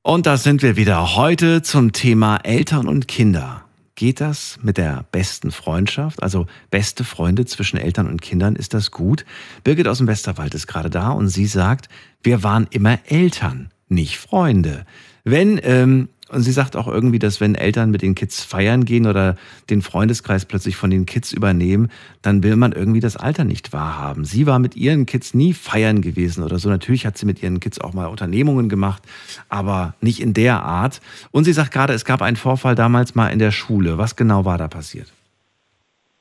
Und 0.02 0.26
da 0.26 0.36
sind 0.36 0.62
wir 0.62 0.76
wieder 0.76 1.14
heute 1.14 1.62
zum 1.62 1.92
Thema 1.92 2.38
Eltern 2.38 2.88
und 2.88 3.06
Kinder. 3.06 3.61
Geht 3.94 4.20
das 4.20 4.58
mit 4.62 4.78
der 4.78 5.04
besten 5.12 5.50
Freundschaft? 5.50 6.22
Also 6.22 6.46
beste 6.70 7.04
Freunde 7.04 7.44
zwischen 7.44 7.76
Eltern 7.76 8.08
und 8.08 8.22
Kindern, 8.22 8.56
ist 8.56 8.72
das 8.72 8.90
gut? 8.90 9.26
Birgit 9.64 9.86
aus 9.86 9.98
dem 9.98 10.06
Westerwald 10.06 10.54
ist 10.54 10.66
gerade 10.66 10.88
da 10.88 11.10
und 11.10 11.28
sie 11.28 11.46
sagt, 11.46 11.88
wir 12.22 12.42
waren 12.42 12.66
immer 12.70 12.98
Eltern, 13.06 13.70
nicht 13.88 14.18
Freunde. 14.18 14.86
Wenn 15.24 15.60
ähm, 15.62 16.08
und 16.32 16.40
sie 16.40 16.52
sagt 16.52 16.76
auch 16.76 16.88
irgendwie, 16.88 17.18
dass 17.18 17.40
wenn 17.40 17.54
Eltern 17.54 17.90
mit 17.90 18.02
den 18.02 18.14
Kids 18.14 18.42
feiern 18.42 18.84
gehen 18.84 19.06
oder 19.06 19.36
den 19.68 19.82
Freundeskreis 19.82 20.46
plötzlich 20.46 20.76
von 20.76 20.90
den 20.90 21.04
Kids 21.04 21.32
übernehmen, 21.32 21.90
dann 22.22 22.42
will 22.42 22.56
man 22.56 22.72
irgendwie 22.72 23.00
das 23.00 23.16
Alter 23.16 23.44
nicht 23.44 23.72
wahrhaben. 23.72 24.24
Sie 24.24 24.46
war 24.46 24.58
mit 24.58 24.74
ihren 24.74 25.04
Kids 25.06 25.34
nie 25.34 25.52
feiern 25.52 26.00
gewesen 26.00 26.42
oder 26.42 26.58
so. 26.58 26.68
Natürlich 26.68 27.04
hat 27.06 27.18
sie 27.18 27.26
mit 27.26 27.42
ihren 27.42 27.60
Kids 27.60 27.80
auch 27.80 27.92
mal 27.92 28.06
Unternehmungen 28.06 28.68
gemacht, 28.68 29.02
aber 29.48 29.94
nicht 30.00 30.20
in 30.20 30.32
der 30.32 30.62
Art. 30.62 31.00
Und 31.32 31.44
sie 31.44 31.52
sagt 31.52 31.70
gerade, 31.70 31.92
es 31.92 32.04
gab 32.04 32.22
einen 32.22 32.36
Vorfall 32.36 32.74
damals 32.74 33.14
mal 33.14 33.28
in 33.28 33.38
der 33.38 33.50
Schule. 33.50 33.98
Was 33.98 34.16
genau 34.16 34.44
war 34.44 34.56
da 34.56 34.68
passiert? 34.68 35.12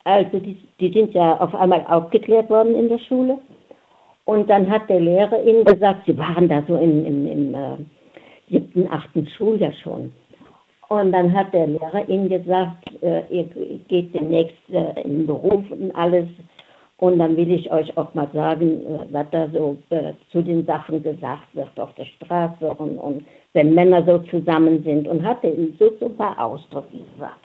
Also 0.04 0.40
die, 0.40 0.58
die 0.80 0.92
sind 0.92 1.14
ja 1.14 1.38
auf 1.38 1.56
einmal 1.56 1.86
aufgeklärt 1.88 2.50
worden 2.50 2.76
in 2.76 2.90
der 2.90 3.00
Schule. 3.00 3.38
Und 4.26 4.50
dann 4.50 4.70
hat 4.70 4.90
der 4.90 5.00
Lehrer 5.00 5.44
ihnen 5.44 5.64
gesagt, 5.64 6.06
sie 6.06 6.18
waren 6.18 6.48
da 6.48 6.64
so 6.68 6.76
in, 6.76 7.06
in, 7.06 7.28
in 7.28 7.54
äh, 7.54 7.78
siebten, 8.52 8.88
achten 8.92 9.28
Schuljahr 9.28 9.74
schon. 9.84 10.12
Und 10.90 11.14
dann 11.14 11.34
hat 11.34 11.54
der 11.54 11.68
Lehrer 11.68 12.08
ihnen 12.10 12.28
gesagt, 12.28 12.84
äh, 13.02 13.24
ihr 13.30 13.46
geht 13.88 14.14
demnächst 14.14 14.58
äh, 14.70 15.02
in 15.04 15.20
den 15.20 15.28
Beruf 15.28 15.64
und 15.72 15.96
alles. 15.96 16.28
Und 16.98 17.18
dann 17.18 17.38
will 17.38 17.50
ich 17.50 17.72
euch 17.72 17.98
auch 17.98 18.14
mal 18.14 18.28
sagen, 18.34 18.86
äh, 18.86 19.06
was 19.10 19.26
da 19.32 19.48
so 19.54 19.78
äh, 19.90 20.14
zu 20.32 20.42
den 20.42 20.66
Sachen 20.66 21.02
gesagt 21.02 21.48
wird 21.54 21.80
auf 21.80 21.94
der 21.96 22.06
Straße 22.06 22.74
und, 22.78 22.98
und 22.98 23.26
wenn 23.54 23.74
Männer 23.74 24.04
so 24.04 24.20
zusammen 24.30 24.84
sind. 24.84 25.08
Und 25.08 25.24
hat 25.24 25.44
ihnen 25.46 25.78
so, 25.80 26.10
paar 26.10 26.38
Ausdrücke 26.38 26.98
gesagt. 26.98 27.40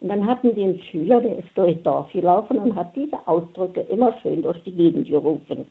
Und 0.00 0.08
dann 0.08 0.26
hatten 0.26 0.54
die 0.54 0.64
einen 0.64 0.82
Schüler, 0.82 1.20
der 1.20 1.38
ist 1.38 1.48
durchs 1.54 1.82
Dorf 1.84 2.10
gelaufen 2.12 2.58
und 2.58 2.74
hat 2.74 2.96
diese 2.96 3.16
Ausdrücke 3.26 3.82
immer 3.82 4.14
schön 4.20 4.42
durch 4.42 4.60
die 4.64 4.72
Gegend 4.72 5.08
gerufen. 5.08 5.66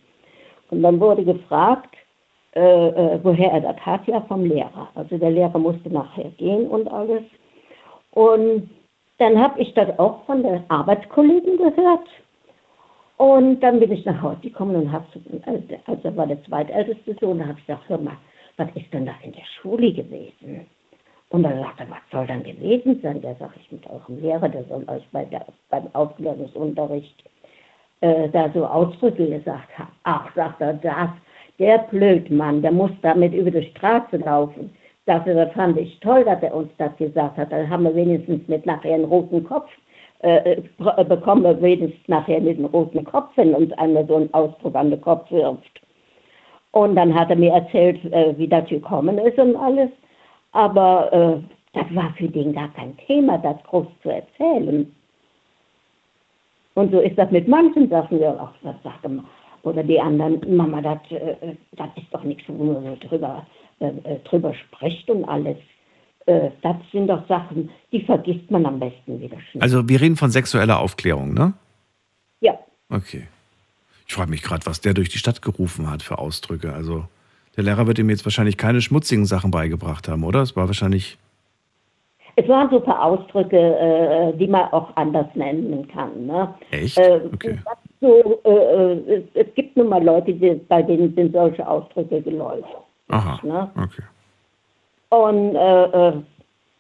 Und 0.70 0.84
dann 0.84 1.00
wurde 1.02 1.26
gefragt, 1.26 1.96
äh, 2.56 2.88
äh, 2.88 3.20
woher 3.24 3.52
er 3.52 3.62
das 3.62 3.78
hat, 3.86 4.08
ja 4.08 4.22
vom 4.22 4.44
Lehrer. 4.44 4.90
Also 4.96 5.18
der 5.18 5.32
Lehrer 5.32 5.60
musste 5.60 5.90
nachher 5.90 6.30
gehen 6.38 6.68
und 6.68 6.88
alles. 6.92 7.24
Und 8.12 8.70
dann 9.20 9.38
habe 9.38 9.60
ich 9.62 9.74
das 9.74 9.98
auch 10.00 10.26
von 10.26 10.42
der 10.42 10.64
Arbeitskollegen 10.70 11.58
gehört. 11.58 12.08
Und 13.18 13.60
dann 13.60 13.80
bin 13.80 13.92
ich 13.92 14.06
nach 14.06 14.22
Hause 14.22 14.40
gekommen 14.42 14.76
und 14.78 14.92
habe, 14.92 15.06
also 15.86 16.16
war 16.16 16.26
der 16.26 16.44
zweitälteste 16.46 17.16
Sohn, 17.20 17.40
da 17.40 17.48
habe 17.48 17.60
ich 17.60 17.68
gesagt, 17.68 17.88
hör 17.90 17.98
mal, 17.98 18.18
was 18.58 18.70
ist 18.76 18.94
denn 18.94 19.06
da 19.06 19.12
in 19.22 19.34
der 19.34 19.46
Schule 19.62 19.92
gewesen? 19.92 20.66
Und 21.30 21.44
dann 21.44 21.60
sagte 21.60 21.84
er, 21.84 21.90
was 21.92 22.00
soll 22.12 22.26
dann 22.26 22.44
gewesen 22.44 23.00
sein? 23.04 23.22
Da 23.22 23.36
sage 23.36 23.54
ich 23.62 23.72
mit 23.72 23.88
eurem 23.90 24.20
Lehrer, 24.22 24.50
der 24.50 24.64
soll 24.64 24.84
euch 24.88 25.08
bei 25.12 25.26
der, 25.26 25.46
beim 25.70 25.88
Aufklärungsunterricht 25.94 27.24
äh, 28.02 28.30
da 28.30 28.50
so 28.54 28.66
Ausdrücke 28.66 29.28
gesagt 29.28 29.78
haben. 29.78 29.92
Ach, 30.04 30.34
sagt 30.34 30.62
er, 30.62 30.74
das 30.74 31.10
der 31.60 31.80
Blödmann, 31.90 32.62
der 32.62 32.72
muss 32.72 32.92
damit 33.02 33.34
über 33.34 33.52
die 33.52 33.70
Straße 33.72 34.18
laufen. 34.18 34.72
Das 35.06 35.24
fand 35.54 35.78
ich 35.78 36.00
toll, 36.00 36.24
dass 36.24 36.42
er 36.42 36.54
uns 36.54 36.70
das 36.78 36.96
gesagt 36.98 37.38
hat. 37.38 37.52
Dann 37.52 37.70
haben 37.70 37.84
wir 37.84 37.96
wenigstens 37.96 38.48
mit 38.48 38.66
nachher 38.66 38.96
einen 38.96 39.06
roten 39.06 39.44
Kopf, 39.44 39.70
äh, 40.22 40.54
äh 40.54 41.04
bekommen 41.04 41.44
wir 41.44 41.62
wenigstens 41.62 42.08
nachher 42.08 42.40
mit 42.40 42.58
einem 42.58 42.66
roten 42.68 43.04
Kopf, 43.04 43.32
wenn 43.36 43.56
uns 43.56 43.72
einmal 43.74 44.06
so 44.08 44.18
ein 44.18 44.34
Ausdruck 44.34 44.76
an 44.76 44.92
den 44.92 45.02
Kopf 45.02 45.30
wirft. 45.32 45.82
Und 46.72 46.96
dann 46.96 47.14
hat 47.14 47.32
er 47.32 47.36
mir 47.36 47.54
erzählt, 47.54 48.04
äh, 48.14 48.38
wie 48.38 48.48
das 48.48 48.70
gekommen 48.70 49.18
ist 49.18 49.40
und 49.40 49.56
alles. 49.56 49.90
Aber 50.52 51.12
äh, 51.12 51.42
das 51.74 51.96
war 51.96 52.14
für 52.18 52.28
den 52.28 52.54
gar 52.54 52.72
kein 52.74 52.96
Thema, 52.98 53.38
das 53.40 53.58
groß 53.64 53.88
zu 54.04 54.10
erzählen. 54.10 54.94
Und 56.76 56.92
so 56.92 57.00
ist 57.00 57.18
das 57.18 57.32
mit 57.32 57.48
manchen 57.48 57.90
Sachen 57.90 58.20
ja 58.20 58.32
auch, 58.34 58.52
das 58.64 58.76
sagte 58.84 59.10
man 59.10 59.26
oder 59.64 59.84
die 59.84 60.00
anderen, 60.00 60.40
Mama, 60.56 60.82
das, 60.82 61.00
äh, 61.12 61.56
das 61.74 61.90
ist 61.96 62.08
doch 62.12 62.24
nichts, 62.24 62.44
wo 62.48 62.64
man 62.64 62.84
so 62.84 63.08
drüber, 63.08 63.46
äh, 63.80 63.88
äh, 63.88 64.20
drüber 64.24 64.54
spricht 64.54 65.10
und 65.10 65.26
alles. 65.26 65.58
Äh, 66.26 66.50
das 66.62 66.76
sind 66.92 67.08
doch 67.08 67.28
Sachen, 67.28 67.70
die 67.92 68.02
vergisst 68.02 68.50
man 68.52 68.66
am 68.66 68.80
besten 68.80 69.20
wieder 69.22 69.38
schnell. 69.52 69.64
Also 69.64 69.88
wir 69.88 70.02
reden 70.02 70.16
von 70.16 70.32
sexueller 70.32 70.80
Aufklärung, 70.80 71.34
ne? 71.34 71.54
Ja. 72.42 72.58
Okay. 72.90 73.28
Ich 74.08 74.14
frage 74.14 74.32
mich 74.32 74.42
gerade, 74.42 74.66
was 74.66 74.82
der 74.82 74.94
durch 74.94 75.10
die 75.10 75.20
Stadt 75.20 75.42
gerufen 75.42 75.90
hat 75.90 76.02
für 76.02 76.18
Ausdrücke. 76.18 76.74
Also 76.74 77.06
der 77.56 77.64
Lehrer 77.64 77.88
wird 77.88 78.00
ihm 78.00 78.10
jetzt 78.10 78.26
wahrscheinlich 78.26 78.58
keine 78.58 78.82
schmutzigen 78.82 79.26
Sachen 79.26 79.52
beigebracht 79.52 80.08
haben, 80.08 80.24
oder? 80.24 80.42
Es 80.42 80.56
war 80.56 80.68
wahrscheinlich 80.68 81.18
es 82.40 82.48
waren 82.48 82.70
so 82.70 82.78
ein 82.78 82.84
paar 82.84 83.04
Ausdrücke, 83.04 83.58
äh, 83.58 84.38
die 84.38 84.48
man 84.48 84.72
auch 84.72 84.96
anders 84.96 85.28
nennen 85.36 85.86
kann. 85.90 86.26
Ne? 86.26 86.54
Echt? 86.72 86.98
Äh, 86.98 87.20
okay. 87.34 87.60
So, 88.02 88.40
äh, 88.46 88.50
äh, 88.50 89.16
es, 89.16 89.24
es, 89.48 89.54
gibt 89.56 89.76
nun 89.76 89.90
mal 89.90 90.04
Leute, 90.04 90.34
die, 90.34 90.54
bei 90.68 90.82
denen 90.82 91.14
sind 91.16 91.34
solche 91.34 91.68
Ausdrücke 91.68 92.22
geläufig. 92.22 92.66
Aha. 93.10 93.40
Ne? 93.44 93.70
Okay. 93.76 94.04
Und 95.10 95.56
äh, 95.56 95.84
äh, 95.86 96.14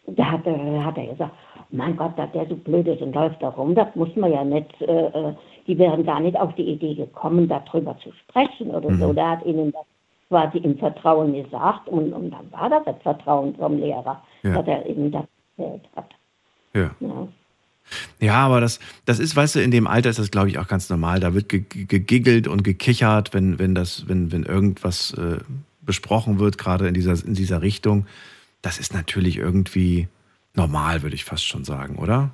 da 0.07 0.32
hat, 0.32 0.45
er, 0.45 0.86
hat 0.86 0.97
er 0.97 1.07
gesagt, 1.07 1.34
mein 1.72 1.97
Gott, 1.97 2.17
dass 2.17 2.32
der 2.32 2.47
so 2.47 2.55
blöd 2.55 2.88
ist 2.88 3.01
und 3.01 3.13
läuft 3.13 3.41
da 3.43 3.49
rum, 3.49 3.76
das 3.76 3.93
muss 3.95 4.15
man 4.15 4.32
ja 4.32 4.43
nicht, 4.43 4.74
die 4.80 5.78
wären 5.78 6.03
gar 6.03 6.20
nicht 6.20 6.36
auf 6.36 6.55
die 6.55 6.63
Idee 6.63 6.95
gekommen, 6.95 7.47
darüber 7.47 7.95
zu 7.99 8.11
sprechen 8.11 8.72
oder 8.72 8.89
mhm. 8.89 8.99
so. 8.99 9.13
Der 9.13 9.30
hat 9.30 9.45
ihnen 9.45 9.72
das 9.72 9.86
quasi 10.30 10.57
im 10.59 10.80
Vertrauen 10.80 11.34
gesagt 11.34 11.88
und, 11.89 12.11
und 12.13 12.32
dann 12.32 12.51
war 12.51 12.70
das 12.70 12.86
das 12.86 12.95
Vertrauen 13.03 13.53
vom 13.55 13.78
Lehrer, 13.78 14.20
ja. 14.41 14.53
dass 14.53 14.67
er 14.67 14.86
ihnen 14.88 15.11
das 15.11 15.26
erzählt 15.57 15.84
hat. 15.95 16.09
Ja. 16.74 16.89
ja. 16.99 17.28
Ja, 18.19 18.35
aber 18.35 18.61
das, 18.61 18.79
das 19.05 19.19
ist, 19.19 19.35
weißt 19.35 19.55
du, 19.55 19.61
in 19.61 19.71
dem 19.71 19.87
Alter 19.87 20.09
ist 20.09 20.19
das, 20.19 20.31
glaube 20.31 20.49
ich, 20.49 20.59
auch 20.59 20.67
ganz 20.67 20.89
normal. 20.89 21.19
Da 21.19 21.33
wird 21.33 21.49
gegiggelt 21.49 22.47
und 22.47 22.63
gekichert, 22.63 23.33
wenn, 23.33 23.59
wenn, 23.59 23.75
das, 23.75 24.07
wenn, 24.07 24.31
wenn 24.31 24.43
irgendwas 24.43 25.13
äh, 25.13 25.37
besprochen 25.81 26.39
wird, 26.39 26.57
gerade 26.57 26.87
in 26.87 26.93
dieser, 26.93 27.13
in 27.25 27.33
dieser 27.33 27.61
Richtung. 27.61 28.05
Das 28.61 28.79
ist 28.79 28.93
natürlich 28.93 29.37
irgendwie 29.37 30.07
normal, 30.53 31.01
würde 31.01 31.15
ich 31.15 31.25
fast 31.25 31.45
schon 31.45 31.63
sagen, 31.63 31.97
oder? 31.97 32.31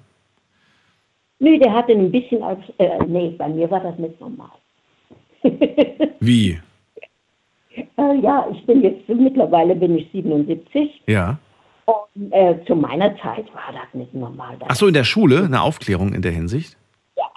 Nö, 1.39 1.57
der 1.59 1.73
hatte 1.73 1.91
ein 1.91 2.11
bisschen 2.11 2.41
als, 2.41 2.59
äh, 2.77 3.03
nee, 3.07 3.35
bei 3.37 3.49
mir 3.49 3.69
war 3.69 3.81
das 3.81 3.97
nicht 3.99 4.19
normal. 4.19 4.51
Wie? 6.19 6.59
Äh, 7.97 8.19
ja, 8.21 8.47
ich 8.51 8.65
bin 8.65 8.81
jetzt, 8.81 9.07
mittlerweile 9.09 9.75
bin 9.75 9.97
ich 9.97 10.09
77. 10.11 11.03
Ja. 11.07 11.37
Und 11.85 12.31
äh, 12.31 12.57
zu 12.65 12.75
meiner 12.75 13.15
Zeit 13.17 13.45
war 13.53 13.71
das 13.71 13.93
nicht 13.93 14.13
normal. 14.13 14.57
Ach 14.67 14.75
so, 14.75 14.87
in 14.87 14.93
der 14.93 15.03
Schule 15.03 15.43
eine 15.45 15.61
Aufklärung 15.61 16.13
in 16.13 16.21
der 16.21 16.31
Hinsicht? 16.31 16.77
Ja, 17.15 17.29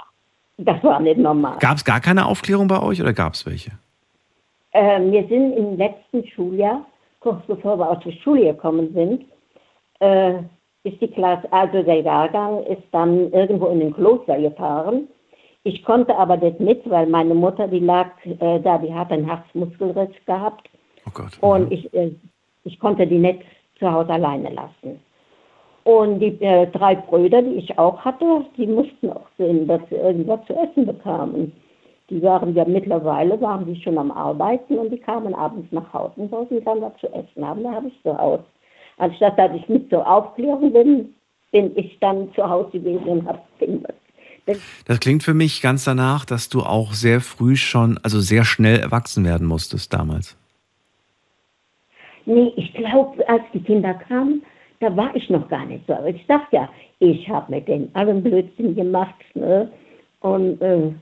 das 0.56 0.82
war 0.82 1.00
nicht 1.00 1.18
normal. 1.18 1.58
Gab 1.60 1.76
es 1.76 1.84
gar 1.84 2.00
keine 2.00 2.26
Aufklärung 2.26 2.68
bei 2.68 2.82
euch 2.82 3.00
oder 3.00 3.12
gab 3.12 3.34
es 3.34 3.44
welche? 3.44 3.72
Äh, 4.72 5.00
wir 5.10 5.26
sind 5.28 5.52
im 5.52 5.76
letzten 5.76 6.26
Schuljahr, 6.28 6.86
kurz 7.20 7.44
bevor 7.46 7.78
wir 7.78 7.90
aus 7.90 8.02
der 8.04 8.12
Schule 8.12 8.52
gekommen 8.52 8.92
sind, 8.94 9.24
äh, 10.00 10.38
ist 10.84 11.00
die 11.00 11.08
Klasse, 11.08 11.52
also 11.52 11.82
der 11.82 12.00
Jahrgang 12.02 12.64
ist 12.64 12.84
dann 12.92 13.32
irgendwo 13.32 13.66
in 13.66 13.80
den 13.80 13.92
Kloster 13.92 14.38
gefahren. 14.38 15.08
Ich 15.64 15.84
konnte 15.84 16.16
aber 16.16 16.36
nicht 16.36 16.60
mit, 16.60 16.88
weil 16.88 17.06
meine 17.06 17.34
Mutter, 17.34 17.68
die 17.68 17.80
lag 17.80 18.10
äh, 18.24 18.60
da, 18.60 18.78
die 18.78 18.94
hat 18.94 19.10
einen 19.10 19.26
Herzmuskelriss 19.26 20.14
gehabt. 20.24 20.68
Oh 21.06 21.10
Gott. 21.12 21.38
Und 21.40 21.72
ich, 21.72 21.92
äh, 21.92 22.12
ich 22.64 22.78
konnte 22.78 23.06
die 23.06 23.18
nicht 23.18 23.42
zu 23.78 23.90
Hause 23.90 24.10
alleine 24.10 24.50
lassen. 24.50 25.00
Und 25.84 26.20
die 26.20 26.38
äh, 26.42 26.66
drei 26.66 26.94
Brüder, 26.96 27.40
die 27.42 27.54
ich 27.54 27.78
auch 27.78 27.98
hatte, 28.04 28.44
die 28.56 28.66
mussten 28.66 29.10
auch 29.10 29.26
sehen, 29.38 29.66
dass 29.66 29.80
sie 29.88 29.96
irgendwas 29.96 30.40
zu 30.46 30.54
essen 30.54 30.86
bekamen. 30.86 31.52
Die 32.10 32.22
waren 32.22 32.54
ja 32.54 32.64
mittlerweile, 32.64 33.40
waren 33.40 33.66
die 33.66 33.80
schon 33.80 33.98
am 33.98 34.10
Arbeiten 34.10 34.78
und 34.78 34.90
die 34.90 34.98
kamen 34.98 35.34
abends 35.34 35.70
nach 35.72 35.92
Hause 35.92 36.14
und 36.16 36.32
wollten 36.32 36.64
dann 36.64 36.82
was 36.82 36.96
zu 37.00 37.06
essen 37.08 37.46
haben. 37.46 37.62
Da 37.62 37.72
habe 37.72 37.88
ich 37.88 38.02
zu 38.02 38.16
Hause. 38.16 38.44
Anstatt 38.98 39.38
dass 39.38 39.52
ich 39.54 39.68
mit 39.68 39.88
zur 39.90 40.06
Aufklärung 40.06 40.72
bin, 40.72 41.14
bin 41.52 41.76
ich 41.76 41.98
dann 42.00 42.32
zu 42.34 42.48
Hause 42.48 42.70
gewesen 42.72 43.04
und 43.04 43.26
habe 43.26 43.40
irgendwas 43.60 43.94
das 44.86 45.00
klingt 45.00 45.22
für 45.22 45.34
mich 45.34 45.60
ganz 45.60 45.84
danach, 45.84 46.24
dass 46.24 46.48
du 46.48 46.62
auch 46.62 46.94
sehr 46.94 47.20
früh 47.20 47.56
schon, 47.56 47.98
also 48.02 48.20
sehr 48.20 48.44
schnell 48.44 48.78
erwachsen 48.78 49.24
werden 49.24 49.46
musstest 49.46 49.92
damals. 49.92 50.37
Nee, 52.28 52.52
ich 52.56 52.74
glaube, 52.74 53.26
als 53.26 53.42
die 53.54 53.60
Kinder 53.60 53.94
kamen, 53.94 54.42
da 54.80 54.94
war 54.94 55.16
ich 55.16 55.28
noch 55.30 55.48
gar 55.48 55.64
nicht 55.64 55.82
so. 55.86 55.94
Aber 55.94 56.08
ich 56.08 56.22
sag 56.28 56.52
ja, 56.52 56.68
ich 56.98 57.26
habe 57.28 57.50
mit 57.50 57.66
den 57.66 57.88
allen 57.94 58.22
Blödsinn 58.22 58.74
gemacht. 58.74 59.14
Ne? 59.34 59.70
Und 60.20 60.60
äh, 60.60 60.92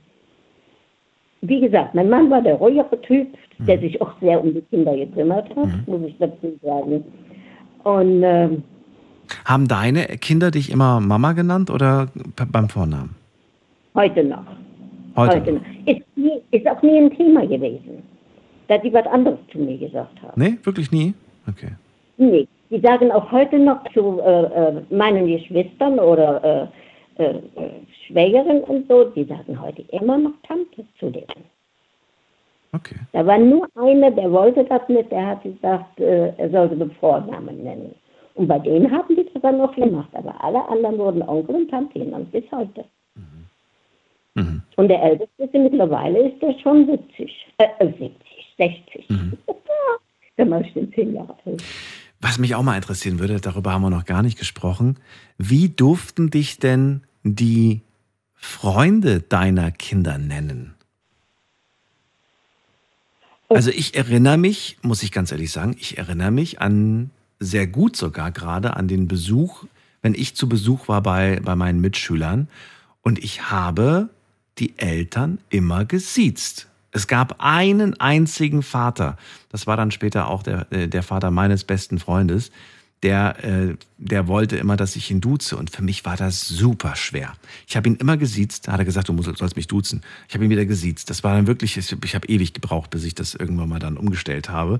wie 1.41 1.59
gesagt, 1.59 1.93
mein 1.95 2.09
Mann 2.09 2.29
war 2.31 2.41
der 2.41 2.55
ruhigere 2.55 3.01
Typ, 3.01 3.27
der 3.59 3.77
sich 3.79 4.01
auch 4.01 4.11
sehr 4.21 4.41
um 4.41 4.53
die 4.53 4.61
Kinder 4.61 4.95
gekümmert 4.95 5.53
hat, 5.53 5.69
muss 5.85 6.01
ich 6.07 6.15
dazu 6.17 6.57
sagen. 6.63 7.03
Und 7.83 8.23
ähm, 8.23 8.63
Haben 9.43 9.67
deine 9.67 10.05
Kinder 10.21 10.49
dich 10.49 10.71
immer 10.71 11.01
Mama 11.01 11.33
genannt 11.33 11.69
oder 11.69 12.07
beim 12.51 12.69
Vornamen? 12.69 13.15
heute 13.95 14.23
noch. 14.23 14.45
Heute. 15.15 15.51
noch. 15.51 15.61
Ist, 15.85 16.01
nie, 16.15 16.41
ist 16.51 16.67
auch 16.67 16.81
nie 16.81 16.99
ein 16.99 17.11
Thema 17.11 17.45
gewesen, 17.45 18.03
dass 18.67 18.81
die 18.81 18.93
was 18.93 19.05
anderes 19.07 19.39
zu 19.51 19.59
mir 19.59 19.77
gesagt 19.77 20.21
haben. 20.21 20.39
Nee, 20.41 20.57
wirklich 20.63 20.91
nie? 20.91 21.13
Okay. 21.47 21.71
Nee, 22.17 22.47
die 22.69 22.79
sagen 22.79 23.11
auch 23.11 23.31
heute 23.31 23.59
noch 23.59 23.83
zu 23.93 24.19
äh, 24.19 24.43
äh, 24.43 24.81
meinen 24.89 25.27
Geschwistern 25.27 25.99
oder 25.99 26.69
äh, 27.17 27.23
äh, 27.23 27.39
Schwägerin 28.05 28.61
und 28.63 28.87
so, 28.87 29.05
die 29.05 29.23
sagen 29.23 29.59
heute 29.59 29.83
immer 29.91 30.17
noch 30.17 30.33
Tante 30.43 30.85
zu 30.99 31.09
denen. 31.09 31.45
Okay. 32.73 32.95
Da 33.13 33.25
war 33.25 33.37
nur 33.37 33.67
einer, 33.75 34.11
der 34.11 34.31
wollte 34.31 34.63
das 34.65 34.87
nicht, 34.89 35.11
der 35.11 35.25
hat 35.25 35.43
gesagt, 35.43 35.99
äh, 35.99 36.33
er 36.37 36.49
sollte 36.49 36.75
den 36.75 36.91
Vornamen 36.91 37.63
nennen. 37.63 37.95
Und 38.35 38.47
bei 38.47 38.59
denen 38.59 38.91
haben 38.91 39.15
die 39.15 39.27
das 39.33 39.41
dann 39.41 39.57
noch 39.57 39.73
gemacht, 39.75 40.09
aber 40.13 40.35
alle 40.43 40.67
anderen 40.69 40.97
wurden 40.99 41.23
Onkel 41.23 41.55
und 41.55 41.69
Tante 41.69 41.99
genannt, 41.99 42.31
bis 42.31 42.43
heute. 42.51 42.85
Mhm. 44.35 44.61
Und 44.75 44.87
der 44.89 45.01
Älteste 45.01 45.59
mittlerweile 45.59 46.29
ist 46.29 46.41
der 46.41 46.53
schon 46.59 46.85
70, 46.85 47.47
äh, 47.57 47.65
äh, 47.79 47.87
70, 47.87 48.11
60. 48.57 49.07
der 50.37 50.45
Mann 50.45 50.63
ist 50.63 50.73
schon 50.73 50.91
10 50.93 51.13
Jahre 51.13 51.35
alt. 51.45 51.63
Was 52.19 52.39
mich 52.39 52.55
auch 52.55 52.63
mal 52.63 52.75
interessieren 52.75 53.19
würde, 53.19 53.39
darüber 53.39 53.73
haben 53.73 53.83
wir 53.83 53.89
noch 53.89 54.05
gar 54.05 54.23
nicht 54.23 54.39
gesprochen. 54.39 54.97
Wie 55.37 55.69
durften 55.69 56.29
dich 56.29 56.57
denn 56.57 57.01
die 57.23 57.81
Freunde 58.33 59.21
deiner 59.21 59.71
Kinder 59.71 60.17
nennen? 60.17 60.73
Also 63.49 63.71
ich 63.71 63.95
erinnere 63.95 64.37
mich, 64.37 64.77
muss 64.81 65.03
ich 65.03 65.11
ganz 65.11 65.31
ehrlich 65.31 65.51
sagen, 65.51 65.75
ich 65.79 65.97
erinnere 65.97 66.31
mich 66.31 66.59
an 66.59 67.11
sehr 67.39 67.67
gut 67.67 67.95
sogar 67.95 68.31
gerade 68.31 68.75
an 68.75 68.87
den 68.87 69.07
Besuch, 69.07 69.65
wenn 70.01 70.13
ich 70.13 70.35
zu 70.35 70.49
Besuch 70.49 70.87
war 70.87 71.01
bei, 71.01 71.39
bei 71.41 71.55
meinen 71.55 71.79
Mitschülern 71.79 72.49
und 73.03 73.23
ich 73.23 73.49
habe 73.49 74.09
die 74.57 74.77
Eltern 74.77 75.39
immer 75.49 75.85
gesiezt. 75.85 76.66
Es 76.91 77.07
gab 77.07 77.35
einen 77.39 77.99
einzigen 77.99 78.63
Vater, 78.63 79.17
das 79.49 79.67
war 79.67 79.77
dann 79.77 79.91
später 79.91 80.29
auch 80.29 80.43
der, 80.43 80.71
äh, 80.71 80.87
der 80.87 81.03
Vater 81.03 81.31
meines 81.31 81.63
besten 81.63 81.99
Freundes, 81.99 82.51
der, 83.03 83.43
äh, 83.43 83.75
der 83.97 84.27
wollte 84.27 84.57
immer, 84.57 84.75
dass 84.75 84.95
ich 84.95 85.11
ihn 85.11 85.21
duze. 85.21 85.55
Und 85.55 85.69
für 85.69 85.83
mich 85.83 86.05
war 86.05 86.17
das 86.17 86.47
super 86.47 86.95
schwer. 86.95 87.33
Ich 87.67 87.77
habe 87.77 87.89
ihn 87.89 87.95
immer 87.95 88.17
gesiezt. 88.17 88.67
Da 88.67 88.71
hat 88.73 88.79
er 88.79 88.85
gesagt, 88.85 89.09
du 89.09 89.21
sollst 89.21 89.55
mich 89.55 89.67
duzen. 89.67 90.01
Ich 90.27 90.33
habe 90.33 90.45
ihn 90.45 90.49
wieder 90.49 90.65
gesiezt. 90.65 91.09
Das 91.09 91.23
war 91.23 91.35
dann 91.35 91.47
wirklich, 91.47 91.77
ich, 91.77 92.15
habe 92.15 92.27
ewig 92.27 92.53
gebraucht, 92.53 92.89
bis 92.89 93.03
ich 93.03 93.13
das 93.13 93.35
irgendwann 93.35 93.69
mal 93.69 93.79
dann 93.79 93.97
umgestellt 93.97 94.49
habe. 94.49 94.79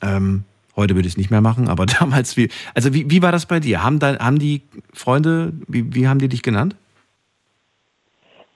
Ähm, 0.00 0.44
heute 0.76 0.94
würde 0.94 1.08
ich 1.08 1.14
es 1.14 1.18
nicht 1.18 1.30
mehr 1.30 1.42
machen, 1.42 1.68
aber 1.68 1.84
damals, 2.00 2.36
wie, 2.36 2.48
also 2.74 2.94
wie, 2.94 3.10
wie 3.10 3.20
war 3.20 3.32
das 3.32 3.46
bei 3.46 3.60
dir? 3.60 3.82
Haben, 3.82 3.98
da, 3.98 4.18
haben 4.18 4.38
die 4.38 4.62
Freunde, 4.94 5.52
wie, 5.68 5.94
wie 5.94 6.08
haben 6.08 6.18
die 6.18 6.28
dich 6.28 6.42
genannt? 6.42 6.74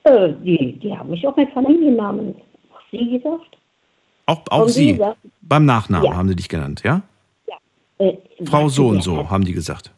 Äh, 0.05 0.33
die, 0.43 0.79
die 0.83 0.97
haben 0.97 1.11
mich 1.11 1.27
auch 1.27 1.37
mit 1.37 1.51
Familiennamen, 1.51 2.35
sie 2.91 3.19
gesagt. 3.19 3.57
Auch, 4.27 4.43
auch 4.51 4.69
sie. 4.69 4.93
gesagt, 4.93 5.19
Beim 5.43 5.65
Nachnamen 5.65 6.07
Ja. 6.07 6.17
haben 6.17 6.29
sie 6.29 6.37
dich 6.37 6.49
genannt, 6.49 6.83
ja? 6.85 7.03
Äh, 7.99 8.17
Frau 8.45 8.69
so 8.69 8.89
und 8.89 9.03
so, 9.03 9.29
haben 9.29 9.45
die 9.45 9.53
gesagt. 9.53 9.93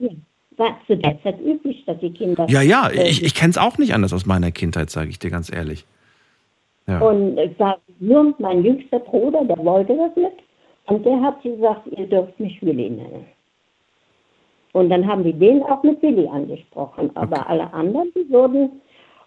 Ja, 0.00 0.08
war 0.56 0.76
zu 0.86 0.96
der 0.96 1.22
Zeit 1.22 1.40
üblich, 1.40 1.84
dass 1.86 1.98
die 2.00 2.10
Kinder. 2.10 2.46
Ja, 2.48 2.62
ja, 2.62 2.88
äh, 2.88 3.08
ich, 3.08 3.22
ich 3.22 3.34
kenne 3.34 3.50
es 3.50 3.58
auch 3.58 3.78
nicht 3.78 3.94
anders 3.94 4.12
aus 4.12 4.26
meiner 4.26 4.50
Kindheit, 4.50 4.90
sage 4.90 5.10
ich 5.10 5.18
dir 5.20 5.30
ganz 5.30 5.52
ehrlich. 5.52 5.84
Ja. 6.86 7.00
Und 7.00 7.38
es 7.38 7.58
war 7.58 7.78
nur 8.00 8.34
mein 8.38 8.64
jüngster 8.64 8.98
Bruder, 8.98 9.44
der 9.44 9.58
wollte 9.58 9.96
das 9.96 10.16
nicht. 10.16 10.42
Und 10.86 11.04
der 11.06 11.20
hat 11.20 11.42
gesagt, 11.42 11.86
ihr 11.96 12.06
dürft 12.08 12.38
mich 12.40 12.60
Willi 12.60 12.90
nennen. 12.90 13.24
Und 14.72 14.90
dann 14.90 15.06
haben 15.06 15.24
wir 15.24 15.32
den 15.32 15.62
auch 15.62 15.82
mit 15.84 16.02
Willi 16.02 16.26
angesprochen. 16.26 17.10
Aber 17.14 17.48
alle 17.48 17.72
anderen, 17.72 18.10
die 18.16 18.28
wurden, 18.30 18.80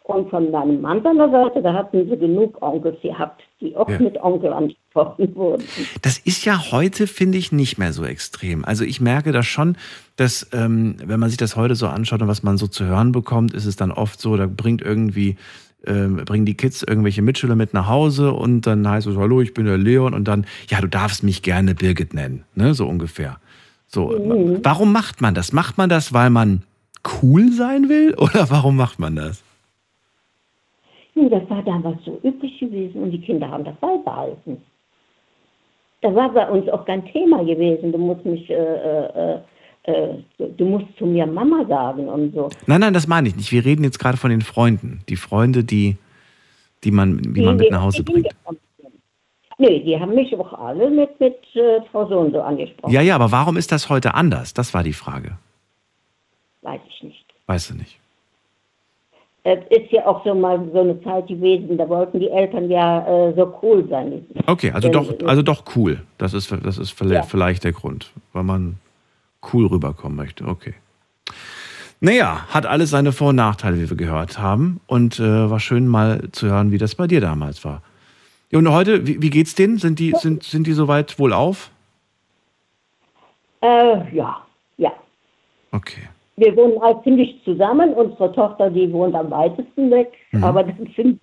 und 0.10 0.30
von 0.30 0.52
meinem 0.52 0.82
Mann 0.82 1.04
seiner 1.04 1.30
Seite, 1.30 1.62
da 1.62 1.74
hatten 1.74 2.10
sie 2.10 2.18
genug 2.18 2.62
Onkels 2.62 2.98
gehabt, 3.02 3.42
die 3.62 3.76
auch 3.76 3.90
Ja. 3.90 4.00
mit 4.00 4.18
Onkel 4.22 4.54
angesprochen 4.54 5.36
wurden. 5.36 5.64
Das 6.02 6.18
ist 6.18 6.46
ja 6.46 6.72
heute, 6.72 7.08
finde 7.08 7.38
ich, 7.38 7.52
nicht 7.52 7.78
mehr 7.78 7.94
so 7.94 8.06
extrem. 8.06 8.64
Also 8.66 8.84
ich 8.84 9.02
merke 9.02 9.32
das 9.32 9.46
schon, 9.46 9.76
dass, 10.16 10.50
ähm, 10.54 10.96
wenn 11.06 11.20
man 11.20 11.30
sich 11.30 11.38
das 11.38 11.56
heute 11.56 11.76
so 11.76 11.88
anschaut 11.88 12.22
und 12.22 12.28
was 12.28 12.44
man 12.44 12.58
so 12.58 12.68
zu 12.68 12.86
hören 12.86 13.12
bekommt, 13.12 13.54
ist 13.54 13.66
es 13.66 13.76
dann 13.76 13.92
oft 13.92 14.20
so, 14.22 14.38
da 14.38 14.48
bringt 14.48 14.82
irgendwie, 14.82 15.36
ähm, 15.86 16.18
bringen 16.26 16.46
die 16.46 16.56
Kids 16.58 16.84
irgendwelche 16.84 17.22
Mitschüler 17.22 17.56
mit 17.56 17.74
nach 17.74 17.88
Hause 17.88 18.32
und 18.34 18.62
dann 18.68 18.88
heißt 18.88 19.08
es, 19.08 19.16
hallo, 19.18 19.42
ich 19.42 19.54
bin 19.54 19.66
der 19.66 19.78
Leon 19.78 20.14
und 20.14 20.28
dann, 20.28 20.46
ja, 20.70 20.82
du 20.82 20.88
darfst 20.88 21.24
mich 21.24 21.44
gerne 21.44 21.76
Birgit 21.76 22.14
nennen, 22.14 22.44
ne, 22.56 22.74
so 22.74 22.88
ungefähr. 22.88 23.38
So, 23.88 24.08
Mhm. 24.10 24.60
warum 24.64 24.92
macht 24.92 25.22
man 25.22 25.34
das? 25.34 25.54
Macht 25.54 25.78
man 25.78 25.88
das, 25.90 26.14
weil 26.14 26.30
man 26.30 26.64
cool 27.22 27.52
sein 27.52 27.88
will 27.90 28.14
oder 28.18 28.50
warum 28.50 28.76
macht 28.76 29.00
man 29.00 29.16
das? 29.16 29.44
Nee, 31.18 31.30
das 31.30 31.50
war 31.50 31.64
damals 31.64 31.98
so 32.06 32.20
üblich 32.24 32.60
gewesen 32.60 33.02
und 33.02 33.10
die 33.10 33.20
Kinder 33.20 33.50
haben 33.50 33.64
das 33.64 33.76
beibehalten. 33.78 34.62
Das 36.02 36.14
war 36.14 36.32
bei 36.32 36.48
uns 36.48 36.70
auch 36.70 36.86
kein 36.86 37.04
Thema 37.08 37.44
gewesen. 37.44 37.92
Du 37.92 37.98
musst 37.98 38.24
mich, 38.24 38.48
äh, 38.52 38.54
äh, 38.54 39.40
äh, 39.84 40.24
du, 40.38 40.66
musst 40.66 40.86
zu 41.00 41.08
mir 41.08 41.26
Mama 41.26 41.66
sagen 41.68 42.08
und 42.08 42.36
so. 42.36 42.50
Nein, 42.68 42.82
nein, 42.82 42.94
das 42.94 43.08
meine 43.08 43.28
ich 43.30 43.36
nicht. 43.36 43.52
Wir 43.52 43.66
reden 43.66 43.84
jetzt 43.84 43.98
gerade 43.98 44.18
von 44.18 44.30
den 44.30 44.42
Freunden. 44.42 45.02
Die 45.10 45.16
Freunde, 45.16 45.64
die, 45.64 45.98
die 46.84 46.92
man, 46.92 47.18
die 47.34 47.42
man 47.42 47.58
mit 47.58 47.72
nach 47.72 47.82
Hause 47.82 48.04
bringt. 48.04 48.28
Nee, 49.58 49.80
die 49.80 50.00
haben 50.00 50.14
mich 50.14 50.38
auch 50.38 50.54
alle 50.54 50.92
mit, 50.92 51.20
mit 51.20 51.40
äh, 51.56 51.82
Frau 51.92 52.08
so 52.08 52.20
und 52.20 52.32
so 52.32 52.42
angesprochen. 52.42 52.94
Ja, 52.94 53.02
ja, 53.02 53.16
aber 53.16 53.32
warum 53.32 53.58
ist 53.58 53.72
das 53.72 53.90
heute 53.90 54.14
anders? 54.14 54.54
Das 54.54 54.76
war 54.76 54.84
die 54.84 54.94
Frage. 54.94 55.40
Weiß 56.62 56.82
ich 56.88 57.02
nicht. 57.02 57.26
Weißt 57.48 57.72
du 57.72 57.74
nicht. 57.74 58.00
Es 59.50 59.60
ist 59.70 59.92
ja 59.94 60.06
auch 60.06 60.26
so 60.26 60.36
mal 60.36 60.60
so 60.74 60.82
eine 60.82 61.02
Zeit 61.04 61.28
gewesen, 61.28 61.78
da 61.78 61.88
wollten 61.88 62.20
die 62.20 62.30
Eltern 62.30 62.70
ja 62.70 63.30
äh, 63.30 63.34
so 63.34 63.58
cool 63.62 63.88
sein. 63.90 64.26
Okay, 64.46 64.72
also 64.72 64.90
doch, 64.90 65.14
also 65.26 65.42
doch 65.42 65.64
cool. 65.78 66.02
Das 66.18 66.34
ist, 66.34 66.52
das 66.52 66.78
ist 66.78 66.92
vielleicht, 66.92 67.14
Ja. 67.14 67.24
vielleicht 67.24 67.64
der 67.64 67.72
Grund, 67.72 68.12
weil 68.34 68.44
man 68.44 68.76
cool 69.54 69.68
rüberkommen 69.68 70.18
möchte. 70.18 70.44
Okay. 70.46 70.74
Naja, 72.02 72.46
hat 72.50 72.66
alles 72.66 72.90
seine 72.90 73.14
Vor- 73.14 73.30
und 73.30 73.38
Nachteile, 73.38 73.80
wie 73.80 73.90
wir 73.90 73.96
gehört 73.96 74.38
haben. 74.38 74.82
Und 74.86 75.18
äh, 75.18 75.50
war 75.50 75.62
schön 75.62 75.88
mal 75.88 76.30
zu 76.34 76.48
hören, 76.48 76.72
wie 76.72 76.78
das 76.78 76.96
bei 76.96 77.08
dir 77.08 77.22
damals 77.22 77.64
war. 77.64 77.82
Und 78.52 78.70
heute, 78.70 79.08
wie, 79.08 79.22
wie 79.22 79.30
geht's 79.30 79.56
denen? 79.56 79.78
Sind 79.78 80.00
die, 80.00 80.14
sind, 80.20 80.44
sind 80.44 80.68
die 80.68 80.74
soweit 80.74 81.18
wohlauf? 81.20 81.72
Äh, 83.62 84.14
ja, 84.14 84.42
ja. 84.78 84.92
Okay. 85.72 86.02
Wir 86.38 86.56
wohnen 86.56 86.80
halt 86.82 87.04
ziemlich 87.04 87.42
zusammen. 87.44 87.94
Unsere 87.94 88.32
Tochter, 88.34 88.70
die 88.70 88.92
wohnt 88.92 89.16
am 89.16 89.30
weitesten 89.32 89.90
weg, 89.92 90.12
Mhm. 90.32 90.44
aber 90.44 90.64
das 90.64 90.76
sind 90.96 91.20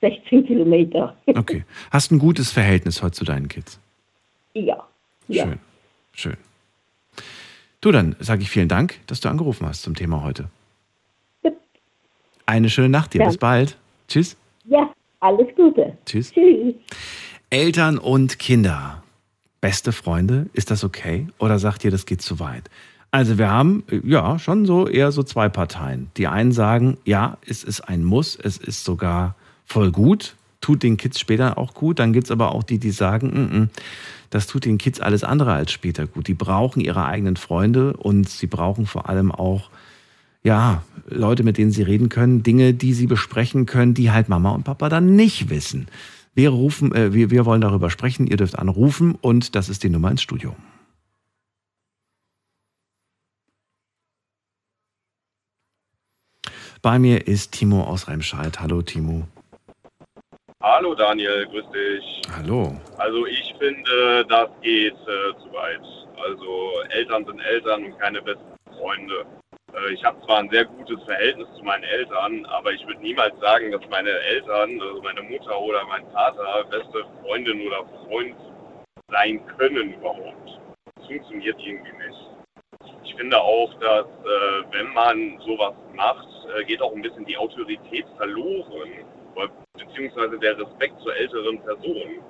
16 0.00 0.46
Kilometer. 0.46 1.14
Okay. 1.26 1.64
Hast 1.90 2.10
ein 2.10 2.18
gutes 2.18 2.50
Verhältnis 2.52 3.02
heute 3.02 3.12
zu 3.12 3.24
deinen 3.24 3.48
Kids? 3.48 3.78
ja. 4.54 4.82
ja. 5.28 5.44
Schön. 5.44 5.58
Schön. 6.12 6.36
Du, 7.82 7.92
dann 7.92 8.16
sage 8.20 8.40
ich 8.42 8.48
vielen 8.50 8.68
Dank, 8.68 8.94
dass 9.06 9.20
du 9.20 9.28
angerufen 9.28 9.66
hast 9.66 9.82
zum 9.82 9.94
Thema 9.94 10.22
heute. 10.24 10.48
Eine 12.46 12.70
schöne 12.70 12.88
Nacht 12.88 13.12
dir. 13.12 13.20
Ja. 13.20 13.26
Bis 13.26 13.38
bald. 13.38 13.76
Tschüss. 14.08 14.36
Ja, 14.64 14.90
alles 15.20 15.48
Gute. 15.56 15.98
Tschüss. 16.06 16.32
Tschüss. 16.32 16.74
Eltern 17.50 17.98
und 17.98 18.38
Kinder. 18.38 19.02
Beste 19.60 19.90
Freunde, 19.92 20.46
ist 20.52 20.70
das 20.70 20.84
okay? 20.84 21.26
Oder 21.38 21.58
sagt 21.58 21.84
ihr, 21.84 21.90
das 21.90 22.06
geht 22.06 22.22
zu 22.22 22.38
weit? 22.38 22.70
Also 23.10 23.38
wir 23.38 23.50
haben 23.50 23.84
ja 24.04 24.38
schon 24.38 24.66
so 24.66 24.86
eher 24.86 25.12
so 25.12 25.22
zwei 25.22 25.48
Parteien. 25.48 26.10
Die 26.16 26.26
einen 26.26 26.52
sagen, 26.52 26.98
ja, 27.04 27.38
es 27.46 27.64
ist 27.64 27.80
ein 27.80 28.04
Muss, 28.04 28.36
es 28.36 28.58
ist 28.58 28.84
sogar 28.84 29.36
voll 29.64 29.90
gut, 29.90 30.36
tut 30.60 30.82
den 30.82 30.96
Kids 30.96 31.18
später 31.18 31.56
auch 31.56 31.74
gut. 31.74 31.98
Dann 31.98 32.12
gibt 32.12 32.26
es 32.26 32.30
aber 32.30 32.54
auch 32.54 32.62
die, 32.62 32.78
die 32.78 32.90
sagen, 32.90 33.28
mm 33.28 33.56
-mm, 33.56 33.68
das 34.30 34.46
tut 34.46 34.64
den 34.64 34.78
Kids 34.78 35.00
alles 35.00 35.24
andere 35.24 35.52
als 35.52 35.72
später 35.72 36.06
gut. 36.06 36.28
Die 36.28 36.34
brauchen 36.34 36.80
ihre 36.80 37.06
eigenen 37.06 37.36
Freunde 37.36 37.96
und 37.96 38.28
sie 38.28 38.46
brauchen 38.46 38.86
vor 38.86 39.08
allem 39.08 39.32
auch 39.32 39.70
ja, 40.42 40.84
Leute, 41.08 41.42
mit 41.42 41.58
denen 41.58 41.72
sie 41.72 41.82
reden 41.82 42.08
können, 42.08 42.44
Dinge, 42.44 42.72
die 42.72 42.92
sie 42.92 43.08
besprechen 43.08 43.66
können, 43.66 43.94
die 43.94 44.12
halt 44.12 44.28
Mama 44.28 44.50
und 44.50 44.62
Papa 44.62 44.88
dann 44.88 45.16
nicht 45.16 45.50
wissen. 45.50 45.88
Wir 46.36 46.50
rufen, 46.50 46.94
äh, 46.94 47.12
wir, 47.12 47.30
wir 47.30 47.46
wollen 47.46 47.62
darüber 47.62 47.90
sprechen. 47.90 48.28
Ihr 48.28 48.36
dürft 48.36 48.56
anrufen 48.56 49.16
und 49.20 49.56
das 49.56 49.68
ist 49.68 49.82
die 49.82 49.88
Nummer 49.88 50.10
ins 50.10 50.22
Studio. 50.22 50.54
Bei 56.86 57.00
mir 57.00 57.26
ist 57.26 57.50
Timo 57.50 57.82
aus 57.82 58.06
Remscheid. 58.06 58.60
Hallo 58.60 58.80
Timo. 58.80 59.26
Hallo 60.62 60.94
Daniel, 60.94 61.44
grüß 61.46 61.64
dich. 61.74 62.22
Hallo. 62.30 62.76
Also 62.96 63.26
ich 63.26 63.52
finde, 63.58 64.24
das 64.28 64.48
geht 64.62 64.94
äh, 64.94 65.42
zu 65.42 65.52
weit. 65.52 65.82
Also 66.16 66.70
Eltern 66.90 67.26
sind 67.26 67.40
Eltern 67.40 67.86
und 67.86 67.98
keine 67.98 68.22
besten 68.22 68.54
Freunde. 68.78 69.26
Äh, 69.74 69.94
ich 69.94 70.04
habe 70.04 70.24
zwar 70.24 70.38
ein 70.38 70.50
sehr 70.50 70.64
gutes 70.64 71.02
Verhältnis 71.02 71.48
zu 71.56 71.64
meinen 71.64 71.82
Eltern, 71.82 72.46
aber 72.46 72.70
ich 72.70 72.86
würde 72.86 73.00
niemals 73.00 73.34
sagen, 73.40 73.72
dass 73.72 73.82
meine 73.90 74.10
Eltern, 74.10 74.80
also 74.80 75.02
meine 75.02 75.22
Mutter 75.22 75.60
oder 75.60 75.84
mein 75.86 76.08
Vater, 76.12 76.66
beste 76.70 77.04
Freundin 77.20 77.66
oder 77.66 77.84
Freund 78.06 78.36
sein 79.08 79.44
können 79.58 79.92
überhaupt. 79.92 80.60
Das 80.94 81.06
funktioniert 81.08 81.58
irgendwie 81.58 81.96
nicht. 82.06 82.30
Ich 83.02 83.14
finde 83.16 83.40
auch, 83.40 83.74
dass 83.80 84.06
äh, 84.06 84.70
wenn 84.70 84.92
man 84.94 85.40
sowas 85.44 85.74
macht, 85.92 86.35
äh, 86.54 86.64
geht 86.64 86.82
auch 86.82 86.94
ein 86.94 87.02
bisschen 87.02 87.24
die 87.24 87.36
Autorität 87.36 88.06
verloren, 88.16 88.90
beziehungsweise 89.74 90.38
der 90.38 90.58
Respekt 90.58 91.00
zur 91.00 91.14
älteren 91.14 91.60
Person. 91.62 92.22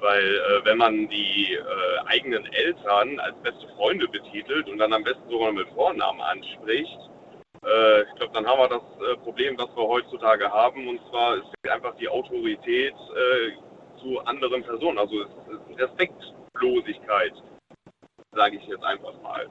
Weil 0.00 0.22
äh, 0.22 0.64
wenn 0.64 0.78
man 0.78 1.08
die 1.08 1.54
äh, 1.54 2.06
eigenen 2.06 2.44
Eltern 2.52 3.18
als 3.20 3.36
beste 3.42 3.68
Freunde 3.76 4.06
betitelt 4.08 4.68
und 4.68 4.78
dann 4.78 4.92
am 4.92 5.04
besten 5.04 5.28
sogar 5.30 5.52
mit 5.52 5.68
Vornamen 5.68 6.20
anspricht, 6.20 6.98
äh, 7.64 8.02
ich 8.02 8.14
glaube, 8.16 8.32
dann 8.34 8.46
haben 8.46 8.58
wir 8.58 8.68
das 8.68 8.82
äh, 8.82 9.16
Problem, 9.18 9.56
was 9.56 9.74
wir 9.74 9.88
heutzutage 9.88 10.50
haben, 10.50 10.88
und 10.88 11.00
zwar 11.08 11.36
ist 11.36 11.70
einfach 11.70 11.96
die 11.96 12.08
Autorität 12.08 12.94
zu 14.02 14.20
anderen 14.20 14.62
Personen, 14.62 14.98
also 14.98 15.24
Respektlosigkeit, 15.78 17.32
sage 18.32 18.56
ich 18.56 18.66
jetzt 18.66 18.84
einfach 18.84 19.14
mal. 19.22 19.48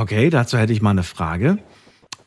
Okay, 0.00 0.30
dazu 0.30 0.56
hätte 0.58 0.72
ich 0.72 0.80
mal 0.80 0.90
eine 0.90 1.02
Frage. 1.02 1.58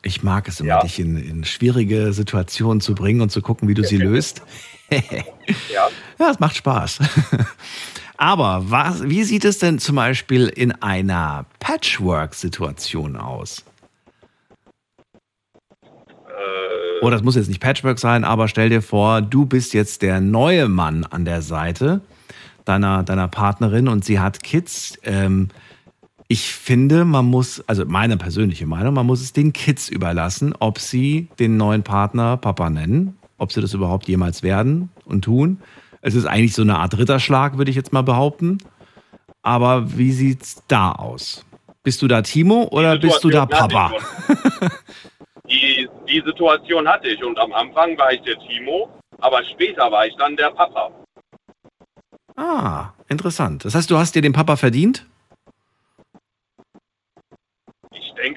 Ich 0.02 0.22
mag 0.22 0.48
es 0.48 0.60
immer, 0.60 0.68
ja. 0.68 0.82
dich 0.82 0.98
in, 0.98 1.16
in, 1.16 1.44
schwierige 1.44 2.12
Situationen 2.12 2.80
zu 2.80 2.94
bringen 2.94 3.20
und 3.20 3.30
zu 3.30 3.40
gucken, 3.40 3.68
wie 3.68 3.74
du 3.74 3.84
sie 3.84 3.96
löst. 3.98 4.42
ja. 4.90 5.88
ja, 6.18 6.30
es 6.30 6.40
macht 6.40 6.56
Spaß. 6.56 6.98
Aber 8.16 8.70
was, 8.70 9.08
wie 9.08 9.24
sieht 9.24 9.44
es 9.44 9.58
denn 9.58 9.78
zum 9.78 9.96
Beispiel 9.96 10.48
in 10.48 10.72
einer 10.82 11.46
Patchwork-Situation 11.60 13.16
aus? 13.16 13.64
Äh, 16.28 17.00
oh, 17.00 17.10
das 17.10 17.22
muss 17.22 17.34
jetzt 17.34 17.48
nicht 17.48 17.60
Patchwork 17.60 17.98
sein, 17.98 18.22
aber 18.22 18.46
stell 18.46 18.68
dir 18.68 18.80
vor, 18.80 19.22
du 19.22 19.44
bist 19.44 19.74
jetzt 19.74 20.02
der 20.02 20.20
neue 20.20 20.68
Mann 20.68 21.04
an 21.04 21.24
der 21.24 21.42
Seite 21.42 22.00
deiner, 22.64 23.02
deiner 23.02 23.26
Partnerin 23.26 23.88
und 23.88 24.04
sie 24.04 24.20
hat 24.20 24.44
Kids. 24.44 24.98
Ähm, 25.02 25.48
ich 26.32 26.50
finde, 26.54 27.04
man 27.04 27.26
muss, 27.26 27.62
also 27.68 27.84
meine 27.84 28.16
persönliche 28.16 28.64
Meinung, 28.64 28.94
man 28.94 29.04
muss 29.04 29.20
es 29.20 29.34
den 29.34 29.52
Kids 29.52 29.90
überlassen, 29.90 30.54
ob 30.60 30.78
sie 30.78 31.28
den 31.38 31.58
neuen 31.58 31.82
Partner 31.82 32.38
Papa 32.38 32.70
nennen, 32.70 33.18
ob 33.36 33.52
sie 33.52 33.60
das 33.60 33.74
überhaupt 33.74 34.08
jemals 34.08 34.42
werden 34.42 34.88
und 35.04 35.24
tun. 35.24 35.60
Es 36.00 36.14
ist 36.14 36.24
eigentlich 36.24 36.54
so 36.54 36.62
eine 36.62 36.78
Art 36.78 36.96
Ritterschlag, 36.96 37.58
würde 37.58 37.70
ich 37.70 37.76
jetzt 37.76 37.92
mal 37.92 38.00
behaupten. 38.00 38.56
Aber 39.42 39.98
wie 39.98 40.10
sieht's 40.10 40.62
da 40.68 40.92
aus? 40.92 41.44
Bist 41.82 42.00
du 42.00 42.08
da 42.08 42.22
Timo 42.22 42.66
oder 42.70 42.96
bist 42.96 43.22
du 43.22 43.28
da 43.28 43.44
Papa? 43.44 43.92
Die, 45.50 45.86
die 46.08 46.22
Situation 46.24 46.88
hatte 46.88 47.08
ich 47.08 47.22
und 47.22 47.38
am 47.38 47.52
Anfang 47.52 47.98
war 47.98 48.10
ich 48.10 48.22
der 48.22 48.38
Timo, 48.38 48.88
aber 49.18 49.44
später 49.52 49.92
war 49.92 50.06
ich 50.06 50.14
dann 50.16 50.34
der 50.34 50.50
Papa. 50.50 50.90
Ah, 52.36 52.94
interessant. 53.08 53.66
Das 53.66 53.74
heißt, 53.74 53.90
du 53.90 53.98
hast 53.98 54.14
dir 54.14 54.22
den 54.22 54.32
Papa 54.32 54.56
verdient? 54.56 55.04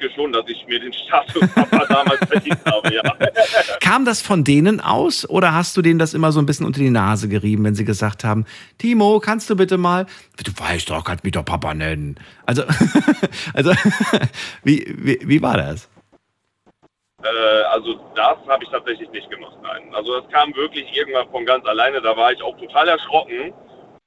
Denke 0.05 0.15
schon, 0.15 0.31
dass 0.31 0.45
ich 0.47 0.65
mir 0.67 0.79
den 0.79 0.93
Status 0.93 1.47
Papa 1.55 1.85
damals 1.87 2.19
verdient 2.27 2.59
habe, 2.65 2.93
ja. 2.93 3.01
Kam 3.81 4.05
das 4.05 4.21
von 4.21 4.43
denen 4.43 4.79
aus 4.79 5.27
oder 5.29 5.53
hast 5.53 5.75
du 5.77 5.81
denen 5.81 5.99
das 5.99 6.13
immer 6.13 6.31
so 6.31 6.39
ein 6.39 6.45
bisschen 6.45 6.65
unter 6.65 6.79
die 6.79 6.89
Nase 6.89 7.27
gerieben, 7.27 7.63
wenn 7.63 7.75
sie 7.75 7.85
gesagt 7.85 8.23
haben, 8.23 8.45
Timo, 8.77 9.19
kannst 9.19 9.49
du 9.49 9.55
bitte 9.55 9.77
mal, 9.77 10.05
du 10.43 10.51
weißt 10.55 10.89
doch, 10.89 11.03
kannst 11.03 11.23
mich 11.23 11.33
doch 11.33 11.45
Papa 11.45 11.73
nennen. 11.73 12.15
Also, 12.45 12.63
also 13.53 13.71
wie, 14.63 14.85
wie, 14.97 15.19
wie 15.23 15.41
war 15.41 15.57
das? 15.57 15.89
Äh, 17.23 17.63
also 17.71 17.99
das 18.15 18.37
habe 18.47 18.63
ich 18.63 18.69
tatsächlich 18.69 19.09
nicht 19.11 19.29
gemacht, 19.29 19.57
nein. 19.63 19.93
Also 19.93 20.19
das 20.19 20.29
kam 20.31 20.53
wirklich 20.55 20.85
irgendwann 20.95 21.29
von 21.29 21.45
ganz 21.45 21.65
alleine, 21.65 22.01
da 22.01 22.15
war 22.15 22.31
ich 22.31 22.41
auch 22.41 22.57
total 22.57 22.87
erschrocken 22.87 23.53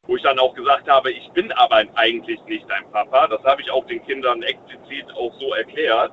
wo 0.09 0.17
ich 0.17 0.23
dann 0.23 0.39
auch 0.39 0.55
gesagt 0.55 0.89
habe, 0.89 1.13
ich 1.13 1.31
bin 1.33 1.53
aber 1.53 1.85
eigentlich 1.95 2.41
nicht 2.47 2.65
dein 2.69 2.91
Papa. 2.91 3.29
Das 3.29 3.45
habe 3.45 3.61
ich 3.61 3.71
auch 3.71 3.87
den 3.87 4.03
Kindern 4.05 4.43
explizit 4.43 5.07
auch 5.15 5.33
so 5.39 5.53
erklärt. 5.53 6.13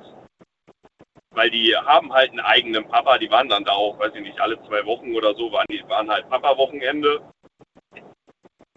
Weil 1.30 1.50
die 1.50 1.74
haben 1.74 2.12
halt 2.12 2.30
einen 2.30 2.40
eigenen 2.40 2.86
Papa, 2.88 3.16
die 3.18 3.30
waren 3.30 3.48
dann 3.48 3.64
da 3.64 3.72
auch, 3.72 3.98
weiß 3.98 4.12
ich 4.14 4.20
nicht, 4.20 4.38
alle 4.38 4.62
zwei 4.68 4.84
Wochen 4.84 5.14
oder 5.14 5.34
so, 5.34 5.50
waren, 5.50 5.64
die 5.70 5.82
waren 5.88 6.10
halt 6.10 6.28
Papa-Wochenende. 6.28 7.22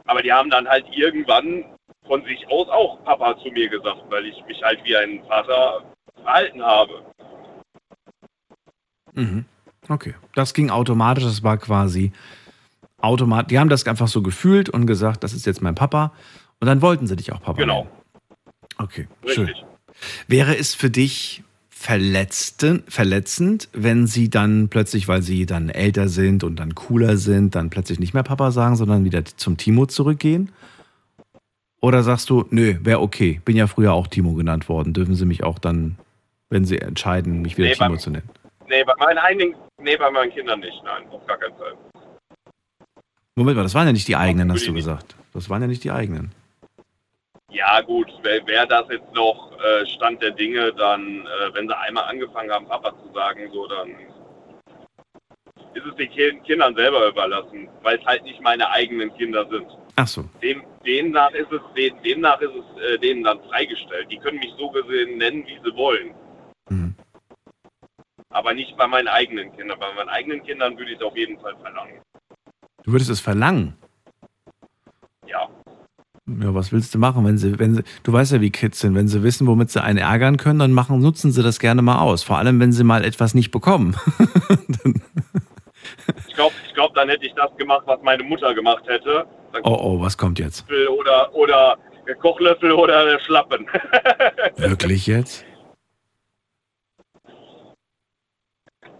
Aber 0.05 0.21
die 0.21 0.31
haben 0.31 0.49
dann 0.49 0.67
halt 0.67 0.85
irgendwann 0.89 1.65
von 2.07 2.23
sich 2.23 2.47
aus 2.49 2.69
auch 2.69 3.03
Papa 3.03 3.37
zu 3.39 3.49
mir 3.51 3.67
gesagt, 3.67 4.03
weil 4.09 4.25
ich 4.25 4.41
mich 4.45 4.61
halt 4.63 4.83
wie 4.85 4.95
ein 4.95 5.21
Vater 5.27 5.83
verhalten 6.23 6.63
habe. 6.63 7.05
Mhm. 9.13 9.45
Okay, 9.89 10.15
das 10.33 10.53
ging 10.53 10.69
automatisch, 10.69 11.23
das 11.25 11.43
war 11.43 11.57
quasi 11.57 12.13
automatisch, 13.01 13.49
die 13.49 13.59
haben 13.59 13.69
das 13.69 13.85
einfach 13.85 14.07
so 14.07 14.21
gefühlt 14.21 14.69
und 14.69 14.85
gesagt, 14.85 15.23
das 15.23 15.33
ist 15.33 15.45
jetzt 15.45 15.61
mein 15.61 15.75
Papa. 15.75 16.13
Und 16.59 16.67
dann 16.67 16.81
wollten 16.81 17.07
sie 17.07 17.15
dich 17.15 17.31
auch 17.31 17.41
Papa. 17.41 17.59
Genau. 17.59 17.83
Nennen. 17.83 17.89
Okay, 18.77 19.07
Richtig. 19.25 19.57
schön. 19.57 19.65
Wäre 20.27 20.57
es 20.57 20.73
für 20.73 20.89
dich 20.89 21.43
verletzend, 21.69 23.69
wenn 23.71 24.05
sie 24.05 24.29
dann 24.29 24.67
plötzlich, 24.67 25.07
weil 25.07 25.21
sie 25.21 25.45
dann 25.45 25.69
älter 25.69 26.09
sind 26.09 26.43
und 26.43 26.57
dann 26.57 26.75
cooler 26.75 27.15
sind, 27.15 27.55
dann 27.55 27.69
plötzlich 27.69 27.99
nicht 27.99 28.13
mehr 28.13 28.23
Papa 28.23 28.51
sagen, 28.51 28.75
sondern 28.75 29.05
wieder 29.05 29.23
zum 29.23 29.55
Timo 29.55 29.85
zurückgehen? 29.85 30.51
Oder 31.81 32.03
sagst 32.03 32.29
du, 32.29 32.45
nö, 32.49 32.75
wäre 32.81 32.99
okay, 32.99 33.41
bin 33.45 33.55
ja 33.55 33.67
früher 33.67 33.93
auch 33.93 34.07
Timo 34.07 34.33
genannt 34.33 34.67
worden, 34.67 34.93
dürfen 34.93 35.15
sie 35.15 35.25
mich 35.25 35.43
auch 35.43 35.57
dann, 35.57 35.97
wenn 36.49 36.65
sie 36.65 36.79
entscheiden, 36.79 37.41
mich 37.41 37.57
wieder 37.57 37.69
nee, 37.69 37.75
Timo 37.75 37.89
beim, 37.91 37.99
zu 37.99 38.09
nennen? 38.09 38.29
Nee, 38.67 38.83
bei 38.83 38.93
meinen 38.99 39.17
einigen, 39.17 39.55
nee, 39.81 39.95
bei 39.95 40.11
meinen 40.11 40.31
Kindern 40.31 40.59
nicht, 40.59 40.81
nein, 40.83 41.07
auf 41.09 41.25
gar 41.25 41.37
keinen 41.37 41.55
Fall. 41.55 41.73
Moment 43.39 43.55
mal, 43.55 43.63
das 43.63 43.73
waren 43.73 43.87
ja 43.87 43.93
nicht 43.93 44.09
die 44.09 44.17
eigenen, 44.17 44.51
hast 44.51 44.67
du 44.67 44.73
gesagt. 44.73 45.15
Das 45.33 45.49
waren 45.49 45.61
ja 45.61 45.67
nicht 45.69 45.85
die 45.85 45.91
eigenen. 45.91 46.33
Ja, 47.49 47.79
gut, 47.79 48.11
wäre 48.21 48.45
wär 48.45 48.65
das 48.65 48.85
jetzt 48.89 49.13
noch 49.13 49.53
äh, 49.53 49.85
Stand 49.85 50.21
der 50.21 50.31
Dinge, 50.31 50.73
dann, 50.73 51.25
äh, 51.25 51.53
wenn 51.53 51.65
sie 51.65 51.77
einmal 51.77 52.03
angefangen 52.03 52.51
haben, 52.51 52.67
Papa 52.67 52.91
zu 53.01 53.13
sagen, 53.13 53.49
so, 53.53 53.65
dann 53.67 53.91
ist 55.73 55.85
es 55.85 55.95
den 55.95 56.43
Kindern 56.43 56.75
selber 56.75 57.07
überlassen, 57.07 57.69
weil 57.81 57.97
es 57.97 58.05
halt 58.05 58.23
nicht 58.23 58.41
meine 58.41 58.69
eigenen 58.71 59.15
Kinder 59.15 59.47
sind. 59.49 59.67
Ach 59.95 60.07
so. 60.07 60.25
Dem, 60.43 60.61
demnach 60.85 61.31
ist 61.31 61.49
es, 61.49 61.61
dem, 61.77 61.95
demnach 62.03 62.41
ist 62.41 62.51
es 62.53 62.83
äh, 62.83 62.99
denen 62.99 63.23
dann 63.23 63.39
freigestellt. 63.43 64.11
Die 64.11 64.17
können 64.17 64.39
mich 64.39 64.51
so 64.57 64.69
gesehen 64.69 65.17
nennen, 65.17 65.45
wie 65.47 65.59
sie 65.63 65.77
wollen. 65.77 66.13
Mhm. 66.69 66.93
Aber 68.31 68.53
nicht 68.53 68.75
bei 68.75 68.85
meinen 68.85 69.07
eigenen 69.07 69.55
Kindern. 69.55 69.79
Bei 69.79 69.93
meinen 69.93 70.09
eigenen 70.09 70.43
Kindern 70.43 70.77
würde 70.77 70.91
ich 70.91 70.97
es 70.97 71.03
auf 71.03 71.15
jeden 71.15 71.39
Fall 71.39 71.55
verlangen. 71.61 72.01
Du 72.83 72.91
würdest 72.91 73.09
es 73.09 73.19
verlangen? 73.19 73.73
Ja. 75.27 75.47
Ja, 76.27 76.53
was 76.53 76.71
willst 76.71 76.93
du 76.95 76.99
machen, 76.99 77.25
wenn 77.25 77.37
sie, 77.37 77.59
wenn 77.59 77.75
sie, 77.75 77.83
du 78.03 78.13
weißt 78.13 78.33
ja, 78.33 78.41
wie 78.41 78.51
Kids 78.51 78.79
sind, 78.79 78.95
wenn 78.95 79.07
sie 79.07 79.23
wissen, 79.23 79.47
womit 79.47 79.71
sie 79.71 79.83
einen 79.83 79.99
ärgern 79.99 80.37
können, 80.37 80.59
dann 80.59 80.71
machen, 80.71 80.99
nutzen 80.99 81.31
sie 81.31 81.43
das 81.43 81.59
gerne 81.59 81.81
mal 81.81 81.99
aus. 81.99 82.23
Vor 82.23 82.37
allem, 82.37 82.59
wenn 82.59 82.71
sie 82.71 82.83
mal 82.83 83.03
etwas 83.03 83.33
nicht 83.33 83.51
bekommen. 83.51 83.95
ich 86.27 86.35
glaube, 86.35 86.53
ich 86.67 86.73
glaub, 86.73 86.93
dann 86.95 87.09
hätte 87.09 87.25
ich 87.25 87.33
das 87.33 87.55
gemacht, 87.57 87.83
was 87.85 87.99
meine 88.03 88.23
Mutter 88.23 88.53
gemacht 88.53 88.83
hätte. 88.87 89.25
Dann 89.53 89.61
oh, 89.63 89.77
oh, 89.81 90.01
was 90.01 90.17
kommt 90.17 90.39
jetzt? 90.39 90.65
Oder, 90.69 91.33
oder 91.33 91.77
der 92.07 92.15
Kochlöffel 92.15 92.71
oder 92.71 93.05
der 93.05 93.19
Schlappen. 93.19 93.67
Wirklich 94.57 95.07
jetzt? 95.07 95.45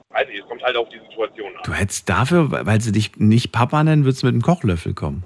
Weiß 0.10 0.27
nicht, 0.27 0.40
es 0.40 0.48
kommt 0.48 0.64
halt 0.64 0.76
auf 0.76 0.90
die 0.90 0.99
Situation 0.99 1.56
an. 1.56 1.64
Du 1.64 1.73
hättest 1.73 2.10
dafür, 2.10 2.52
weil 2.52 2.81
sie 2.81 2.91
dich 2.91 3.18
nicht 3.18 3.52
Papa 3.52 3.84
nennen, 3.84 4.06
würdest 4.06 4.23
du 4.23 4.27
mit 4.27 4.34
einem 4.34 4.41
Kochlöffel 4.41 4.94
kommen. 4.94 5.23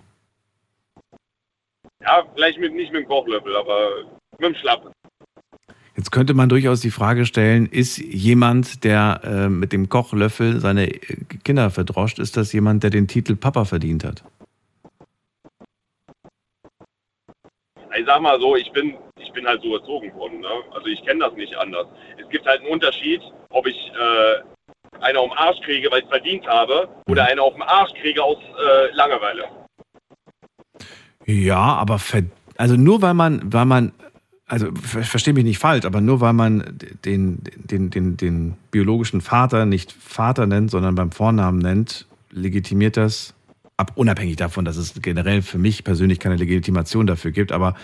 Ja, 2.02 2.24
vielleicht 2.34 2.60
mit, 2.60 2.74
nicht 2.74 2.92
mit 2.92 3.04
dem 3.04 3.08
Kochlöffel, 3.08 3.56
aber 3.56 4.04
mit 4.38 4.50
dem 4.50 4.56
Schlappen. 4.56 4.92
Jetzt 5.96 6.12
könnte 6.12 6.34
man 6.34 6.50
durchaus 6.50 6.82
die 6.82 6.90
Frage 6.90 7.26
stellen, 7.26 7.68
ist 7.68 7.98
jemand, 8.00 8.84
der 8.84 9.22
äh, 9.24 9.50
mit 9.50 9.74
dem 9.74 9.90
Kochlöffel 9.90 10.60
seine 10.60 10.88
Kinder 10.88 11.70
verdroscht, 11.70 12.18
ist 12.20 12.36
das 12.36 12.52
jemand, 12.52 12.84
der 12.84 12.90
den 12.90 13.08
Titel 13.08 13.36
Papa 13.36 13.64
verdient 13.64 14.04
hat? 14.04 14.24
Ich 17.96 18.06
sag 18.08 18.22
mal 18.22 18.40
so, 18.40 18.56
ich 18.56 18.72
bin, 18.72 18.96
ich 19.20 19.32
bin 19.34 19.46
halt 19.46 19.62
so 19.62 19.76
erzogen 19.76 20.12
worden. 20.16 20.40
Ne? 20.42 20.50
Also 20.72 20.88
ich 20.88 21.06
kenne 21.06 21.20
das 21.20 21.34
nicht 21.36 21.56
anders. 21.56 21.86
Es 22.18 22.28
gibt 22.30 22.46
halt 22.48 22.62
einen 22.62 22.72
Unterschied, 22.72 23.22
ob 23.52 23.68
ich 23.68 23.76
äh, 23.76 24.42
eine 25.02 25.20
auf 25.20 25.30
den 25.30 25.38
Arsch 25.38 25.60
kriege, 25.62 25.90
weil 25.92 26.00
ich 26.00 26.06
es 26.06 26.10
verdient 26.10 26.48
habe, 26.48 26.88
oder 27.08 27.26
eine 27.26 27.42
auf 27.42 27.54
den 27.54 27.64
Arsch 27.64 27.92
kriege 28.02 28.24
aus 28.24 28.38
äh, 28.38 28.96
Langeweile. 28.96 29.46
Ja, 31.26 31.76
aber 31.76 32.00
also 32.58 32.76
nur 32.76 33.02
weil 33.02 33.14
man, 33.14 33.42
weil 33.54 33.66
man 33.66 33.94
also 34.48 34.68
ver 34.76 35.04
verstehe 35.04 35.34
mich 35.34 35.46
nicht 35.46 35.58
falsch, 35.58 35.86
aber 35.86 36.02
nur 36.02 36.22
weil 36.22 36.34
man 36.34 36.78
den, 37.06 37.40
den, 37.56 37.90
den, 37.90 38.18
den 38.18 38.58
biologischen 38.72 39.22
Vater 39.22 39.66
nicht 39.66 39.92
Vater 39.92 40.46
nennt, 40.46 40.70
sondern 40.70 40.96
beim 40.96 41.12
Vornamen 41.12 41.60
nennt, 41.60 42.06
legitimiert 42.30 42.98
das, 42.98 43.34
ab, 43.78 43.94
unabhängig 43.96 44.36
davon, 44.36 44.66
dass 44.66 44.78
es 44.78 44.94
generell 45.02 45.42
für 45.42 45.58
mich 45.58 45.84
persönlich 45.84 46.20
keine 46.20 46.36
Legitimation 46.36 47.08
dafür 47.08 47.32
gibt, 47.32 47.52
aber 47.52 47.76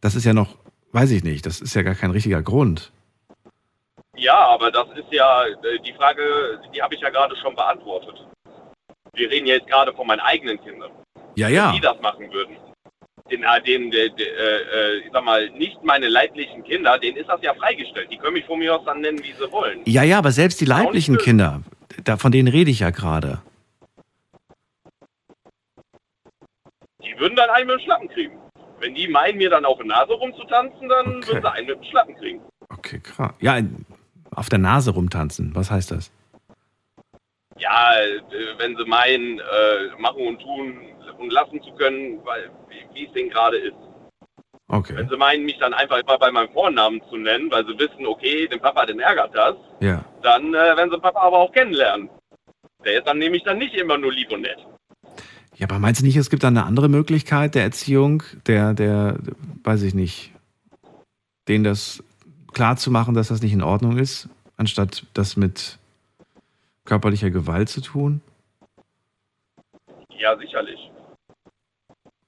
das 0.00 0.14
ist 0.14 0.24
ja 0.24 0.32
noch, 0.32 0.56
weiß 0.92 1.10
ich 1.10 1.24
nicht, 1.24 1.44
das 1.44 1.60
ist 1.60 1.74
ja 1.74 1.82
gar 1.82 1.94
kein 1.94 2.10
richtiger 2.12 2.42
Grund. 2.42 2.92
Ja, 4.16 4.34
aber 4.48 4.70
das 4.70 4.86
ist 4.96 5.12
ja, 5.12 5.44
äh, 5.46 5.78
die 5.84 5.92
Frage, 5.92 6.60
die 6.74 6.82
habe 6.82 6.94
ich 6.94 7.00
ja 7.00 7.10
gerade 7.10 7.36
schon 7.36 7.54
beantwortet. 7.54 8.24
Wir 9.14 9.30
reden 9.30 9.46
jetzt 9.46 9.66
gerade 9.66 9.92
von 9.92 10.06
meinen 10.06 10.20
eigenen 10.20 10.62
Kindern. 10.62 10.90
Ja, 11.36 11.48
ja. 11.48 11.68
Wenn 11.68 11.74
die 11.74 11.80
das 11.80 12.00
machen 12.00 12.32
würden. 12.32 12.56
Den, 13.30 13.42
äh, 13.42 13.62
den, 13.62 13.90
den, 13.90 14.14
den 14.16 14.26
äh, 14.26 14.94
ich 15.04 15.10
sag 15.12 15.24
mal, 15.24 15.50
nicht 15.50 15.82
meine 15.82 16.08
leiblichen 16.08 16.62
Kinder, 16.64 16.98
denen 16.98 17.16
ist 17.16 17.28
das 17.28 17.42
ja 17.42 17.52
freigestellt. 17.54 18.08
Die 18.10 18.16
können 18.16 18.34
mich 18.34 18.44
von 18.46 18.58
mir 18.58 18.74
aus 18.76 18.84
dann 18.84 19.00
nennen, 19.00 19.18
wie 19.22 19.32
sie 19.32 19.50
wollen. 19.52 19.80
Ja, 19.84 20.02
ja, 20.02 20.18
aber 20.18 20.32
selbst 20.32 20.60
die 20.60 20.64
leiblichen 20.64 21.18
Kinder, 21.18 21.62
da, 22.04 22.16
von 22.16 22.32
denen 22.32 22.48
rede 22.48 22.70
ich 22.70 22.80
ja 22.80 22.90
gerade. 22.90 23.42
Die 27.02 27.18
würden 27.18 27.36
dann 27.36 27.50
einen 27.50 27.66
mit 27.66 27.80
dem 27.80 27.84
Schlappen 27.84 28.08
kriegen. 28.08 28.38
Wenn 28.80 28.94
die 28.94 29.08
meinen, 29.08 29.38
mir 29.38 29.50
dann 29.50 29.64
auf 29.64 29.78
der 29.78 29.86
Nase 29.86 30.12
rumzutanzen, 30.12 30.88
dann 30.88 31.16
Okay. 31.16 31.26
würden 31.28 31.42
sie 31.42 31.52
einen 31.52 31.66
mit 31.66 31.76
dem 31.78 31.84
Schlappen 31.84 32.14
kriegen. 32.16 32.42
Okay, 32.68 33.00
krass. 33.00 33.32
Ja, 33.40 33.58
auf 34.36 34.48
der 34.48 34.58
Nase 34.58 34.92
rumtanzen, 34.92 35.54
was 35.54 35.70
heißt 35.70 35.90
das? 35.90 36.12
Ja, 37.58 37.94
äh, 37.94 38.20
wenn 38.58 38.76
sie 38.76 38.84
meinen, 38.84 39.38
äh, 39.38 39.98
machen 39.98 40.26
und 40.26 40.40
tun 40.40 40.76
und 41.18 41.32
lassen 41.32 41.60
zu 41.62 41.72
können, 41.72 42.20
weil, 42.24 42.50
wie, 42.92 43.06
es 43.06 43.12
denen 43.12 43.30
gerade 43.30 43.56
ist. 43.56 43.76
Okay, 44.68 44.96
Wenn 44.96 45.08
sie 45.08 45.16
meinen, 45.16 45.44
mich 45.44 45.58
dann 45.58 45.72
einfach 45.72 45.98
immer 45.98 46.18
bei 46.18 46.30
meinem 46.30 46.52
Vornamen 46.52 47.00
zu 47.08 47.16
nennen, 47.16 47.50
weil 47.50 47.64
sie 47.66 47.78
wissen, 47.78 48.04
okay, 48.04 48.48
den 48.48 48.60
Papa, 48.60 48.84
den 48.84 48.98
ärgert 48.98 49.34
das, 49.34 49.54
ja. 49.80 50.04
dann 50.22 50.50
äh, 50.50 50.76
werden 50.76 50.90
sie 50.90 50.98
Papa 50.98 51.20
aber 51.20 51.38
auch 51.38 51.52
kennenlernen. 51.52 52.10
Der 52.84 52.98
ist 52.98 53.06
dann 53.06 53.18
nämlich 53.18 53.44
dann 53.44 53.58
nicht 53.58 53.74
immer 53.74 53.96
nur 53.96 54.12
lieb 54.12 54.30
und 54.32 54.42
nett. 54.42 54.58
Ja, 55.54 55.66
aber 55.68 55.78
meinst 55.78 56.02
du 56.02 56.04
nicht, 56.04 56.16
es 56.16 56.30
gibt 56.30 56.42
da 56.42 56.48
eine 56.48 56.64
andere 56.64 56.88
Möglichkeit 56.88 57.54
der 57.54 57.62
Erziehung, 57.62 58.24
der, 58.46 58.74
der, 58.74 59.18
weiß 59.62 59.82
ich 59.82 59.94
nicht, 59.94 60.32
denen 61.48 61.64
das 61.64 62.02
klar 62.56 62.76
zu 62.78 62.90
machen, 62.90 63.12
dass 63.12 63.28
das 63.28 63.42
nicht 63.42 63.52
in 63.52 63.62
Ordnung 63.62 63.98
ist, 63.98 64.30
anstatt 64.56 65.04
das 65.12 65.36
mit 65.36 65.78
körperlicher 66.86 67.28
Gewalt 67.30 67.68
zu 67.68 67.82
tun? 67.82 68.22
Ja, 70.08 70.34
sicherlich. 70.38 70.90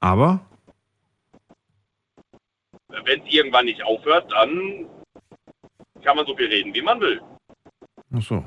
Aber, 0.01 0.41
Wenn 3.05 3.23
es 3.23 3.33
irgendwann 3.33 3.65
nicht 3.65 3.83
aufhört, 3.83 4.31
dann 4.31 4.87
kann 6.03 6.15
man 6.17 6.27
so 6.27 6.37
viel 6.37 6.49
reden, 6.49 6.75
wie 6.75 6.83
man 6.83 7.01
will. 7.01 7.23
ach 8.15 8.23
so. 8.23 8.45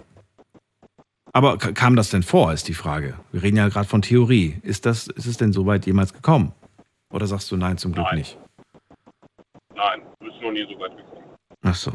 Aber 1.33 1.57
kam 1.57 1.95
das 1.95 2.11
denn 2.11 2.21
vor, 2.23 2.53
ist 2.53 2.67
die 2.67 2.75
Frage. 2.75 3.17
Wir 3.31 3.41
reden 3.41 3.57
ja 3.57 3.69
gerade 3.69 3.87
von 3.87 4.03
Theorie. 4.03 4.59
Ist, 4.61 4.85
das, 4.85 5.07
ist 5.07 5.25
es 5.25 5.37
denn 5.37 5.51
so 5.51 5.65
weit 5.65 5.87
jemals 5.87 6.13
gekommen? 6.13 6.53
Oder 7.09 7.25
sagst 7.25 7.49
du 7.51 7.57
nein, 7.57 7.77
zum 7.79 7.93
Glück 7.93 8.05
Nein. 8.05 8.17
nicht? 8.19 8.37
Nein, 9.73 10.01
du 10.19 10.27
bist 10.27 10.41
noch 10.41 10.51
nie 10.51 10.67
so 10.71 10.79
weit 10.79 10.95
gekommen. 10.95 11.20
Ach 11.63 11.75
so. 11.75 11.91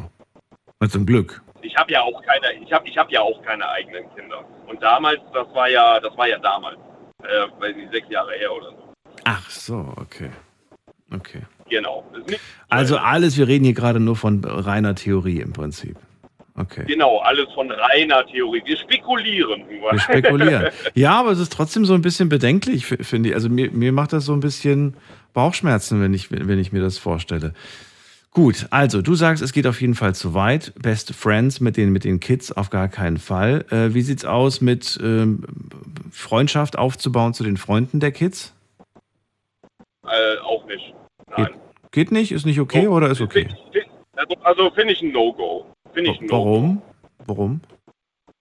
Na, 0.81 0.89
zum 0.89 1.07
Glück. 1.07 1.43
Ich 1.63 1.77
habe 1.77 1.93
ja 1.93 2.03
auch 2.03 2.23
keine, 2.23 2.63
ich 2.63 2.73
habe 2.73 2.89
ich 2.89 2.97
hab 2.97 3.11
ja 3.11 3.21
auch 3.21 3.43
keine 3.43 3.69
eigenen 3.69 4.05
Kinder. 4.15 4.45
Und 4.67 4.83
damals, 4.83 5.21
das 5.33 5.47
war 5.55 5.69
ja, 5.69 5.99
das 6.01 6.17
war 6.17 6.29
ja 6.29 6.39
damals, 6.39 6.79
äh, 7.23 7.61
weiß 7.61 7.77
nicht, 7.77 7.93
sechs 7.93 8.09
Jahre 8.11 8.33
her 8.35 8.53
oder 8.53 8.71
so. 8.71 8.95
Ach 9.25 9.51
so, 9.51 9.93
okay. 9.97 10.31
Okay. 11.13 11.43
Genau. 11.69 12.05
Also 12.69 12.97
alles, 12.97 13.37
wir 13.37 13.49
reden 13.49 13.65
hier 13.65 13.75
gerade 13.75 14.01
nur 14.01 14.17
von 14.17 14.45
reiner 14.45 14.95
Theorie 14.95 15.41
im 15.41 15.53
Prinzip. 15.53 15.97
Okay. 16.59 16.85
genau, 16.87 17.19
alles 17.19 17.53
von 17.53 17.71
reiner 17.71 18.25
Theorie. 18.27 18.63
Wir 18.65 18.79
spekulieren. 18.79 19.69
Wir 19.69 19.99
spekulieren. 19.99 20.69
Ja, 20.95 21.21
aber 21.21 21.33
es 21.33 21.39
ist 21.39 21.53
trotzdem 21.53 21.85
so 21.85 21.93
ein 21.93 22.01
bisschen 22.01 22.31
bedenklich, 22.31 22.87
finde 22.87 23.29
ich. 23.29 23.35
Also 23.35 23.51
mir, 23.51 23.71
mir 23.73 23.93
macht 23.93 24.15
das 24.15 24.25
so 24.25 24.33
ein 24.33 24.41
bisschen 24.41 24.97
Bauchschmerzen, 25.35 26.01
wenn 26.01 26.15
ich, 26.15 26.31
wenn 26.31 26.59
ich 26.59 26.73
mir 26.73 26.81
das 26.81 26.97
vorstelle. 26.97 27.53
Gut, 28.37 28.67
also 28.69 29.01
du 29.01 29.15
sagst, 29.15 29.43
es 29.43 29.55
geht 29.55 29.67
auf 29.67 29.81
jeden 29.81 29.95
Fall 29.95 30.15
zu 30.15 30.35
weit. 30.35 30.75
Best 30.79 31.15
Friends 31.15 31.61
mit 31.61 31.79
den, 31.79 31.91
mit 31.91 32.05
den 32.05 32.21
Kids 32.21 32.53
auf 32.53 32.69
gar 32.69 32.89
keinen 32.89 33.17
Fall. 33.17 33.65
Äh, 33.71 33.95
wie 33.95 34.03
sieht's 34.03 34.27
aus 34.27 34.61
mit 34.61 34.99
ähm, 35.03 35.43
Freundschaft 36.11 36.77
aufzubauen 36.77 37.33
zu 37.33 37.45
den 37.45 37.57
Freunden 37.57 37.99
der 37.99 38.13
Kids? 38.13 38.53
äh, 40.05 40.39
auch 40.43 40.67
nicht. 40.67 40.93
Nein. 41.35 41.49
Geht 41.93 42.13
nicht? 42.13 42.31
Ist 42.31 42.45
nicht 42.45 42.61
okay 42.61 42.89
oder 42.89 43.09
ist 43.09 43.23
okay? 43.23 43.49
Also, 44.17 44.35
also 44.43 44.71
finde 44.73 44.93
ich 44.93 45.01
ein 45.01 45.13
No-Go. 45.13 45.65
Finde 45.95 46.11
ich 46.11 46.21
ein. 46.21 46.31
Warum? 46.31 46.83
Warum? 47.25 47.63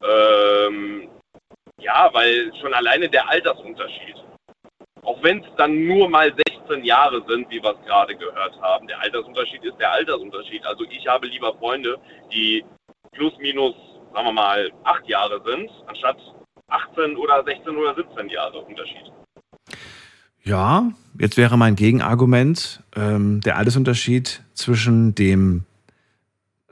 Ähm, 0.03 1.07
ja, 1.79 2.09
weil 2.11 2.51
schon 2.59 2.73
alleine 2.73 3.07
der 3.07 3.29
Altersunterschied. 3.29 4.24
Auch 5.05 5.21
wenn 5.21 5.39
es 5.39 5.49
dann 5.57 5.85
nur 5.85 6.09
mal 6.09 6.33
16 6.67 6.83
Jahre 6.83 7.23
sind, 7.27 7.49
wie 7.49 7.61
wir 7.61 7.75
es 7.79 7.85
gerade 7.85 8.15
gehört 8.15 8.59
haben. 8.61 8.87
Der 8.87 8.99
Altersunterschied 9.01 9.63
ist 9.63 9.77
der 9.79 9.91
Altersunterschied. 9.91 10.65
Also 10.65 10.83
ich 10.89 11.05
habe 11.07 11.27
lieber 11.27 11.53
Freunde, 11.59 11.97
die 12.33 12.63
plus 13.11 13.33
minus, 13.39 13.75
sagen 14.13 14.27
wir 14.27 14.33
mal, 14.33 14.71
8 14.83 15.07
Jahre 15.07 15.41
sind, 15.45 15.69
anstatt 15.87 16.17
18 16.67 17.15
oder 17.17 17.43
16 17.43 17.75
oder 17.77 17.95
17 17.95 18.29
Jahre 18.29 18.59
Unterschied. 18.59 19.11
Ja, 20.43 20.91
jetzt 21.19 21.37
wäre 21.37 21.57
mein 21.57 21.75
Gegenargument, 21.75 22.83
ähm, 22.95 23.41
der 23.41 23.57
Altersunterschied 23.57 24.43
zwischen 24.53 25.15
dem, 25.15 25.63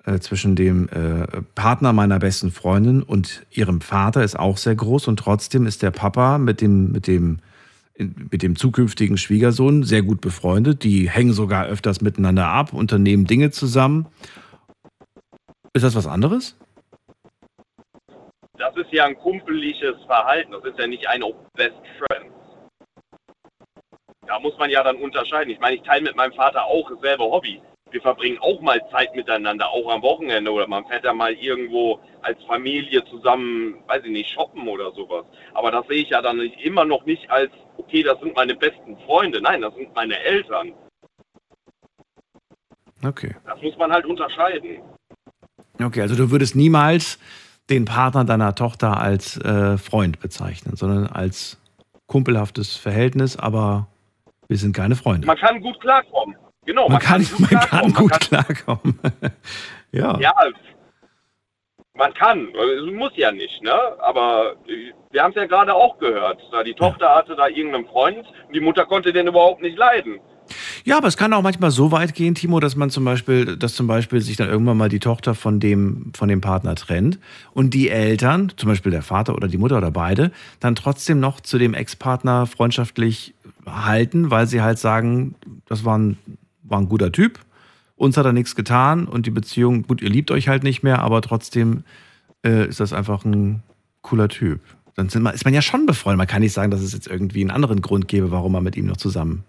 äh, 0.06 0.20
zwischen 0.20 0.56
dem 0.56 0.90
äh, 0.90 1.42
Partner 1.56 1.92
meiner 1.92 2.20
besten 2.20 2.52
Freundin 2.52 3.02
und 3.02 3.46
ihrem 3.50 3.82
Vater 3.82 4.24
ist 4.24 4.38
auch 4.38 4.58
sehr 4.58 4.76
groß 4.76 5.08
und 5.08 5.18
trotzdem 5.18 5.66
ist 5.66 5.82
der 5.82 5.92
Papa 5.92 6.38
mit 6.38 6.62
dem, 6.62 6.92
mit 6.92 7.08
dem, 7.08 7.40
mit 7.98 8.42
dem 8.42 8.56
zukünftigen 8.56 9.18
Schwiegersohn 9.18 9.84
sehr 9.84 10.02
gut 10.02 10.22
befreundet. 10.22 10.84
Die 10.84 11.10
hängen 11.10 11.34
sogar 11.34 11.68
öfters 11.68 12.02
miteinander 12.02 12.48
ab, 12.48 12.74
unternehmen 12.74 13.26
Dinge 13.26 13.52
zusammen. 13.52 14.08
Ist 15.74 15.84
das 15.84 15.96
was 15.96 16.08
anderes? 16.08 16.58
Das 18.58 18.76
ist 18.78 18.92
ja 18.92 19.06
ein 19.06 19.18
kumpeliges 19.18 19.96
Verhalten. 20.06 20.52
Das 20.52 20.64
ist 20.64 20.80
ja 20.80 20.88
nicht 20.88 21.08
ein 21.08 21.22
Best 21.56 21.76
Friends. 21.98 22.34
Da 24.26 24.40
muss 24.40 24.58
man 24.58 24.70
ja 24.70 24.84
dann 24.84 24.98
unterscheiden. 24.98 25.52
Ich 25.52 25.60
meine, 25.60 25.76
ich 25.76 25.82
teile 25.82 26.04
mit 26.04 26.16
meinem 26.16 26.34
Vater 26.34 26.64
auch 26.66 26.90
dasselbe 26.90 27.24
Hobby. 27.24 27.62
Wir 27.94 28.02
verbringen 28.02 28.40
auch 28.42 28.60
mal 28.60 28.82
Zeit 28.90 29.16
miteinander, 29.16 29.70
auch 29.70 29.88
am 29.94 30.02
Wochenende 30.02 30.52
oder 30.52 30.68
man 30.68 30.84
fährt 30.88 31.06
da 31.06 31.14
mal 31.14 31.32
irgendwo 31.34 32.00
als 32.24 32.44
Familie 32.46 33.06
zusammen, 33.06 33.76
weiß 33.86 34.04
ich 34.06 34.12
nicht, 34.12 34.32
shoppen 34.32 34.68
oder 34.68 34.92
sowas. 34.94 35.26
Aber 35.54 35.70
das 35.70 35.86
sehe 35.88 36.02
ich 36.02 36.10
ja 36.10 36.20
dann 36.24 36.40
immer 36.40 36.86
noch 36.86 37.06
nicht 37.06 37.30
als, 37.30 37.52
okay, 37.78 38.02
das 38.02 38.20
sind 38.20 38.36
meine 38.36 38.56
besten 38.56 38.98
Freunde. 39.06 39.42
Nein, 39.42 39.62
das 39.62 39.76
sind 39.76 39.94
meine 39.94 40.18
Eltern. 40.18 40.74
Okay. 43.06 43.36
Das 43.46 43.62
muss 43.62 43.78
man 43.78 43.92
halt 43.92 44.08
unterscheiden. 44.08 44.82
Okay, 45.80 46.02
also 46.02 46.16
du 46.16 46.32
würdest 46.32 46.56
niemals 46.56 47.20
den 47.70 47.86
Partner 47.86 48.26
deiner 48.26 48.56
Tochter 48.56 49.00
als 49.00 49.38
äh, 49.38 49.78
Freund 49.78 50.20
bezeichnen, 50.20 50.76
sondern 50.76 51.06
als 51.06 51.62
kumpelhaftes 52.08 52.76
Verhältnis, 52.76 53.38
aber 53.38 53.88
wir 54.48 54.58
sind 54.58 54.76
keine 54.76 54.96
Freunde. 54.96 55.28
Man 55.28 55.38
kann 55.38 55.62
gut 55.62 55.80
klarkommen. 55.80 56.36
Genau, 56.66 56.90
man, 56.90 57.00
kann, 57.00 57.26
man 57.40 57.50
kann 57.50 57.60
klarkommen. 57.60 57.94
gut 57.94 58.20
klarkommen. 58.20 59.00
ja. 59.92 60.18
Ja, 60.20 60.34
man 61.96 62.14
kann. 62.14 62.48
Es 62.50 62.94
muss 62.94 63.12
ja 63.16 63.32
nicht, 63.32 63.62
ne? 63.62 63.74
Aber 64.00 64.56
wir 65.12 65.22
haben 65.22 65.32
es 65.32 65.36
ja 65.36 65.46
gerade 65.46 65.74
auch 65.74 65.98
gehört. 66.00 66.42
Da 66.52 66.64
die 66.64 66.74
Tochter 66.74 67.16
hatte 67.16 67.36
da 67.36 67.48
irgendeinen 67.48 67.86
Freund 67.86 68.26
und 68.48 68.56
die 68.56 68.62
Mutter 68.62 68.86
konnte 68.86 69.14
den 69.14 69.28
überhaupt 69.28 69.62
nicht 69.62 69.78
leiden. 69.78 70.20
Ja, 70.84 70.98
aber 70.98 71.08
es 71.08 71.16
kann 71.16 71.32
auch 71.34 71.42
manchmal 71.42 71.72
so 71.72 71.92
weit 71.92 72.14
gehen, 72.14 72.36
Timo, 72.36 72.60
dass 72.60 72.76
man 72.76 72.90
zum 72.90 73.06
Beispiel, 73.06 73.56
dass 73.58 73.76
zum 73.76 73.88
Beispiel 73.88 74.20
sich 74.20 74.36
dann 74.36 74.50
irgendwann 74.50 74.78
mal 74.78 74.90
die 74.90 75.00
Tochter 75.00 75.36
von 75.36 75.60
dem, 75.62 76.12
von 76.16 76.28
dem 76.28 76.42
Partner 76.42 76.76
trennt 76.76 77.20
und 77.54 77.74
die 77.74 77.90
Eltern, 77.90 78.52
zum 78.58 78.68
Beispiel 78.70 78.92
der 78.92 79.04
Vater 79.04 79.36
oder 79.36 79.48
die 79.48 79.58
Mutter 79.58 79.78
oder 79.78 79.92
beide, 79.92 80.32
dann 80.60 80.76
trotzdem 80.76 81.22
noch 81.22 81.40
zu 81.40 81.58
dem 81.58 81.74
Ex-Partner 81.74 82.48
freundschaftlich 82.48 83.34
halten, 83.66 84.30
weil 84.32 84.48
sie 84.48 84.62
halt 84.62 84.80
sagen, 84.80 85.36
das 85.68 85.86
war 85.86 85.98
ein, 85.98 86.18
war 86.64 86.80
ein 86.80 86.90
guter 86.90 87.12
Typ, 87.12 87.40
uns 87.96 88.18
hat 88.18 88.26
er 88.26 88.34
nichts 88.34 88.56
getan 88.56 89.08
und 89.08 89.26
die 89.26 89.32
Beziehung, 89.32 89.84
gut, 89.84 90.02
ihr 90.02 90.10
liebt 90.10 90.32
euch 90.32 90.48
halt 90.48 90.64
nicht 90.64 90.84
mehr, 90.84 91.00
aber 91.00 91.22
trotzdem 91.22 91.84
äh, 92.46 92.68
ist 92.68 92.80
das 92.80 92.94
einfach 92.94 93.26
ein 93.26 93.64
cooler 94.02 94.28
Typ. 94.30 94.60
Dann 94.96 95.08
ist 95.08 95.46
man 95.46 95.54
ja 95.54 95.62
schon 95.62 95.86
befreundet. 95.86 96.18
Man 96.20 96.28
kann 96.28 96.42
nicht 96.42 96.54
sagen, 96.54 96.70
dass 96.70 96.82
es 96.82 96.94
jetzt 96.94 97.08
irgendwie 97.08 97.42
einen 97.42 97.52
anderen 97.52 97.82
Grund 97.82 98.08
gäbe, 98.08 98.32
warum 98.32 98.52
man 98.52 98.64
mit 98.64 98.76
ihm 98.76 98.86
noch 98.86 98.98
zusammen 98.98 99.44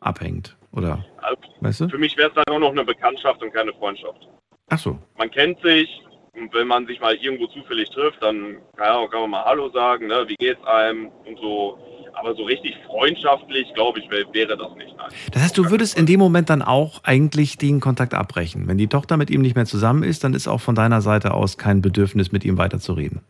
abhängt. 0.00 0.56
Oder, 0.72 1.04
Also, 1.18 1.40
weißt 1.60 1.80
du? 1.82 1.88
Für 1.88 1.98
mich 1.98 2.16
wäre 2.16 2.28
es 2.28 2.34
dann 2.34 2.44
nur 2.48 2.60
noch 2.60 2.72
eine 2.72 2.84
Bekanntschaft 2.84 3.42
und 3.42 3.52
keine 3.52 3.72
Freundschaft. 3.74 4.28
Ach 4.68 4.78
so. 4.78 4.98
Man 5.16 5.30
kennt 5.30 5.60
sich 5.62 5.88
und 6.34 6.52
wenn 6.52 6.66
man 6.66 6.86
sich 6.86 7.00
mal 7.00 7.14
irgendwo 7.14 7.46
zufällig 7.46 7.88
trifft, 7.90 8.22
dann 8.22 8.56
kann 8.76 9.08
man 9.10 9.30
mal 9.30 9.44
Hallo 9.44 9.70
sagen, 9.70 10.08
ne? 10.08 10.24
wie 10.26 10.36
geht's 10.36 10.62
einem 10.64 11.08
und 11.26 11.38
so. 11.38 11.78
Aber 12.16 12.34
so 12.34 12.44
richtig 12.44 12.74
freundschaftlich, 12.86 13.72
glaube 13.74 13.98
ich, 14.00 14.10
wär- 14.10 14.32
wäre 14.32 14.56
das 14.56 14.74
nicht. 14.76 14.96
Nein. 14.96 15.08
Das 15.32 15.42
heißt, 15.42 15.58
du 15.58 15.70
würdest 15.70 15.98
in 15.98 16.06
dem 16.06 16.20
Moment 16.20 16.48
dann 16.48 16.62
auch 16.62 17.02
eigentlich 17.04 17.58
den 17.58 17.80
Kontakt 17.80 18.14
abbrechen. 18.14 18.66
Wenn 18.68 18.78
die 18.78 18.86
Tochter 18.86 19.16
mit 19.16 19.30
ihm 19.30 19.42
nicht 19.42 19.56
mehr 19.56 19.66
zusammen 19.66 20.02
ist, 20.02 20.24
dann 20.24 20.32
ist 20.34 20.46
auch 20.48 20.60
von 20.60 20.74
deiner 20.74 21.00
Seite 21.00 21.34
aus 21.34 21.58
kein 21.58 21.82
Bedürfnis, 21.82 22.32
mit 22.32 22.44
ihm 22.44 22.56
weiterzureden. 22.56 23.20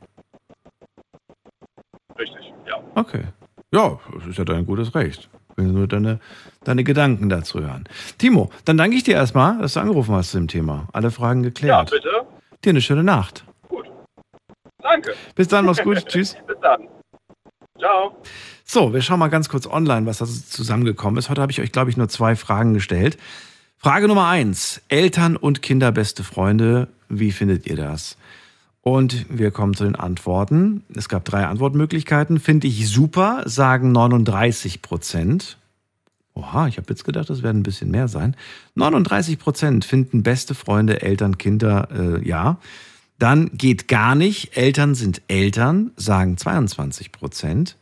Richtig, 2.18 2.52
ja. 2.68 2.76
Okay. 2.94 3.24
Ja, 3.72 3.98
das 4.14 4.26
ist 4.28 4.38
ja 4.38 4.44
dein 4.44 4.66
gutes 4.66 4.94
Recht. 4.94 5.28
Will 5.56 5.66
nur 5.66 5.86
deine, 5.88 6.20
deine 6.64 6.84
Gedanken 6.84 7.28
dazu 7.28 7.60
hören. 7.60 7.84
Timo, 8.18 8.50
dann 8.64 8.76
danke 8.76 8.96
ich 8.96 9.04
dir 9.04 9.14
erstmal, 9.14 9.58
dass 9.58 9.74
du 9.74 9.80
angerufen 9.80 10.14
hast 10.14 10.30
zu 10.32 10.38
dem 10.38 10.48
Thema. 10.48 10.88
Alle 10.92 11.10
Fragen 11.10 11.42
Ja, 11.42 11.48
geklärt. 11.48 11.90
bitte. 11.90 12.10
Dir 12.64 12.70
eine 12.70 12.80
schöne 12.80 13.04
Nacht. 13.04 13.44
Danke. 14.82 15.14
Bis 15.34 15.48
dann, 15.48 15.64
mach's 15.64 15.82
gut. 15.82 16.04
Tschüss. 16.06 16.36
Bis 16.46 16.56
dann. 16.60 16.86
Ciao. 17.76 18.16
So, 18.64 18.94
wir 18.94 19.02
schauen 19.02 19.18
mal 19.18 19.28
ganz 19.28 19.48
kurz 19.48 19.66
online, 19.66 20.06
was 20.06 20.18
da 20.18 20.26
zusammengekommen 20.26 21.18
ist. 21.18 21.28
Heute 21.28 21.42
habe 21.42 21.50
ich 21.50 21.60
euch, 21.60 21.72
glaube 21.72 21.90
ich, 21.90 21.96
nur 21.96 22.08
zwei 22.08 22.36
Fragen 22.36 22.72
gestellt. 22.72 23.18
Frage 23.78 24.06
Nummer 24.06 24.28
eins. 24.28 24.80
Eltern 24.88 25.36
und 25.36 25.60
Kinder 25.60 25.90
beste 25.90 26.22
Freunde. 26.22 26.86
Wie 27.08 27.32
findet 27.32 27.66
ihr 27.66 27.74
das? 27.74 28.16
Und 28.80 29.26
wir 29.28 29.50
kommen 29.50 29.74
zu 29.74 29.82
den 29.84 29.96
Antworten. 29.96 30.84
Es 30.94 31.08
gab 31.08 31.24
drei 31.24 31.46
Antwortmöglichkeiten. 31.46 32.38
Finde 32.38 32.68
ich 32.68 32.88
super, 32.88 33.42
sagen 33.46 33.90
39 33.90 34.80
Prozent. 34.80 35.58
Oha, 36.34 36.68
ich 36.68 36.76
habe 36.76 36.86
jetzt 36.90 37.04
gedacht, 37.04 37.28
das 37.28 37.42
werden 37.42 37.60
ein 37.60 37.64
bisschen 37.64 37.90
mehr 37.90 38.06
sein. 38.06 38.36
39 38.76 39.38
Prozent 39.38 39.84
finden 39.84 40.22
beste 40.22 40.54
Freunde, 40.54 41.02
Eltern, 41.02 41.38
Kinder, 41.38 41.88
äh, 41.90 42.26
ja. 42.26 42.58
Dann 43.18 43.50
geht 43.52 43.88
gar 43.88 44.14
nicht. 44.14 44.56
Eltern 44.56 44.94
sind 44.94 45.22
Eltern, 45.28 45.92
sagen 45.96 46.36
22 46.36 47.12
Prozent. 47.12 47.76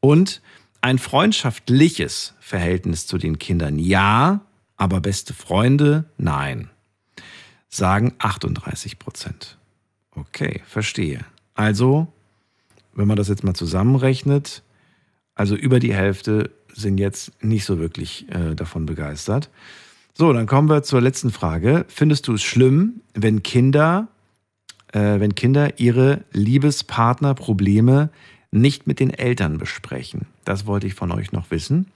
Und 0.00 0.42
ein 0.80 0.98
freundschaftliches 0.98 2.34
Verhältnis 2.40 3.06
zu 3.06 3.16
den 3.16 3.38
Kindern, 3.38 3.78
ja, 3.78 4.42
aber 4.76 5.00
beste 5.00 5.32
Freunde, 5.32 6.04
nein, 6.18 6.68
sagen 7.70 8.12
38 8.18 8.98
Prozent. 8.98 9.56
Okay, 10.10 10.60
verstehe. 10.66 11.24
Also, 11.54 12.12
wenn 12.92 13.08
man 13.08 13.16
das 13.16 13.28
jetzt 13.28 13.44
mal 13.44 13.54
zusammenrechnet, 13.54 14.62
also 15.34 15.56
über 15.56 15.80
die 15.80 15.94
Hälfte 15.94 16.50
sind 16.72 16.98
jetzt 16.98 17.32
nicht 17.42 17.64
so 17.64 17.78
wirklich 17.78 18.26
äh, 18.30 18.54
davon 18.54 18.84
begeistert. 18.84 19.48
So, 20.12 20.32
dann 20.32 20.46
kommen 20.46 20.68
wir 20.68 20.82
zur 20.82 21.00
letzten 21.00 21.30
Frage. 21.30 21.86
Findest 21.88 22.28
du 22.28 22.34
es 22.34 22.42
schlimm, 22.42 23.00
wenn 23.14 23.42
Kinder, 23.42 24.08
äh, 24.94 25.20
wenn 25.20 25.34
Kinder 25.34 25.78
ihre 25.78 26.24
Liebespartnerprobleme 26.32 28.10
nicht 28.52 28.86
mit 28.86 29.00
den 29.00 29.10
Eltern 29.10 29.58
besprechen? 29.58 30.26
Das 30.44 30.66
wollte 30.66 30.86
ich 30.86 30.94
von 30.94 31.10
euch 31.12 31.32
noch 31.32 31.50
wissen. 31.50 31.86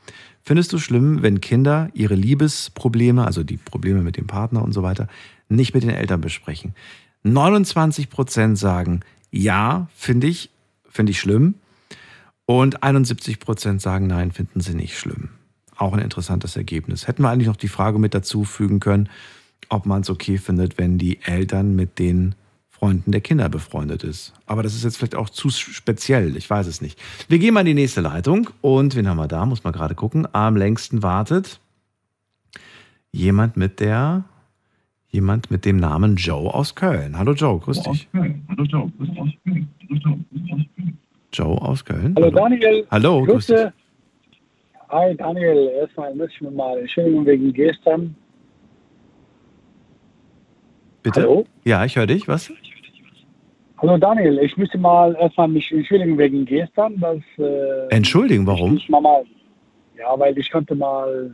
Findest 0.42 0.72
du 0.72 0.78
schlimm, 0.78 1.22
wenn 1.22 1.40
Kinder 1.40 1.90
ihre 1.94 2.14
Liebesprobleme, 2.14 3.24
also 3.24 3.44
die 3.44 3.56
Probleme 3.56 4.02
mit 4.02 4.16
dem 4.16 4.26
Partner 4.26 4.62
und 4.62 4.72
so 4.72 4.82
weiter, 4.82 5.06
nicht 5.48 5.74
mit 5.74 5.84
den 5.84 5.90
Eltern 5.90 6.20
besprechen? 6.20 6.74
29 7.22 8.10
Prozent 8.10 8.58
sagen, 8.58 9.00
ja, 9.30 9.88
finde 9.94 10.26
ich, 10.26 10.50
finde 10.88 11.12
ich 11.12 11.20
schlimm. 11.20 11.54
Und 12.46 12.82
71 12.82 13.40
Prozent 13.40 13.82
sagen, 13.82 14.06
nein, 14.06 14.32
finden 14.32 14.60
sie 14.60 14.74
nicht 14.74 14.98
schlimm. 14.98 15.28
Auch 15.76 15.92
ein 15.92 15.98
interessantes 15.98 16.56
Ergebnis. 16.56 17.06
Hätten 17.06 17.22
wir 17.22 17.30
eigentlich 17.30 17.46
noch 17.46 17.56
die 17.56 17.68
Frage 17.68 17.98
mit 17.98 18.14
dazu 18.14 18.44
fügen 18.44 18.80
können, 18.80 19.08
ob 19.68 19.86
man 19.86 20.00
es 20.00 20.10
okay 20.10 20.38
findet, 20.38 20.78
wenn 20.78 20.98
die 20.98 21.20
Eltern 21.22 21.76
mit 21.76 21.98
den 21.98 22.34
Freunden 22.78 23.10
der 23.10 23.20
Kinder 23.20 23.48
befreundet 23.48 24.04
ist. 24.04 24.32
Aber 24.46 24.62
das 24.62 24.74
ist 24.74 24.84
jetzt 24.84 24.98
vielleicht 24.98 25.16
auch 25.16 25.30
zu 25.30 25.50
speziell, 25.50 26.36
ich 26.36 26.48
weiß 26.48 26.66
es 26.68 26.80
nicht. 26.80 26.98
Wir 27.28 27.38
gehen 27.38 27.54
mal 27.54 27.60
in 27.60 27.66
die 27.66 27.74
nächste 27.74 28.00
Leitung 28.00 28.50
und 28.60 28.94
wen 28.94 29.08
haben 29.08 29.16
wir 29.16 29.26
da? 29.26 29.46
Muss 29.46 29.64
man 29.64 29.72
gerade 29.72 29.94
gucken. 29.94 30.28
Am 30.32 30.56
längsten 30.56 31.02
wartet 31.02 31.60
jemand 33.10 33.56
mit 33.56 33.80
der 33.80 34.24
jemand 35.10 35.50
mit 35.50 35.64
dem 35.64 35.78
Namen 35.78 36.16
Joe 36.16 36.52
aus 36.52 36.74
Köln. 36.74 37.18
Hallo 37.18 37.32
Joe, 37.32 37.58
grüß 37.58 37.82
dich. 37.82 38.08
Hallo 38.12 38.64
Joe, 38.64 38.92
grüß 38.98 39.08
dich. 39.10 39.38
Joe 41.32 41.60
aus 41.60 41.84
Köln. 41.84 42.14
Hallo 42.16 42.30
Daniel. 42.30 42.86
Hallo, 42.90 43.24
grüß 43.24 43.46
dich. 43.46 43.56
Grüße. 43.56 43.72
Hi 44.90 45.16
Daniel, 45.16 45.70
erstmal 45.80 46.14
muss 46.14 46.30
ich 46.30 46.40
mir 46.40 46.50
mal 46.50 46.78
Entschuldigung 46.78 47.26
wegen 47.26 47.52
gestern. 47.52 48.14
Bitte? 51.02 51.22
Hallo? 51.22 51.46
Ja, 51.64 51.84
ich 51.84 51.96
höre 51.96 52.06
dich. 52.06 52.28
Was? 52.28 52.52
Hallo 53.80 53.96
Daniel, 53.96 54.40
ich 54.40 54.56
müsste 54.56 54.76
mal 54.76 55.14
erstmal 55.20 55.46
mich 55.46 55.70
entschuldigen 55.70 56.18
wegen 56.18 56.44
gestern. 56.44 56.98
Dass, 56.98 57.18
äh, 57.38 57.94
Entschuldigen, 57.94 58.44
warum? 58.44 58.80
mal, 58.88 59.24
ja, 59.96 60.18
weil 60.18 60.36
ich 60.36 60.50
konnte 60.50 60.74
mal 60.74 61.32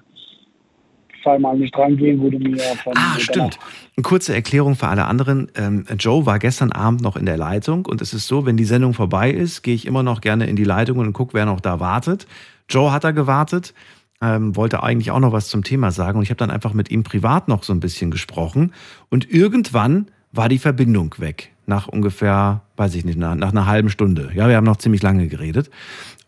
zweimal 1.22 1.56
nicht 1.56 1.74
rangehen, 1.76 2.20
wurde 2.20 2.38
mir 2.38 2.58
von 2.58 2.92
Ah, 2.96 3.18
stimmt. 3.18 3.58
Eine 3.96 4.02
kurze 4.02 4.34
Erklärung 4.34 4.74
für 4.74 4.88
alle 4.88 5.06
anderen. 5.06 5.50
Ähm, 5.56 5.86
Joe 5.98 6.26
war 6.26 6.38
gestern 6.38 6.70
Abend 6.70 7.00
noch 7.00 7.16
in 7.16 7.24
der 7.24 7.38
Leitung 7.38 7.86
und 7.86 8.02
es 8.02 8.12
ist 8.12 8.28
so, 8.28 8.44
wenn 8.44 8.58
die 8.58 8.64
Sendung 8.64 8.92
vorbei 8.92 9.30
ist, 9.30 9.62
gehe 9.62 9.74
ich 9.74 9.86
immer 9.86 10.02
noch 10.02 10.20
gerne 10.20 10.46
in 10.46 10.54
die 10.54 10.64
Leitung 10.64 10.98
und 10.98 11.14
gucke, 11.14 11.32
wer 11.32 11.46
noch 11.46 11.60
da 11.60 11.80
wartet. 11.80 12.26
Joe 12.68 12.92
hat 12.92 13.04
da 13.04 13.12
gewartet, 13.12 13.72
ähm, 14.20 14.54
wollte 14.54 14.82
eigentlich 14.82 15.10
auch 15.10 15.20
noch 15.20 15.32
was 15.32 15.48
zum 15.48 15.64
Thema 15.64 15.90
sagen 15.92 16.18
und 16.18 16.24
ich 16.24 16.30
habe 16.30 16.38
dann 16.38 16.50
einfach 16.50 16.74
mit 16.74 16.90
ihm 16.90 17.04
privat 17.04 17.48
noch 17.48 17.62
so 17.62 17.72
ein 17.72 17.80
bisschen 17.80 18.10
gesprochen 18.10 18.74
und 19.08 19.30
irgendwann 19.30 20.08
war 20.34 20.48
die 20.48 20.58
Verbindung 20.58 21.14
weg. 21.18 21.52
Nach 21.66 21.88
ungefähr, 21.88 22.62
weiß 22.76 22.94
ich 22.94 23.04
nicht, 23.04 23.18
nach, 23.18 23.34
nach 23.34 23.52
einer 23.52 23.66
halben 23.66 23.88
Stunde. 23.88 24.30
Ja, 24.34 24.48
wir 24.48 24.56
haben 24.56 24.64
noch 24.64 24.76
ziemlich 24.76 25.02
lange 25.02 25.28
geredet. 25.28 25.70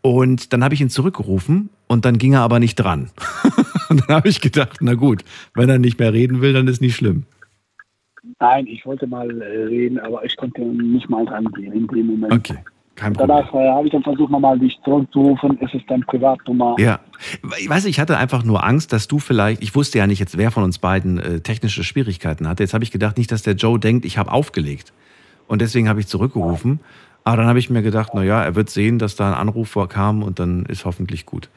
Und 0.00 0.52
dann 0.52 0.62
habe 0.62 0.74
ich 0.74 0.80
ihn 0.80 0.88
zurückgerufen 0.88 1.68
und 1.88 2.04
dann 2.04 2.16
ging 2.18 2.34
er 2.34 2.40
aber 2.40 2.60
nicht 2.60 2.76
dran. 2.76 3.10
und 3.90 4.02
dann 4.02 4.16
habe 4.16 4.28
ich 4.28 4.40
gedacht, 4.40 4.78
na 4.80 4.94
gut, 4.94 5.24
wenn 5.54 5.68
er 5.68 5.78
nicht 5.78 5.98
mehr 5.98 6.12
reden 6.12 6.40
will, 6.40 6.52
dann 6.52 6.68
ist 6.68 6.80
nicht 6.80 6.94
schlimm. 6.96 7.24
Nein, 8.38 8.66
ich 8.66 8.86
wollte 8.86 9.06
mal 9.06 9.30
äh, 9.40 9.64
reden, 9.64 9.98
aber 9.98 10.24
ich 10.24 10.36
konnte 10.36 10.62
nicht 10.62 11.08
mal 11.08 11.24
rangehen 11.26 11.72
in 11.72 11.86
dem 11.88 12.06
Moment. 12.06 12.32
Okay, 12.32 12.58
kein 12.96 13.12
Problem. 13.12 13.36
Danach 13.36 13.54
äh, 13.54 13.68
habe 13.68 13.86
ich 13.86 13.92
dann 13.92 14.02
versucht, 14.02 14.30
nochmal 14.30 14.58
dich 14.58 14.76
zurückzurufen. 14.84 15.58
Es 15.60 15.72
ist 15.74 15.84
deine 15.88 16.04
Privatnummer. 16.04 16.74
Ja, 16.78 17.00
ich 17.58 17.68
weiß, 17.68 17.84
ich 17.84 18.00
hatte 18.00 18.16
einfach 18.16 18.42
nur 18.42 18.64
Angst, 18.64 18.92
dass 18.92 19.06
du 19.06 19.18
vielleicht, 19.18 19.62
ich 19.62 19.74
wusste 19.74 19.98
ja 19.98 20.06
nicht 20.06 20.18
jetzt, 20.18 20.36
wer 20.36 20.50
von 20.50 20.64
uns 20.64 20.78
beiden 20.78 21.18
äh, 21.18 21.40
technische 21.40 21.84
Schwierigkeiten 21.84 22.48
hatte. 22.48 22.62
Jetzt 22.62 22.74
habe 22.74 22.84
ich 22.84 22.90
gedacht, 22.90 23.18
nicht, 23.18 23.30
dass 23.30 23.42
der 23.42 23.54
Joe 23.54 23.78
denkt, 23.78 24.04
ich 24.04 24.18
habe 24.18 24.32
aufgelegt. 24.32 24.92
Und 25.46 25.62
deswegen 25.62 25.88
habe 25.88 26.00
ich 26.00 26.08
zurückgerufen. 26.08 26.80
Aber 27.24 27.38
dann 27.38 27.46
habe 27.46 27.58
ich 27.58 27.70
mir 27.70 27.82
gedacht, 27.82 28.12
na 28.14 28.22
ja, 28.22 28.42
er 28.42 28.54
wird 28.54 28.70
sehen, 28.70 28.98
dass 28.98 29.16
da 29.16 29.28
ein 29.28 29.34
Anruf 29.34 29.68
vorkam 29.68 30.22
und 30.22 30.38
dann 30.38 30.64
ist 30.66 30.84
hoffentlich 30.84 31.26
gut. 31.26 31.48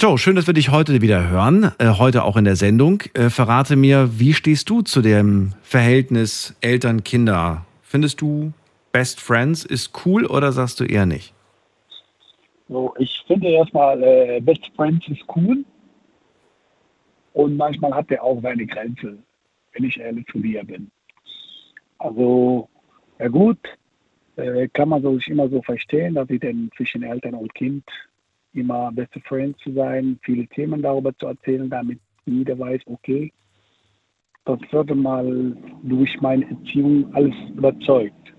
Joe, 0.00 0.18
schön, 0.18 0.34
dass 0.34 0.48
wir 0.48 0.54
dich 0.54 0.70
heute 0.70 1.00
wieder 1.00 1.28
hören, 1.28 1.70
äh, 1.78 1.90
heute 1.90 2.24
auch 2.24 2.36
in 2.36 2.44
der 2.44 2.56
Sendung. 2.56 3.02
Äh, 3.14 3.30
verrate 3.30 3.76
mir, 3.76 4.18
wie 4.18 4.34
stehst 4.34 4.68
du 4.68 4.82
zu 4.82 5.00
dem 5.00 5.52
Verhältnis 5.62 6.56
Eltern-Kinder? 6.60 7.64
Findest 7.82 8.20
du 8.20 8.52
Best 8.92 9.20
Friends 9.20 9.64
ist 9.64 10.04
cool 10.04 10.26
oder 10.26 10.52
sagst 10.52 10.78
du 10.80 10.84
eher 10.84 11.06
nicht? 11.06 11.34
So, 12.68 12.94
ich 12.98 13.22
finde 13.26 13.48
erstmal, 13.48 14.02
äh, 14.02 14.40
Best 14.40 14.70
Friends 14.76 15.08
ist 15.08 15.24
cool. 15.34 15.64
Und 17.32 17.56
manchmal 17.56 17.94
hat 17.94 18.10
er 18.10 18.22
auch 18.22 18.40
seine 18.42 18.66
Grenze, 18.66 19.16
wenn 19.72 19.84
ich 19.84 19.98
ehrlich 19.98 20.26
zu 20.26 20.38
dir 20.38 20.62
bin. 20.64 20.90
Also, 21.98 22.68
ja 23.18 23.28
gut, 23.28 23.58
äh, 24.36 24.68
kann 24.68 24.90
man 24.90 25.02
sich 25.02 25.28
immer 25.28 25.48
so 25.48 25.62
verstehen, 25.62 26.14
dass 26.14 26.28
sie 26.28 26.38
denn 26.38 26.70
zwischen 26.76 27.02
Eltern 27.02 27.34
und 27.34 27.54
Kind 27.54 27.84
immer 28.52 28.92
beste 28.92 29.20
Friends 29.20 29.58
zu 29.62 29.72
sein, 29.72 30.18
viele 30.22 30.46
Themen 30.48 30.82
darüber 30.82 31.16
zu 31.16 31.26
erzählen, 31.26 31.70
damit 31.70 32.00
jeder 32.26 32.58
weiß, 32.58 32.82
okay, 32.86 33.32
das 34.44 34.58
würde 34.70 34.94
mal 34.94 35.56
durch 35.82 36.20
meine 36.20 36.50
Erziehung 36.50 37.14
alles 37.14 37.34
überzeugt. 37.56 38.31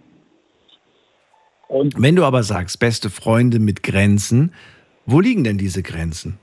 Und 1.73 1.99
Wenn 1.99 2.15
du 2.15 2.23
aber 2.23 2.43
sagst, 2.43 2.79
beste 2.79 3.09
Freunde 3.09 3.57
mit 3.57 3.81
Grenzen, 3.81 4.53
wo 5.07 5.19
liegen 5.19 5.43
denn 5.43 5.57
diese 5.57 5.81
Grenzen? 5.81 6.37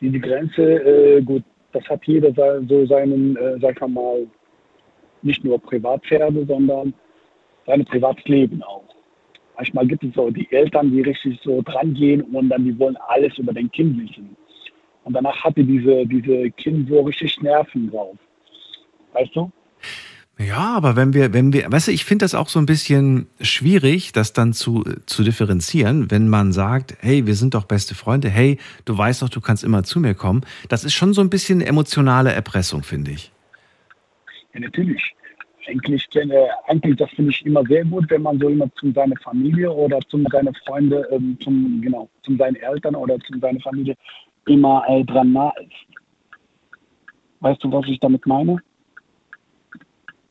die 0.00 0.20
Grenze, 0.20 0.62
äh, 0.62 1.22
gut, 1.22 1.42
das 1.72 1.84
hat 1.88 2.04
jeder 2.06 2.32
so 2.68 2.86
seinen, 2.86 3.36
äh, 3.36 3.58
sag 3.60 3.80
ich 3.80 3.88
mal, 3.88 4.26
nicht 5.22 5.44
nur 5.44 5.60
Privatsphäre, 5.60 6.44
sondern 6.46 6.94
sein 7.66 7.84
privates 7.84 8.24
Leben 8.26 8.62
auch. 8.62 8.84
Manchmal 9.56 9.86
gibt 9.86 10.04
es 10.04 10.14
so 10.14 10.30
die 10.30 10.50
Eltern, 10.50 10.92
die 10.92 11.02
richtig 11.02 11.40
so 11.42 11.62
dran 11.62 11.94
gehen 11.94 12.22
und 12.22 12.48
dann 12.50 12.64
die 12.64 12.78
wollen 12.78 12.96
alles 13.08 13.36
über 13.38 13.52
den 13.52 13.70
Kind 13.70 14.00
wissen. 14.00 14.36
Und 15.04 15.14
danach 15.14 15.42
hatte 15.42 15.64
diese, 15.64 16.06
diese 16.06 16.50
Kind 16.52 16.88
so 16.88 17.00
richtig 17.00 17.40
Nerven 17.42 17.90
drauf. 17.90 18.16
Weißt 19.12 19.34
du? 19.34 19.50
Ja, 20.38 20.74
aber 20.76 20.96
wenn 20.96 21.12
wir, 21.12 21.32
wenn 21.32 21.52
wir, 21.52 21.70
weißt 21.70 21.88
du, 21.88 21.92
ich 21.92 22.04
finde 22.04 22.24
das 22.24 22.34
auch 22.34 22.48
so 22.48 22.58
ein 22.58 22.66
bisschen 22.66 23.26
schwierig, 23.40 24.12
das 24.12 24.32
dann 24.32 24.52
zu, 24.52 24.82
zu 25.06 25.22
differenzieren, 25.22 26.10
wenn 26.10 26.28
man 26.28 26.52
sagt, 26.52 26.96
hey, 27.00 27.26
wir 27.26 27.34
sind 27.34 27.54
doch 27.54 27.64
beste 27.64 27.94
Freunde, 27.94 28.28
hey, 28.28 28.58
du 28.84 28.96
weißt 28.96 29.22
doch, 29.22 29.28
du 29.28 29.40
kannst 29.40 29.62
immer 29.62 29.84
zu 29.84 30.00
mir 30.00 30.14
kommen. 30.14 30.44
Das 30.68 30.84
ist 30.84 30.94
schon 30.94 31.12
so 31.12 31.20
ein 31.20 31.30
bisschen 31.30 31.60
emotionale 31.60 32.32
Erpressung, 32.32 32.82
finde 32.82 33.12
ich. 33.12 33.30
Ja, 34.54 34.60
natürlich. 34.60 35.14
eigentlich, 35.68 36.08
äh, 36.14 36.48
eigentlich 36.66 36.96
das 36.96 37.10
finde 37.10 37.30
ich 37.30 37.44
immer 37.46 37.64
sehr 37.66 37.84
gut, 37.84 38.10
wenn 38.10 38.22
man 38.22 38.38
so 38.38 38.48
immer 38.48 38.72
zu 38.74 38.90
seiner 38.92 39.16
Familie 39.22 39.70
oder 39.70 40.00
zu 40.08 40.22
seinen 40.30 40.54
Freunden, 40.66 41.04
ähm, 41.10 41.36
zum, 41.40 41.80
genau, 41.82 42.08
zu 42.22 42.36
seinen 42.36 42.56
Eltern 42.56 42.96
oder 42.96 43.18
zu 43.20 43.38
seiner 43.38 43.60
Familie 43.60 43.94
immer 44.46 44.82
äh, 44.88 45.04
dran 45.04 45.32
nah 45.32 45.52
ist. 45.60 45.98
Weißt 47.40 47.62
du, 47.62 47.70
was 47.70 47.86
ich 47.86 48.00
damit 48.00 48.26
meine? 48.26 48.58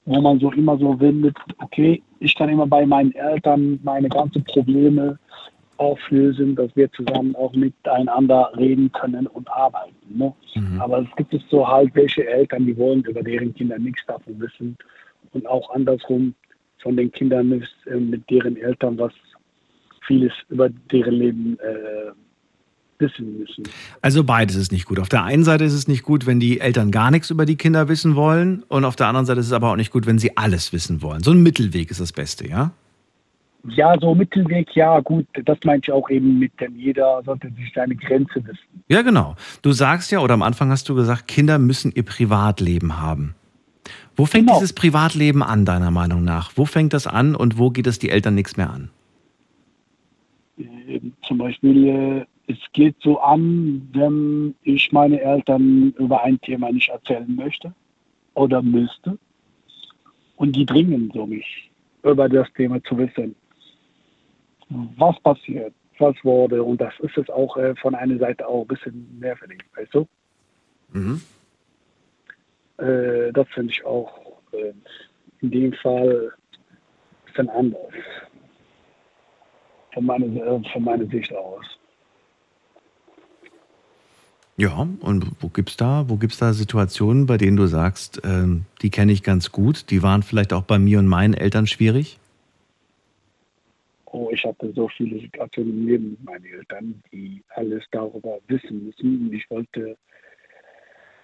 Wo 0.05 0.19
man 0.19 0.39
so 0.39 0.51
immer 0.51 0.77
so 0.77 0.99
windet, 0.99 1.37
okay, 1.59 2.01
ich 2.19 2.35
kann 2.35 2.49
immer 2.49 2.65
bei 2.65 2.85
meinen 2.85 3.13
Eltern 3.13 3.79
meine 3.83 4.09
ganzen 4.09 4.43
Probleme 4.43 5.19
auflösen, 5.77 6.55
dass 6.55 6.75
wir 6.75 6.91
zusammen 6.91 7.35
auch 7.35 7.53
miteinander 7.53 8.51
reden 8.55 8.91
können 8.91 9.25
und 9.27 9.49
arbeiten. 9.51 10.17
Ne? 10.17 10.33
Mhm. 10.55 10.79
Aber 10.79 10.99
es 10.99 11.15
gibt 11.15 11.33
es 11.33 11.41
so 11.49 11.67
halt 11.67 11.93
welche 11.95 12.27
Eltern, 12.27 12.65
die 12.67 12.77
wollen 12.77 13.03
über 13.03 13.23
deren 13.23 13.53
Kinder 13.53 13.79
nichts 13.79 14.05
davon 14.05 14.39
wissen 14.39 14.77
und 15.33 15.47
auch 15.47 15.73
andersrum 15.73 16.35
von 16.79 16.97
den 16.97 17.11
Kindern 17.11 17.51
äh, 17.85 17.95
mit 17.95 18.29
deren 18.29 18.57
Eltern 18.57 18.97
was 18.97 19.13
vieles 20.05 20.33
über 20.49 20.69
deren 20.69 21.13
Leben 21.13 21.57
äh, 21.59 22.11
wissen 23.01 23.39
müssen. 23.39 23.63
Also 24.01 24.23
beides 24.23 24.55
ist 24.55 24.71
nicht 24.71 24.85
gut. 24.85 24.99
Auf 24.99 25.09
der 25.09 25.23
einen 25.23 25.43
Seite 25.43 25.65
ist 25.65 25.73
es 25.73 25.87
nicht 25.87 26.03
gut, 26.03 26.25
wenn 26.25 26.39
die 26.39 26.61
Eltern 26.61 26.91
gar 26.91 27.11
nichts 27.11 27.29
über 27.29 27.45
die 27.45 27.57
Kinder 27.57 27.89
wissen 27.89 28.15
wollen 28.15 28.63
und 28.69 28.85
auf 28.85 28.95
der 28.95 29.07
anderen 29.07 29.25
Seite 29.25 29.41
ist 29.41 29.47
es 29.47 29.53
aber 29.53 29.71
auch 29.71 29.75
nicht 29.75 29.91
gut, 29.91 30.05
wenn 30.05 30.19
sie 30.19 30.37
alles 30.37 30.71
wissen 30.71 31.01
wollen. 31.01 31.21
So 31.23 31.31
ein 31.31 31.43
Mittelweg 31.43 31.91
ist 31.91 31.99
das 31.99 32.13
Beste, 32.13 32.47
ja? 32.47 32.71
Ja, 33.67 33.95
so 33.99 34.15
Mittelweg, 34.15 34.75
ja, 34.75 34.99
gut, 35.01 35.27
das 35.45 35.57
meinte 35.63 35.89
ich 35.89 35.91
auch 35.91 36.09
eben 36.09 36.39
mit 36.39 36.59
dem, 36.59 36.75
jeder 36.75 37.21
sollte 37.23 37.49
sich 37.49 37.71
seine 37.75 37.95
Grenze 37.95 38.43
wissen. 38.43 38.83
Ja, 38.87 39.03
genau. 39.03 39.35
Du 39.61 39.71
sagst 39.71 40.11
ja, 40.11 40.19
oder 40.19 40.33
am 40.33 40.41
Anfang 40.41 40.71
hast 40.71 40.89
du 40.89 40.95
gesagt, 40.95 41.27
Kinder 41.27 41.59
müssen 41.59 41.91
ihr 41.93 42.03
Privatleben 42.03 42.99
haben. 42.99 43.35
Wo 44.15 44.25
fängt 44.25 44.47
genau. 44.47 44.59
dieses 44.59 44.73
Privatleben 44.73 45.43
an, 45.43 45.65
deiner 45.65 45.91
Meinung 45.91 46.23
nach? 46.23 46.51
Wo 46.55 46.65
fängt 46.65 46.93
das 46.93 47.07
an 47.07 47.35
und 47.35 47.57
wo 47.57 47.69
geht 47.69 47.87
es 47.87 47.99
die 47.99 48.09
Eltern 48.09 48.35
nichts 48.35 48.57
mehr 48.57 48.69
an? 48.69 48.89
Ähm, 50.57 51.13
zum 51.27 51.37
Beispiel, 51.37 51.87
äh, 51.87 52.25
es 52.51 52.71
geht 52.73 52.95
so 53.01 53.19
an, 53.19 53.89
wenn 53.93 54.55
ich 54.63 54.91
meine 54.91 55.19
Eltern 55.19 55.93
über 55.97 56.23
ein 56.23 56.39
Thema 56.41 56.71
nicht 56.71 56.89
erzählen 56.89 57.35
möchte 57.35 57.73
oder 58.33 58.61
müsste. 58.61 59.17
Und 60.35 60.55
die 60.55 60.65
dringen 60.65 61.11
so 61.13 61.25
mich, 61.25 61.71
über 62.03 62.27
das 62.27 62.51
Thema 62.53 62.83
zu 62.83 62.97
wissen 62.97 63.35
was 64.97 65.19
passiert, 65.21 65.73
was 65.99 66.15
wurde. 66.23 66.63
Und 66.63 66.79
das 66.81 66.93
ist 66.99 67.17
es 67.17 67.29
auch 67.29 67.57
äh, 67.57 67.75
von 67.75 67.95
einer 67.95 68.17
Seite 68.17 68.47
auch 68.47 68.61
ein 68.61 68.67
bisschen 68.67 69.19
nervig, 69.19 69.63
weißt 69.75 69.93
du? 69.93 70.07
Mhm. 70.93 71.21
Äh, 72.77 73.31
das 73.33 73.47
finde 73.49 73.73
ich 73.73 73.85
auch 73.85 74.11
äh, 74.53 74.73
in 75.41 75.51
dem 75.51 75.73
Fall 75.73 76.31
ein 76.31 77.25
bisschen 77.25 77.49
anders. 77.49 77.93
Von 79.93 80.05
meiner, 80.05 80.25
äh, 80.25 80.61
von 80.71 80.83
meiner 80.83 81.05
Sicht 81.07 81.33
aus. 81.33 81.65
Ja, 84.57 84.87
und 84.99 85.25
wo 85.39 85.47
gibt's 85.47 85.77
da, 85.77 86.05
da 86.07 86.53
Situationen, 86.53 87.25
bei 87.25 87.37
denen 87.37 87.57
du 87.57 87.65
sagst, 87.67 88.21
ähm, 88.23 88.65
die 88.81 88.89
kenne 88.89 89.11
ich 89.11 89.23
ganz 89.23 89.51
gut, 89.51 89.89
die 89.89 90.03
waren 90.03 90.23
vielleicht 90.23 90.53
auch 90.53 90.63
bei 90.63 90.77
mir 90.77 90.99
und 90.99 91.07
meinen 91.07 91.33
Eltern 91.33 91.67
schwierig? 91.67 92.19
oh, 94.11 94.29
ich 94.31 94.43
hatte 94.43 94.71
so 94.73 94.87
viele 94.89 95.19
Situationen 95.19 95.85
mit 95.85 96.23
meinen 96.23 96.45
Eltern, 96.45 97.01
die 97.11 97.41
alles 97.55 97.83
darüber 97.91 98.39
wissen 98.47 98.85
müssen. 98.85 99.27
Und 99.27 99.33
ich 99.33 99.49
wollte 99.49 99.97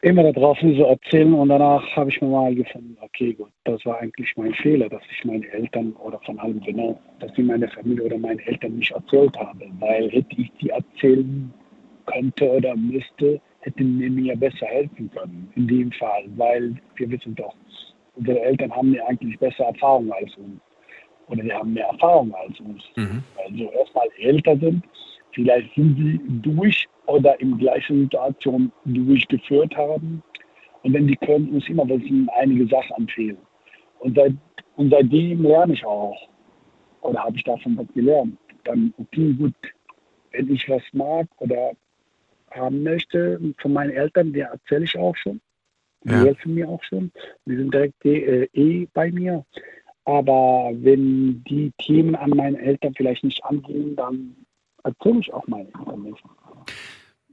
immer 0.02 0.32
darauf 0.32 0.58
so 0.60 0.86
erzählen 0.86 1.34
und 1.34 1.50
danach 1.50 1.84
habe 1.96 2.10
ich 2.10 2.22
mir 2.22 2.30
mal 2.30 2.54
gefunden, 2.54 2.98
okay, 3.02 3.34
gut, 3.34 3.52
das 3.64 3.84
war 3.86 4.00
eigentlich 4.00 4.32
mein 4.38 4.54
Fehler, 4.54 4.90
dass 4.90 5.02
ich 5.12 5.26
meine 5.26 5.48
Eltern 5.48 5.94
oder 5.94 6.20
von 6.26 6.40
allem 6.40 6.62
genau, 6.62 7.00
dass 7.20 7.32
ich 7.36 7.46
meine 7.46 7.68
Familie 7.70 8.06
oder 8.06 8.18
meine 8.18 8.46
Eltern 8.46 8.76
nicht 8.76 8.92
erzählt 8.92 9.36
habe, 9.38 9.66
weil 9.80 10.10
hätte 10.12 10.36
ich 10.38 10.52
die 10.62 10.70
erzählen 10.70 11.52
könnte 12.08 12.50
oder 12.50 12.76
müsste, 12.76 13.40
hätten 13.62 14.00
die 14.00 14.10
mir 14.10 14.36
besser 14.36 14.66
helfen 14.66 15.10
können 15.12 15.52
in 15.56 15.68
dem 15.68 15.92
Fall, 15.92 16.26
weil 16.36 16.76
wir 16.96 17.12
wissen 17.12 17.36
doch, 17.36 17.56
unsere 18.16 18.40
Eltern 18.40 18.76
haben 18.76 18.94
ja 18.94 19.06
eigentlich 19.06 19.38
bessere 19.40 19.68
Erfahrungen 19.68 20.12
als 20.12 20.36
uns 20.38 20.60
oder 21.28 21.44
die 21.44 21.54
haben 21.54 21.74
mehr 21.74 21.88
Erfahrung 21.88 22.34
als 22.34 22.60
uns. 22.60 22.84
Mhm. 22.96 23.24
Also 23.46 23.72
erstmal 23.72 24.08
älter 24.18 24.58
sind, 24.58 24.84
vielleicht 25.34 25.74
sind 25.76 25.98
sie 25.98 26.20
durch 26.42 26.88
oder 27.06 27.40
in 27.40 27.58
gleichen 27.58 28.04
Situation 28.04 28.72
durchgeführt 28.86 29.76
haben. 29.76 30.24
Und 30.84 30.94
wenn 30.94 31.08
die 31.08 31.16
können 31.18 31.50
uns 31.50 31.68
immer 31.68 31.88
wissen, 31.88 32.30
einige 32.38 32.68
Sachen 32.68 32.96
empfehlen. 32.98 33.38
Und, 34.00 34.16
seit, 34.16 34.34
und 34.76 34.92
seitdem 34.92 35.44
lerne 35.44 35.74
ich 35.74 35.86
auch. 35.86 36.18
Oder 37.02 37.24
habe 37.24 37.36
ich 37.36 37.44
davon 37.44 37.78
was 37.78 37.88
gelernt. 37.94 38.38
Dann, 38.64 38.94
okay, 38.98 39.34
gut, 39.34 39.54
wenn 40.32 40.54
ich 40.54 40.68
was 40.70 40.84
mag 40.94 41.28
oder 41.40 41.72
haben 42.52 42.84
möchte 42.84 43.40
von 43.60 43.74
meinen 43.74 43.92
Eltern, 43.92 44.34
die 44.34 44.42
erzähle 44.42 44.86
ich 44.86 44.98
auch 44.98 45.16
schon. 45.16 45.42
Die 46.04 46.12
ja. 46.12 46.24
helfen 46.24 46.54
mir 46.54 46.70
auch 46.70 46.84
schon. 46.84 47.12
Die 47.46 47.56
sind 47.56 47.74
direkt 47.74 48.06
äh, 48.06 48.48
eh 48.54 48.88
bei 48.94 49.12
mir. 49.12 49.46
Aber 50.06 50.72
wenn 50.74 51.44
die 51.44 51.72
Themen 51.80 52.16
an 52.16 52.30
meine 52.30 52.60
Eltern 52.60 52.94
vielleicht 52.96 53.24
nicht 53.24 53.44
angehen, 53.44 53.96
dann 53.96 54.36
erzähle 54.84 55.20
ich 55.20 55.34
auch 55.34 55.46
meine 55.48 55.68
Eltern 55.68 56.04
nicht. 56.04 56.24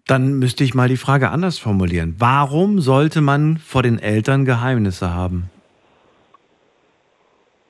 Dann 0.07 0.39
müsste 0.39 0.65
ich 0.65 0.75
mal 0.75 0.89
die 0.89 0.97
Frage 0.97 1.31
anders 1.31 1.59
formulieren. 1.59 2.17
Warum 2.19 2.81
sollte 2.81 3.21
man 3.21 3.57
vor 3.59 3.83
den 3.83 3.99
Eltern 3.99 4.45
Geheimnisse 4.45 5.15
haben? 5.15 5.51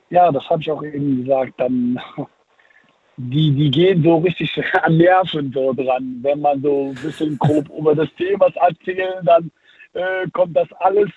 Ja, 0.09 0.31
das 0.31 0.49
habe 0.49 0.61
ich 0.61 0.69
auch 0.71 0.83
eben 0.83 1.23
gesagt. 1.23 1.53
Dann, 1.57 1.99
die, 3.17 3.51
die 3.51 3.71
gehen 3.71 4.03
so 4.03 4.17
richtig 4.17 4.51
an 4.83 4.97
Nerven 4.97 5.51
so 5.51 5.73
dran. 5.73 6.19
Wenn 6.21 6.41
man 6.41 6.61
so 6.61 6.89
ein 6.89 6.95
bisschen 6.95 7.37
grob 7.37 7.69
über 7.77 7.95
das 7.95 8.09
Thema 8.17 8.47
erzählt, 8.55 9.21
dann 9.23 9.51
äh, 9.93 10.29
kommt 10.31 10.55
das 10.55 10.67
alles 10.79 11.09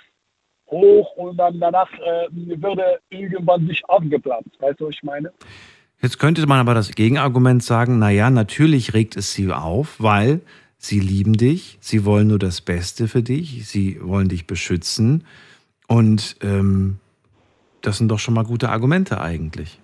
hoch 0.68 1.16
und 1.16 1.36
dann 1.38 1.58
danach 1.58 1.90
äh, 1.94 2.28
würde 2.30 3.00
irgendwann 3.10 3.66
sich 3.66 3.84
abgeplatzt. 3.88 4.50
Weißt 4.60 4.80
du, 4.80 4.86
was 4.86 4.94
ich 4.94 5.02
meine? 5.02 5.32
Jetzt 6.00 6.18
könnte 6.18 6.46
man 6.46 6.60
aber 6.60 6.74
das 6.74 6.92
Gegenargument 6.92 7.62
sagen, 7.62 7.98
naja, 7.98 8.30
natürlich 8.30 8.94
regt 8.94 9.16
es 9.16 9.32
sie 9.32 9.50
auf, 9.50 9.96
weil 9.98 10.40
sie 10.76 11.00
lieben 11.00 11.32
dich, 11.32 11.76
sie 11.80 12.04
wollen 12.04 12.28
nur 12.28 12.38
das 12.38 12.60
Beste 12.60 13.08
für 13.08 13.22
dich, 13.22 13.66
sie 13.66 13.98
wollen 14.00 14.28
dich 14.28 14.46
beschützen 14.46 15.24
und 15.88 16.36
ähm, 16.42 17.00
das 17.82 17.98
sind 17.98 18.08
doch 18.08 18.20
schon 18.20 18.34
mal 18.34 18.44
gute 18.44 18.68
Argumente 18.68 19.20
eigentlich. 19.20 19.80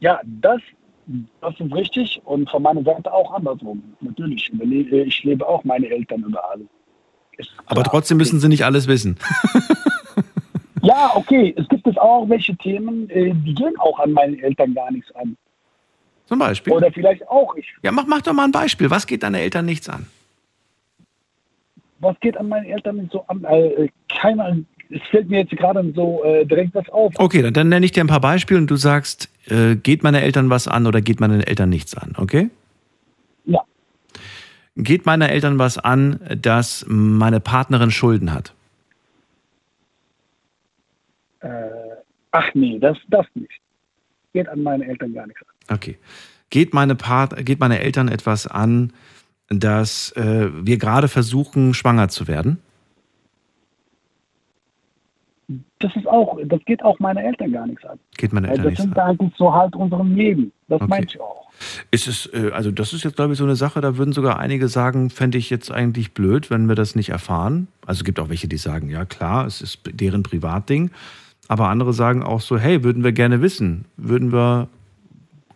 Ja, 0.00 0.20
das, 0.24 0.60
das 1.40 1.54
ist 1.58 1.74
richtig 1.74 2.20
und 2.24 2.48
von 2.50 2.62
meiner 2.62 2.82
Seite 2.82 3.12
auch 3.12 3.32
andersrum. 3.32 3.82
Natürlich, 4.00 4.50
ich 4.52 5.24
lebe 5.24 5.46
auch 5.46 5.64
meine 5.64 5.88
Eltern 5.88 6.22
über 6.22 6.50
alles. 6.50 6.66
Aber 7.66 7.82
trotzdem 7.82 8.18
müssen 8.18 8.40
sie 8.40 8.48
nicht 8.48 8.64
alles 8.64 8.86
wissen. 8.86 9.16
ja, 10.82 11.12
okay. 11.14 11.54
Es 11.56 11.68
gibt 11.68 11.86
es 11.86 11.96
auch 11.96 12.28
welche 12.28 12.56
Themen, 12.56 13.10
äh, 13.10 13.32
die 13.34 13.54
gehen 13.54 13.74
auch 13.78 13.98
an 13.98 14.12
meinen 14.12 14.38
Eltern 14.38 14.74
gar 14.74 14.90
nichts 14.90 15.14
an. 15.14 15.36
Zum 16.26 16.38
Beispiel? 16.38 16.72
Oder 16.72 16.90
vielleicht 16.90 17.26
auch 17.28 17.54
ich. 17.56 17.66
Ja, 17.82 17.92
mach, 17.92 18.06
mach 18.06 18.22
doch 18.22 18.32
mal 18.32 18.44
ein 18.44 18.52
Beispiel. 18.52 18.90
Was 18.90 19.06
geht 19.06 19.22
deinen 19.22 19.34
Eltern 19.34 19.66
nichts 19.66 19.88
an? 19.88 20.06
Was 21.98 22.18
geht 22.20 22.36
an 22.36 22.48
meinen 22.48 22.66
Eltern 22.66 22.96
nicht 22.96 23.12
so 23.12 23.24
an? 23.26 23.44
Äh, 23.44 23.88
keiner, 24.08 24.56
es 24.90 25.02
fällt 25.10 25.28
mir 25.28 25.40
jetzt 25.40 25.56
gerade 25.56 25.92
so 25.94 26.22
äh, 26.24 26.46
direkt 26.46 26.74
was 26.74 26.88
auf. 26.88 27.12
Okay, 27.18 27.42
dann, 27.42 27.52
dann 27.52 27.68
nenne 27.68 27.84
ich 27.84 27.92
dir 27.92 28.02
ein 28.02 28.08
paar 28.08 28.20
Beispiele 28.20 28.60
und 28.60 28.70
du 28.70 28.76
sagst, 28.76 29.28
äh, 29.46 29.76
geht 29.76 30.02
meine 30.02 30.22
Eltern 30.22 30.50
was 30.50 30.68
an 30.68 30.86
oder 30.86 31.00
geht 31.00 31.20
meinen 31.20 31.40
Eltern 31.40 31.68
nichts 31.68 31.94
an, 31.94 32.14
okay? 32.16 32.50
Ja. 33.44 33.60
Geht 34.76 35.06
meine 35.06 35.30
Eltern 35.30 35.58
was 35.58 35.78
an, 35.78 36.20
dass 36.40 36.84
meine 36.88 37.40
Partnerin 37.40 37.90
Schulden 37.90 38.32
hat? 38.32 38.54
Äh, 41.40 41.48
ach 42.32 42.48
nee, 42.54 42.78
das, 42.78 42.96
das 43.08 43.26
nicht. 43.34 43.52
Geht 44.32 44.48
an 44.48 44.62
meine 44.62 44.86
Eltern 44.86 45.14
gar 45.14 45.26
nichts 45.26 45.42
an. 45.42 45.76
Okay. 45.76 45.98
Geht 46.50 46.72
meine, 46.72 46.94
Part 46.94 47.44
geht 47.44 47.60
meine 47.60 47.80
Eltern 47.80 48.08
etwas 48.08 48.46
an, 48.46 48.92
dass 49.48 50.12
äh, 50.12 50.48
wir 50.52 50.78
gerade 50.78 51.08
versuchen, 51.08 51.74
schwanger 51.74 52.08
zu 52.08 52.28
werden? 52.28 52.58
Das 55.78 55.94
ist 55.94 56.06
auch, 56.06 56.38
das 56.46 56.60
geht 56.64 56.82
auch 56.82 56.98
meine 56.98 57.22
Eltern 57.22 57.52
gar 57.52 57.66
nichts 57.66 57.84
an. 57.84 57.98
Geht 58.16 58.32
meine 58.32 58.48
Eltern 58.48 58.70
das 58.70 58.78
sind 58.78 58.98
eigentlich 58.98 59.32
so 59.36 59.52
halt 59.52 59.76
unserem 59.76 60.14
Leben. 60.14 60.52
Das 60.68 60.80
okay. 60.80 60.88
meinte 60.88 61.08
ich 61.14 61.20
auch. 61.20 61.48
Ist 61.90 62.08
es, 62.08 62.26
äh, 62.32 62.50
also 62.52 62.70
das 62.70 62.92
ist 62.92 63.04
jetzt, 63.04 63.16
glaube 63.16 63.32
ich, 63.32 63.38
so 63.38 63.44
eine 63.44 63.56
Sache, 63.56 63.80
da 63.80 63.96
würden 63.96 64.12
sogar 64.12 64.38
einige 64.38 64.68
sagen, 64.68 65.10
fände 65.10 65.38
ich 65.38 65.50
jetzt 65.50 65.70
eigentlich 65.70 66.14
blöd, 66.14 66.50
wenn 66.50 66.68
wir 66.68 66.74
das 66.74 66.96
nicht 66.96 67.10
erfahren. 67.10 67.68
Also 67.86 68.00
es 68.00 68.04
gibt 68.04 68.18
auch 68.18 68.30
welche, 68.30 68.48
die 68.48 68.56
sagen, 68.56 68.88
ja 68.88 69.04
klar, 69.04 69.46
es 69.46 69.60
ist 69.60 69.80
deren 69.86 70.22
Privatding. 70.22 70.90
Aber 71.48 71.68
andere 71.68 71.92
sagen 71.92 72.22
auch 72.22 72.40
so, 72.40 72.58
hey, 72.58 72.82
würden 72.82 73.04
wir 73.04 73.12
gerne 73.12 73.42
wissen, 73.42 73.84
würden 73.98 74.32
wir 74.32 74.68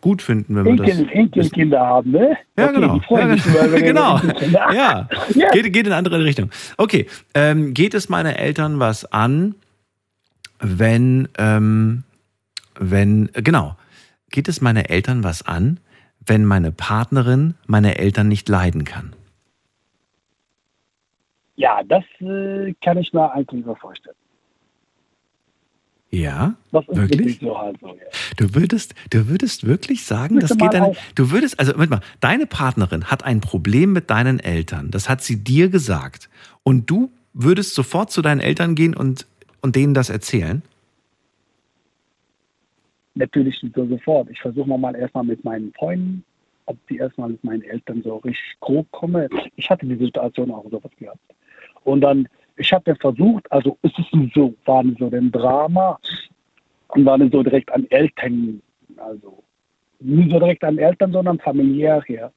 gut 0.01 0.21
finden, 0.21 0.55
wenn 0.55 0.65
wir 0.65 0.71
Enkel, 0.71 1.05
das. 1.05 1.13
Enkelkinder 1.13 1.79
haben, 1.79 2.11
ne? 2.11 2.37
Ja, 2.57 2.69
okay, 2.69 2.79
genau. 2.79 3.01
Ja, 3.09 3.67
genau. 3.77 4.19
ja. 4.71 5.07
ja. 5.35 5.51
Geht, 5.51 5.73
geht 5.73 5.85
in 5.85 5.87
eine 5.87 5.95
andere 5.95 6.23
Richtung. 6.23 6.49
Okay. 6.77 7.07
Ähm, 7.33 7.73
geht 7.73 7.93
es 7.93 8.09
meine 8.09 8.37
Eltern 8.37 8.79
was 8.79 9.11
an, 9.11 9.55
wenn, 10.59 11.27
ähm, 11.37 12.03
wenn, 12.79 13.29
genau, 13.33 13.75
geht 14.29 14.47
es 14.47 14.61
meine 14.61 14.89
Eltern 14.89 15.23
was 15.23 15.41
an, 15.45 15.79
wenn 16.25 16.45
meine 16.45 16.71
Partnerin 16.71 17.55
meine 17.65 17.97
Eltern 17.97 18.27
nicht 18.27 18.47
leiden 18.49 18.83
kann? 18.85 19.13
Ja, 21.55 21.81
das 21.83 22.03
äh, 22.21 22.73
kann 22.83 22.97
ich 22.97 23.11
mir 23.11 23.31
eigentlich 23.33 23.65
so 23.65 23.75
vorstellen. 23.75 24.15
Ja, 26.11 26.55
Das 26.71 26.87
ist 26.87 26.95
wirklich? 26.95 27.19
wirklich 27.19 27.39
so 27.39 27.57
halt 27.57 27.79
so, 27.79 27.87
ja. 27.89 27.93
Du 28.37 28.55
würdest, 28.55 28.95
du 29.11 29.27
würdest 29.27 29.67
wirklich 29.67 30.05
sagen, 30.05 30.39
das 30.39 30.57
geht 30.57 30.75
auch- 30.75 30.95
du 31.13 31.29
würdest, 31.29 31.59
also 31.59 31.73
Moment 31.73 31.91
mal, 31.91 32.01
deine 32.19 32.47
Partnerin 32.47 33.05
hat 33.05 33.23
ein 33.23 33.41
Problem 33.41 33.93
mit 33.93 34.09
deinen 34.09 34.39
Eltern. 34.39 34.89
Das 34.89 35.07
hat 35.07 35.21
sie 35.21 35.43
dir 35.43 35.69
gesagt. 35.69 36.29
Und 36.63 36.89
du 36.89 37.11
würdest 37.33 37.75
sofort 37.75 38.11
zu 38.11 38.21
deinen 38.23 38.41
Eltern 38.41 38.73
gehen 38.73 38.95
und, 38.95 39.27
und 39.61 39.75
denen 39.75 39.93
das 39.93 40.09
erzählen? 40.09 40.61
Natürlich 43.15 43.61
nicht 43.63 43.75
so 43.75 43.85
sofort. 43.85 44.29
Ich 44.29 44.39
versuche 44.39 44.77
mal 44.77 44.95
erstmal 44.95 45.25
mit 45.25 45.43
meinen 45.43 45.73
Freunden, 45.73 46.23
ob 46.65 46.77
die 46.87 46.97
erstmal 46.97 47.29
mit 47.29 47.43
meinen 47.43 47.63
Eltern 47.63 48.01
so 48.03 48.17
richtig 48.17 48.59
grob 48.59 48.89
kommen. 48.91 49.27
Ich 49.55 49.69
hatte 49.69 49.85
die 49.85 49.97
Situation 49.97 50.51
auch 50.51 50.65
sowas 50.69 50.91
gehabt. 50.97 51.19
Und 51.83 52.01
dann, 52.01 52.27
ich 52.55 52.71
habe 52.71 52.83
dann 52.85 52.97
versucht, 52.97 53.51
also 53.51 53.77
es 53.81 53.91
ist 53.97 54.33
so, 54.33 54.53
war 54.65 54.83
so 54.97 55.09
ein 55.09 55.31
Drama 55.31 55.99
und 56.89 57.05
war 57.05 57.17
nicht 57.17 57.33
so 57.33 57.43
direkt 57.43 57.71
an 57.71 57.85
Eltern, 57.89 58.61
also 58.97 59.43
nicht 59.99 60.31
so 60.31 60.39
direkt 60.39 60.63
an 60.63 60.77
Eltern, 60.77 61.11
sondern 61.11 61.39
familiär 61.39 62.01
her. 62.03 62.31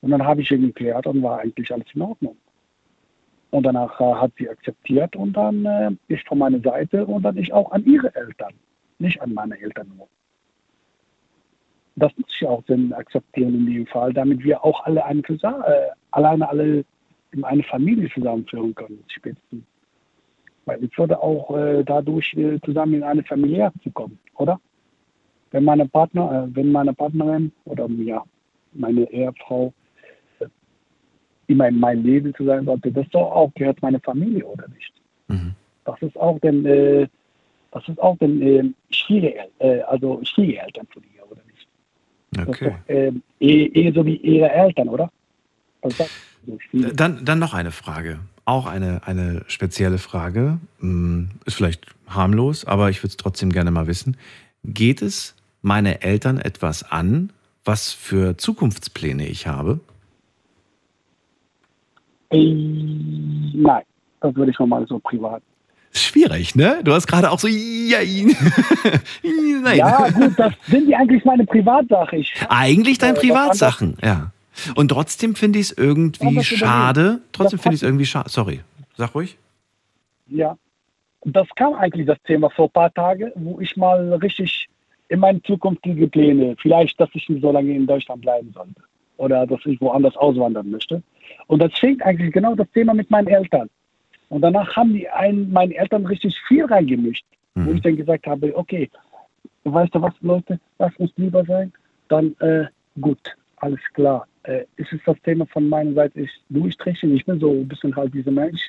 Und 0.00 0.10
dann 0.10 0.24
habe 0.24 0.42
ich 0.42 0.50
ihn 0.50 0.62
geklärt 0.62 1.06
und 1.06 1.22
war 1.22 1.40
eigentlich 1.40 1.72
alles 1.72 1.86
in 1.94 2.02
Ordnung. 2.02 2.36
Und 3.50 3.64
danach 3.64 3.98
äh, 4.00 4.14
hat 4.14 4.32
sie 4.38 4.48
akzeptiert 4.48 5.16
und 5.16 5.32
dann 5.32 5.64
äh, 5.64 5.90
ich 6.08 6.22
von 6.24 6.38
meiner 6.38 6.60
Seite 6.60 7.06
und 7.06 7.22
dann 7.22 7.36
ich 7.38 7.52
auch 7.52 7.70
an 7.72 7.84
ihre 7.84 8.14
Eltern, 8.14 8.52
nicht 8.98 9.20
an 9.22 9.32
meine 9.32 9.58
Eltern 9.58 9.90
nur. 9.96 10.08
Das 11.96 12.16
muss 12.16 12.32
ich 12.38 12.46
auch 12.46 12.62
dann 12.66 12.92
akzeptieren 12.92 13.54
in 13.54 13.66
dem 13.66 13.86
Fall, 13.86 14.12
damit 14.12 14.44
wir 14.44 14.64
auch 14.64 14.84
alle 14.84 15.04
eine, 15.04 15.22
äh, 15.22 15.88
alleine 16.10 16.48
alle 16.48 16.84
in 17.32 17.44
eine 17.44 17.62
Familie 17.64 18.10
zusammenführen 18.10 18.74
können, 18.74 19.02
spätestens. 19.08 19.64
Weil 20.66 20.84
ich 20.84 20.96
würde 20.98 21.20
auch 21.20 21.56
äh, 21.56 21.82
dadurch 21.84 22.34
äh, 22.34 22.60
zusammen 22.64 22.94
in 22.94 23.02
eine 23.02 23.24
Familie 23.24 23.72
zu 23.82 23.90
kommen, 23.90 24.18
oder? 24.36 24.60
Wenn 25.50 25.64
meine 25.64 25.88
Partner, 25.88 26.44
äh, 26.44 26.54
wenn 26.54 26.70
meine 26.70 26.92
Partnerin 26.92 27.52
oder 27.64 27.88
ja, 27.88 28.22
meine 28.72 29.10
Ehefrau 29.10 29.68
äh, 29.68 29.77
immer 31.48 31.68
in 31.68 31.80
mein 31.80 32.02
Leben 32.04 32.34
zu 32.34 32.44
sein 32.44 32.64
sollte, 32.64 32.92
das 32.92 33.08
doch 33.10 33.30
auch 33.32 33.52
gehört 33.54 33.82
meine 33.82 34.00
Familie, 34.00 34.44
oder 34.44 34.68
nicht? 34.68 34.92
Das 35.84 36.00
ist 36.02 36.16
auch 36.18 36.38
den, 36.40 36.64
äh, 36.66 37.08
das 37.72 37.88
ist 37.88 37.98
auch 38.00 38.16
den 38.18 38.42
äh, 38.42 38.64
Schwiegerel 38.90 39.48
äh, 39.58 39.80
also 39.82 40.20
Schwiegereltern 40.22 40.86
von 40.92 41.02
ihr, 41.14 41.30
oder 41.30 41.40
nicht? 41.46 42.48
Okay. 42.48 42.70
doch 42.70 42.94
äh, 42.94 43.12
eh, 43.40 43.64
eh 43.66 43.92
so 43.92 44.04
wie 44.04 44.16
ihre 44.16 44.50
Eltern, 44.50 44.88
oder? 44.88 45.10
Also 45.80 46.06
so 46.46 46.58
schwierig. 46.60 46.96
Dann, 46.96 47.24
dann 47.24 47.38
noch 47.38 47.54
eine 47.54 47.70
Frage. 47.70 48.20
Auch 48.44 48.66
eine, 48.66 49.00
eine 49.06 49.44
spezielle 49.46 49.98
Frage. 49.98 50.58
Hm, 50.80 51.30
Ist 51.46 51.56
vielleicht 51.56 51.86
harmlos, 52.06 52.64
aber 52.64 52.90
ich 52.90 52.98
würde 52.98 53.10
es 53.10 53.16
trotzdem 53.16 53.50
gerne 53.50 53.70
mal 53.70 53.86
wissen. 53.86 54.16
Geht 54.64 55.02
es 55.02 55.34
meine 55.62 56.02
Eltern 56.02 56.38
etwas 56.38 56.82
an, 56.82 57.32
was 57.64 57.92
für 57.92 58.36
Zukunftspläne 58.36 59.26
ich 59.26 59.46
habe? 59.46 59.80
Äh, 62.30 62.54
nein, 63.54 63.82
das 64.20 64.34
würde 64.34 64.50
ich 64.50 64.58
mal 64.58 64.86
so 64.86 64.98
privat. 64.98 65.42
Schwierig, 65.92 66.54
ne? 66.54 66.80
Du 66.84 66.92
hast 66.92 67.06
gerade 67.06 67.30
auch 67.30 67.38
so, 67.38 67.48
ja, 67.48 67.98
nein. 69.62 69.78
Ja, 69.78 70.10
gut, 70.10 70.38
das 70.38 70.52
sind 70.66 70.86
die 70.86 70.94
eigentlich 70.94 71.24
meine 71.24 71.46
Privatsache. 71.46 72.16
Ich, 72.16 72.34
Eigentlich 72.48 72.98
deine 72.98 73.16
Äh, 73.16 73.20
Privatsachen, 73.20 73.96
ja. 74.02 74.32
Und 74.74 74.88
trotzdem 74.88 75.34
finde 75.34 75.58
ich 75.58 75.70
es 75.70 75.78
irgendwie 75.78 76.26
Anders 76.26 76.46
schade. 76.46 77.20
Trotzdem 77.32 77.58
finde 77.58 77.76
ich 77.76 77.82
es 77.82 77.86
irgendwie 77.86 78.06
schade. 78.06 78.28
Sorry, 78.28 78.60
sag 78.96 79.14
ruhig. 79.14 79.38
Ja, 80.26 80.56
das 81.24 81.48
kam 81.56 81.74
eigentlich 81.74 82.06
das 82.06 82.18
Thema 82.26 82.50
vor 82.50 82.66
ein 82.66 82.72
paar 82.72 82.92
Tagen, 82.92 83.32
wo 83.36 83.60
ich 83.60 83.76
mal 83.76 84.12
richtig 84.14 84.68
in 85.08 85.20
meine 85.20 85.42
zukünftige 85.42 86.06
Pläne, 86.08 86.54
vielleicht, 86.60 87.00
dass 87.00 87.08
ich 87.14 87.28
nicht 87.28 87.40
so 87.40 87.50
lange 87.50 87.74
in 87.74 87.86
Deutschland 87.86 88.20
bleiben 88.20 88.52
sollte 88.52 88.82
oder 89.16 89.46
dass 89.46 89.60
ich 89.64 89.80
woanders 89.80 90.16
auswandern 90.16 90.70
möchte. 90.70 91.02
Und 91.46 91.60
das 91.62 91.72
fängt 91.78 92.02
eigentlich 92.02 92.32
genau 92.32 92.54
das 92.54 92.70
Thema 92.72 92.94
mit 92.94 93.10
meinen 93.10 93.28
Eltern. 93.28 93.68
Und 94.28 94.42
danach 94.42 94.76
haben 94.76 94.92
die 94.92 95.08
ein, 95.08 95.50
meine 95.50 95.74
Eltern 95.74 96.06
richtig 96.06 96.36
viel 96.46 96.64
reingemischt, 96.64 97.24
wo 97.54 97.72
ich 97.72 97.80
dann 97.80 97.96
gesagt 97.96 98.26
habe, 98.26 98.56
okay, 98.56 98.88
weißt 99.64 99.94
du 99.94 100.02
was, 100.02 100.14
Leute, 100.20 100.60
lass 100.78 100.94
uns 100.96 101.12
lieber 101.16 101.44
sein, 101.44 101.72
dann 102.08 102.36
äh, 102.40 102.66
gut, 103.00 103.18
alles 103.56 103.80
klar. 103.94 104.26
Äh, 104.44 104.64
ist 104.76 104.92
es 104.92 105.00
das 105.04 105.16
Thema 105.22 105.46
von 105.46 105.68
meiner 105.68 105.92
Seite, 105.94 106.20
ich 106.20 106.30
durchstrichen, 106.48 107.14
ich 107.14 107.24
bin 107.24 107.40
so 107.40 107.52
ein 107.52 107.68
bisschen 107.68 107.94
halt 107.96 108.14
dieser 108.14 108.30
Mensch, 108.30 108.60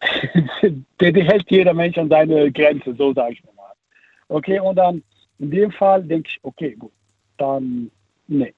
der, 1.00 1.12
der 1.12 1.24
hält 1.24 1.50
jeder 1.50 1.74
Mensch 1.74 1.96
an 1.96 2.08
seine 2.08 2.50
Grenze, 2.50 2.94
so 2.94 3.12
sage 3.12 3.34
ich 3.34 3.44
mal. 3.44 3.52
Okay, 4.28 4.58
und 4.58 4.76
dann 4.76 5.02
in 5.38 5.50
dem 5.50 5.70
Fall 5.70 6.02
denke 6.02 6.28
ich, 6.28 6.38
okay, 6.42 6.74
gut, 6.74 6.92
dann, 7.36 7.90
nee. 8.28 8.52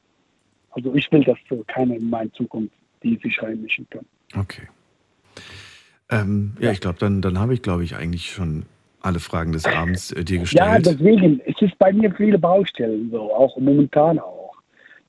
Also 0.74 0.94
ich 0.94 1.10
will, 1.12 1.22
dass 1.24 1.38
so 1.48 1.62
keiner 1.66 1.94
in 1.96 2.10
meine 2.10 2.30
Zukunft, 2.32 2.74
die 3.02 3.16
sich 3.22 3.40
reinmischen 3.42 3.86
können. 3.90 4.06
Okay. 4.36 4.62
Ähm, 6.10 6.56
ja, 6.60 6.70
ich 6.70 6.80
glaube, 6.80 6.98
dann, 6.98 7.22
dann 7.22 7.38
habe 7.38 7.54
ich, 7.54 7.62
glaube 7.62 7.84
ich, 7.84 7.96
eigentlich 7.96 8.30
schon 8.30 8.66
alle 9.00 9.20
Fragen 9.20 9.52
des 9.52 9.66
Abends 9.66 10.12
äh, 10.12 10.24
dir 10.24 10.38
Ja, 10.38 10.40
gestellt. 10.40 10.86
deswegen, 10.86 11.40
es 11.46 11.60
ist 11.60 11.78
bei 11.78 11.92
mir 11.92 12.12
viele 12.14 12.38
Baustellen, 12.38 13.10
so, 13.10 13.32
auch 13.34 13.56
momentan 13.58 14.18
auch. 14.18 14.54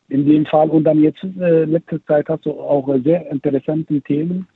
In 0.09 0.25
dem 0.27 0.45
Fall, 0.45 0.69
und 0.69 0.83
dann 0.83 1.01
jetzt, 1.01 1.23
äh, 1.23 1.63
letzte 1.65 2.03
Zeit 2.05 2.29
hast 2.29 2.45
du 2.45 2.51
auch 2.51 2.87
äh, 2.89 2.99
sehr 3.01 3.29
interessante 3.31 3.99
Themen, 4.01 4.47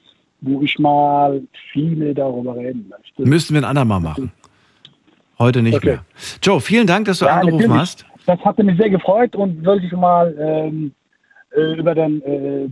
wo 0.42 0.62
ich 0.62 0.78
mal 0.78 1.42
viele 1.74 2.14
darüber 2.14 2.56
reden 2.56 2.88
möchte. 2.90 3.24
Müssen 3.28 3.56
wir 3.56 3.62
ein 3.62 3.66
andermal 3.66 4.00
machen. 4.00 4.32
Heute 5.40 5.62
nicht 5.62 5.78
Okay. 5.78 5.88
mehr. 5.88 6.06
Joe, 6.44 6.62
vielen 6.62 6.86
Dank, 6.86 7.06
dass 7.06 7.20
du 7.20 7.26
Ja, 7.26 7.40
angerufen 7.40 7.74
hast. 7.74 8.06
Das 8.26 8.40
hatte 8.42 8.64
mich 8.64 8.78
sehr 8.78 8.90
gefreut 8.90 9.36
und 9.36 9.66
wollte 9.66 9.86
ich 9.86 9.92
mal 9.94 10.36
ähm, 10.40 10.94
äh, 11.56 11.80
über 11.80 11.96
den 11.96 12.22
äh, 12.22 12.70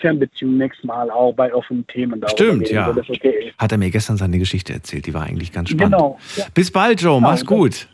Fernbeziehung 0.00 0.56
nächstes 0.56 0.84
Mal 0.84 1.10
auch 1.10 1.32
bei 1.32 1.52
offenen 1.52 1.86
Themen 1.86 2.20
darüber 2.20 2.30
Stimmt, 2.30 2.70
ja. 2.70 2.90
okay. 2.90 3.52
Hat 3.58 3.72
er 3.72 3.78
mir 3.78 3.90
gestern 3.90 4.16
seine 4.16 4.38
Geschichte 4.38 4.72
erzählt. 4.72 5.06
Die 5.06 5.14
war 5.14 5.24
eigentlich 5.24 5.52
ganz 5.52 5.70
spannend. 5.70 5.94
Genau. 5.94 6.18
Ja. 6.36 6.46
Bis 6.54 6.70
bald, 6.70 7.00
Joe. 7.00 7.20
Mach's 7.20 7.44
Genau, 7.44 7.62
gut. 7.62 7.88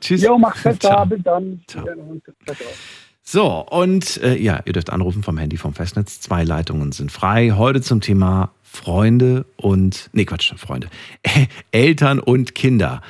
Tschüss. 0.00 0.22
Jo, 0.22 0.38
mach's 0.38 0.62
besser. 0.62 1.06
Bis 1.08 1.22
dann. 1.22 1.60
Ciao. 1.66 1.86
So, 3.22 3.66
und 3.70 4.20
äh, 4.22 4.36
ja, 4.36 4.60
ihr 4.64 4.72
dürft 4.72 4.90
anrufen 4.90 5.22
vom 5.22 5.38
Handy 5.38 5.56
vom 5.56 5.74
Festnetz. 5.74 6.20
Zwei 6.20 6.42
Leitungen 6.42 6.90
sind 6.92 7.12
frei. 7.12 7.52
Heute 7.52 7.80
zum 7.80 8.00
Thema 8.00 8.50
Freunde 8.62 9.46
und, 9.56 10.10
nee, 10.12 10.24
Quatsch, 10.24 10.52
Freunde. 10.56 10.88
Eltern 11.70 12.18
und 12.18 12.54
Kinder. 12.54 13.00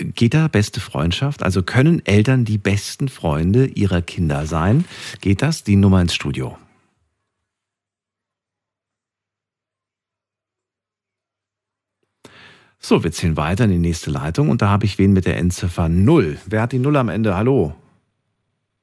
Geht 0.00 0.34
da 0.34 0.46
beste 0.46 0.78
Freundschaft? 0.78 1.42
Also 1.42 1.64
können 1.64 2.06
Eltern 2.06 2.44
die 2.44 2.56
besten 2.56 3.08
Freunde 3.08 3.66
ihrer 3.66 4.00
Kinder 4.00 4.46
sein? 4.46 4.84
Geht 5.20 5.42
das? 5.42 5.64
Die 5.64 5.74
Nummer 5.74 6.00
ins 6.00 6.14
Studio. 6.14 6.56
So, 12.78 13.02
wir 13.02 13.10
zählen 13.10 13.36
weiter 13.36 13.64
in 13.64 13.70
die 13.70 13.78
nächste 13.78 14.12
Leitung 14.12 14.50
und 14.50 14.62
da 14.62 14.68
habe 14.68 14.86
ich 14.86 14.98
wen 14.98 15.12
mit 15.12 15.26
der 15.26 15.36
Endziffer 15.36 15.88
0. 15.88 16.38
Wer 16.46 16.62
hat 16.62 16.70
die 16.70 16.78
0 16.78 16.96
am 16.96 17.08
Ende? 17.08 17.36
Hallo. 17.36 17.74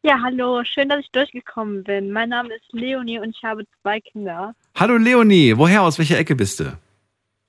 Ja, 0.04 0.20
hallo, 0.22 0.64
schön, 0.66 0.90
dass 0.90 1.00
ich 1.00 1.10
durchgekommen 1.12 1.86
bin. 1.86 2.12
Mein 2.12 2.30
Name 2.30 2.54
ist 2.54 2.74
Leonie 2.74 3.20
und 3.20 3.30
ich 3.30 3.42
habe 3.42 3.64
zwei 3.82 4.02
Kinder 4.02 4.54
Hallo 4.76 4.98
Leonie, 4.98 5.58
woher, 5.58 5.82
aus 5.82 5.98
welcher 5.98 6.20
Ecke 6.20 6.36
bist 6.36 6.60
du? 6.60 6.78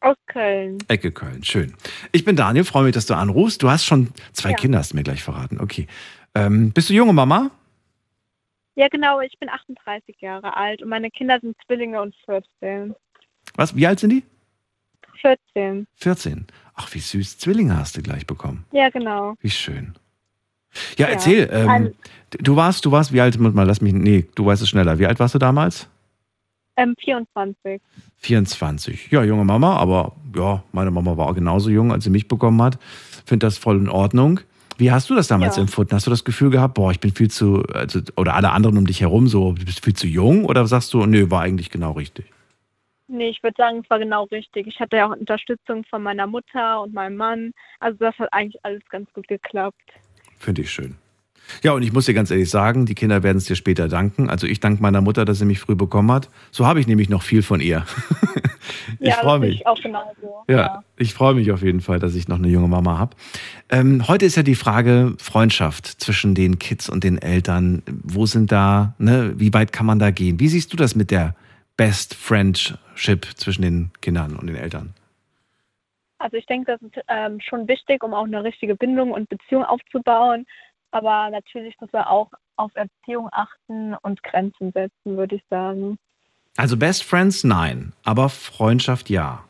Aus 0.00 0.16
Köln. 0.26 0.78
Ecke 0.88 1.10
Köln, 1.12 1.42
schön. 1.42 1.74
Ich 2.12 2.24
bin 2.24 2.36
Daniel, 2.36 2.64
freue 2.64 2.84
mich, 2.84 2.94
dass 2.94 3.06
du 3.06 3.14
anrufst. 3.14 3.62
Du 3.62 3.70
hast 3.70 3.84
schon 3.84 4.08
zwei 4.32 4.50
Ja. 4.50 4.56
Kinder, 4.56 4.78
hast 4.78 4.92
du 4.92 4.96
mir 4.96 5.02
gleich 5.02 5.22
verraten. 5.22 5.60
Okay. 5.60 5.86
Ähm, 6.34 6.70
bist 6.72 6.90
du 6.90 6.94
junge 6.94 7.12
Mama? 7.12 7.50
Ja, 8.74 8.88
genau, 8.88 9.20
ich 9.20 9.38
bin 9.38 9.48
38 9.48 10.16
Jahre 10.20 10.54
alt 10.56 10.82
und 10.82 10.90
meine 10.90 11.10
Kinder 11.10 11.38
sind 11.40 11.56
Zwillinge 11.66 12.00
und 12.02 12.14
14. 12.26 12.94
Was, 13.54 13.74
wie 13.74 13.86
alt 13.86 14.00
sind 14.00 14.10
die? 14.10 14.22
14. 15.22 15.86
14. 15.96 16.46
Ach, 16.74 16.92
wie 16.94 16.98
süß. 17.00 17.38
Zwillinge 17.38 17.76
hast 17.76 17.96
du 17.96 18.02
gleich 18.02 18.26
bekommen. 18.26 18.66
Ja, 18.72 18.90
genau. 18.90 19.34
Wie 19.40 19.48
schön. 19.50 19.94
Ja, 20.98 21.06
Ja, 21.06 21.12
erzähl. 21.14 21.48
Ähm, 21.50 21.68
ein- 21.70 21.94
du 22.30 22.54
warst, 22.54 22.84
du 22.84 22.92
warst, 22.92 23.14
wie 23.14 23.20
alt, 23.22 23.38
mal, 23.38 23.64
lass 23.66 23.80
mich, 23.80 23.94
nee, 23.94 24.26
du 24.34 24.44
weißt 24.44 24.60
es 24.60 24.68
schneller. 24.68 24.98
Wie 24.98 25.06
alt 25.06 25.18
warst 25.18 25.34
du 25.34 25.38
damals? 25.38 25.88
Ähm, 26.76 26.94
24. 26.98 27.80
24. 28.18 29.10
Ja, 29.10 29.24
junge 29.24 29.44
Mama, 29.44 29.76
aber 29.76 30.12
ja, 30.34 30.62
meine 30.72 30.90
Mama 30.90 31.16
war 31.16 31.28
auch 31.28 31.34
genauso 31.34 31.70
jung, 31.70 31.92
als 31.92 32.04
sie 32.04 32.10
mich 32.10 32.28
bekommen 32.28 32.60
hat. 32.62 32.78
Finde 33.24 33.46
das 33.46 33.58
voll 33.58 33.78
in 33.78 33.88
Ordnung. 33.88 34.40
Wie 34.78 34.90
hast 34.92 35.08
du 35.08 35.14
das 35.14 35.26
damals 35.28 35.56
Ja. 35.56 35.62
empfunden? 35.62 35.94
Hast 35.94 36.06
du 36.06 36.10
das 36.10 36.24
Gefühl 36.24 36.50
gehabt, 36.50 36.74
boah, 36.74 36.90
ich 36.90 37.00
bin 37.00 37.10
viel 37.12 37.30
zu, 37.30 37.62
also, 37.72 38.00
oder 38.16 38.34
alle 38.34 38.50
anderen 38.52 38.76
um 38.76 38.86
dich 38.86 39.00
herum 39.00 39.26
so, 39.26 39.52
du 39.52 39.64
bist 39.64 39.82
viel 39.82 39.94
zu 39.94 40.06
jung? 40.06 40.44
Oder 40.44 40.66
sagst 40.66 40.92
du, 40.92 41.06
nö, 41.06 41.30
war 41.30 41.40
eigentlich 41.42 41.70
genau 41.70 41.92
richtig? 41.92 42.26
Nee, 43.08 43.28
ich 43.28 43.42
würde 43.42 43.54
sagen, 43.56 43.80
es 43.82 43.88
war 43.88 43.98
genau 43.98 44.24
richtig. 44.24 44.66
Ich 44.66 44.78
hatte 44.80 44.96
ja 44.96 45.06
auch 45.08 45.16
Unterstützung 45.16 45.84
von 45.88 46.02
meiner 46.02 46.26
Mutter 46.26 46.82
und 46.82 46.92
meinem 46.92 47.16
Mann. 47.16 47.52
Also 47.80 47.96
das 47.98 48.18
hat 48.18 48.28
eigentlich 48.32 48.62
alles 48.64 48.82
ganz 48.90 49.10
gut 49.14 49.28
geklappt. 49.28 49.80
Finde 50.38 50.62
ich 50.62 50.70
schön. 50.70 50.96
Ja, 51.62 51.72
und 51.72 51.82
ich 51.82 51.92
muss 51.92 52.06
dir 52.06 52.14
ganz 52.14 52.30
ehrlich 52.30 52.50
sagen, 52.50 52.86
die 52.86 52.94
Kinder 52.94 53.22
werden 53.22 53.38
es 53.38 53.44
dir 53.44 53.56
später 53.56 53.88
danken. 53.88 54.28
Also 54.30 54.46
ich 54.46 54.60
danke 54.60 54.82
meiner 54.82 55.00
Mutter, 55.00 55.24
dass 55.24 55.38
sie 55.38 55.44
mich 55.44 55.58
früh 55.58 55.74
bekommen 55.74 56.10
hat. 56.12 56.28
So 56.50 56.66
habe 56.66 56.80
ich 56.80 56.86
nämlich 56.86 57.08
noch 57.08 57.22
viel 57.22 57.42
von 57.42 57.60
ihr. 57.60 57.84
ich 59.00 59.08
ja, 59.08 59.14
freue 59.14 59.38
mich. 59.40 59.56
Ich 59.56 59.66
auch 59.66 59.80
genauso. 59.80 60.44
Ja, 60.48 60.82
ich 60.96 61.14
freue 61.14 61.34
mich 61.34 61.52
auf 61.52 61.62
jeden 61.62 61.80
Fall, 61.80 61.98
dass 61.98 62.14
ich 62.14 62.28
noch 62.28 62.38
eine 62.38 62.48
junge 62.48 62.68
Mama 62.68 62.98
habe. 62.98 63.16
Ähm, 63.68 64.06
heute 64.08 64.26
ist 64.26 64.36
ja 64.36 64.42
die 64.42 64.54
Frage 64.54 65.14
Freundschaft 65.18 65.86
zwischen 65.86 66.34
den 66.34 66.58
Kids 66.58 66.88
und 66.88 67.04
den 67.04 67.18
Eltern. 67.18 67.82
Wo 67.86 68.26
sind 68.26 68.52
da, 68.52 68.94
ne, 68.98 69.34
wie 69.36 69.52
weit 69.52 69.72
kann 69.72 69.86
man 69.86 69.98
da 69.98 70.10
gehen? 70.10 70.40
Wie 70.40 70.48
siehst 70.48 70.72
du 70.72 70.76
das 70.76 70.94
mit 70.94 71.10
der 71.10 71.34
Best 71.76 72.14
Friendship 72.14 73.26
zwischen 73.36 73.62
den 73.62 73.90
Kindern 74.00 74.36
und 74.36 74.46
den 74.46 74.56
Eltern? 74.56 74.94
Also 76.18 76.38
ich 76.38 76.46
denke, 76.46 76.72
das 76.72 76.82
ist 76.82 77.04
ähm, 77.08 77.40
schon 77.40 77.68
wichtig, 77.68 78.02
um 78.02 78.14
auch 78.14 78.24
eine 78.24 78.42
richtige 78.42 78.74
Bindung 78.74 79.12
und 79.12 79.28
Beziehung 79.28 79.64
aufzubauen. 79.64 80.46
Aber 80.96 81.28
natürlich 81.28 81.78
muss 81.78 81.92
man 81.92 82.04
auch 82.04 82.30
auf 82.56 82.74
Erziehung 82.74 83.28
achten 83.30 83.94
und 84.00 84.22
Grenzen 84.22 84.72
setzen, 84.72 85.18
würde 85.18 85.36
ich 85.36 85.42
sagen. 85.50 85.98
Also 86.56 86.78
Best 86.78 87.04
Friends 87.04 87.44
nein, 87.44 87.92
aber 88.02 88.30
Freundschaft 88.30 89.10
ja. 89.10 89.44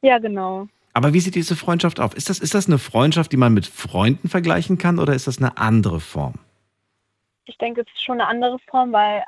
Ja, 0.00 0.18
genau. 0.18 0.68
Aber 0.94 1.12
wie 1.12 1.20
sieht 1.20 1.34
diese 1.34 1.54
Freundschaft 1.54 2.00
auf? 2.00 2.14
Ist 2.14 2.30
das, 2.30 2.38
ist 2.38 2.54
das 2.54 2.66
eine 2.66 2.78
Freundschaft, 2.78 3.30
die 3.30 3.36
man 3.36 3.52
mit 3.52 3.66
Freunden 3.66 4.30
vergleichen 4.30 4.78
kann 4.78 4.98
oder 4.98 5.12
ist 5.12 5.26
das 5.26 5.36
eine 5.36 5.58
andere 5.58 6.00
Form? 6.00 6.36
Ich 7.44 7.58
denke, 7.58 7.82
es 7.82 7.86
ist 7.88 8.02
schon 8.02 8.22
eine 8.22 8.30
andere 8.30 8.58
Form, 8.70 8.90
weil 8.92 9.22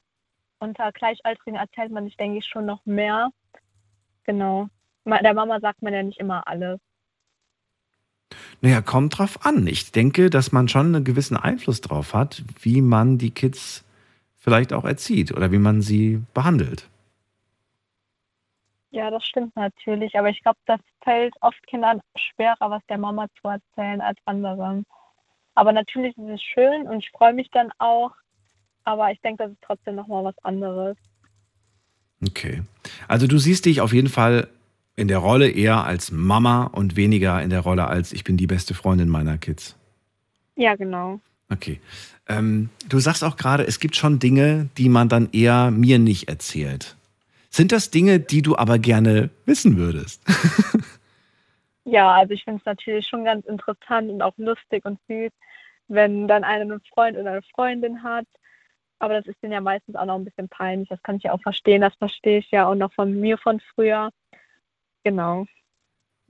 unter 0.58 0.90
Gleichaltrigen 0.92 1.56
erzählt 1.56 1.92
man 1.92 2.04
sich, 2.06 2.16
denke 2.16 2.38
ich, 2.38 2.46
schon 2.46 2.64
noch 2.64 2.80
mehr. 2.86 3.28
Genau. 4.24 4.68
Der 5.04 5.34
Mama 5.34 5.60
sagt 5.60 5.82
man 5.82 5.92
ja 5.92 6.02
nicht 6.02 6.18
immer 6.18 6.48
alles. 6.48 6.80
Naja, 8.60 8.80
kommt 8.80 9.18
drauf 9.18 9.44
an. 9.44 9.66
Ich 9.66 9.92
denke, 9.92 10.30
dass 10.30 10.52
man 10.52 10.68
schon 10.68 10.94
einen 10.94 11.04
gewissen 11.04 11.36
Einfluss 11.36 11.80
drauf 11.80 12.14
hat, 12.14 12.42
wie 12.60 12.80
man 12.80 13.18
die 13.18 13.30
Kids 13.30 13.84
vielleicht 14.38 14.72
auch 14.72 14.84
erzieht 14.84 15.32
oder 15.32 15.52
wie 15.52 15.58
man 15.58 15.82
sie 15.82 16.22
behandelt. 16.34 16.88
Ja, 18.90 19.10
das 19.10 19.24
stimmt 19.24 19.56
natürlich. 19.56 20.18
Aber 20.18 20.28
ich 20.28 20.42
glaube, 20.42 20.58
das 20.66 20.80
fällt 21.02 21.34
oft 21.40 21.66
Kindern 21.66 22.00
schwerer, 22.16 22.70
was 22.70 22.82
der 22.88 22.98
Mama 22.98 23.26
zu 23.40 23.48
erzählen 23.48 24.00
als 24.00 24.18
anderen. 24.26 24.84
Aber 25.54 25.72
natürlich 25.72 26.16
ist 26.16 26.28
es 26.28 26.42
schön 26.42 26.86
und 26.88 26.98
ich 26.98 27.10
freue 27.10 27.32
mich 27.32 27.50
dann 27.50 27.70
auch. 27.78 28.12
Aber 28.84 29.10
ich 29.10 29.20
denke, 29.20 29.44
das 29.44 29.52
ist 29.52 29.62
trotzdem 29.62 29.94
nochmal 29.94 30.24
was 30.24 30.38
anderes. 30.44 30.96
Okay. 32.26 32.62
Also 33.08 33.26
du 33.26 33.38
siehst 33.38 33.64
dich 33.64 33.80
auf 33.80 33.92
jeden 33.92 34.08
Fall 34.08 34.48
in 34.96 35.08
der 35.08 35.18
Rolle 35.18 35.48
eher 35.48 35.84
als 35.84 36.10
Mama 36.10 36.64
und 36.64 36.96
weniger 36.96 37.42
in 37.42 37.50
der 37.50 37.60
Rolle 37.60 37.86
als 37.86 38.12
ich 38.12 38.24
bin 38.24 38.36
die 38.36 38.46
beste 38.46 38.74
Freundin 38.74 39.08
meiner 39.08 39.38
Kids. 39.38 39.76
Ja, 40.56 40.74
genau. 40.74 41.20
Okay. 41.50 41.80
Ähm, 42.28 42.68
du 42.88 42.98
sagst 42.98 43.24
auch 43.24 43.36
gerade, 43.36 43.66
es 43.66 43.80
gibt 43.80 43.96
schon 43.96 44.18
Dinge, 44.18 44.68
die 44.76 44.88
man 44.88 45.08
dann 45.08 45.28
eher 45.32 45.70
mir 45.70 45.98
nicht 45.98 46.28
erzählt. 46.28 46.96
Sind 47.50 47.72
das 47.72 47.90
Dinge, 47.90 48.20
die 48.20 48.42
du 48.42 48.56
aber 48.56 48.78
gerne 48.78 49.30
wissen 49.44 49.76
würdest? 49.76 50.22
Ja, 51.84 52.14
also 52.14 52.32
ich 52.32 52.44
finde 52.44 52.60
es 52.60 52.66
natürlich 52.66 53.06
schon 53.08 53.24
ganz 53.24 53.44
interessant 53.46 54.10
und 54.10 54.22
auch 54.22 54.34
lustig 54.36 54.84
und 54.84 55.00
süß, 55.08 55.32
wenn 55.88 56.28
dann 56.28 56.44
einer 56.44 56.62
einen 56.62 56.80
Freund 56.80 57.18
oder 57.18 57.32
eine 57.32 57.42
Freundin 57.54 58.02
hat. 58.02 58.26
Aber 58.98 59.14
das 59.14 59.26
ist 59.26 59.42
denen 59.42 59.52
ja 59.52 59.60
meistens 59.60 59.96
auch 59.96 60.04
noch 60.04 60.14
ein 60.14 60.24
bisschen 60.24 60.48
peinlich. 60.48 60.88
Das 60.88 61.02
kann 61.02 61.16
ich 61.16 61.24
ja 61.24 61.32
auch 61.32 61.42
verstehen. 61.42 61.80
Das 61.80 61.94
verstehe 61.96 62.38
ich 62.38 62.50
ja 62.52 62.68
auch 62.68 62.76
noch 62.76 62.92
von 62.92 63.18
mir 63.20 63.36
von 63.36 63.60
früher. 63.74 64.10
Genau. 65.04 65.46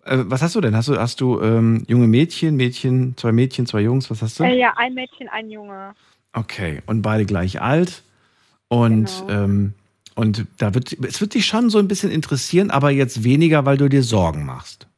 Äh, 0.05 0.19
was 0.24 0.43
hast 0.43 0.55
du 0.55 0.61
denn? 0.61 0.74
Hast 0.77 0.89
du, 0.89 0.97
hast 0.99 1.20
du 1.20 1.40
ähm, 1.40 1.85
junge 1.89 2.07
Mädchen, 2.07 2.57
Mädchen, 2.57 3.16
zwei 3.16 3.32
Mädchen, 3.32 3.66
zwei 3.66 3.81
Jungs? 3.81 4.11
Was 4.11 4.23
hast 4.23 4.40
du? 4.40 4.44
Äh, 4.44 4.59
ja, 4.59 4.73
ein 4.77 4.94
Mädchen, 4.94 5.28
ein 5.28 5.51
Junge. 5.51 5.94
Okay, 6.32 6.82
und 6.86 7.03
beide 7.03 7.24
gleich 7.27 7.61
alt. 7.61 8.03
Und, 8.69 9.11
Genau. 9.27 9.44
ähm, 9.44 9.74
und 10.16 10.47
da 10.59 10.74
wird, 10.74 10.93
es 10.93 11.20
wird 11.20 11.35
dich 11.35 11.47
schon 11.47 11.70
so 11.70 11.78
ein 11.78 11.89
bisschen 11.89 12.11
interessieren, 12.11 12.70
aber 12.70 12.90
jetzt 12.90 13.23
weniger, 13.24 13.65
weil 13.65 13.77
du 13.77 13.89
dir 13.89 14.03
Sorgen 14.03 14.44
machst. 14.44 14.89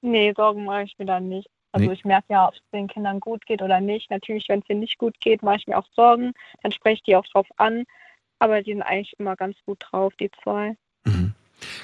Nee, 0.00 0.32
Sorgen 0.36 0.64
mache 0.64 0.84
ich 0.84 0.98
mir 0.98 1.06
dann 1.06 1.28
nicht. 1.28 1.48
Also 1.72 1.86
Nee. 1.86 1.92
ich 1.92 2.04
merke 2.04 2.26
ja, 2.30 2.48
ob 2.48 2.54
es 2.54 2.60
den 2.72 2.88
Kindern 2.88 3.20
gut 3.20 3.46
geht 3.46 3.62
oder 3.62 3.80
nicht. 3.80 4.10
Natürlich, 4.10 4.48
wenn 4.48 4.60
es 4.60 4.68
ihnen 4.70 4.80
nicht 4.80 4.98
gut 4.98 5.20
geht, 5.20 5.42
mache 5.42 5.56
ich 5.56 5.66
mir 5.66 5.76
auch 5.78 5.86
Sorgen. 5.94 6.32
Dann 6.62 6.72
spreche 6.72 6.94
ich 6.94 7.02
die 7.02 7.14
auch 7.16 7.26
drauf 7.26 7.46
an. 7.58 7.84
Aber 8.40 8.62
die 8.62 8.72
sind 8.72 8.82
eigentlich 8.82 9.14
immer 9.18 9.36
ganz 9.36 9.56
gut 9.66 9.78
drauf, 9.80 10.12
die 10.18 10.30
zwei. 10.42 10.76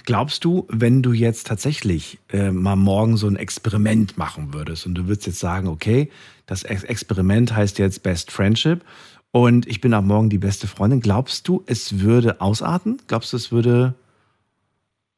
Glaubst 0.05 0.45
du, 0.45 0.67
wenn 0.69 1.03
du 1.03 1.13
jetzt 1.13 1.47
tatsächlich 1.47 2.19
äh, 2.33 2.51
mal 2.51 2.77
morgen 2.77 3.17
so 3.17 3.27
ein 3.27 3.37
Experiment 3.37 4.19
machen 4.19 4.53
würdest 4.55 4.87
und 4.87 4.95
du 4.95 5.07
würdest 5.07 5.27
jetzt 5.27 5.41
sagen, 5.41 5.69
okay, 5.69 6.11
das 6.47 6.63
Ex 6.63 6.85
Experiment 6.85 7.55
heißt 7.55 7.79
jetzt 7.79 8.03
Best 8.03 8.31
Friendship 8.31 8.85
und 9.33 9.67
ich 9.67 9.81
bin 9.81 9.93
ab 9.93 10.05
morgen 10.05 10.31
die 10.31 10.39
beste 10.39 10.67
Freundin, 10.67 11.01
glaubst 11.01 11.47
du, 11.49 11.63
es 11.67 12.01
würde 12.01 12.41
ausarten? 12.41 12.99
Glaubst 13.07 13.33
du, 13.33 13.37
es 13.37 13.53
würde 13.53 13.95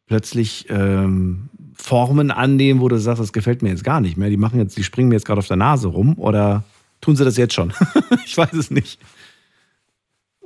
plötzlich 0.06 0.66
ähm, 0.70 1.50
Formen 1.74 2.30
annehmen, 2.30 2.80
wo 2.80 2.88
du 2.88 2.98
sagst, 2.98 3.22
das 3.22 3.32
gefällt 3.32 3.62
mir 3.62 3.68
jetzt 3.68 3.84
gar 3.84 4.00
nicht 4.00 4.16
mehr? 4.16 4.30
Die 4.30 4.36
machen 4.36 4.58
jetzt, 4.58 4.76
die 4.76 4.84
springen 4.84 5.10
mir 5.10 5.14
jetzt 5.14 5.26
gerade 5.26 5.38
auf 5.38 5.46
der 5.46 5.56
Nase 5.56 5.88
rum 5.88 6.18
oder 6.18 6.64
tun 7.00 7.14
sie 7.14 7.24
das 7.24 7.36
jetzt 7.36 7.54
schon? 7.54 7.72
ich 8.24 8.36
weiß 8.36 8.54
es 8.54 8.70
nicht. 8.70 8.98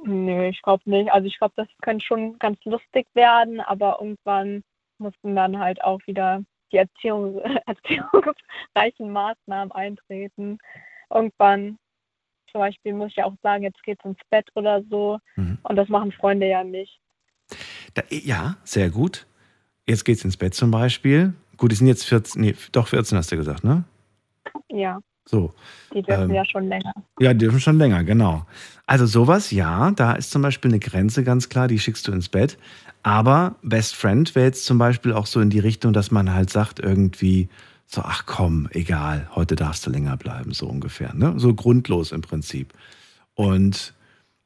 Nö, 0.05 0.49
ich 0.49 0.63
glaube 0.63 0.83
nicht. 0.87 1.13
Also 1.13 1.27
ich 1.27 1.39
glaube, 1.39 1.55
das 1.57 1.69
könnte 1.81 2.05
schon 2.05 2.39
ganz 2.39 2.59
lustig 2.65 3.07
werden, 3.15 3.61
aber 3.61 3.99
irgendwann 4.01 4.63
mussten 4.99 5.37
dann 5.37 5.59
halt 5.59 5.83
auch 5.83 6.01
wieder 6.07 6.43
die 6.73 6.79
Erziehung, 6.79 7.39
erziehungsreichen 7.67 9.11
Maßnahmen 9.13 9.73
eintreten. 9.73 10.59
Irgendwann, 11.13 11.79
zum 12.51 12.61
Beispiel 12.61 12.95
muss 12.95 13.11
ich 13.11 13.17
ja 13.17 13.27
auch 13.27 13.35
sagen, 13.43 13.63
jetzt 13.63 13.83
geht's 13.83 14.05
ins 14.05 14.19
Bett 14.31 14.49
oder 14.55 14.83
so. 14.91 15.19
Und 15.63 15.77
das 15.77 15.89
machen 15.89 16.13
Freunde 16.13 16.49
ja 16.49 16.65
nicht. 16.65 17.01
Da, 17.95 18.03
ja, 18.11 18.57
sehr 18.65 18.91
gut. 18.91 19.27
Jetzt 19.87 20.05
geht's 20.05 20.25
ins 20.25 20.37
Bett 20.37 20.55
zum 20.55 20.71
Beispiel. 20.71 21.35
Gut, 21.57 21.71
die 21.71 21.77
sind 21.77 21.87
jetzt 21.87 22.05
14, 22.05 22.41
nee, 22.41 22.55
doch 22.73 22.89
14 22.89 23.19
hast 23.19 23.31
du 23.31 23.37
gesagt, 23.37 23.63
ne? 23.63 23.85
Ja, 24.69 25.01
So. 25.25 25.53
die 25.95 26.03
dürfen 26.03 26.31
Ähm, 26.31 26.35
ja 26.35 26.45
schon 26.45 26.69
länger. 26.69 26.93
Ja, 27.21 27.33
die 27.33 27.39
dürfen 27.39 27.61
schon 27.61 27.79
länger, 27.79 28.05
genau. 28.05 28.45
Also 28.87 29.07
sowas, 29.07 29.51
ja, 29.51 29.91
da 29.93 30.13
ist 30.13 30.31
zum 30.31 30.43
Beispiel 30.43 30.71
eine 30.71 30.81
Grenze 30.81 31.25
ganz 31.25 31.49
klar, 31.49 31.69
die 31.69 31.79
schickst 31.79 32.07
du 32.09 32.13
ins 32.13 32.29
Bett. 32.29 32.59
Aber 33.03 33.57
Best 33.63 33.95
Friend 33.97 34.35
wäre 34.35 34.47
jetzt 34.47 34.65
zum 34.65 34.79
Beispiel 34.79 35.13
auch 35.13 35.27
so 35.27 35.41
in 35.41 35.51
die 35.51 35.59
Richtung, 35.59 35.93
dass 35.93 36.11
man 36.11 36.33
halt 36.33 36.51
sagt 36.51 36.81
irgendwie 36.81 37.49
so, 37.87 38.03
ach 38.03 38.25
komm, 38.27 38.69
egal, 38.73 39.29
heute 39.35 39.55
darfst 39.55 39.87
du 39.87 39.91
länger 39.91 40.17
bleiben, 40.17 40.53
so 40.53 40.67
ungefähr. 40.67 41.13
Ne? 41.15 41.35
So 41.37 41.55
grundlos 41.55 42.13
im 42.13 42.23
Prinzip. 42.23 42.73
Und 43.35 43.95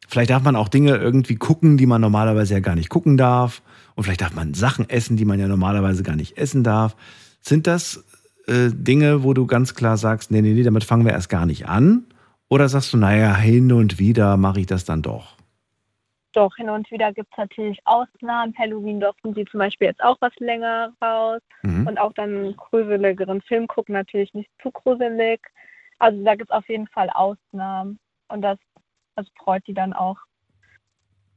vielleicht 0.09 0.31
darf 0.31 0.43
man 0.43 0.57
auch 0.57 0.69
Dinge 0.69 0.97
irgendwie 0.97 1.37
gucken, 1.37 1.77
die 1.77 1.87
man 1.87 2.01
normalerweise 2.01 2.55
ja 2.55 2.61
gar 2.61 2.75
nicht 2.75 2.89
gucken 2.89 3.17
darf. 3.17 3.63
Und 3.95 4.05
vielleicht 4.05 4.21
darf 4.21 4.35
man 4.35 4.55
Sachen 4.55 4.89
essen, 4.91 5.17
die 5.17 5.25
man 5.25 5.39
ja 5.39 5.49
normalerweise 5.49 6.03
gar 6.03 6.17
nicht 6.17 6.37
essen 6.39 6.65
darf. 6.65 6.97
Sind 7.41 7.67
das 7.67 8.05
äh, 8.47 8.71
Dinge, 8.73 9.23
wo 9.23 9.35
du 9.35 9.47
ganz 9.47 9.75
klar 9.75 9.97
sagst, 9.97 10.31
nee, 10.31 10.43
nee, 10.43 10.53
nee, 10.53 10.63
damit 10.63 10.85
fangen 10.85 11.05
wir 11.05 11.13
erst 11.13 11.29
gar 11.29 11.47
nicht 11.47 11.69
an? 11.69 12.07
Oder 12.49 12.69
sagst 12.69 12.93
du, 12.93 12.97
naja, 12.97 13.35
hin 13.35 13.73
und 13.73 13.99
wieder 13.99 14.37
mache 14.37 14.61
ich 14.61 14.67
das 14.67 14.85
dann 14.85 15.03
doch? 15.03 15.37
Doch, 16.33 16.55
hin 16.57 16.69
und 16.69 16.91
wieder 16.91 17.13
gibt 17.13 17.29
es 17.33 17.39
natürlich 17.39 17.81
Ausnahmen. 17.87 18.55
Halloween 18.59 19.01
durften 19.01 19.35
sie 19.35 19.47
zum 19.47 19.59
Beispiel 19.59 19.89
jetzt 19.89 20.03
auch 20.03 20.19
was 20.21 20.35
länger 20.37 20.93
raus. 21.03 21.41
Mhm. 21.63 21.87
Und 21.87 21.99
auch 21.99 22.13
dann 22.13 22.29
einen 22.29 22.57
gruseligeren 22.57 23.41
Film 23.41 23.67
gucken, 23.67 23.95
natürlich 23.95 24.33
nicht 24.35 24.51
zu 24.63 24.71
gruselig. 24.71 25.41
Also 25.99 26.23
da 26.23 26.35
gibt 26.35 26.51
es 26.51 26.57
auf 26.57 26.69
jeden 26.69 26.89
Fall 26.89 27.09
Ausnahmen. 27.11 27.99
Und 28.29 28.43
das, 28.43 28.59
das 29.17 29.27
freut 29.43 29.67
die 29.67 29.75
dann 29.75 29.95
auch. 29.95 30.19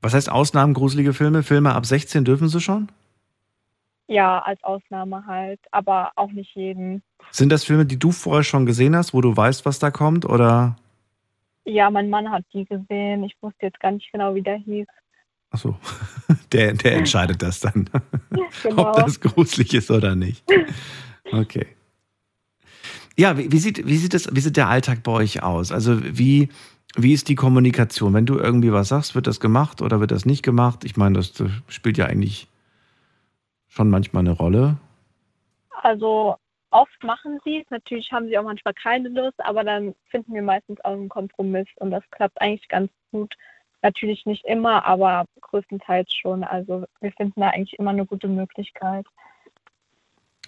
Was 0.01 0.13
heißt 0.13 0.29
Ausnahmen, 0.29 0.73
gruselige 0.73 1.13
Filme? 1.13 1.43
Filme 1.43 1.73
ab 1.73 1.85
16 1.85 2.25
dürfen 2.25 2.49
sie 2.49 2.59
schon? 2.59 2.89
Ja, 4.09 4.39
als 4.39 4.61
Ausnahme 4.63 5.23
halt. 5.27 5.59
Aber 5.71 6.11
auch 6.15 6.31
nicht 6.31 6.55
jeden. 6.55 7.03
Sind 7.31 7.51
das 7.51 7.63
Filme, 7.63 7.85
die 7.85 7.99
du 7.99 8.11
vorher 8.11 8.43
schon 8.43 8.65
gesehen 8.65 8.95
hast, 8.95 9.13
wo 9.13 9.21
du 9.21 9.37
weißt, 9.37 9.65
was 9.65 9.77
da 9.77 9.91
kommt? 9.91 10.25
Oder? 10.25 10.75
Ja, 11.63 11.91
mein 11.91 12.09
Mann 12.09 12.31
hat 12.31 12.43
die 12.51 12.65
gesehen. 12.65 13.23
Ich 13.23 13.35
wusste 13.39 13.67
jetzt 13.67 13.79
gar 13.79 13.91
nicht 13.91 14.11
genau, 14.11 14.33
wie 14.33 14.41
der 14.41 14.57
hieß. 14.57 14.87
Achso, 15.51 15.77
der, 16.51 16.73
der 16.73 16.93
entscheidet 16.95 17.41
das 17.41 17.59
dann, 17.59 17.89
Genau. 18.63 18.89
ob 18.89 18.95
das 18.95 19.19
gruselig 19.19 19.73
ist 19.73 19.91
oder 19.91 20.15
nicht. 20.15 20.43
Okay. 21.31 21.67
Ja, 23.15 23.37
wie, 23.37 23.51
wie, 23.51 23.59
sieht, 23.59 23.85
wie, 23.85 23.97
sieht 23.97 24.13
das, 24.13 24.33
wie 24.33 24.39
sieht 24.39 24.57
der 24.57 24.69
Alltag 24.69 25.03
bei 25.03 25.11
euch 25.11 25.43
aus? 25.43 25.71
Also 25.71 25.99
wie, 26.17 26.49
wie 26.95 27.13
ist 27.13 27.29
die 27.29 27.35
Kommunikation? 27.35 28.13
Wenn 28.13 28.25
du 28.25 28.37
irgendwie 28.39 28.71
was 28.71 28.89
sagst, 28.89 29.13
wird 29.13 29.27
das 29.27 29.39
gemacht 29.39 29.81
oder 29.81 29.99
wird 29.99 30.11
das 30.11 30.25
nicht 30.25 30.41
gemacht? 30.41 30.83
Ich 30.83 30.97
meine, 30.97 31.15
das 31.15 31.33
spielt 31.67 31.97
ja 31.97 32.05
eigentlich 32.05 32.47
schon 33.69 33.89
manchmal 33.89 34.21
eine 34.21 34.31
Rolle. 34.31 34.77
Also 35.81 36.35
oft 36.71 37.03
machen 37.03 37.39
sie 37.43 37.61
es. 37.61 37.69
Natürlich 37.69 38.11
haben 38.11 38.27
sie 38.27 38.37
auch 38.37 38.43
manchmal 38.43 38.73
keine 38.73 39.09
Lust, 39.09 39.39
aber 39.39 39.63
dann 39.63 39.95
finden 40.09 40.33
wir 40.33 40.41
meistens 40.41 40.79
auch 40.83 40.93
einen 40.93 41.09
Kompromiss 41.09 41.67
und 41.77 41.91
das 41.91 42.03
klappt 42.11 42.41
eigentlich 42.41 42.67
ganz 42.67 42.91
gut. 43.11 43.33
Natürlich 43.81 44.25
nicht 44.25 44.43
immer, 44.45 44.85
aber 44.85 45.25
größtenteils 45.41 46.13
schon. 46.13 46.43
Also 46.43 46.85
wir 46.99 47.11
finden 47.13 47.39
da 47.39 47.49
eigentlich 47.49 47.79
immer 47.79 47.91
eine 47.91 48.05
gute 48.05 48.27
Möglichkeit. 48.27 49.05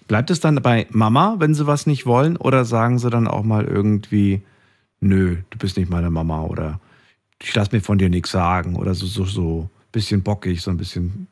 Bleibt 0.08 0.30
es 0.30 0.42
dann 0.42 0.62
bei 0.62 0.88
Mama, 0.90 1.36
wenn 1.40 1.54
sie 1.54 1.68
was 1.68 1.88
nicht 1.88 2.06
wollen, 2.06 2.36
oder 2.36 2.66
sagen 2.66 3.00
sie 3.00 3.10
dann 3.10 3.28
auch 3.28 3.44
mal 3.44 3.64
irgendwie, 3.64 4.42
nö, 5.00 5.38
du 5.50 5.58
bist 5.58 5.78
nicht 5.78 5.90
meine 5.90 6.10
Mama 6.10 6.44
oder 6.44 6.82
ich 7.42 7.56
lass 7.56 7.72
mir 7.72 7.82
von 7.82 7.98
dir 7.98 8.10
nichts 8.10 8.32
sagen 8.32 8.76
oder 8.76 8.94
so, 8.94 9.06
so, 9.06 9.24
so 9.24 9.62
ein 9.62 9.92
bisschen 9.92 10.24
bockig, 10.24 10.62
so 10.62 10.72
ein 10.72 10.78
bisschen. 10.78 11.28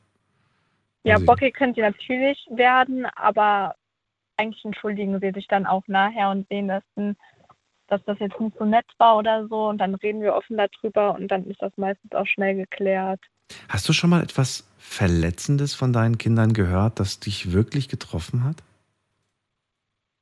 Ja, 1.04 1.18
ich 1.18 1.26
bockig 1.26 1.56
können 1.56 1.74
sie 1.74 1.82
natürlich 1.82 2.46
werden, 2.50 3.06
aber 3.16 3.76
eigentlich 4.38 4.64
entschuldigen 4.66 5.20
sie 5.20 5.32
sich 5.32 5.48
dann 5.48 5.66
auch 5.66 5.84
nachher 5.88 6.30
und 6.30 6.48
sehen, 6.50 6.68
dass, 6.68 6.84
dass 7.88 8.04
das 8.06 8.20
jetzt 8.20 8.40
nicht 8.40 8.58
so 8.58 8.66
nett 8.66 8.86
war 8.98 9.18
oder 9.18 9.48
so 9.48 9.68
und 9.68 9.78
dann 9.80 9.96
reden 9.96 10.22
wir 10.22 10.36
offen 10.36 10.58
darüber 10.58 11.16
und 11.16 11.28
dann 11.30 11.46
ist 11.46 11.62
das 11.62 11.76
meistens 11.78 12.14
auch 12.14 12.28
schnell 12.28 12.56
geklärt. 12.56 13.22
Hast 13.68 13.88
du 13.90 13.94
schon 13.94 14.10
mal 14.10 14.24
etwas 14.24 14.70
Verletzendes 14.78 15.74
von 15.74 15.94
deinen 15.94 16.18
Kindern 16.18 16.54
gehört, 16.54 17.00
das 17.00 17.20
dich 17.20 17.52
wirklich 17.52 17.90
getroffen 17.90 18.44
hat? 18.44 18.58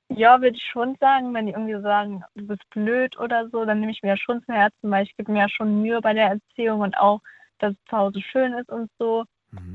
Ja, 0.09 0.41
würde 0.41 0.55
ich 0.55 0.63
schon 0.71 0.95
sagen, 0.99 1.33
wenn 1.33 1.47
die 1.47 1.51
irgendwie 1.51 1.81
sagen, 1.81 2.23
du 2.35 2.47
bist 2.47 2.67
blöd 2.69 3.17
oder 3.19 3.49
so, 3.49 3.65
dann 3.65 3.81
nehme 3.81 3.91
ich 3.91 4.01
mir 4.03 4.11
das 4.11 4.19
schon 4.19 4.41
zu 4.43 4.53
Herzen, 4.53 4.89
weil 4.89 5.05
ich 5.05 5.15
gebe 5.17 5.31
mir 5.31 5.41
ja 5.41 5.49
schon 5.49 5.81
Mühe 5.81 5.99
bei 6.01 6.13
der 6.13 6.29
Erziehung 6.29 6.79
und 6.79 6.97
auch, 6.97 7.21
dass 7.59 7.73
es 7.73 7.89
zu 7.89 7.97
Hause 7.97 8.21
schön 8.21 8.53
ist 8.53 8.69
und 8.69 8.89
so. 8.97 9.25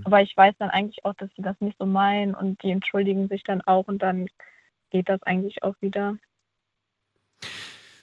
Aber 0.04 0.20
ich 0.20 0.36
weiß 0.36 0.54
dann 0.58 0.70
eigentlich 0.70 1.04
auch, 1.04 1.14
dass 1.14 1.30
sie 1.36 1.42
das 1.42 1.60
nicht 1.60 1.76
so 1.78 1.86
meinen 1.86 2.34
und 2.34 2.62
die 2.62 2.70
entschuldigen 2.70 3.28
sich 3.28 3.42
dann 3.42 3.60
auch 3.62 3.88
und 3.88 4.02
dann 4.02 4.26
geht 4.90 5.08
das 5.08 5.22
eigentlich 5.22 5.62
auch 5.62 5.74
wieder. 5.80 6.16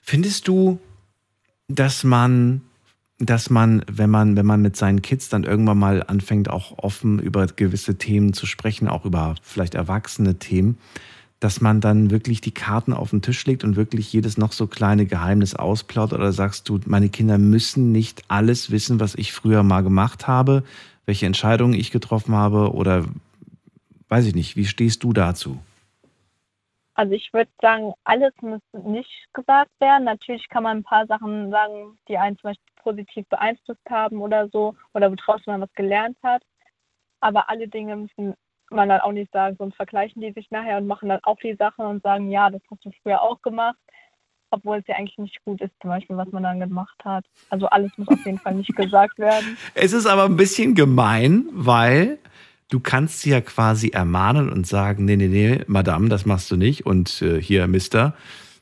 Findest 0.02 0.48
du, 0.48 0.80
dass 1.68 2.02
man, 2.02 2.62
dass 3.18 3.48
man, 3.48 3.84
wenn 3.90 4.10
man, 4.10 4.36
wenn 4.36 4.46
man 4.46 4.60
mit 4.60 4.76
seinen 4.76 5.02
Kids 5.02 5.28
dann 5.28 5.44
irgendwann 5.44 5.78
mal 5.78 6.02
anfängt, 6.02 6.50
auch 6.50 6.78
offen 6.78 7.20
über 7.20 7.46
gewisse 7.46 7.96
Themen 7.96 8.32
zu 8.32 8.46
sprechen, 8.46 8.88
auch 8.88 9.04
über 9.04 9.36
vielleicht 9.42 9.74
erwachsene 9.74 10.38
Themen, 10.38 10.78
dass 11.38 11.60
man 11.60 11.80
dann 11.80 12.10
wirklich 12.10 12.40
die 12.40 12.52
Karten 12.52 12.92
auf 12.92 13.10
den 13.10 13.22
Tisch 13.22 13.46
legt 13.46 13.64
und 13.64 13.76
wirklich 13.76 14.12
jedes 14.12 14.36
noch 14.36 14.52
so 14.52 14.66
kleine 14.66 15.06
Geheimnis 15.06 15.54
ausplaudert? 15.54 16.18
Oder 16.18 16.32
sagst 16.32 16.68
du, 16.68 16.80
meine 16.86 17.08
Kinder 17.08 17.38
müssen 17.38 17.92
nicht 17.92 18.24
alles 18.28 18.70
wissen, 18.70 19.00
was 19.00 19.14
ich 19.14 19.32
früher 19.32 19.62
mal 19.62 19.82
gemacht 19.82 20.26
habe, 20.26 20.64
welche 21.10 21.26
Entscheidungen 21.26 21.74
ich 21.74 21.90
getroffen 21.90 22.36
habe? 22.36 22.72
Oder 22.72 23.04
weiß 24.10 24.26
ich 24.26 24.36
nicht, 24.36 24.54
wie 24.54 24.64
stehst 24.64 25.02
du 25.02 25.12
dazu? 25.12 25.58
Also 26.94 27.14
ich 27.14 27.32
würde 27.32 27.50
sagen, 27.60 27.94
alles 28.04 28.32
muss 28.42 28.60
nicht 28.84 29.10
gesagt 29.32 29.72
werden. 29.80 30.04
Natürlich 30.04 30.48
kann 30.48 30.62
man 30.62 30.76
ein 30.78 30.84
paar 30.84 31.08
Sachen 31.08 31.50
sagen, 31.50 31.98
die 32.06 32.16
einen 32.16 32.38
zum 32.38 32.50
Beispiel 32.50 32.72
positiv 32.76 33.28
beeinflusst 33.28 33.90
haben 33.90 34.22
oder 34.22 34.48
so, 34.52 34.76
oder 34.94 35.10
woraus 35.10 35.40
man 35.46 35.62
was 35.62 35.72
gelernt 35.72 36.16
hat. 36.22 36.44
Aber 37.18 37.50
alle 37.50 37.66
Dinge 37.66 37.96
müssen 37.96 38.34
man 38.70 38.88
dann 38.88 39.00
auch 39.00 39.10
nicht 39.10 39.32
sagen, 39.32 39.56
sonst 39.58 39.74
vergleichen 39.74 40.22
die 40.22 40.30
sich 40.30 40.48
nachher 40.52 40.78
und 40.78 40.86
machen 40.86 41.08
dann 41.08 41.24
auch 41.24 41.38
die 41.42 41.56
Sachen 41.56 41.86
und 41.86 42.04
sagen, 42.04 42.30
ja, 42.30 42.50
das 42.50 42.62
hast 42.70 42.84
du 42.84 42.92
früher 43.02 43.20
auch 43.20 43.42
gemacht, 43.42 43.78
obwohl 44.50 44.78
es 44.78 44.86
ja 44.86 44.96
eigentlich 44.96 45.18
nicht 45.18 45.44
gut 45.44 45.60
ist, 45.60 45.72
zum 45.80 45.90
Beispiel, 45.90 46.16
was 46.16 46.30
man 46.32 46.42
dann 46.42 46.60
gemacht 46.60 46.96
hat. 47.04 47.24
Also 47.50 47.66
alles 47.66 47.90
muss 47.96 48.08
auf 48.08 48.24
jeden 48.24 48.38
Fall 48.38 48.54
nicht 48.54 48.74
gesagt 48.74 49.18
werden. 49.18 49.56
Es 49.74 49.92
ist 49.92 50.06
aber 50.06 50.24
ein 50.24 50.36
bisschen 50.36 50.74
gemein, 50.74 51.46
weil 51.52 52.18
du 52.70 52.80
kannst 52.80 53.20
sie 53.20 53.30
ja 53.30 53.40
quasi 53.40 53.90
ermahnen 53.90 54.50
und 54.50 54.66
sagen, 54.66 55.04
nee, 55.04 55.16
nee, 55.16 55.28
nee, 55.28 55.60
Madame, 55.66 56.08
das 56.08 56.26
machst 56.26 56.50
du 56.50 56.56
nicht 56.56 56.86
und 56.86 57.22
äh, 57.22 57.40
hier, 57.40 57.66
Mister, 57.66 58.14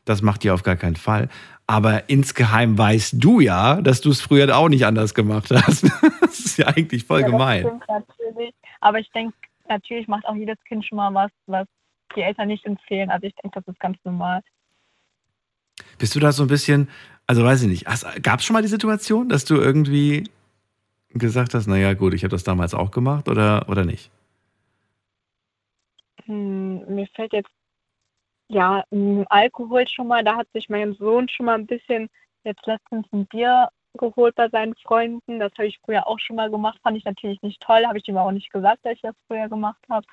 das 0.05 0.23
macht 0.23 0.44
ihr 0.44 0.55
auf 0.55 0.62
gar 0.62 0.77
keinen 0.77 0.97
Fall. 0.97 1.28
Aber 1.66 2.09
insgeheim 2.09 2.78
weißt 2.78 3.23
du 3.23 3.40
ja, 3.40 3.82
dass 3.82 4.01
du 4.01 4.09
es 4.10 4.23
früher 4.23 4.56
auch 4.56 4.70
nicht 4.70 4.86
anders 4.86 5.15
gemacht 5.15 5.51
hast. 5.51 5.86
Das 6.28 6.40
ist 6.40 6.59
ja 6.59 6.66
eigentlich 6.66 7.05
voll 7.05 7.23
ja, 7.23 7.27
gemein. 7.27 7.62
stimmt 7.62 7.85
natürlich. 7.89 8.55
Aber 8.81 8.98
ich 8.98 9.10
denke, 9.12 9.35
natürlich 9.66 10.06
macht 10.09 10.27
auch 10.27 10.35
jedes 10.35 10.62
Kind 10.65 10.85
schon 10.85 10.97
mal 10.97 11.12
was, 11.15 11.31
was 11.47 11.66
die 12.15 12.20
Eltern 12.20 12.48
nicht 12.48 12.66
empfehlen. 12.66 13.10
Also 13.10 13.27
ich 13.27 13.35
denke, 13.36 13.60
das 13.60 13.73
ist 13.73 13.81
ganz 13.81 13.97
normal. 14.05 14.43
Bist 15.99 16.15
du 16.15 16.20
da 16.20 16.33
so 16.33 16.45
ein 16.45 16.49
bisschen, 16.49 16.89
also 17.27 17.45
weiß 17.45 17.62
ich 17.62 17.69
nicht, 17.69 17.87
gab 18.23 18.41
es 18.41 18.45
schon 18.45 18.55
mal 18.55 18.62
die 18.62 18.69
Situation, 18.69 19.29
dass 19.29 19.45
du 19.45 19.57
irgendwie 19.57 20.25
gesagt 21.11 21.55
hast, 21.55 21.66
naja 21.66 21.95
gut, 21.95 22.15
ich 22.15 22.23
habe 22.25 22.31
das 22.31 22.45
damals 22.45 22.75
auch 22.75 22.91
gemacht 22.91 23.29
oder, 23.29 23.69
oder 23.69 23.85
nicht? 23.85 24.11
Hm, 26.25 26.85
mir 26.95 27.07
fällt 27.15 27.33
jetzt, 27.33 27.51
ja, 28.49 28.85
m, 28.91 29.25
Alkohol 29.29 29.87
schon 29.89 30.09
mal, 30.09 30.25
da 30.25 30.37
hat 30.37 30.49
sich 30.53 30.69
mein 30.69 30.95
Sohn 30.95 31.29
schon 31.29 31.47
mal 31.47 31.55
ein 31.55 31.66
bisschen 31.66 32.09
jetzt 32.45 32.66
letztens 32.66 33.07
ein 33.12 33.27
Bier 33.27 33.69
geholt 33.95 34.35
bei 34.37 34.49
seinen 34.49 34.75
Freunden. 34.77 35.39
Das 35.39 35.53
habe 35.55 35.66
ich 35.66 35.79
früher 35.85 36.07
auch 36.07 36.19
schon 36.19 36.37
mal 36.37 36.51
gemacht, 36.51 36.79
fand 36.83 36.97
ich 36.97 37.05
natürlich 37.05 37.43
nicht 37.43 37.61
toll, 37.61 37.85
habe 37.87 37.99
ich 37.99 38.09
ihm 38.09 38.16
auch 38.16 38.31
nicht 38.31 38.51
gesagt, 38.53 38.85
dass 38.85 38.95
ich 38.95 39.03
das 39.03 39.15
früher 39.27 39.49
gemacht 39.49 39.83
habe. 39.89 40.07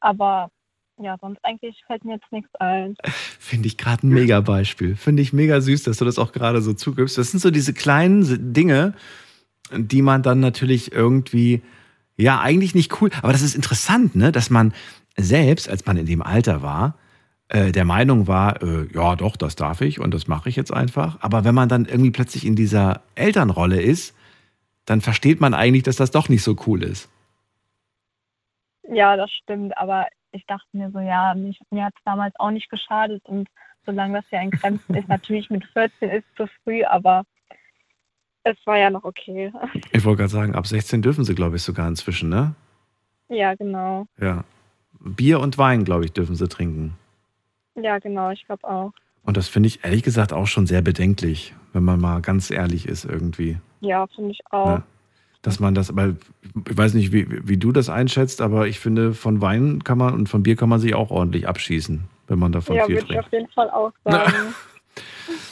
Aber 0.00 0.50
ja, 0.98 1.16
sonst 1.20 1.38
eigentlich 1.44 1.82
fällt 1.86 2.04
mir 2.04 2.14
jetzt 2.14 2.30
nichts 2.32 2.54
ein. 2.56 2.96
Finde 3.38 3.68
ich 3.68 3.76
gerade 3.76 4.06
ein 4.06 4.10
mega 4.10 4.40
Beispiel. 4.40 4.96
Finde 4.96 5.22
ich 5.22 5.32
mega 5.32 5.60
süß, 5.60 5.82
dass 5.84 5.98
du 5.98 6.04
das 6.04 6.18
auch 6.18 6.32
gerade 6.32 6.62
so 6.62 6.72
zugibst. 6.72 7.18
Das 7.18 7.30
sind 7.30 7.40
so 7.40 7.50
diese 7.50 7.74
kleinen 7.74 8.52
Dinge, 8.52 8.94
die 9.72 10.02
man 10.02 10.22
dann 10.22 10.40
natürlich 10.40 10.92
irgendwie, 10.92 11.62
ja, 12.16 12.40
eigentlich 12.40 12.74
nicht 12.74 13.00
cool, 13.00 13.10
aber 13.22 13.32
das 13.32 13.42
ist 13.42 13.54
interessant, 13.54 14.14
ne, 14.14 14.32
dass 14.32 14.48
man 14.48 14.72
selbst, 15.16 15.68
als 15.68 15.84
man 15.86 15.96
in 15.96 16.06
dem 16.06 16.22
Alter 16.22 16.62
war, 16.62 16.96
äh, 17.48 17.72
der 17.72 17.84
Meinung 17.84 18.26
war, 18.26 18.62
äh, 18.62 18.88
ja, 18.92 19.16
doch, 19.16 19.36
das 19.36 19.56
darf 19.56 19.80
ich 19.80 20.00
und 20.00 20.12
das 20.12 20.26
mache 20.26 20.48
ich 20.48 20.56
jetzt 20.56 20.72
einfach. 20.72 21.18
Aber 21.20 21.44
wenn 21.44 21.54
man 21.54 21.68
dann 21.68 21.84
irgendwie 21.84 22.10
plötzlich 22.10 22.44
in 22.46 22.56
dieser 22.56 23.02
Elternrolle 23.14 23.80
ist, 23.80 24.14
dann 24.84 25.00
versteht 25.00 25.40
man 25.40 25.54
eigentlich, 25.54 25.82
dass 25.82 25.96
das 25.96 26.10
doch 26.10 26.28
nicht 26.28 26.42
so 26.42 26.56
cool 26.66 26.82
ist. 26.82 27.08
Ja, 28.88 29.16
das 29.16 29.30
stimmt, 29.32 29.76
aber 29.78 30.06
ich 30.36 30.46
dachte 30.46 30.68
mir 30.72 30.90
so, 30.90 31.00
ja, 31.00 31.34
mich, 31.34 31.60
mir 31.70 31.86
hat 31.86 31.94
es 31.96 32.04
damals 32.04 32.34
auch 32.38 32.50
nicht 32.50 32.70
geschadet 32.70 33.24
und 33.26 33.48
solange 33.84 34.14
das 34.20 34.30
ja 34.30 34.40
in 34.40 34.50
Grenzen 34.50 34.94
ist, 34.94 35.08
natürlich 35.08 35.50
mit 35.50 35.64
14 35.64 36.10
ist 36.10 36.26
zu 36.36 36.46
früh, 36.62 36.84
aber 36.84 37.24
es 38.44 38.56
war 38.64 38.78
ja 38.78 38.90
noch 38.90 39.04
okay. 39.04 39.52
Ich 39.92 40.04
wollte 40.04 40.18
gerade 40.18 40.32
sagen, 40.32 40.54
ab 40.54 40.66
16 40.66 41.02
dürfen 41.02 41.24
sie, 41.24 41.34
glaube 41.34 41.56
ich, 41.56 41.62
sogar 41.62 41.88
inzwischen, 41.88 42.28
ne? 42.28 42.54
Ja, 43.28 43.54
genau. 43.54 44.06
Ja. 44.20 44.44
Bier 45.00 45.40
und 45.40 45.58
Wein, 45.58 45.84
glaube 45.84 46.04
ich, 46.04 46.12
dürfen 46.12 46.36
sie 46.36 46.48
trinken. 46.48 46.96
Ja, 47.74 47.98
genau, 47.98 48.30
ich 48.30 48.44
glaube 48.46 48.66
auch. 48.68 48.92
Und 49.24 49.36
das 49.36 49.48
finde 49.48 49.66
ich 49.66 49.84
ehrlich 49.84 50.02
gesagt 50.02 50.32
auch 50.32 50.46
schon 50.46 50.66
sehr 50.66 50.82
bedenklich, 50.82 51.54
wenn 51.72 51.82
man 51.82 52.00
mal 52.00 52.20
ganz 52.20 52.50
ehrlich 52.50 52.86
ist 52.86 53.04
irgendwie. 53.04 53.58
Ja, 53.80 54.06
finde 54.06 54.30
ich 54.30 54.40
auch. 54.50 54.78
Ne? 54.78 54.82
Dass 55.42 55.60
man 55.60 55.74
das, 55.74 55.90
aber 55.90 56.16
ich 56.68 56.76
weiß 56.76 56.94
nicht, 56.94 57.12
wie, 57.12 57.26
wie 57.28 57.56
du 57.56 57.70
das 57.70 57.88
einschätzt, 57.88 58.40
aber 58.40 58.66
ich 58.66 58.80
finde, 58.80 59.14
von 59.14 59.40
Wein 59.40 59.84
kann 59.84 59.98
man 59.98 60.14
und 60.14 60.28
von 60.28 60.42
Bier 60.42 60.56
kann 60.56 60.68
man 60.68 60.80
sich 60.80 60.94
auch 60.94 61.10
ordentlich 61.10 61.46
abschießen, 61.46 62.04
wenn 62.26 62.38
man 62.38 62.52
davon 62.52 62.76
ja, 62.76 62.86
viel 62.86 62.96
würde 62.96 63.06
ich 63.06 63.12
trinkt. 63.12 63.26
auf 63.26 63.32
jeden 63.32 63.48
Fall 63.48 63.70
auch 63.70 63.92
sagen. 64.04 64.32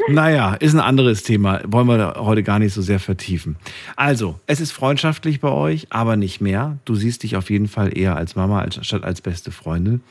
Naja, 0.08 0.54
ist 0.54 0.74
ein 0.74 0.80
anderes 0.80 1.22
Thema. 1.22 1.60
Wollen 1.66 1.86
wir 1.86 2.14
heute 2.18 2.42
gar 2.42 2.58
nicht 2.58 2.72
so 2.72 2.82
sehr 2.82 3.00
vertiefen. 3.00 3.56
Also, 3.96 4.38
es 4.46 4.60
ist 4.60 4.72
freundschaftlich 4.72 5.40
bei 5.40 5.50
euch, 5.50 5.86
aber 5.90 6.16
nicht 6.16 6.40
mehr. 6.40 6.78
Du 6.84 6.94
siehst 6.94 7.22
dich 7.22 7.36
auf 7.36 7.50
jeden 7.50 7.68
Fall 7.68 7.96
eher 7.96 8.16
als 8.16 8.36
Mama 8.36 8.60
als, 8.60 8.84
statt 8.86 9.04
als 9.04 9.20
beste 9.20 9.50
Freundin. 9.50 10.02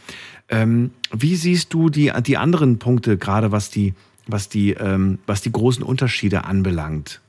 Ähm, 0.49 0.91
wie 1.11 1.35
siehst 1.35 1.73
du 1.73 1.89
die, 1.89 2.11
die 2.25 2.37
anderen 2.37 2.79
Punkte, 2.79 3.17
gerade 3.17 3.51
was 3.51 3.69
die, 3.69 3.93
was, 4.27 4.49
die, 4.49 4.71
ähm, 4.71 5.19
was 5.25 5.41
die 5.41 5.51
großen 5.51 5.83
Unterschiede 5.83 6.45
anbelangt 6.45 7.21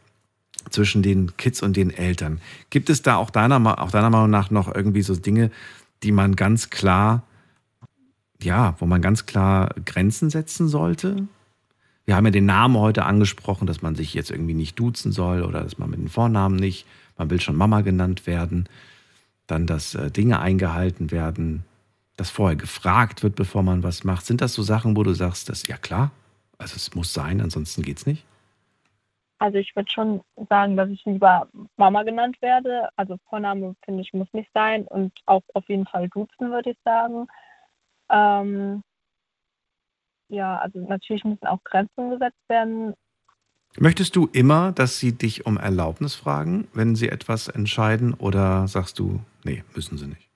zwischen 0.70 1.02
den 1.02 1.36
Kids 1.36 1.62
und 1.62 1.76
den 1.76 1.90
Eltern? 1.90 2.40
Gibt 2.70 2.90
es 2.90 3.02
da 3.02 3.16
auch 3.16 3.30
deiner, 3.30 3.82
auch 3.82 3.90
deiner 3.90 4.10
Meinung 4.10 4.30
nach 4.30 4.50
noch 4.50 4.74
irgendwie 4.74 5.02
so 5.02 5.14
Dinge, 5.14 5.50
die 6.02 6.12
man 6.12 6.36
ganz 6.36 6.70
klar, 6.70 7.22
ja, 8.42 8.74
wo 8.78 8.86
man 8.86 9.02
ganz 9.02 9.26
klar 9.26 9.74
Grenzen 9.84 10.30
setzen 10.30 10.68
sollte? 10.68 11.28
Wir 12.04 12.16
haben 12.16 12.26
ja 12.26 12.30
den 12.30 12.46
Namen 12.46 12.76
heute 12.76 13.04
angesprochen, 13.04 13.66
dass 13.66 13.80
man 13.80 13.94
sich 13.94 14.12
jetzt 14.14 14.30
irgendwie 14.30 14.54
nicht 14.54 14.78
duzen 14.78 15.12
soll 15.12 15.42
oder 15.42 15.62
dass 15.62 15.78
man 15.78 15.90
mit 15.90 15.98
dem 15.98 16.08
Vornamen 16.08 16.56
nicht, 16.56 16.86
man 17.16 17.30
will 17.30 17.40
schon 17.40 17.56
Mama 17.56 17.80
genannt 17.80 18.26
werden. 18.26 18.68
Dann, 19.46 19.66
dass 19.66 19.94
äh, 19.94 20.10
Dinge 20.10 20.40
eingehalten 20.40 21.10
werden, 21.10 21.64
dass 22.16 22.30
vorher 22.30 22.56
gefragt 22.56 23.22
wird, 23.22 23.34
bevor 23.34 23.62
man 23.62 23.82
was 23.82 24.04
macht. 24.04 24.26
Sind 24.26 24.40
das 24.40 24.54
so 24.54 24.62
Sachen, 24.62 24.96
wo 24.96 25.02
du 25.02 25.14
sagst, 25.14 25.48
das 25.48 25.66
ja 25.66 25.76
klar, 25.76 26.10
also 26.58 26.76
es 26.76 26.94
muss 26.94 27.12
sein, 27.12 27.40
ansonsten 27.40 27.82
geht's 27.82 28.06
nicht? 28.06 28.24
Also 29.38 29.58
ich 29.58 29.74
würde 29.74 29.90
schon 29.90 30.22
sagen, 30.48 30.76
dass 30.76 30.88
ich 30.88 31.04
lieber 31.04 31.48
Mama 31.76 32.02
genannt 32.02 32.40
werde. 32.40 32.88
Also 32.96 33.16
Vorname, 33.28 33.74
finde 33.84 34.02
ich, 34.02 34.12
muss 34.12 34.32
nicht 34.32 34.50
sein. 34.54 34.86
Und 34.86 35.12
auch 35.26 35.42
auf 35.54 35.68
jeden 35.68 35.86
Fall 35.86 36.08
duzen, 36.08 36.50
würde 36.50 36.70
ich 36.70 36.78
sagen. 36.84 37.26
Ähm, 38.10 38.82
ja, 40.28 40.58
also 40.58 40.78
natürlich 40.80 41.24
müssen 41.24 41.46
auch 41.46 41.62
Grenzen 41.64 42.10
gesetzt 42.10 42.48
werden. 42.48 42.94
Möchtest 43.76 44.14
du 44.14 44.28
immer, 44.32 44.72
dass 44.72 44.98
sie 44.98 45.16
dich 45.16 45.46
um 45.46 45.56
Erlaubnis 45.56 46.14
fragen, 46.14 46.68
wenn 46.74 46.94
sie 46.94 47.08
etwas 47.08 47.48
entscheiden, 47.48 48.14
oder 48.14 48.68
sagst 48.68 49.00
du, 49.00 49.20
nee, 49.42 49.64
müssen 49.74 49.98
sie 49.98 50.06
nicht? 50.06 50.30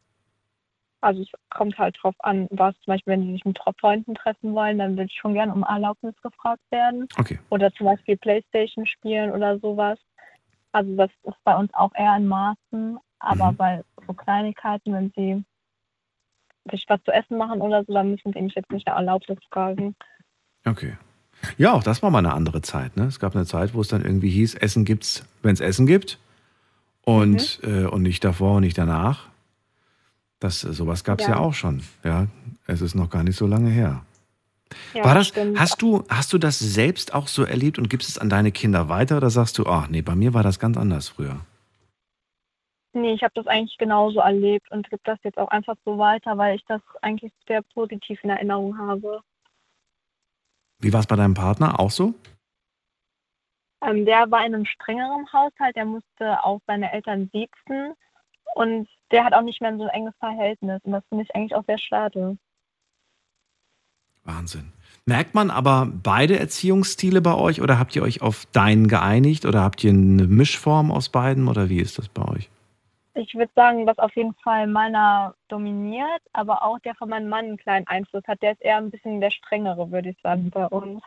Also 1.01 1.23
es 1.23 1.29
kommt 1.51 1.79
halt 1.79 1.97
drauf 2.03 2.15
an, 2.20 2.49
was 2.51 2.75
zum 2.81 2.93
Beispiel, 2.93 3.12
wenn 3.12 3.23
die 3.27 3.33
sich 3.33 3.45
mit 3.45 3.59
Freunden 3.81 4.15
treffen 4.16 4.53
wollen, 4.55 4.79
dann 4.79 4.97
würde 4.97 5.11
ich 5.11 5.19
schon 5.20 5.35
gerne 5.35 5.53
um 5.53 5.62
Erlaubnis 5.62 6.15
gefragt 6.23 6.62
werden. 6.70 7.07
Okay. 7.16 7.39
Oder 7.51 7.73
zum 7.75 7.87
Beispiel 7.87 8.16
Playstation 8.16 8.85
spielen 8.87 9.31
oder 9.31 9.59
sowas. 9.61 9.99
Also 10.73 10.97
das 10.97 11.11
ist 11.23 11.37
bei 11.45 11.57
uns 11.57 11.73
auch 11.75 11.93
eher 11.95 12.16
in 12.16 12.27
Maßen, 12.27 12.99
aber 13.20 13.53
Mhm. 13.53 13.57
bei 13.57 13.85
so 14.07 14.12
Kleinigkeiten, 14.12 14.93
wenn 14.93 15.12
sie 15.15 15.45
sich 16.70 16.85
was 16.89 17.03
zu 17.05 17.12
essen 17.12 17.39
machen 17.39 17.61
oder 17.61 17.85
so, 17.85 17.95
dann 17.95 18.11
müssen 18.11 18.33
sie 18.33 18.43
mich 18.43 18.55
jetzt 18.55 18.70
nicht 18.70 18.87
nach 18.87 18.97
Erlaubnis 18.97 19.39
fragen. 19.51 19.95
Okay. 20.66 20.97
Ja, 21.57 21.73
auch 21.73 21.85
das 21.85 22.03
war 22.03 22.11
mal 22.11 22.19
eine 22.19 22.35
andere 22.35 22.61
Zeit. 22.62 22.97
Ne? 22.97 23.05
Es 23.05 23.20
gab 23.20 23.35
eine 23.37 23.47
Zeit, 23.47 23.73
wo 23.73 23.81
es 23.81 23.89
dann 23.89 24.03
irgendwie 24.05 24.29
hieß, 24.31 24.57
Essen 24.57 24.85
gibt's, 24.85 25.25
wenn 25.43 25.53
es 25.55 25.61
Essen 25.61 25.87
gibt. 25.87 26.19
Und, 27.03 27.61
Mhm. 27.62 27.85
äh, 27.85 27.87
und 27.87 28.03
nicht 28.03 28.23
davor 28.25 28.57
und 28.57 28.62
nicht 28.62 28.77
danach. 28.77 29.28
Das, 30.40 30.60
sowas 30.60 31.05
gab 31.05 31.20
es 31.20 31.27
ja. 31.27 31.35
Ja. 31.35 31.39
auch 31.40 31.55
schon. 31.55 31.82
Ja, 32.05 32.27
es 32.66 32.81
ist 32.81 32.94
noch 32.94 33.10
gar 33.10 33.24
nicht 33.24 33.36
so 33.36 33.47
lange 33.47 33.70
her. 33.70 34.02
Ja, 34.94 35.05
war 35.05 35.15
das, 35.15 35.28
stimmt. 35.28 35.59
hast 35.59 35.81
du, 35.82 36.05
hast 36.09 36.32
du 36.32 36.39
das 36.39 36.59
selbst 36.59 37.15
auch 37.15 37.27
so 37.27 37.43
erlebt 37.43 37.78
und 37.78 37.89
gibst 37.89 38.09
es 38.09 38.19
an 38.19 38.28
deine 38.28 38.52
Kinder 38.52 38.89
weiter 38.89 39.16
oder 39.16 39.31
sagst 39.31 39.59
du, 39.59 39.66
ach 39.66 39.89
nee, 39.89 40.02
bei 40.02 40.15
mir 40.15 40.35
war 40.35 40.43
das 40.43 40.59
ganz 40.59 40.77
anders 40.77 41.09
früher? 41.09 41.40
Nee, 42.93 43.15
ich 43.15 43.23
habe 43.23 43.35
das 43.35 43.47
eigentlich 43.47 43.78
genauso 43.78 44.20
erlebt 44.20 44.70
und 44.70 44.89
gebe 44.90 45.02
das 45.05 45.19
jetzt 45.23 45.39
auch 45.39 45.48
einfach 45.48 45.77
so 45.85 45.98
weiter, 45.98 46.36
weil 46.36 46.56
ich 46.56 46.65
das 46.66 46.81
eigentlich 47.02 47.32
sehr 47.47 47.62
positiv 47.62 48.23
in 48.23 48.31
Erinnerung 48.31 48.77
habe. 48.78 49.20
Wie 50.81 50.93
war 50.93 51.01
es 51.01 51.06
bei 51.06 51.16
deinem 51.16 51.35
Partner? 51.35 51.81
Auch 51.81 51.90
so? 51.90 52.15
Ähm, 53.82 54.05
der 54.05 54.31
war 54.31 54.44
in 54.44 54.55
einem 54.55 54.65
strengeren 54.65 55.31
Haushalt, 55.32 55.77
der 55.77 55.85
musste 55.85 56.43
auch 56.43 56.60
seine 56.66 56.93
Eltern 56.93 57.31
siezen 57.32 57.94
und 58.55 58.89
der 59.11 59.25
hat 59.25 59.33
auch 59.33 59.43
nicht 59.43 59.61
mehr 59.61 59.77
so 59.77 59.85
ein 59.85 59.89
enges 59.91 60.15
Verhältnis 60.19 60.81
und 60.85 60.93
das 60.93 61.05
finde 61.09 61.25
ich 61.25 61.35
eigentlich 61.35 61.55
auch 61.55 61.65
sehr 61.66 61.79
schade. 61.79 62.37
Wahnsinn. 64.25 64.73
Merkt 65.07 65.35
man 65.35 65.51
aber 65.51 65.89
beide 65.91 66.39
Erziehungsstile 66.39 67.23
bei 67.23 67.35
euch 67.35 67.62
oder 67.62 67.79
habt 67.79 67.97
ihr 67.97 68.03
euch 68.03 68.20
auf 68.20 68.45
deinen 68.53 68.87
geeinigt 68.87 69.47
oder 69.47 69.62
habt 69.62 69.83
ihr 69.83 69.91
eine 69.91 70.27
Mischform 70.27 70.91
aus 70.91 71.09
beiden 71.09 71.49
oder 71.49 71.70
wie 71.70 71.81
ist 71.81 71.97
das 71.99 72.09
bei 72.11 72.29
euch? 72.29 72.51
Ich 73.15 73.35
würde 73.35 73.51
sagen, 73.57 73.87
dass 73.87 73.99
auf 73.99 74.15
jeden 74.15 74.35
Fall 74.35 74.66
meiner 74.66 75.35
dominiert, 75.49 76.20
aber 76.35 76.62
auch 76.62 76.79
der 76.81 76.95
von 76.95 77.09
meinem 77.09 77.29
Mann 77.29 77.47
einen 77.47 77.57
kleinen 77.57 77.87
Einfluss 77.87 78.23
hat. 78.29 78.41
Der 78.43 78.53
ist 78.53 78.61
eher 78.61 78.77
ein 78.77 78.91
bisschen 78.91 79.20
der 79.20 79.31
strengere, 79.31 79.91
würde 79.91 80.11
ich 80.11 80.16
sagen, 80.23 80.51
bei 80.51 80.66
uns. 80.66 81.03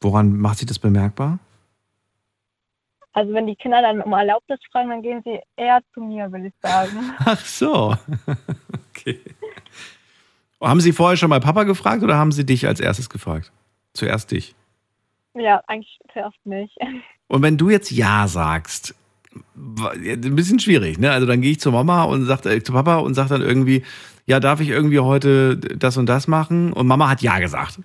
Woran 0.00 0.36
macht 0.38 0.58
sich 0.58 0.66
das 0.66 0.78
bemerkbar? 0.78 1.38
Also 3.16 3.32
wenn 3.32 3.46
die 3.46 3.56
Kinder 3.56 3.80
dann 3.80 4.02
um 4.02 4.12
Erlaubnis 4.12 4.60
fragen, 4.70 4.90
dann 4.90 5.00
gehen 5.00 5.22
sie 5.24 5.40
eher 5.56 5.80
zu 5.94 6.02
mir, 6.02 6.30
würde 6.30 6.48
ich 6.48 6.54
sagen. 6.60 7.14
Ach 7.24 7.40
so. 7.40 7.96
okay. 8.90 9.18
Haben 10.60 10.80
Sie 10.80 10.92
vorher 10.92 11.16
schon 11.16 11.30
mal 11.30 11.40
Papa 11.40 11.64
gefragt 11.64 12.02
oder 12.02 12.18
haben 12.18 12.30
Sie 12.30 12.44
dich 12.44 12.66
als 12.66 12.78
erstes 12.78 13.08
gefragt? 13.08 13.52
Zuerst 13.94 14.32
dich. 14.32 14.54
Ja, 15.32 15.62
eigentlich 15.66 15.98
zuerst 16.12 16.36
nicht. 16.44 16.76
Und 17.28 17.40
wenn 17.40 17.56
du 17.56 17.70
jetzt 17.70 17.90
Ja 17.90 18.28
sagst, 18.28 18.94
ein 19.56 20.36
bisschen 20.36 20.58
schwierig, 20.58 20.98
ne? 20.98 21.10
Also 21.10 21.26
dann 21.26 21.40
gehe 21.40 21.52
ich 21.52 21.60
zur 21.60 21.72
Mama 21.72 22.04
und 22.04 22.24
sag, 22.26 22.44
äh, 22.46 22.62
zu 22.62 22.72
Papa 22.72 22.98
und 22.98 23.14
sag 23.14 23.28
dann 23.28 23.42
irgendwie, 23.42 23.82
ja, 24.26 24.40
darf 24.40 24.60
ich 24.60 24.68
irgendwie 24.68 25.00
heute 25.00 25.56
das 25.56 25.96
und 25.96 26.06
das 26.06 26.28
machen? 26.28 26.72
Und 26.72 26.86
Mama 26.86 27.08
hat 27.08 27.20
Ja 27.20 27.38
gesagt. 27.38 27.80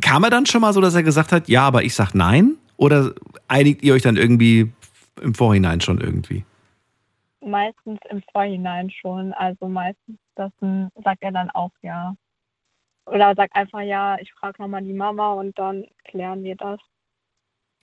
Kam 0.00 0.24
er 0.24 0.30
dann 0.30 0.46
schon 0.46 0.60
mal 0.60 0.72
so, 0.72 0.80
dass 0.80 0.94
er 0.94 1.02
gesagt 1.02 1.32
hat, 1.32 1.48
ja, 1.48 1.62
aber 1.62 1.82
ich 1.82 1.94
sag 1.94 2.12
nein? 2.14 2.56
Oder 2.76 3.14
einigt 3.48 3.82
ihr 3.82 3.94
euch 3.94 4.02
dann 4.02 4.16
irgendwie 4.16 4.72
im 5.20 5.34
Vorhinein 5.34 5.80
schon 5.80 6.00
irgendwie? 6.00 6.44
Meistens 7.40 7.98
im 8.10 8.22
Vorhinein 8.32 8.90
schon. 8.90 9.32
Also 9.32 9.68
meistens 9.68 10.18
das, 10.34 10.52
sagt 11.02 11.22
er 11.22 11.32
dann 11.32 11.50
auch 11.50 11.72
ja. 11.82 12.14
Oder 13.06 13.34
sagt 13.36 13.54
einfach 13.54 13.80
ja, 13.80 14.18
ich 14.20 14.32
frage 14.32 14.60
nochmal 14.60 14.82
die 14.82 14.92
Mama 14.92 15.34
und 15.34 15.58
dann 15.58 15.84
klären 16.04 16.42
wir 16.42 16.56
das. 16.56 16.80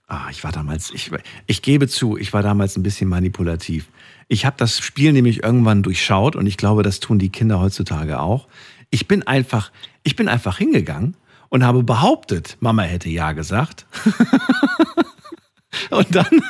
Ah, 0.06 0.28
ich 0.30 0.44
war 0.44 0.52
damals, 0.52 0.90
ich, 0.90 1.10
ich 1.46 1.62
gebe 1.62 1.88
zu, 1.88 2.18
ich 2.18 2.34
war 2.34 2.42
damals 2.42 2.76
ein 2.76 2.82
bisschen 2.82 3.08
manipulativ. 3.08 3.88
Ich 4.28 4.44
habe 4.44 4.56
das 4.58 4.78
Spiel 4.78 5.12
nämlich 5.12 5.42
irgendwann 5.42 5.82
durchschaut 5.82 6.36
und 6.36 6.46
ich 6.46 6.58
glaube, 6.58 6.82
das 6.82 7.00
tun 7.00 7.18
die 7.18 7.30
Kinder 7.30 7.58
heutzutage 7.58 8.20
auch. 8.20 8.46
Ich 8.90 9.08
bin 9.08 9.26
einfach, 9.26 9.72
ich 10.02 10.14
bin 10.14 10.28
einfach 10.28 10.58
hingegangen 10.58 11.16
und 11.54 11.64
habe 11.64 11.84
behauptet, 11.84 12.56
Mama 12.58 12.82
hätte 12.82 13.08
ja 13.08 13.30
gesagt. 13.30 13.86
und 15.90 16.12
dann, 16.12 16.42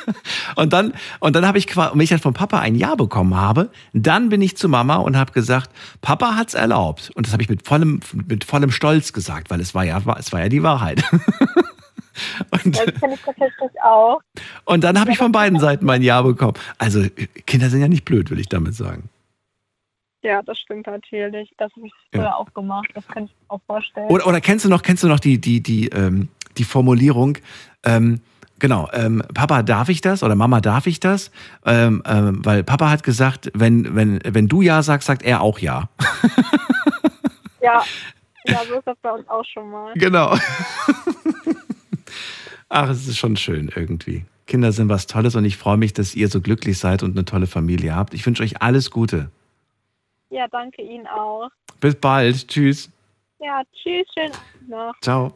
und 0.55 0.73
dann, 0.73 0.93
und 1.19 1.35
dann 1.35 1.45
habe 1.45 1.59
ich, 1.59 1.77
wenn 1.77 1.99
ich 1.99 2.09
dann 2.09 2.17
von 2.17 2.33
Papa 2.33 2.57
ein 2.57 2.73
Ja 2.73 2.95
bekommen 2.95 3.35
habe, 3.35 3.69
dann 3.93 4.29
bin 4.29 4.41
ich 4.41 4.57
zu 4.57 4.67
Mama 4.67 4.95
und 4.95 5.15
habe 5.15 5.31
gesagt, 5.31 5.69
Papa 6.01 6.35
hat's 6.35 6.55
erlaubt. 6.55 7.11
Und 7.13 7.27
das 7.27 7.33
habe 7.33 7.43
ich 7.43 7.49
mit 7.49 7.67
vollem, 7.67 7.99
mit 8.27 8.45
vollem 8.45 8.71
Stolz 8.71 9.13
gesagt, 9.13 9.51
weil 9.51 9.61
es 9.61 9.75
war 9.75 9.83
ja, 9.83 10.01
es 10.17 10.33
war 10.33 10.39
ja 10.39 10.49
die 10.49 10.63
Wahrheit. 10.63 11.03
Und, 12.49 12.75
Das 12.75 12.85
finde 12.97 13.15
ich 13.15 13.21
tatsächlich 13.23 13.71
auch. 13.83 14.21
und 14.63 14.85
dann 14.85 14.97
habe 14.97 15.11
ich 15.11 15.17
von 15.17 15.33
beiden 15.33 15.59
Seiten 15.59 15.85
mein 15.85 16.01
Ja 16.01 16.21
bekommen. 16.21 16.53
Also 16.77 17.03
Kinder 17.45 17.69
sind 17.69 17.81
ja 17.81 17.89
nicht 17.89 18.05
blöd, 18.05 18.31
will 18.31 18.39
ich 18.39 18.47
damit 18.47 18.73
sagen. 18.73 19.09
Ja, 20.25 20.41
das 20.41 20.57
stimmt 20.57 20.87
natürlich. 20.87 21.53
Das 21.57 21.71
habe 21.75 21.85
ich 21.85 21.93
Ja. 22.11 22.21
früher 22.21 22.35
auch 22.37 22.51
gemacht. 22.55 22.87
Das 22.95 23.07
kann 23.07 23.25
ich 23.25 23.29
mir 23.31 23.35
auch 23.49 23.61
vorstellen. 23.67 24.07
Oder, 24.09 24.25
oder 24.25 24.41
kennst 24.41 24.65
du 24.65 24.69
noch, 24.69 24.81
kennst 24.81 25.03
du 25.03 25.07
noch 25.07 25.19
die, 25.19 25.39
die, 25.39 25.61
die, 25.61 25.89
ähm, 25.89 26.29
die 26.57 26.63
Formulierung, 26.63 27.37
ähm, 27.83 28.21
genau, 28.57 28.89
ähm, 28.93 29.21
Papa, 29.35 29.61
darf 29.61 29.87
ich 29.89 30.01
das? 30.01 30.23
Oder 30.23 30.33
Mama, 30.35 30.61
darf 30.61 30.87
ich 30.87 30.99
das? 30.99 31.29
Ähm, 31.63 32.01
ähm, 32.07 32.43
weil 32.43 32.63
Papa 32.63 32.89
hat 32.89 33.03
gesagt, 33.03 33.51
wenn, 33.53 33.95
wenn, 33.95 34.19
wenn 34.25 34.47
du 34.47 34.63
Ja 34.63 34.81
sagst, 34.81 35.05
sagt 35.05 35.21
er 35.21 35.41
auch 35.41 35.59
Ja. 35.59 35.89
Ja. 37.61 37.83
ja, 38.47 38.61
so 38.67 38.79
ist 38.79 38.87
das 38.87 38.97
bei 39.03 39.11
uns 39.11 39.29
auch 39.29 39.45
schon 39.45 39.69
mal. 39.69 39.93
Genau. 39.93 40.35
Ach, 42.69 42.89
es 42.89 43.07
ist 43.07 43.19
schon 43.19 43.37
schön 43.37 43.71
irgendwie. 43.75 44.25
Kinder 44.47 44.71
sind 44.71 44.89
was 44.89 45.05
Tolles 45.05 45.35
und 45.35 45.45
ich 45.45 45.57
freue 45.57 45.77
mich, 45.77 45.93
dass 45.93 46.15
ihr 46.15 46.29
so 46.29 46.41
glücklich 46.41 46.79
seid 46.79 47.03
und 47.03 47.11
eine 47.11 47.25
tolle 47.25 47.45
Familie 47.45 47.95
habt. 47.95 48.15
Ich 48.15 48.25
wünsche 48.25 48.41
euch 48.41 48.63
alles 48.63 48.89
Gute. 48.89 49.29
Ja, 50.35 50.49
danke 50.49 50.81
Ihnen 50.81 51.07
auch. 51.07 51.49
Bis 51.79 51.95
bald. 51.95 52.49
Tschüss. 52.49 52.89
Ja, 53.39 53.61
tschüss, 53.71 54.05
schönen 54.13 54.33
Abend 54.33 54.69
noch. 54.69 54.93
Ciao. 55.01 55.33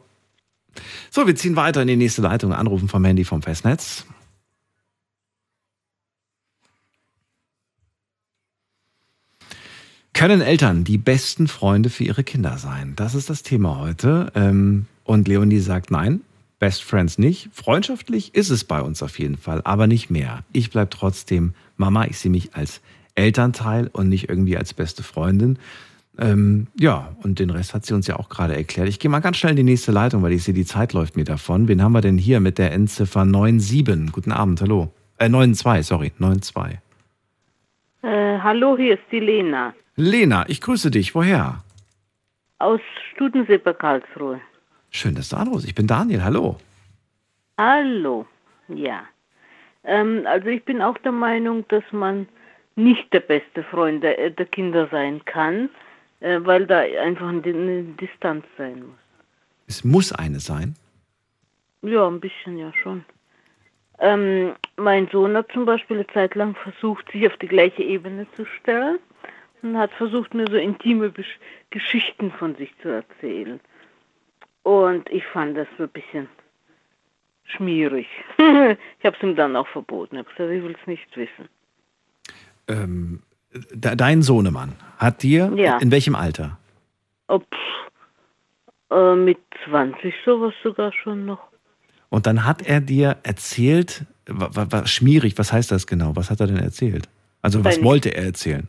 So, 1.10 1.26
wir 1.26 1.34
ziehen 1.34 1.56
weiter 1.56 1.80
in 1.80 1.88
die 1.88 1.96
nächste 1.96 2.20
Leitung. 2.20 2.52
Anrufen 2.52 2.86
vom 2.86 3.02
Handy 3.02 3.24
vom 3.24 3.40
Festnetz. 3.40 4.04
Können 10.12 10.42
Eltern 10.42 10.84
die 10.84 10.98
besten 10.98 11.48
Freunde 11.48 11.88
für 11.88 12.04
ihre 12.04 12.22
Kinder 12.22 12.58
sein? 12.58 12.92
Das 12.96 13.14
ist 13.14 13.30
das 13.30 13.42
Thema 13.42 13.78
heute. 13.78 14.30
Ähm, 14.34 14.84
Und 15.04 15.28
Leonie 15.28 15.60
sagt 15.60 15.90
nein, 15.90 16.20
Best 16.58 16.82
Friends 16.82 17.16
nicht. 17.16 17.48
Freundschaftlich 17.54 18.34
ist 18.34 18.50
es 18.50 18.64
bei 18.64 18.82
uns 18.82 19.02
auf 19.02 19.18
jeden 19.18 19.38
Fall, 19.38 19.62
aber 19.64 19.86
nicht 19.86 20.10
mehr. 20.10 20.44
Ich 20.52 20.70
bleibe 20.70 20.90
trotzdem 20.90 21.54
Mama. 21.78 22.04
Ich 22.04 22.18
sehe 22.18 22.30
mich 22.30 22.54
als 22.54 22.82
Elternteil 23.20 23.88
und 23.92 24.08
nicht 24.08 24.28
irgendwie 24.28 24.56
als 24.56 24.74
beste 24.74 25.02
Freundin. 25.02 25.58
Ähm, 26.18 26.66
ja, 26.78 27.14
und 27.22 27.38
den 27.38 27.50
Rest 27.50 27.72
hat 27.72 27.86
sie 27.86 27.94
uns 27.94 28.06
ja 28.06 28.16
auch 28.16 28.28
gerade 28.28 28.56
erklärt. 28.56 28.88
Ich 28.88 28.98
gehe 28.98 29.10
mal 29.10 29.20
ganz 29.20 29.36
schnell 29.36 29.52
in 29.52 29.56
die 29.56 29.62
nächste 29.62 29.92
Leitung, 29.92 30.22
weil 30.22 30.32
ich 30.32 30.42
sehe, 30.42 30.54
die 30.54 30.64
Zeit 30.64 30.92
läuft 30.92 31.16
mir 31.16 31.24
davon. 31.24 31.68
Wen 31.68 31.82
haben 31.82 31.92
wir 31.92 32.00
denn 32.00 32.18
hier 32.18 32.40
mit 32.40 32.58
der 32.58 32.72
Endziffer 32.72 33.24
97? 33.24 34.12
Guten 34.12 34.32
Abend, 34.32 34.60
hallo. 34.60 34.92
Äh, 35.18 35.30
92, 35.30 35.86
sorry, 35.86 36.12
92. 36.18 36.78
Äh, 38.02 38.38
hallo, 38.38 38.76
hier 38.76 38.94
ist 38.94 39.04
die 39.12 39.20
Lena 39.20 39.74
Lena, 39.96 40.48
ich 40.48 40.60
grüße 40.60 40.90
dich. 40.90 41.14
Woher? 41.14 41.62
aus 42.60 42.80
Studensee 43.12 43.58
bei 43.58 43.72
Karlsruhe. 43.72 44.40
Schön, 44.90 45.14
dass 45.14 45.30
du 45.30 45.36
anrufst. 45.36 45.66
Ich 45.66 45.74
bin 45.74 45.86
Daniel, 45.86 46.22
hallo. 46.22 46.56
Hallo, 47.58 48.26
ja. 48.68 49.02
Ähm, 49.84 50.24
also 50.26 50.48
ich 50.48 50.64
bin 50.64 50.80
auch 50.82 50.98
der 50.98 51.12
Meinung, 51.12 51.64
dass 51.68 51.84
man 51.90 52.28
nicht 52.84 53.12
der 53.12 53.20
beste 53.20 53.62
Freund 53.64 54.02
der, 54.02 54.30
der 54.30 54.46
Kinder 54.46 54.88
sein 54.90 55.24
kann, 55.24 55.70
äh, 56.20 56.38
weil 56.42 56.66
da 56.66 56.78
einfach 56.78 57.28
eine, 57.28 57.42
eine 57.42 57.82
Distanz 58.00 58.44
sein 58.56 58.80
muss. 58.80 58.98
Es 59.66 59.84
muss 59.84 60.12
eine 60.12 60.40
sein. 60.40 60.74
Ja, 61.82 62.06
ein 62.06 62.20
bisschen 62.20 62.58
ja 62.58 62.72
schon. 62.82 63.04
Ähm, 64.00 64.54
mein 64.76 65.08
Sohn 65.08 65.36
hat 65.36 65.52
zum 65.52 65.64
Beispiel 65.64 65.98
eine 65.98 66.06
Zeit 66.08 66.34
lang 66.34 66.54
versucht, 66.56 67.10
sich 67.12 67.26
auf 67.26 67.36
die 67.36 67.48
gleiche 67.48 67.82
Ebene 67.82 68.26
zu 68.34 68.44
stellen 68.46 68.98
und 69.62 69.76
hat 69.76 69.92
versucht, 69.92 70.34
mir 70.34 70.46
so 70.50 70.56
intime 70.56 71.10
Besch 71.10 71.38
Geschichten 71.70 72.32
von 72.32 72.56
sich 72.56 72.72
zu 72.82 72.88
erzählen. 72.88 73.60
Und 74.62 75.08
ich 75.10 75.24
fand 75.26 75.56
das 75.56 75.68
so 75.76 75.84
ein 75.84 75.90
bisschen 75.90 76.28
schmierig. 77.44 78.08
ich 78.38 79.04
habe 79.04 79.16
es 79.16 79.22
ihm 79.22 79.36
dann 79.36 79.56
auch 79.56 79.68
verboten. 79.68 80.16
Ich 80.16 80.18
habe 80.20 80.30
gesagt, 80.30 80.50
ich 80.50 80.62
will 80.62 80.76
es 80.80 80.86
nicht 80.86 81.16
wissen. 81.16 81.48
Ähm, 82.70 83.22
de 83.72 83.96
dein 83.96 84.22
Sohnemann 84.22 84.72
hat 84.98 85.22
dir, 85.22 85.52
Ja. 85.56 85.78
in 85.78 85.90
welchem 85.90 86.14
Alter? 86.14 86.58
Oh, 87.28 87.40
pff, 87.40 88.92
äh, 88.92 89.14
mit 89.16 89.38
20 89.68 90.14
sowas 90.24 90.54
sogar 90.62 90.92
schon 90.92 91.26
noch. 91.26 91.40
Und 92.10 92.26
dann 92.26 92.44
hat 92.44 92.62
er 92.62 92.80
dir 92.80 93.16
erzählt, 93.22 94.04
was 94.26 94.90
schmierig, 94.90 95.36
was 95.38 95.52
heißt 95.52 95.70
das 95.70 95.86
genau? 95.86 96.14
Was 96.16 96.30
hat 96.30 96.40
er 96.40 96.46
denn 96.46 96.58
erzählt? 96.58 97.08
Also 97.42 97.64
was 97.64 97.76
Weil- 97.78 97.84
wollte 97.84 98.14
er 98.14 98.24
erzählen? 98.24 98.68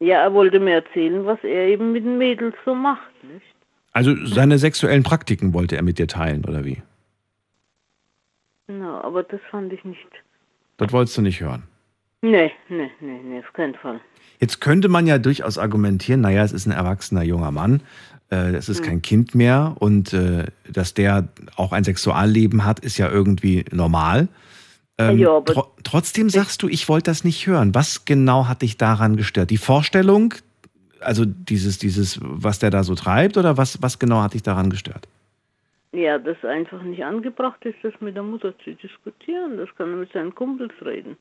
Ja, 0.00 0.22
er 0.22 0.32
wollte 0.32 0.60
mir 0.60 0.74
erzählen, 0.74 1.26
was 1.26 1.38
er 1.42 1.66
eben 1.68 1.92
mit 1.92 2.04
den 2.04 2.18
Mädels 2.18 2.54
so 2.64 2.74
macht. 2.74 3.10
Nicht? 3.24 3.44
Also 3.92 4.14
seine 4.26 4.58
sexuellen 4.58 5.02
Praktiken 5.02 5.52
wollte 5.54 5.76
er 5.76 5.82
mit 5.82 5.98
dir 5.98 6.06
teilen, 6.06 6.44
oder 6.44 6.64
wie? 6.64 6.82
Na, 8.68 9.00
aber 9.02 9.22
das 9.22 9.40
fand 9.50 9.72
ich 9.72 9.82
nicht. 9.84 10.06
Das 10.76 10.92
wolltest 10.92 11.16
du 11.16 11.22
nicht 11.22 11.40
hören. 11.40 11.64
Nee, 12.22 12.50
nee, 12.68 12.90
nee, 13.00 13.20
nee, 13.22 13.38
auf 13.38 13.52
keinen 13.52 13.74
Fall. 13.74 14.00
Jetzt 14.40 14.60
könnte 14.60 14.88
man 14.88 15.06
ja 15.06 15.18
durchaus 15.18 15.58
argumentieren, 15.58 16.20
naja, 16.20 16.42
es 16.42 16.52
ist 16.52 16.66
ein 16.66 16.72
erwachsener 16.72 17.22
junger 17.22 17.50
Mann, 17.52 17.80
äh, 18.30 18.54
es 18.54 18.68
ist 18.68 18.80
Mhm. 18.80 18.84
kein 18.84 19.02
Kind 19.02 19.34
mehr 19.34 19.76
und 19.78 20.12
äh, 20.12 20.46
dass 20.70 20.94
der 20.94 21.28
auch 21.56 21.72
ein 21.72 21.84
Sexualleben 21.84 22.64
hat, 22.64 22.80
ist 22.80 22.98
ja 22.98 23.08
irgendwie 23.10 23.64
normal. 23.72 24.28
Ähm, 24.98 25.18
Ja, 25.18 25.40
tro 25.42 25.72
trotzdem 25.84 26.28
sagst 26.28 26.62
du, 26.62 26.68
ich 26.68 26.88
wollte 26.88 27.10
das 27.10 27.22
nicht 27.22 27.46
hören. 27.46 27.74
Was 27.74 28.04
genau 28.04 28.48
hat 28.48 28.62
dich 28.62 28.76
daran 28.76 29.16
gestört? 29.16 29.50
Die 29.50 29.56
Vorstellung, 29.56 30.34
also 31.00 31.24
dieses, 31.24 31.78
dieses, 31.78 32.18
was 32.20 32.58
der 32.58 32.70
da 32.70 32.82
so 32.82 32.96
treibt, 32.96 33.36
oder 33.36 33.56
was, 33.56 33.80
was 33.80 34.00
genau 34.00 34.22
hat 34.22 34.34
dich 34.34 34.42
daran 34.42 34.70
gestört? 34.70 35.06
Ja, 35.92 36.18
das 36.18 36.36
einfach 36.44 36.82
nicht 36.82 37.02
angebracht 37.04 37.64
ist, 37.64 37.76
das 37.82 37.94
mit 38.00 38.14
der 38.16 38.22
Mutter 38.24 38.52
zu 38.58 38.74
diskutieren. 38.74 39.56
Das 39.56 39.68
kann 39.76 39.88
er 39.90 39.96
mit 39.96 40.12
seinen 40.12 40.34
Kumpels 40.34 40.72
reden. 40.84 41.16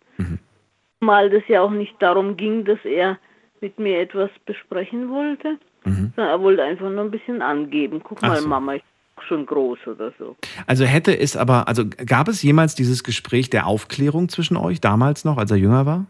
Mal 0.99 1.30
das 1.30 1.44
ja 1.48 1.61
auch 1.61 1.72
nicht 1.72 1.95
darum 1.99 2.38
ging, 2.38 2.65
dass 2.65 2.84
er 2.84 3.18
mit 3.61 3.80
mir 3.80 3.99
etwas 3.99 4.30
besprechen 4.45 5.10
wollte, 5.10 5.57
sondern 5.84 6.28
er 6.30 6.41
wollte 6.41 6.64
einfach 6.64 6.90
nur 6.90 7.03
ein 7.03 7.11
bisschen 7.11 7.41
angeben. 7.41 8.02
Guck 8.03 8.19
Ach 8.22 8.30
mal, 8.30 8.38
so. 8.38 8.48
Mama, 8.48 8.76
ich 8.76 8.84
bin 9.15 9.26
schon 9.26 9.45
groß 9.45 9.80
oder 9.88 10.11
so. 10.18 10.36
Also 10.65 10.86
hätte 10.86 11.18
es 11.18 11.38
aber, 11.38 11.68
also 11.68 11.84
gab 12.06 12.28
es 12.28 12.44
jemals 12.44 12.76
dieses 12.76 13.03
Gespräch 13.03 13.49
der 13.49 13.68
Aufklärung 13.68 14.30
zwischen 14.30 14.57
euch, 14.57 14.82
damals 14.82 15.26
noch, 15.26 15.38
als 15.38 15.52
er 15.52 15.57
jünger 15.57 15.86
war? 15.86 16.06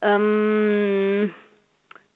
Ähm, 0.00 1.32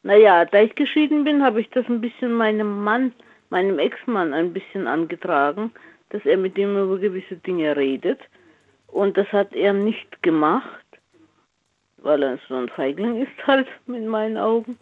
naja, 0.02 0.44
da 0.44 0.60
ich 0.60 0.74
geschieden 0.74 1.24
bin, 1.24 1.42
habe 1.42 1.60
ich 1.60 1.70
das 1.70 1.86
ein 1.88 2.00
bisschen 2.00 2.32
meinem 2.32 2.82
Mann, 2.82 3.12
meinem 3.50 3.78
Ex-Mann 3.78 4.34
ein 4.34 4.52
bisschen 4.52 4.86
angetragen, 4.86 5.72
dass 6.10 6.24
er 6.24 6.36
mit 6.36 6.58
ihm 6.58 6.76
über 6.76 6.98
gewisse 6.98 7.36
Dinge 7.36 7.76
redet. 7.76 8.20
Und 8.86 9.16
das 9.16 9.26
hat 9.32 9.52
er 9.52 9.72
nicht 9.72 10.22
gemacht, 10.22 10.85
weil 12.06 12.22
er 12.22 12.38
so 12.48 12.54
ein 12.54 12.68
Feigling 12.70 13.22
ist 13.22 13.46
halt 13.46 13.66
in 13.86 14.08
meinen 14.08 14.38
Augen. 14.38 14.78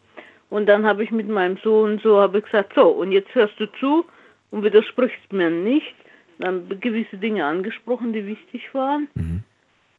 Und 0.50 0.66
dann 0.66 0.86
habe 0.86 1.02
ich 1.02 1.10
mit 1.10 1.28
meinem 1.28 1.56
Sohn 1.64 1.98
so, 2.02 2.20
habe 2.20 2.38
ich 2.38 2.44
gesagt, 2.44 2.74
so, 2.76 2.88
und 2.88 3.10
jetzt 3.10 3.34
hörst 3.34 3.58
du 3.58 3.66
zu 3.80 4.04
und 4.50 4.62
widersprichst 4.62 5.32
mir 5.32 5.50
nicht. 5.50 5.94
Dann 6.38 6.68
gewisse 6.80 7.16
Dinge 7.16 7.44
angesprochen, 7.44 8.12
die 8.12 8.26
wichtig 8.26 8.72
waren. 8.74 9.08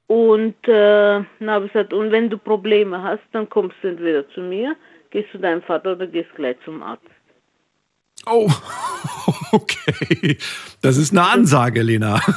Und 0.07 0.55
äh, 0.67 1.23
dann 1.39 1.49
habe 1.49 1.65
ich 1.65 1.73
gesagt, 1.73 1.93
und 1.93 2.11
wenn 2.11 2.29
du 2.29 2.37
Probleme 2.37 3.01
hast, 3.01 3.23
dann 3.31 3.49
kommst 3.49 3.75
du 3.81 3.87
entweder 3.87 4.29
zu 4.29 4.41
mir, 4.41 4.75
gehst 5.09 5.31
zu 5.31 5.39
deinem 5.39 5.61
Vater 5.63 5.93
oder 5.93 6.07
gehst 6.07 6.33
gleich 6.35 6.57
zum 6.63 6.83
Arzt. 6.83 7.03
Oh, 8.27 8.49
okay. 9.51 10.37
Das 10.81 10.97
ist 10.97 11.11
eine 11.11 11.27
Ansage, 11.27 11.81
Lena. 11.81 12.21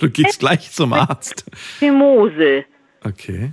Du 0.00 0.08
gehst 0.08 0.40
gleich 0.40 0.70
zum 0.70 0.94
Arzt. 0.94 1.44
Simose. 1.78 2.64
Okay. 3.04 3.52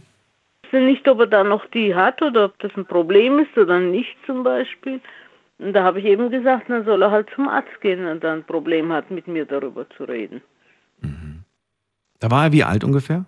Weiß 0.71 0.83
nicht, 0.83 1.07
ob 1.07 1.19
er 1.19 1.27
da 1.27 1.43
noch 1.43 1.65
die 1.67 1.93
hat 1.95 2.21
oder 2.21 2.45
ob 2.45 2.59
das 2.59 2.71
ein 2.75 2.85
Problem 2.85 3.39
ist 3.39 3.57
oder 3.57 3.79
nicht 3.79 4.15
zum 4.25 4.43
Beispiel. 4.43 5.01
Und 5.59 5.73
da 5.73 5.83
habe 5.83 5.99
ich 5.99 6.05
eben 6.05 6.29
gesagt, 6.29 6.69
dann 6.69 6.85
soll 6.85 7.01
er 7.01 7.11
halt 7.11 7.29
zum 7.35 7.47
Arzt 7.47 7.81
gehen, 7.81 8.05
wenn 8.05 8.21
er 8.21 8.33
ein 8.33 8.43
Problem 8.43 8.91
hat, 8.91 9.11
mit 9.11 9.27
mir 9.27 9.45
darüber 9.45 9.87
zu 9.91 10.05
reden. 10.05 10.41
Da 12.19 12.29
war 12.29 12.45
er 12.45 12.51
wie 12.51 12.63
alt 12.63 12.83
ungefähr? 12.83 13.25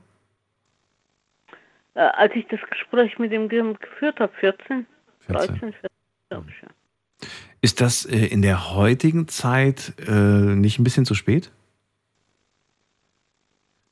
Äh, 1.95 2.01
als 2.01 2.33
ich 2.35 2.47
das 2.47 2.59
Gespräch 2.69 3.19
mit 3.19 3.31
ihm 3.31 3.49
ge 3.49 3.61
geführt 3.79 4.19
habe, 4.19 4.31
14, 4.39 4.85
14. 5.27 5.35
13, 5.35 5.59
14, 5.59 5.73
glaube 6.29 6.45
ich. 6.49 6.61
Ja. 6.61 6.67
Ist 7.61 7.81
das 7.81 8.05
äh, 8.05 8.27
in 8.27 8.41
der 8.41 8.75
heutigen 8.75 9.27
Zeit 9.27 9.93
äh, 10.07 10.11
nicht 10.11 10.79
ein 10.79 10.83
bisschen 10.83 11.05
zu 11.05 11.15
spät? 11.15 11.51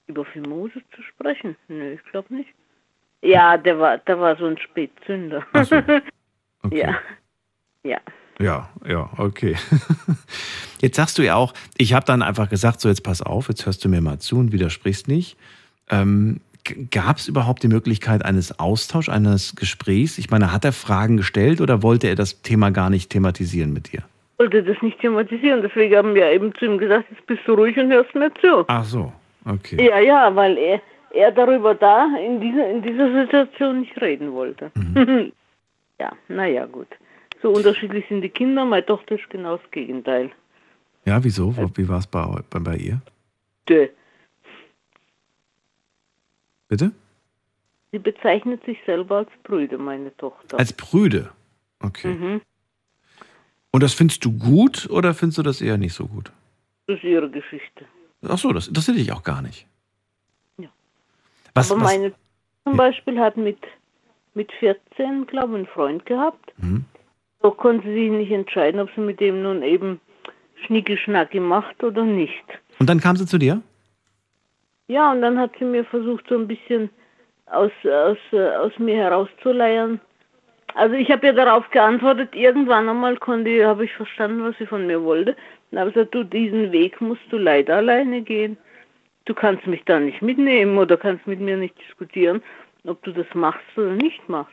Über 0.08 0.26
Fimose 0.26 0.82
zu 0.96 1.02
sprechen? 1.04 1.56
Nö, 1.68 1.94
ich 1.94 2.04
glaube 2.12 2.34
nicht. 2.34 2.50
Ja, 3.22 3.58
der 3.58 3.80
war, 3.80 3.98
der 4.00 4.20
war 4.20 4.36
so 4.36 4.46
ein 4.46 4.58
Spätzünder. 4.58 5.44
So. 5.64 5.82
Okay. 6.64 6.78
Ja. 6.78 6.96
Ja. 7.84 7.98
Ja, 8.40 8.70
ja, 8.88 9.10
okay. 9.18 9.56
Jetzt 10.82 10.96
sagst 10.96 11.18
du 11.18 11.24
ja 11.24 11.34
auch, 11.34 11.56
ich 11.76 11.96
habe 11.96 12.06
dann 12.06 12.22
einfach 12.22 12.50
gesagt, 12.50 12.82
so 12.82 12.88
jetzt 12.88 13.04
pass 13.04 13.24
auf, 13.24 13.50
jetzt 13.50 13.66
hörst 13.66 13.84
du 13.84 13.90
mir 13.90 14.00
mal 14.00 14.20
zu 14.20 14.38
und 14.38 14.52
widersprichst 14.52 15.08
nicht. 15.08 15.38
Ähm, 15.90 16.40
Gab 16.92 17.18
es 17.18 17.28
überhaupt 17.28 17.64
die 17.64 17.68
Möglichkeit 17.68 18.24
eines 18.24 18.60
Austauschs, 18.60 19.10
eines 19.10 19.56
Gesprächs? 19.56 20.20
Ich 20.20 20.30
meine, 20.30 20.54
hat 20.54 20.64
er 20.66 20.72
Fragen 20.72 21.18
gestellt 21.18 21.62
oder 21.62 21.82
wollte 21.82 22.06
er 22.06 22.16
das 22.16 22.44
Thema 22.44 22.70
gar 22.70 22.92
nicht 22.92 23.10
thematisieren 23.10 23.74
mit 23.74 23.92
dir? 23.92 24.04
wollte 24.42 24.64
das 24.64 24.82
nicht 24.82 25.00
thematisieren, 25.00 25.62
deswegen 25.62 25.96
haben 25.96 26.16
wir 26.16 26.32
eben 26.32 26.54
zu 26.56 26.66
ihm 26.66 26.80
gesagt, 26.80 27.06
jetzt 27.12 27.26
bist 27.28 27.42
du 27.46 27.54
ruhig 27.54 27.78
und 27.78 27.92
hörst 27.92 28.16
mir 28.16 28.34
zu. 28.42 28.66
Ach 28.68 28.84
so, 28.84 29.14
okay. 29.46 29.88
Ja, 29.88 30.00
ja, 30.00 30.36
weil 30.36 30.58
er, 30.58 30.82
er 31.14 31.32
darüber 31.32 31.76
da 31.76 32.08
in 32.18 32.40
dieser, 32.42 32.70
in 32.70 32.82
dieser 32.82 33.12
Situation 33.22 33.82
nicht 33.82 34.00
reden 34.02 34.32
wollte. 34.34 34.72
ja, 36.00 36.12
naja, 36.28 36.66
gut. 36.66 36.88
So 37.42 37.50
unterschiedlich 37.52 38.06
sind 38.10 38.22
die 38.22 38.30
Kinder. 38.30 38.66
Meine 38.66 38.86
Tochter 38.86 39.16
ist 39.16 39.30
genau 39.30 39.58
das 39.58 39.72
Gegenteil. 39.72 40.32
Ja, 41.06 41.24
wieso? 41.24 41.56
Wo- 41.58 41.70
Wie 41.76 41.88
war 41.90 41.98
es 42.00 42.08
bei, 42.08 42.24
bei, 42.50 42.60
bei 42.60 42.76
ihr? 42.78 43.02
Dö. 43.68 43.88
Bitte? 46.68 46.92
Sie 47.92 48.00
bezeichnet 48.00 48.64
sich 48.66 48.78
selber 48.86 49.18
als 49.18 49.30
Brüder, 49.44 49.78
meine 49.78 50.16
Tochter. 50.18 50.58
Als 50.58 50.72
Brüde. 50.72 51.30
Okay. 51.82 52.08
Mhm. 52.14 52.42
Und 53.72 53.84
das 53.84 53.94
findest 53.94 54.24
du 54.24 54.32
gut 54.38 54.90
oder 54.90 55.14
findest 55.14 55.40
du 55.40 55.44
das 55.44 55.62
eher 55.62 55.78
nicht 55.78 55.94
so 55.94 56.06
gut? 56.08 56.32
Das 56.88 56.98
ist 56.98 57.04
ihre 57.04 57.30
Geschichte. 57.30 57.86
Ach 58.28 58.38
so, 58.38 58.54
das 58.54 58.68
interessiert 58.68 58.98
dich 58.98 59.12
auch 59.12 59.24
gar 59.24 59.42
nicht. 59.42 59.66
Ja. 61.52 61.62
Was, 61.62 61.72
Aber 61.72 61.82
was, 61.82 61.92
meine 61.92 62.14
zum 62.64 62.78
Beispiel 62.78 63.20
hat 63.20 63.38
mit, 63.38 63.58
mit 64.34 64.52
14, 64.54 65.28
glaube 65.28 65.54
ich, 65.54 65.56
einen 65.56 65.68
Freund 65.68 66.06
gehabt. 66.06 66.54
Mhm. 66.58 66.86
So 67.42 67.52
konnte 67.52 67.88
sie 67.88 67.94
sich 67.94 68.12
nicht 68.12 68.32
entscheiden, 68.32 68.80
ob 68.80 68.90
sie 68.96 69.02
mit 69.02 69.20
dem 69.20 69.42
nun 69.42 69.64
eben 69.64 70.00
Schnicki-Schnacki 70.66 71.40
macht 71.40 71.84
oder 71.84 72.04
nicht. 72.04 72.44
Und 72.80 72.90
dann 72.90 73.00
kam 73.00 73.16
sie 73.16 73.26
zu 73.26 73.38
dir? 73.38 73.62
Ja, 74.88 75.12
und 75.12 75.22
dann 75.22 75.40
hat 75.40 75.52
sie 75.58 75.66
mir 75.66 75.84
versucht, 75.86 76.26
so 76.30 76.36
ein 76.36 76.48
bisschen 76.48 76.90
aus, 77.48 77.72
aus, 77.84 78.18
aus 78.34 78.78
mir 78.78 78.96
herauszuleiern. 78.96 80.00
Also 80.76 80.96
ich 80.96 81.10
habe 81.12 81.28
ihr 81.28 81.34
darauf 81.34 81.70
geantwortet, 81.72 82.36
irgendwann 82.36 82.88
einmal 82.88 83.18
konnte, 83.18 83.66
habe 83.66 83.86
ich 83.86 83.94
verstanden, 83.94 84.44
was 84.44 84.56
sie 84.58 84.66
von 84.66 84.86
mir 84.86 85.04
wollte. 85.04 85.36
Und 85.72 85.80
habe 85.80 85.92
gesagt, 85.92 86.14
du, 86.14 86.24
diesen 86.24 86.72
Weg 86.72 87.02
musst 87.02 87.22
du 87.30 87.38
leider 87.38 87.78
alleine 87.78 88.22
gehen. 88.22 88.58
Du 89.26 89.34
kannst 89.34 89.68
mich 89.68 89.82
da 89.86 90.00
nicht 90.00 90.22
mitnehmen 90.22 90.78
oder 90.78 90.98
kannst 90.98 91.28
mit 91.28 91.40
mir 91.40 91.58
nicht 91.58 91.76
diskutieren, 91.80 92.42
ob 92.86 93.02
du 93.04 93.12
das 93.12 93.28
machst 93.34 93.62
oder 93.78 93.92
nicht 93.94 94.28
machst. 94.28 94.52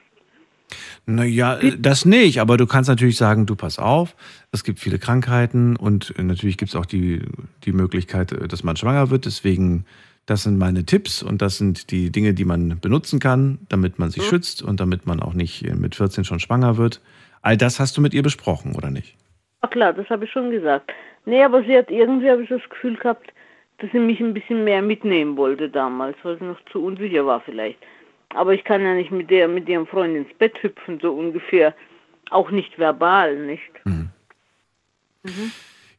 Naja, 1.07 1.59
äh, 1.59 1.73
das 1.79 2.05
nicht, 2.05 2.41
aber 2.41 2.57
du 2.59 2.67
kannst 2.67 2.91
natürlich 2.91 3.17
sagen, 3.17 3.47
du 3.47 3.57
pass 3.57 3.79
auf, 3.79 4.15
es 4.53 4.65
gibt 4.65 4.79
viele 4.79 4.99
Krankheiten 4.99 5.77
und 5.77 6.15
äh, 6.19 6.23
natürlich 6.23 6.59
gibt 6.59 6.71
es 6.71 6.77
auch 6.77 6.85
die, 6.85 7.23
die 7.65 7.73
Möglichkeit, 7.73 8.33
äh, 8.33 8.47
dass 8.49 8.63
man 8.65 8.77
schwanger 8.77 9.09
wird. 9.11 9.25
Deswegen, 9.25 9.87
das 10.27 10.43
sind 10.43 10.59
meine 10.59 10.85
Tipps 10.85 11.23
und 11.23 11.41
das 11.41 11.57
sind 11.57 11.91
die 11.91 12.11
Dinge, 12.13 12.35
die 12.35 12.45
man 12.45 12.79
benutzen 12.81 13.19
kann, 13.21 13.59
damit 13.71 13.99
man 13.99 14.11
sich 14.11 14.23
Mhm. 14.25 14.29
schützt 14.29 14.63
und 14.63 14.81
damit 14.81 15.07
man 15.07 15.21
auch 15.21 15.33
nicht 15.33 15.63
mit 15.77 15.95
14 15.95 16.25
schon 16.25 16.41
schwanger 16.41 16.77
wird. 16.77 17.01
All 17.41 17.57
das 17.57 17.81
hast 17.81 17.97
du 17.97 18.03
mit 18.03 18.13
ihr 18.13 18.23
besprochen, 18.23 18.75
oder 18.77 18.91
nicht? 18.91 19.17
Ja 19.63 19.69
klar, 19.71 19.93
das 19.95 20.09
habe 20.11 20.27
ich 20.27 20.31
schon 20.31 20.51
gesagt. 20.51 20.93
Nee, 21.25 21.43
aber 21.43 21.63
sie 21.63 21.77
hat 21.77 21.91
irgendwie, 21.91 22.29
habe 22.31 22.43
ich 22.43 22.49
das 22.51 22.61
Gefühl 22.69 22.97
gehabt, 22.97 23.33
dass 23.79 23.91
sie 23.93 23.99
mich 23.99 24.21
ein 24.21 24.35
bisschen 24.35 24.65
mehr 24.65 24.83
mitnehmen 24.83 25.37
wollte 25.37 25.69
damals, 25.69 26.17
weil 26.23 26.39
sie 26.39 26.45
noch 26.45 26.61
zu 26.73 26.85
unsicher 26.85 27.25
war 27.27 27.41
vielleicht. 27.41 27.79
Aber 28.35 28.53
ich 28.53 28.65
kann 28.65 28.83
ja 28.83 28.95
nicht 28.95 29.11
mit 29.11 29.31
der, 29.31 29.49
mit 29.49 29.69
ihrem 29.69 29.87
Freund 29.87 30.17
ins 30.17 30.33
Bett 30.39 30.63
hüpfen, 30.63 30.99
so 31.01 31.13
ungefähr. 31.13 31.75
Auch 32.31 32.51
nicht 32.51 32.79
verbal, 32.79 33.37
nicht? 33.47 33.63
Mhm. 33.85 34.11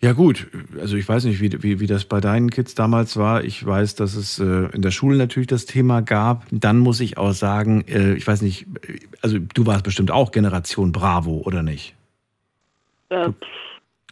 Ja 0.01 0.13
gut, 0.13 0.47
also 0.79 0.95
ich 0.95 1.09
weiß 1.09 1.25
nicht, 1.25 1.41
wie, 1.41 1.61
wie, 1.61 1.79
wie 1.81 1.87
das 1.87 2.05
bei 2.05 2.21
deinen 2.21 2.49
Kids 2.51 2.73
damals 2.73 3.17
war. 3.17 3.43
Ich 3.43 3.65
weiß, 3.65 3.95
dass 3.95 4.15
es 4.15 4.39
äh, 4.39 4.69
in 4.73 4.81
der 4.81 4.91
Schule 4.91 5.17
natürlich 5.17 5.47
das 5.47 5.65
Thema 5.65 6.01
gab. 6.01 6.45
Dann 6.51 6.79
muss 6.79 7.01
ich 7.01 7.17
auch 7.17 7.33
sagen, 7.33 7.83
äh, 7.87 8.13
ich 8.13 8.25
weiß 8.25 8.41
nicht, 8.41 8.65
also 9.21 9.39
du 9.39 9.65
warst 9.65 9.83
bestimmt 9.83 10.11
auch 10.11 10.31
Generation 10.31 10.93
Bravo, 10.93 11.41
oder 11.43 11.63
nicht? 11.63 11.95
Äh, 13.09 13.31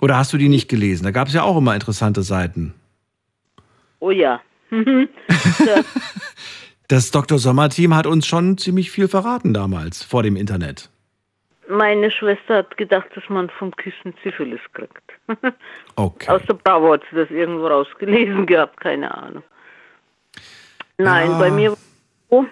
Oder 0.02 0.18
hast 0.18 0.34
du 0.34 0.38
die 0.38 0.50
nicht 0.50 0.68
gelesen? 0.68 1.06
Da 1.06 1.12
gab 1.12 1.30
es 1.30 1.34
ja 1.34 1.44
auch 1.44 1.58
immer 1.58 1.74
interessante 1.74 2.22
Seiten. 2.22 2.74
Oh 4.00 4.12
ja. 4.12 4.42
das, 6.88 7.12
Dr. 7.12 7.38
Sommer-Team 7.40 7.96
hat 7.96 8.06
uns 8.08 8.26
schon 8.28 8.58
ziemlich 8.58 8.92
viel 8.92 9.08
verraten 9.08 9.54
damals, 9.54 10.04
vor 10.04 10.24
dem 10.24 10.36
Internet. 10.36 10.90
meine 11.70 12.12
Schwester 12.12 12.58
hat 12.58 12.78
gedacht, 12.78 13.08
dass 13.16 13.28
man 13.30 13.50
vom 13.50 13.72
Küssen 13.76 14.14
Syphilis 14.24 14.62
kriegt. 14.74 15.12
Okay. 15.96 16.30
Aus 16.30 16.42
der 16.48 16.54
Bravo 16.54 16.94
hat 16.94 17.02
sie 17.10 17.16
das 17.16 17.30
irgendwo 17.32 17.66
rausgelesen 17.68 18.46
gehabt, 18.46 18.80
keine 18.80 19.12
Ahnung. 19.18 19.44
Nein, 21.00 21.32
Ja. 21.32 21.40
bei 21.40 21.50
mir 21.50 21.72
war 21.72 21.78
es 21.78 22.30
so, 22.30 22.46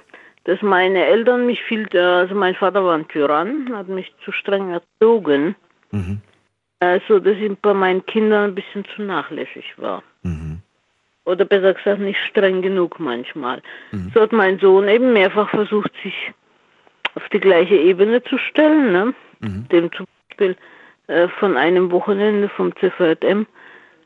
dass 0.45 0.61
meine 0.63 1.05
Eltern 1.05 1.45
mich 1.45 1.61
viel, 1.63 1.87
also 1.97 2.33
mein 2.33 2.55
Vater 2.55 2.83
war 2.83 2.95
ein 2.95 3.07
Tyrann, 3.07 3.71
hat 3.75 3.87
mich 3.87 4.13
zu 4.25 4.31
streng 4.31 4.71
erzogen, 4.71 5.55
Mhm. 5.91 6.21
äh, 6.79 6.99
so 7.07 7.19
dass 7.19 7.37
ich 7.37 7.55
bei 7.59 7.73
meinen 7.75 8.03
Kindern 8.07 8.49
ein 8.49 8.55
bisschen 8.55 8.83
zu 8.95 9.03
nachlässig 9.03 9.73
war. 9.77 10.01
Mhm. 11.25 11.31
Oder 11.31 11.45
besser 11.45 11.73
gesagt, 11.73 11.99
nicht 11.99 12.19
streng 12.29 12.61
genug 12.61 12.99
manchmal. 12.99 13.61
So 14.13 14.21
hat 14.21 14.31
mein 14.31 14.59
Sohn 14.59 14.87
eben 14.87 15.13
mehrfach 15.13 15.49
versucht, 15.49 15.91
sich 16.03 16.33
auf 17.15 17.27
die 17.29 17.39
gleiche 17.39 17.75
Ebene 17.75 18.23
zu 18.23 18.37
stellen. 18.37 18.91
Ne? 18.91 19.13
Dem 19.71 19.91
zum 19.91 20.05
Beispiel 20.29 20.55
äh, 21.07 21.27
von 21.39 21.57
einem 21.57 21.91
Wochenende 21.91 22.49
vom 22.49 22.73
CVM 22.77 23.47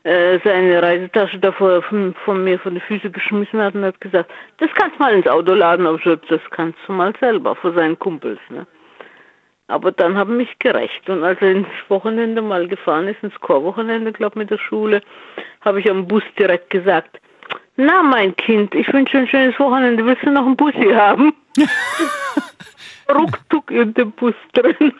äh, 0.02 0.38
seine 0.44 0.82
Reisetasche 0.82 1.38
davor 1.38 1.82
von, 1.82 2.14
von 2.24 2.42
mir 2.42 2.58
von 2.58 2.74
den 2.74 2.82
Füßen 2.82 3.12
geschmissen 3.12 3.60
hat 3.60 3.74
und 3.74 3.84
hat 3.84 4.00
gesagt, 4.00 4.30
das 4.58 4.70
kannst 4.74 4.98
du 4.98 5.02
mal 5.02 5.14
ins 5.14 5.26
Auto 5.26 5.52
laden, 5.52 5.86
hab, 5.86 6.26
das 6.28 6.40
kannst 6.50 6.78
du 6.86 6.92
mal 6.92 7.12
selber 7.20 7.54
vor 7.54 7.74
seinen 7.74 7.98
Kumpels. 7.98 8.38
Ne? 8.48 8.66
Aber 9.70 9.92
dann 9.92 10.16
haben 10.16 10.36
mich 10.36 10.58
gerecht. 10.58 11.08
Und 11.08 11.22
als 11.22 11.40
er 11.40 11.52
ins 11.52 11.68
Wochenende 11.88 12.42
mal 12.42 12.66
gefahren 12.66 13.06
ist, 13.06 13.22
ins 13.22 13.38
Chorwochenende, 13.40 14.12
glaube 14.12 14.38
mit 14.38 14.50
der 14.50 14.58
Schule, 14.58 15.00
habe 15.60 15.80
ich 15.80 15.88
am 15.88 16.08
Bus 16.08 16.24
direkt 16.38 16.70
gesagt, 16.70 17.20
na 17.76 18.02
mein 18.02 18.34
Kind, 18.36 18.74
ich 18.74 18.92
wünsche 18.92 19.18
ein 19.18 19.28
schönes 19.28 19.58
Wochenende, 19.58 20.04
willst 20.04 20.24
du 20.24 20.30
noch 20.30 20.44
einen 20.44 20.56
Bussi 20.56 20.92
haben? 20.92 21.32
Ruckzuck 23.14 23.70
in 23.70 23.94
dem 23.94 24.12
Bus 24.12 24.34
drin. 24.52 24.92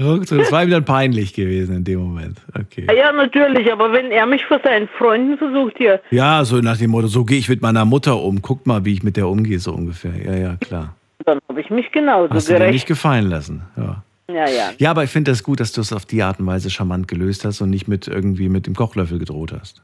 Ruckzuck, 0.00 0.38
Das 0.38 0.52
war 0.52 0.62
ihm 0.62 0.70
dann 0.70 0.84
peinlich 0.84 1.34
gewesen 1.34 1.76
in 1.76 1.84
dem 1.84 2.00
Moment. 2.00 2.38
Okay. 2.58 2.86
Ja, 2.96 3.12
natürlich, 3.12 3.70
aber 3.72 3.92
wenn 3.92 4.10
er 4.10 4.26
mich 4.26 4.44
vor 4.46 4.60
seinen 4.62 4.88
Freunden 4.96 5.36
versucht 5.38 5.74
hier, 5.76 6.00
Ja, 6.10 6.44
so 6.44 6.56
nach 6.60 6.76
dem 6.78 6.92
Motto, 6.92 7.08
so 7.08 7.24
gehe 7.24 7.38
ich 7.38 7.48
mit 7.48 7.62
meiner 7.62 7.84
Mutter 7.84 8.16
um. 8.20 8.40
Guckt 8.42 8.66
mal, 8.66 8.84
wie 8.84 8.94
ich 8.94 9.02
mit 9.02 9.16
der 9.16 9.28
umgehe, 9.28 9.58
so 9.58 9.72
ungefähr. 9.72 10.12
Ja, 10.24 10.34
ja, 10.34 10.56
klar. 10.56 10.96
Dann 11.24 11.38
habe 11.48 11.60
ich 11.60 11.70
mich 11.70 11.90
genauso 11.92 12.32
Hast 12.32 12.48
du 12.48 12.52
dir 12.52 12.58
nicht 12.58 12.68
gerecht. 12.68 12.86
gefallen 12.86 13.28
lassen. 13.28 13.62
Ja. 13.76 14.02
Ja, 14.28 14.48
ja. 14.48 14.70
Ja, 14.78 14.90
aber 14.90 15.04
ich 15.04 15.10
finde 15.10 15.30
das 15.30 15.42
gut, 15.42 15.60
dass 15.60 15.72
du 15.72 15.80
es 15.80 15.92
auf 15.92 16.06
die 16.06 16.22
Art 16.22 16.40
und 16.40 16.46
Weise 16.46 16.70
charmant 16.70 17.08
gelöst 17.08 17.44
hast 17.44 17.60
und 17.60 17.70
nicht 17.70 17.88
mit 17.88 18.08
irgendwie 18.08 18.48
mit 18.48 18.66
dem 18.66 18.74
Kochlöffel 18.74 19.18
gedroht 19.18 19.52
hast. 19.52 19.82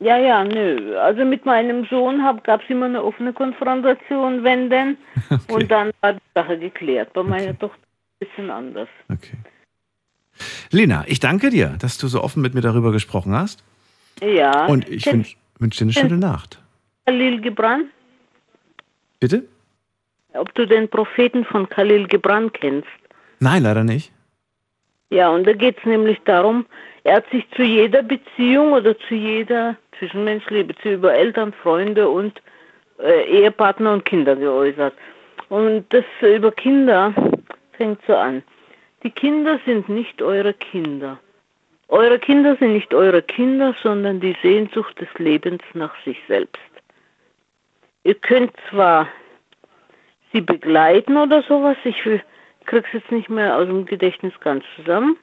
Ja, 0.00 0.18
ja, 0.18 0.44
nö. 0.44 0.96
Also 0.98 1.24
mit 1.24 1.44
meinem 1.44 1.86
Sohn 1.86 2.20
gab 2.44 2.62
es 2.62 2.70
immer 2.70 2.86
eine 2.86 3.02
offene 3.02 3.32
Konfrontation, 3.32 4.42
wenn 4.42 4.68
denn. 4.70 4.96
Und 5.48 5.70
dann 5.70 5.90
war 6.00 6.14
die 6.14 6.20
Sache 6.34 6.58
geklärt. 6.58 7.12
Bei 7.12 7.22
meiner 7.22 7.58
Tochter 7.58 7.78
ein 7.78 8.26
bisschen 8.26 8.50
anders. 8.50 8.88
Lena, 10.70 11.04
ich 11.06 11.20
danke 11.20 11.50
dir, 11.50 11.76
dass 11.78 11.96
du 11.98 12.08
so 12.08 12.22
offen 12.22 12.42
mit 12.42 12.54
mir 12.54 12.60
darüber 12.60 12.90
gesprochen 12.92 13.34
hast. 13.34 13.62
Ja. 14.20 14.66
Und 14.66 14.88
ich 14.88 15.06
wünsche 15.06 15.36
dir 15.58 15.82
eine 15.82 15.92
schöne 15.92 16.18
Nacht. 16.18 16.60
du 17.06 17.12
Khalil 17.12 17.40
Gibran? 17.40 17.86
Bitte? 19.20 19.44
Ob 20.34 20.54
du 20.54 20.66
den 20.66 20.88
Propheten 20.88 21.44
von 21.44 21.68
Khalil 21.68 22.06
Gibran 22.06 22.52
kennst? 22.52 22.88
Nein, 23.40 23.62
leider 23.62 23.84
nicht. 23.84 24.12
Ja, 25.10 25.30
und 25.30 25.46
da 25.46 25.52
geht 25.52 25.78
es 25.78 25.84
nämlich 25.84 26.18
darum, 26.24 26.66
er 27.04 27.16
hat 27.16 27.30
sich 27.30 27.48
zu 27.50 27.62
jeder 27.62 28.02
Beziehung 28.02 28.72
oder 28.72 28.98
zu 28.98 29.14
jeder 29.14 29.76
zwischenmenschlichen 29.98 30.66
Beziehung 30.66 30.94
über 30.94 31.14
Eltern, 31.14 31.52
Freunde 31.52 32.08
und 32.08 32.40
äh, 32.98 33.24
Ehepartner 33.24 33.92
und 33.92 34.04
Kinder 34.04 34.34
geäußert. 34.34 34.94
Und 35.50 35.84
das 35.90 36.04
über 36.20 36.50
Kinder 36.50 37.14
fängt 37.76 38.00
so 38.06 38.16
an. 38.16 38.42
Die 39.02 39.10
Kinder 39.10 39.60
sind 39.66 39.88
nicht 39.88 40.22
eure 40.22 40.54
Kinder. 40.54 41.18
Eure 41.88 42.18
Kinder 42.18 42.56
sind 42.56 42.72
nicht 42.72 42.94
eure 42.94 43.22
Kinder, 43.22 43.74
sondern 43.82 44.18
die 44.18 44.34
Sehnsucht 44.42 44.98
des 45.00 45.08
Lebens 45.18 45.62
nach 45.74 45.94
sich 46.04 46.18
selbst. 46.26 46.58
Ihr 48.04 48.14
könnt 48.14 48.52
zwar 48.70 49.06
sie 50.34 50.42
begleiten 50.42 51.16
oder 51.16 51.42
sowas, 51.44 51.76
ich 51.84 52.04
will- 52.04 52.20
krieg's 52.66 52.90
jetzt 52.92 53.10
nicht 53.10 53.30
mehr 53.30 53.56
aus 53.56 53.66
dem 53.66 53.86
Gedächtnis 53.86 54.32
ganz 54.40 54.64
zusammen, 54.76 55.16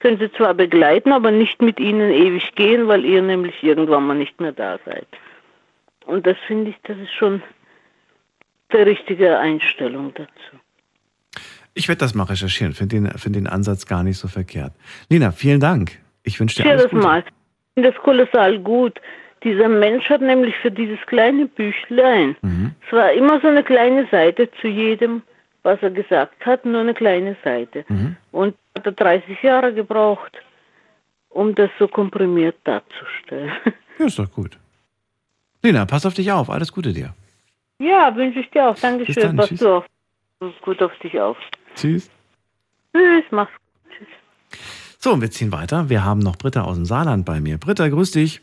können 0.00 0.18
sie 0.18 0.30
zwar 0.32 0.52
begleiten, 0.54 1.12
aber 1.12 1.30
nicht 1.30 1.62
mit 1.62 1.78
ihnen 1.80 2.10
ewig 2.10 2.54
gehen, 2.54 2.88
weil 2.88 3.04
ihr 3.04 3.22
nämlich 3.22 3.62
irgendwann 3.62 4.06
mal 4.06 4.14
nicht 4.16 4.38
mehr 4.40 4.52
da 4.52 4.78
seid. 4.84 5.06
Und 6.04 6.26
das 6.26 6.36
finde 6.46 6.70
ich, 6.70 6.76
das 6.84 6.98
ist 6.98 7.12
schon 7.14 7.42
die 8.72 8.76
richtige 8.78 9.38
Einstellung 9.38 10.12
dazu. 10.14 10.60
Ich 11.74 11.88
werde 11.88 11.98
das 11.98 12.14
mal 12.14 12.24
recherchieren. 12.24 12.72
Finde 12.72 12.96
den, 12.96 13.10
find 13.18 13.36
den 13.36 13.46
Ansatz 13.46 13.86
gar 13.86 14.02
nicht 14.02 14.16
so 14.18 14.28
verkehrt. 14.28 14.72
Lena, 15.10 15.30
vielen 15.30 15.60
Dank. 15.60 15.98
Ich 16.22 16.40
wünsche 16.40 16.62
dir 16.62 16.68
alles 16.70 16.84
das 16.84 16.90
Gute. 16.90 17.02
mal. 17.02 17.20
Ich 17.20 17.74
finde 17.74 17.92
das 17.92 18.02
kolossal 18.02 18.58
gut. 18.60 18.98
Dieser 19.44 19.68
Mensch 19.68 20.08
hat 20.08 20.22
nämlich 20.22 20.56
für 20.56 20.70
dieses 20.70 20.98
kleine 21.06 21.46
Büchlein, 21.46 22.36
Mhm. 22.42 22.74
es 22.86 22.92
war 22.92 23.12
immer 23.12 23.40
so 23.40 23.48
eine 23.48 23.62
kleine 23.62 24.06
Seite 24.10 24.50
zu 24.60 24.66
jedem, 24.68 25.22
was 25.62 25.80
er 25.82 25.90
gesagt 25.90 26.44
hat, 26.46 26.64
nur 26.64 26.80
eine 26.80 26.94
kleine 26.94 27.36
Seite. 27.44 27.84
Mhm. 27.88 28.16
Und 28.32 28.56
hat 28.76 28.86
er 28.86 28.92
30 28.92 29.42
Jahre 29.42 29.72
gebraucht, 29.74 30.36
um 31.28 31.54
das 31.54 31.70
so 31.78 31.86
komprimiert 31.88 32.56
darzustellen. 32.64 33.52
Ja, 33.98 34.06
ist 34.06 34.18
doch 34.18 34.30
gut. 34.30 34.58
Lena, 35.62 35.84
pass 35.86 36.06
auf 36.06 36.14
dich 36.14 36.30
auf. 36.32 36.50
Alles 36.50 36.72
Gute 36.72 36.92
dir. 36.92 37.14
Ja, 37.78 38.14
wünsche 38.16 38.40
ich 38.40 38.50
dir 38.50 38.68
auch. 38.68 38.72
Bis 38.72 38.80
Dankeschön. 38.82 39.22
dann, 39.22 39.36
Pass 39.36 39.48
tschüss. 39.48 39.58
du 39.60 39.68
auf. 39.76 39.84
gut 40.62 40.82
auf 40.82 40.96
dich 40.98 41.18
auf. 41.20 41.36
Tschüss. 41.74 42.10
Tschüss, 42.94 43.24
mach's 43.30 43.52
gut. 43.52 44.06
So, 44.98 45.12
und 45.12 45.20
wir 45.20 45.30
ziehen 45.30 45.52
weiter. 45.52 45.88
Wir 45.90 46.04
haben 46.04 46.20
noch 46.20 46.36
Britta 46.36 46.62
aus 46.62 46.76
dem 46.76 46.84
Saarland 46.86 47.24
bei 47.26 47.40
mir. 47.40 47.58
Britta, 47.58 47.88
grüß 47.88 48.12
dich. 48.12 48.40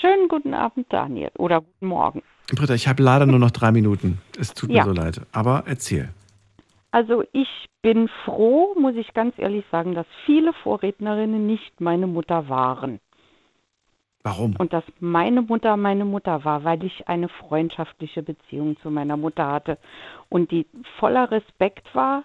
Schönen 0.00 0.28
guten 0.28 0.54
Abend, 0.54 0.86
Daniel. 0.92 1.30
Oder 1.38 1.60
guten 1.60 1.86
Morgen. 1.86 2.22
Britta, 2.54 2.74
ich 2.74 2.86
habe 2.88 3.02
leider 3.02 3.26
nur 3.26 3.38
noch 3.38 3.50
drei 3.50 3.72
Minuten. 3.72 4.18
Es 4.38 4.54
tut 4.54 4.70
Ja. 4.70 4.84
mir 4.84 4.94
so 4.94 5.00
leid. 5.00 5.20
Aber 5.32 5.64
erzähl. 5.66 6.10
Also 6.90 7.24
ich 7.32 7.48
bin 7.82 8.08
froh, 8.24 8.74
muss 8.78 8.94
ich 8.96 9.12
ganz 9.14 9.34
ehrlich 9.38 9.64
sagen, 9.70 9.94
dass 9.94 10.06
viele 10.24 10.52
Vorrednerinnen 10.52 11.46
nicht 11.46 11.80
meine 11.80 12.06
Mutter 12.06 12.48
waren. 12.48 13.00
Warum? 14.22 14.56
Und 14.56 14.72
dass 14.72 14.84
meine 14.98 15.42
Mutter 15.42 15.76
meine 15.76 16.04
Mutter 16.04 16.44
war, 16.44 16.64
weil 16.64 16.82
ich 16.84 17.06
eine 17.06 17.28
freundschaftliche 17.28 18.22
Beziehung 18.22 18.76
zu 18.82 18.90
meiner 18.90 19.16
Mutter 19.16 19.46
hatte 19.46 19.78
und 20.28 20.50
die 20.50 20.66
voller 20.98 21.30
Respekt 21.30 21.94
war 21.94 22.24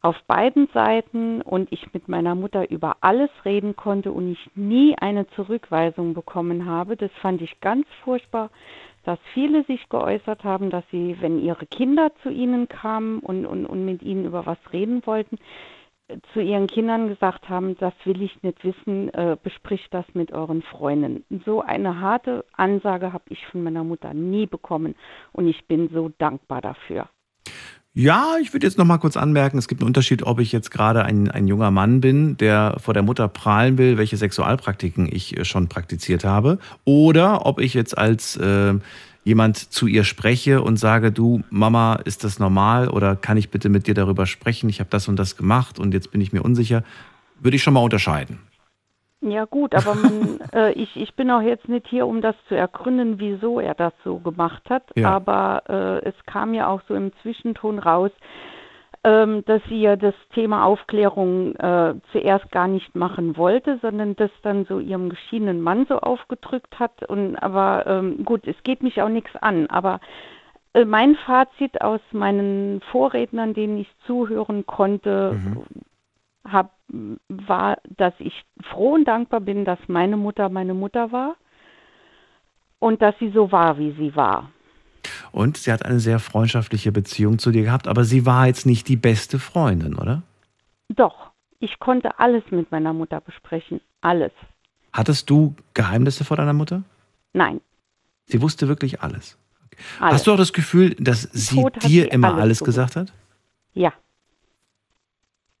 auf 0.00 0.16
beiden 0.26 0.68
Seiten 0.72 1.42
und 1.42 1.72
ich 1.72 1.92
mit 1.92 2.08
meiner 2.08 2.34
Mutter 2.34 2.70
über 2.70 2.98
alles 3.00 3.30
reden 3.44 3.74
konnte 3.74 4.12
und 4.12 4.32
ich 4.32 4.50
nie 4.54 4.96
eine 4.96 5.26
Zurückweisung 5.30 6.14
bekommen 6.14 6.66
habe. 6.66 6.96
Das 6.96 7.10
fand 7.20 7.42
ich 7.42 7.60
ganz 7.60 7.86
furchtbar, 8.04 8.50
dass 9.04 9.18
viele 9.34 9.64
sich 9.64 9.88
geäußert 9.88 10.44
haben, 10.44 10.70
dass 10.70 10.84
sie, 10.90 11.16
wenn 11.20 11.40
ihre 11.40 11.66
Kinder 11.66 12.12
zu 12.22 12.30
ihnen 12.30 12.68
kamen 12.68 13.18
und, 13.20 13.46
und, 13.46 13.66
und 13.66 13.84
mit 13.84 14.02
ihnen 14.02 14.24
über 14.24 14.46
was 14.46 14.58
reden 14.72 15.04
wollten, 15.04 15.38
zu 16.32 16.40
ihren 16.40 16.68
Kindern 16.68 17.08
gesagt 17.08 17.48
haben, 17.48 17.76
das 17.78 17.92
will 18.04 18.22
ich 18.22 18.42
nicht 18.42 18.64
wissen, 18.64 19.12
äh, 19.12 19.36
bespricht 19.42 19.92
das 19.92 20.06
mit 20.14 20.32
euren 20.32 20.62
Freunden. 20.62 21.24
So 21.44 21.60
eine 21.60 22.00
harte 22.00 22.44
Ansage 22.52 23.12
habe 23.12 23.24
ich 23.28 23.46
von 23.48 23.62
meiner 23.62 23.84
Mutter 23.84 24.14
nie 24.14 24.46
bekommen 24.46 24.94
und 25.32 25.48
ich 25.48 25.66
bin 25.66 25.88
so 25.92 26.10
dankbar 26.18 26.62
dafür. 26.62 27.08
Ja, 27.98 28.36
ich 28.40 28.52
würde 28.52 28.64
jetzt 28.64 28.78
noch 28.78 28.84
mal 28.84 28.98
kurz 28.98 29.16
anmerken, 29.16 29.58
es 29.58 29.66
gibt 29.66 29.80
einen 29.80 29.88
Unterschied, 29.88 30.22
ob 30.22 30.38
ich 30.38 30.52
jetzt 30.52 30.70
gerade 30.70 31.04
ein, 31.04 31.28
ein 31.32 31.48
junger 31.48 31.72
Mann 31.72 32.00
bin, 32.00 32.36
der 32.36 32.76
vor 32.78 32.94
der 32.94 33.02
Mutter 33.02 33.26
prahlen 33.26 33.76
will, 33.76 33.98
welche 33.98 34.16
Sexualpraktiken 34.16 35.08
ich 35.10 35.36
äh, 35.36 35.44
schon 35.44 35.66
praktiziert 35.66 36.22
habe, 36.22 36.60
oder 36.84 37.44
ob 37.44 37.58
ich 37.58 37.74
jetzt 37.74 37.98
als 37.98 38.36
äh, 38.36 38.74
jemand 39.24 39.56
zu 39.56 39.88
ihr 39.88 40.04
spreche 40.04 40.62
und 40.62 40.76
sage, 40.76 41.10
du 41.10 41.42
Mama, 41.50 41.96
ist 41.96 42.22
das 42.22 42.38
normal 42.38 42.88
oder 42.88 43.16
kann 43.16 43.36
ich 43.36 43.50
bitte 43.50 43.68
mit 43.68 43.88
dir 43.88 43.94
darüber 43.94 44.26
sprechen? 44.26 44.68
Ich 44.68 44.78
habe 44.78 44.90
das 44.90 45.08
und 45.08 45.16
das 45.16 45.36
gemacht 45.36 45.80
und 45.80 45.92
jetzt 45.92 46.12
bin 46.12 46.20
ich 46.20 46.32
mir 46.32 46.42
unsicher. 46.42 46.84
Würde 47.40 47.56
ich 47.56 47.64
schon 47.64 47.74
mal 47.74 47.80
unterscheiden. 47.80 48.38
Ja 49.20 49.46
gut, 49.46 49.74
aber 49.74 49.94
man, 49.94 50.40
äh, 50.52 50.72
ich, 50.72 50.96
ich 50.96 51.14
bin 51.14 51.30
auch 51.30 51.40
jetzt 51.40 51.68
nicht 51.68 51.88
hier, 51.88 52.06
um 52.06 52.20
das 52.20 52.36
zu 52.48 52.54
ergründen, 52.54 53.18
wieso 53.18 53.58
er 53.58 53.74
das 53.74 53.92
so 54.04 54.18
gemacht 54.18 54.62
hat. 54.70 54.84
Ja. 54.94 55.10
Aber 55.10 55.62
äh, 55.68 56.08
es 56.08 56.14
kam 56.26 56.54
ja 56.54 56.68
auch 56.68 56.80
so 56.86 56.94
im 56.94 57.12
Zwischenton 57.22 57.78
raus, 57.80 58.12
ähm, 59.04 59.44
dass 59.46 59.62
sie 59.68 59.80
ja 59.80 59.96
das 59.96 60.14
Thema 60.34 60.64
Aufklärung 60.64 61.54
äh, 61.56 61.94
zuerst 62.12 62.50
gar 62.52 62.68
nicht 62.68 62.94
machen 62.94 63.36
wollte, 63.36 63.78
sondern 63.82 64.14
das 64.16 64.30
dann 64.42 64.66
so 64.66 64.78
ihrem 64.78 65.08
geschiedenen 65.08 65.62
Mann 65.62 65.86
so 65.88 65.98
aufgedrückt 65.98 66.78
hat. 66.78 67.08
Und 67.08 67.36
aber 67.36 67.86
ähm, 67.86 68.24
gut, 68.24 68.46
es 68.46 68.56
geht 68.62 68.82
mich 68.82 69.02
auch 69.02 69.08
nichts 69.08 69.34
an. 69.36 69.66
Aber 69.68 70.00
äh, 70.74 70.84
mein 70.84 71.16
Fazit 71.16 71.80
aus 71.80 72.00
meinen 72.12 72.80
Vorrednern, 72.92 73.54
denen 73.54 73.78
ich 73.78 73.88
zuhören 74.06 74.64
konnte, 74.66 75.36
hab, 76.44 76.74
war, 77.28 77.78
dass 77.96 78.14
ich 78.18 78.44
froh 78.70 78.94
und 78.94 79.06
dankbar 79.06 79.40
bin, 79.40 79.64
dass 79.64 79.78
meine 79.88 80.16
Mutter 80.16 80.48
meine 80.48 80.74
Mutter 80.74 81.12
war 81.12 81.36
und 82.78 83.02
dass 83.02 83.14
sie 83.18 83.30
so 83.30 83.52
war, 83.52 83.78
wie 83.78 83.92
sie 83.92 84.14
war. 84.16 84.50
Und 85.32 85.56
sie 85.56 85.72
hat 85.72 85.84
eine 85.84 86.00
sehr 86.00 86.18
freundschaftliche 86.18 86.92
Beziehung 86.92 87.38
zu 87.38 87.50
dir 87.50 87.62
gehabt, 87.62 87.88
aber 87.88 88.04
sie 88.04 88.26
war 88.26 88.46
jetzt 88.46 88.66
nicht 88.66 88.88
die 88.88 88.96
beste 88.96 89.38
Freundin, 89.38 89.94
oder? 89.94 90.22
Doch, 90.88 91.30
ich 91.60 91.78
konnte 91.78 92.18
alles 92.18 92.42
mit 92.50 92.70
meiner 92.70 92.92
Mutter 92.92 93.20
besprechen. 93.20 93.80
Alles. 94.00 94.32
Hattest 94.92 95.28
du 95.28 95.54
Geheimnisse 95.74 96.24
vor 96.24 96.36
deiner 96.36 96.52
Mutter? 96.52 96.82
Nein. 97.32 97.60
Sie 98.26 98.40
wusste 98.40 98.68
wirklich 98.68 99.00
alles. 99.00 99.38
alles. 100.00 100.14
Hast 100.14 100.26
du 100.26 100.32
auch 100.32 100.36
das 100.36 100.52
Gefühl, 100.52 100.94
dass 100.98 101.22
sie 101.22 101.62
Tod 101.62 101.82
dir 101.84 102.12
immer 102.12 102.28
alles 102.28 102.42
alles 102.42 102.64
gesagt 102.64 102.96
hat? 102.96 103.12
Ja. 103.74 103.92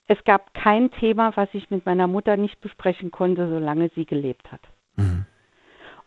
Es 0.08 0.18
gab 0.24 0.54
kein 0.54 0.90
Thema, 0.90 1.36
was 1.36 1.48
ich 1.52 1.70
mit 1.70 1.84
meiner 1.86 2.06
Mutter 2.06 2.36
nicht 2.36 2.60
besprechen 2.60 3.10
konnte, 3.10 3.48
solange 3.48 3.90
sie 3.94 4.06
gelebt 4.06 4.50
hat. 4.50 4.60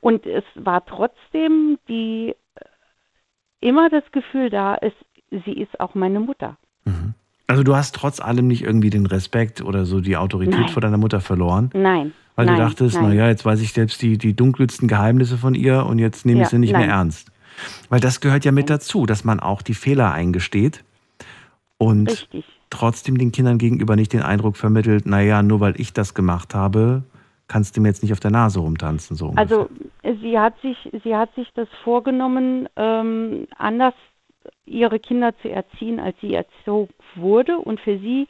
Und 0.01 0.25
es 0.25 0.43
war 0.55 0.83
trotzdem 0.85 1.77
die 1.87 2.35
immer 3.59 3.89
das 3.89 4.03
Gefühl 4.11 4.49
da, 4.49 4.75
es, 4.81 4.91
sie 5.45 5.53
ist 5.53 5.79
auch 5.79 5.93
meine 5.93 6.19
Mutter. 6.19 6.57
Also 7.45 7.63
du 7.63 7.75
hast 7.75 7.95
trotz 7.95 8.19
allem 8.19 8.47
nicht 8.47 8.63
irgendwie 8.63 8.89
den 8.89 9.05
Respekt 9.05 9.61
oder 9.61 9.85
so 9.85 10.01
die 10.01 10.17
Autorität 10.17 10.59
Nein. 10.59 10.69
vor 10.69 10.81
deiner 10.81 10.97
Mutter 10.97 11.21
verloren? 11.21 11.69
Nein. 11.73 12.13
Weil 12.35 12.47
nein, 12.47 12.55
du 12.55 12.61
dachtest, 12.61 12.99
naja, 12.99 13.27
jetzt 13.27 13.45
weiß 13.45 13.61
ich 13.61 13.73
selbst 13.73 14.01
die, 14.01 14.17
die 14.17 14.35
dunkelsten 14.35 14.87
Geheimnisse 14.87 15.37
von 15.37 15.53
ihr 15.53 15.85
und 15.85 15.99
jetzt 15.99 16.25
nehme 16.25 16.39
ich 16.39 16.45
Ja, 16.45 16.49
sie 16.49 16.57
nicht 16.57 16.71
nein. 16.71 16.87
mehr 16.87 16.95
ernst. 16.95 17.31
Weil 17.89 17.99
das 17.99 18.19
gehört 18.19 18.45
ja 18.45 18.51
mit 18.51 18.69
dazu, 18.69 19.05
dass 19.05 19.23
man 19.23 19.39
auch 19.39 19.61
die 19.61 19.73
Fehler 19.73 20.11
eingesteht 20.11 20.83
und 21.77 22.09
Richtig. 22.09 22.45
Trotzdem 22.71 23.19
den 23.19 23.31
Kindern 23.31 23.59
gegenüber 23.59 23.95
nicht 23.95 24.13
den 24.13 24.23
Eindruck 24.23 24.57
vermittelt, 24.57 25.05
naja, 25.05 25.43
nur 25.43 25.59
weil 25.59 25.79
ich 25.79 25.93
das 25.93 26.15
gemacht 26.15 26.55
habe, 26.55 27.03
kannst 27.47 27.77
du 27.77 27.81
mir 27.81 27.89
jetzt 27.89 28.01
nicht 28.01 28.13
auf 28.13 28.19
der 28.19 28.31
Nase 28.31 28.59
rumtanzen. 28.59 29.15
So 29.15 29.27
ungefähr. 29.27 29.43
Also 29.43 29.69
sie 30.21 30.39
hat 30.39 30.59
sich, 30.61 30.77
sie 31.03 31.15
hat 31.15 31.35
sich 31.35 31.49
das 31.53 31.67
vorgenommen, 31.83 32.67
ähm, 32.77 33.45
anders 33.57 33.93
ihre 34.65 34.99
Kinder 34.99 35.33
zu 35.41 35.49
erziehen, 35.49 35.99
als 35.99 36.15
sie 36.21 36.33
erzogen 36.33 36.93
wurde. 37.15 37.57
Und 37.57 37.79
für 37.81 37.99
sie, 37.99 38.27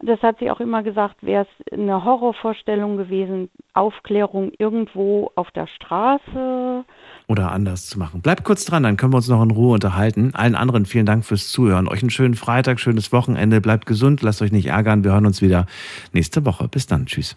das 0.00 0.20
hat 0.22 0.38
sie 0.38 0.50
auch 0.50 0.60
immer 0.60 0.82
gesagt, 0.82 1.16
wäre 1.22 1.46
es 1.46 1.72
eine 1.72 2.04
Horrorvorstellung 2.04 2.98
gewesen, 2.98 3.50
Aufklärung 3.72 4.52
irgendwo 4.58 5.32
auf 5.34 5.50
der 5.52 5.66
Straße. 5.66 6.84
Oder 7.30 7.52
anders 7.52 7.86
zu 7.86 7.96
machen. 7.96 8.22
Bleibt 8.22 8.42
kurz 8.42 8.64
dran, 8.64 8.82
dann 8.82 8.96
können 8.96 9.12
wir 9.12 9.18
uns 9.18 9.28
noch 9.28 9.40
in 9.40 9.52
Ruhe 9.52 9.74
unterhalten. 9.74 10.34
Allen 10.34 10.56
anderen 10.56 10.84
vielen 10.84 11.06
Dank 11.06 11.24
fürs 11.24 11.48
Zuhören. 11.48 11.86
Euch 11.86 12.02
einen 12.02 12.10
schönen 12.10 12.34
Freitag, 12.34 12.80
schönes 12.80 13.12
Wochenende. 13.12 13.60
Bleibt 13.60 13.86
gesund, 13.86 14.20
lasst 14.22 14.42
euch 14.42 14.50
nicht 14.50 14.66
ärgern. 14.66 15.04
Wir 15.04 15.12
hören 15.12 15.26
uns 15.26 15.40
wieder 15.40 15.66
nächste 16.12 16.44
Woche. 16.44 16.66
Bis 16.66 16.88
dann. 16.88 17.06
Tschüss. 17.06 17.36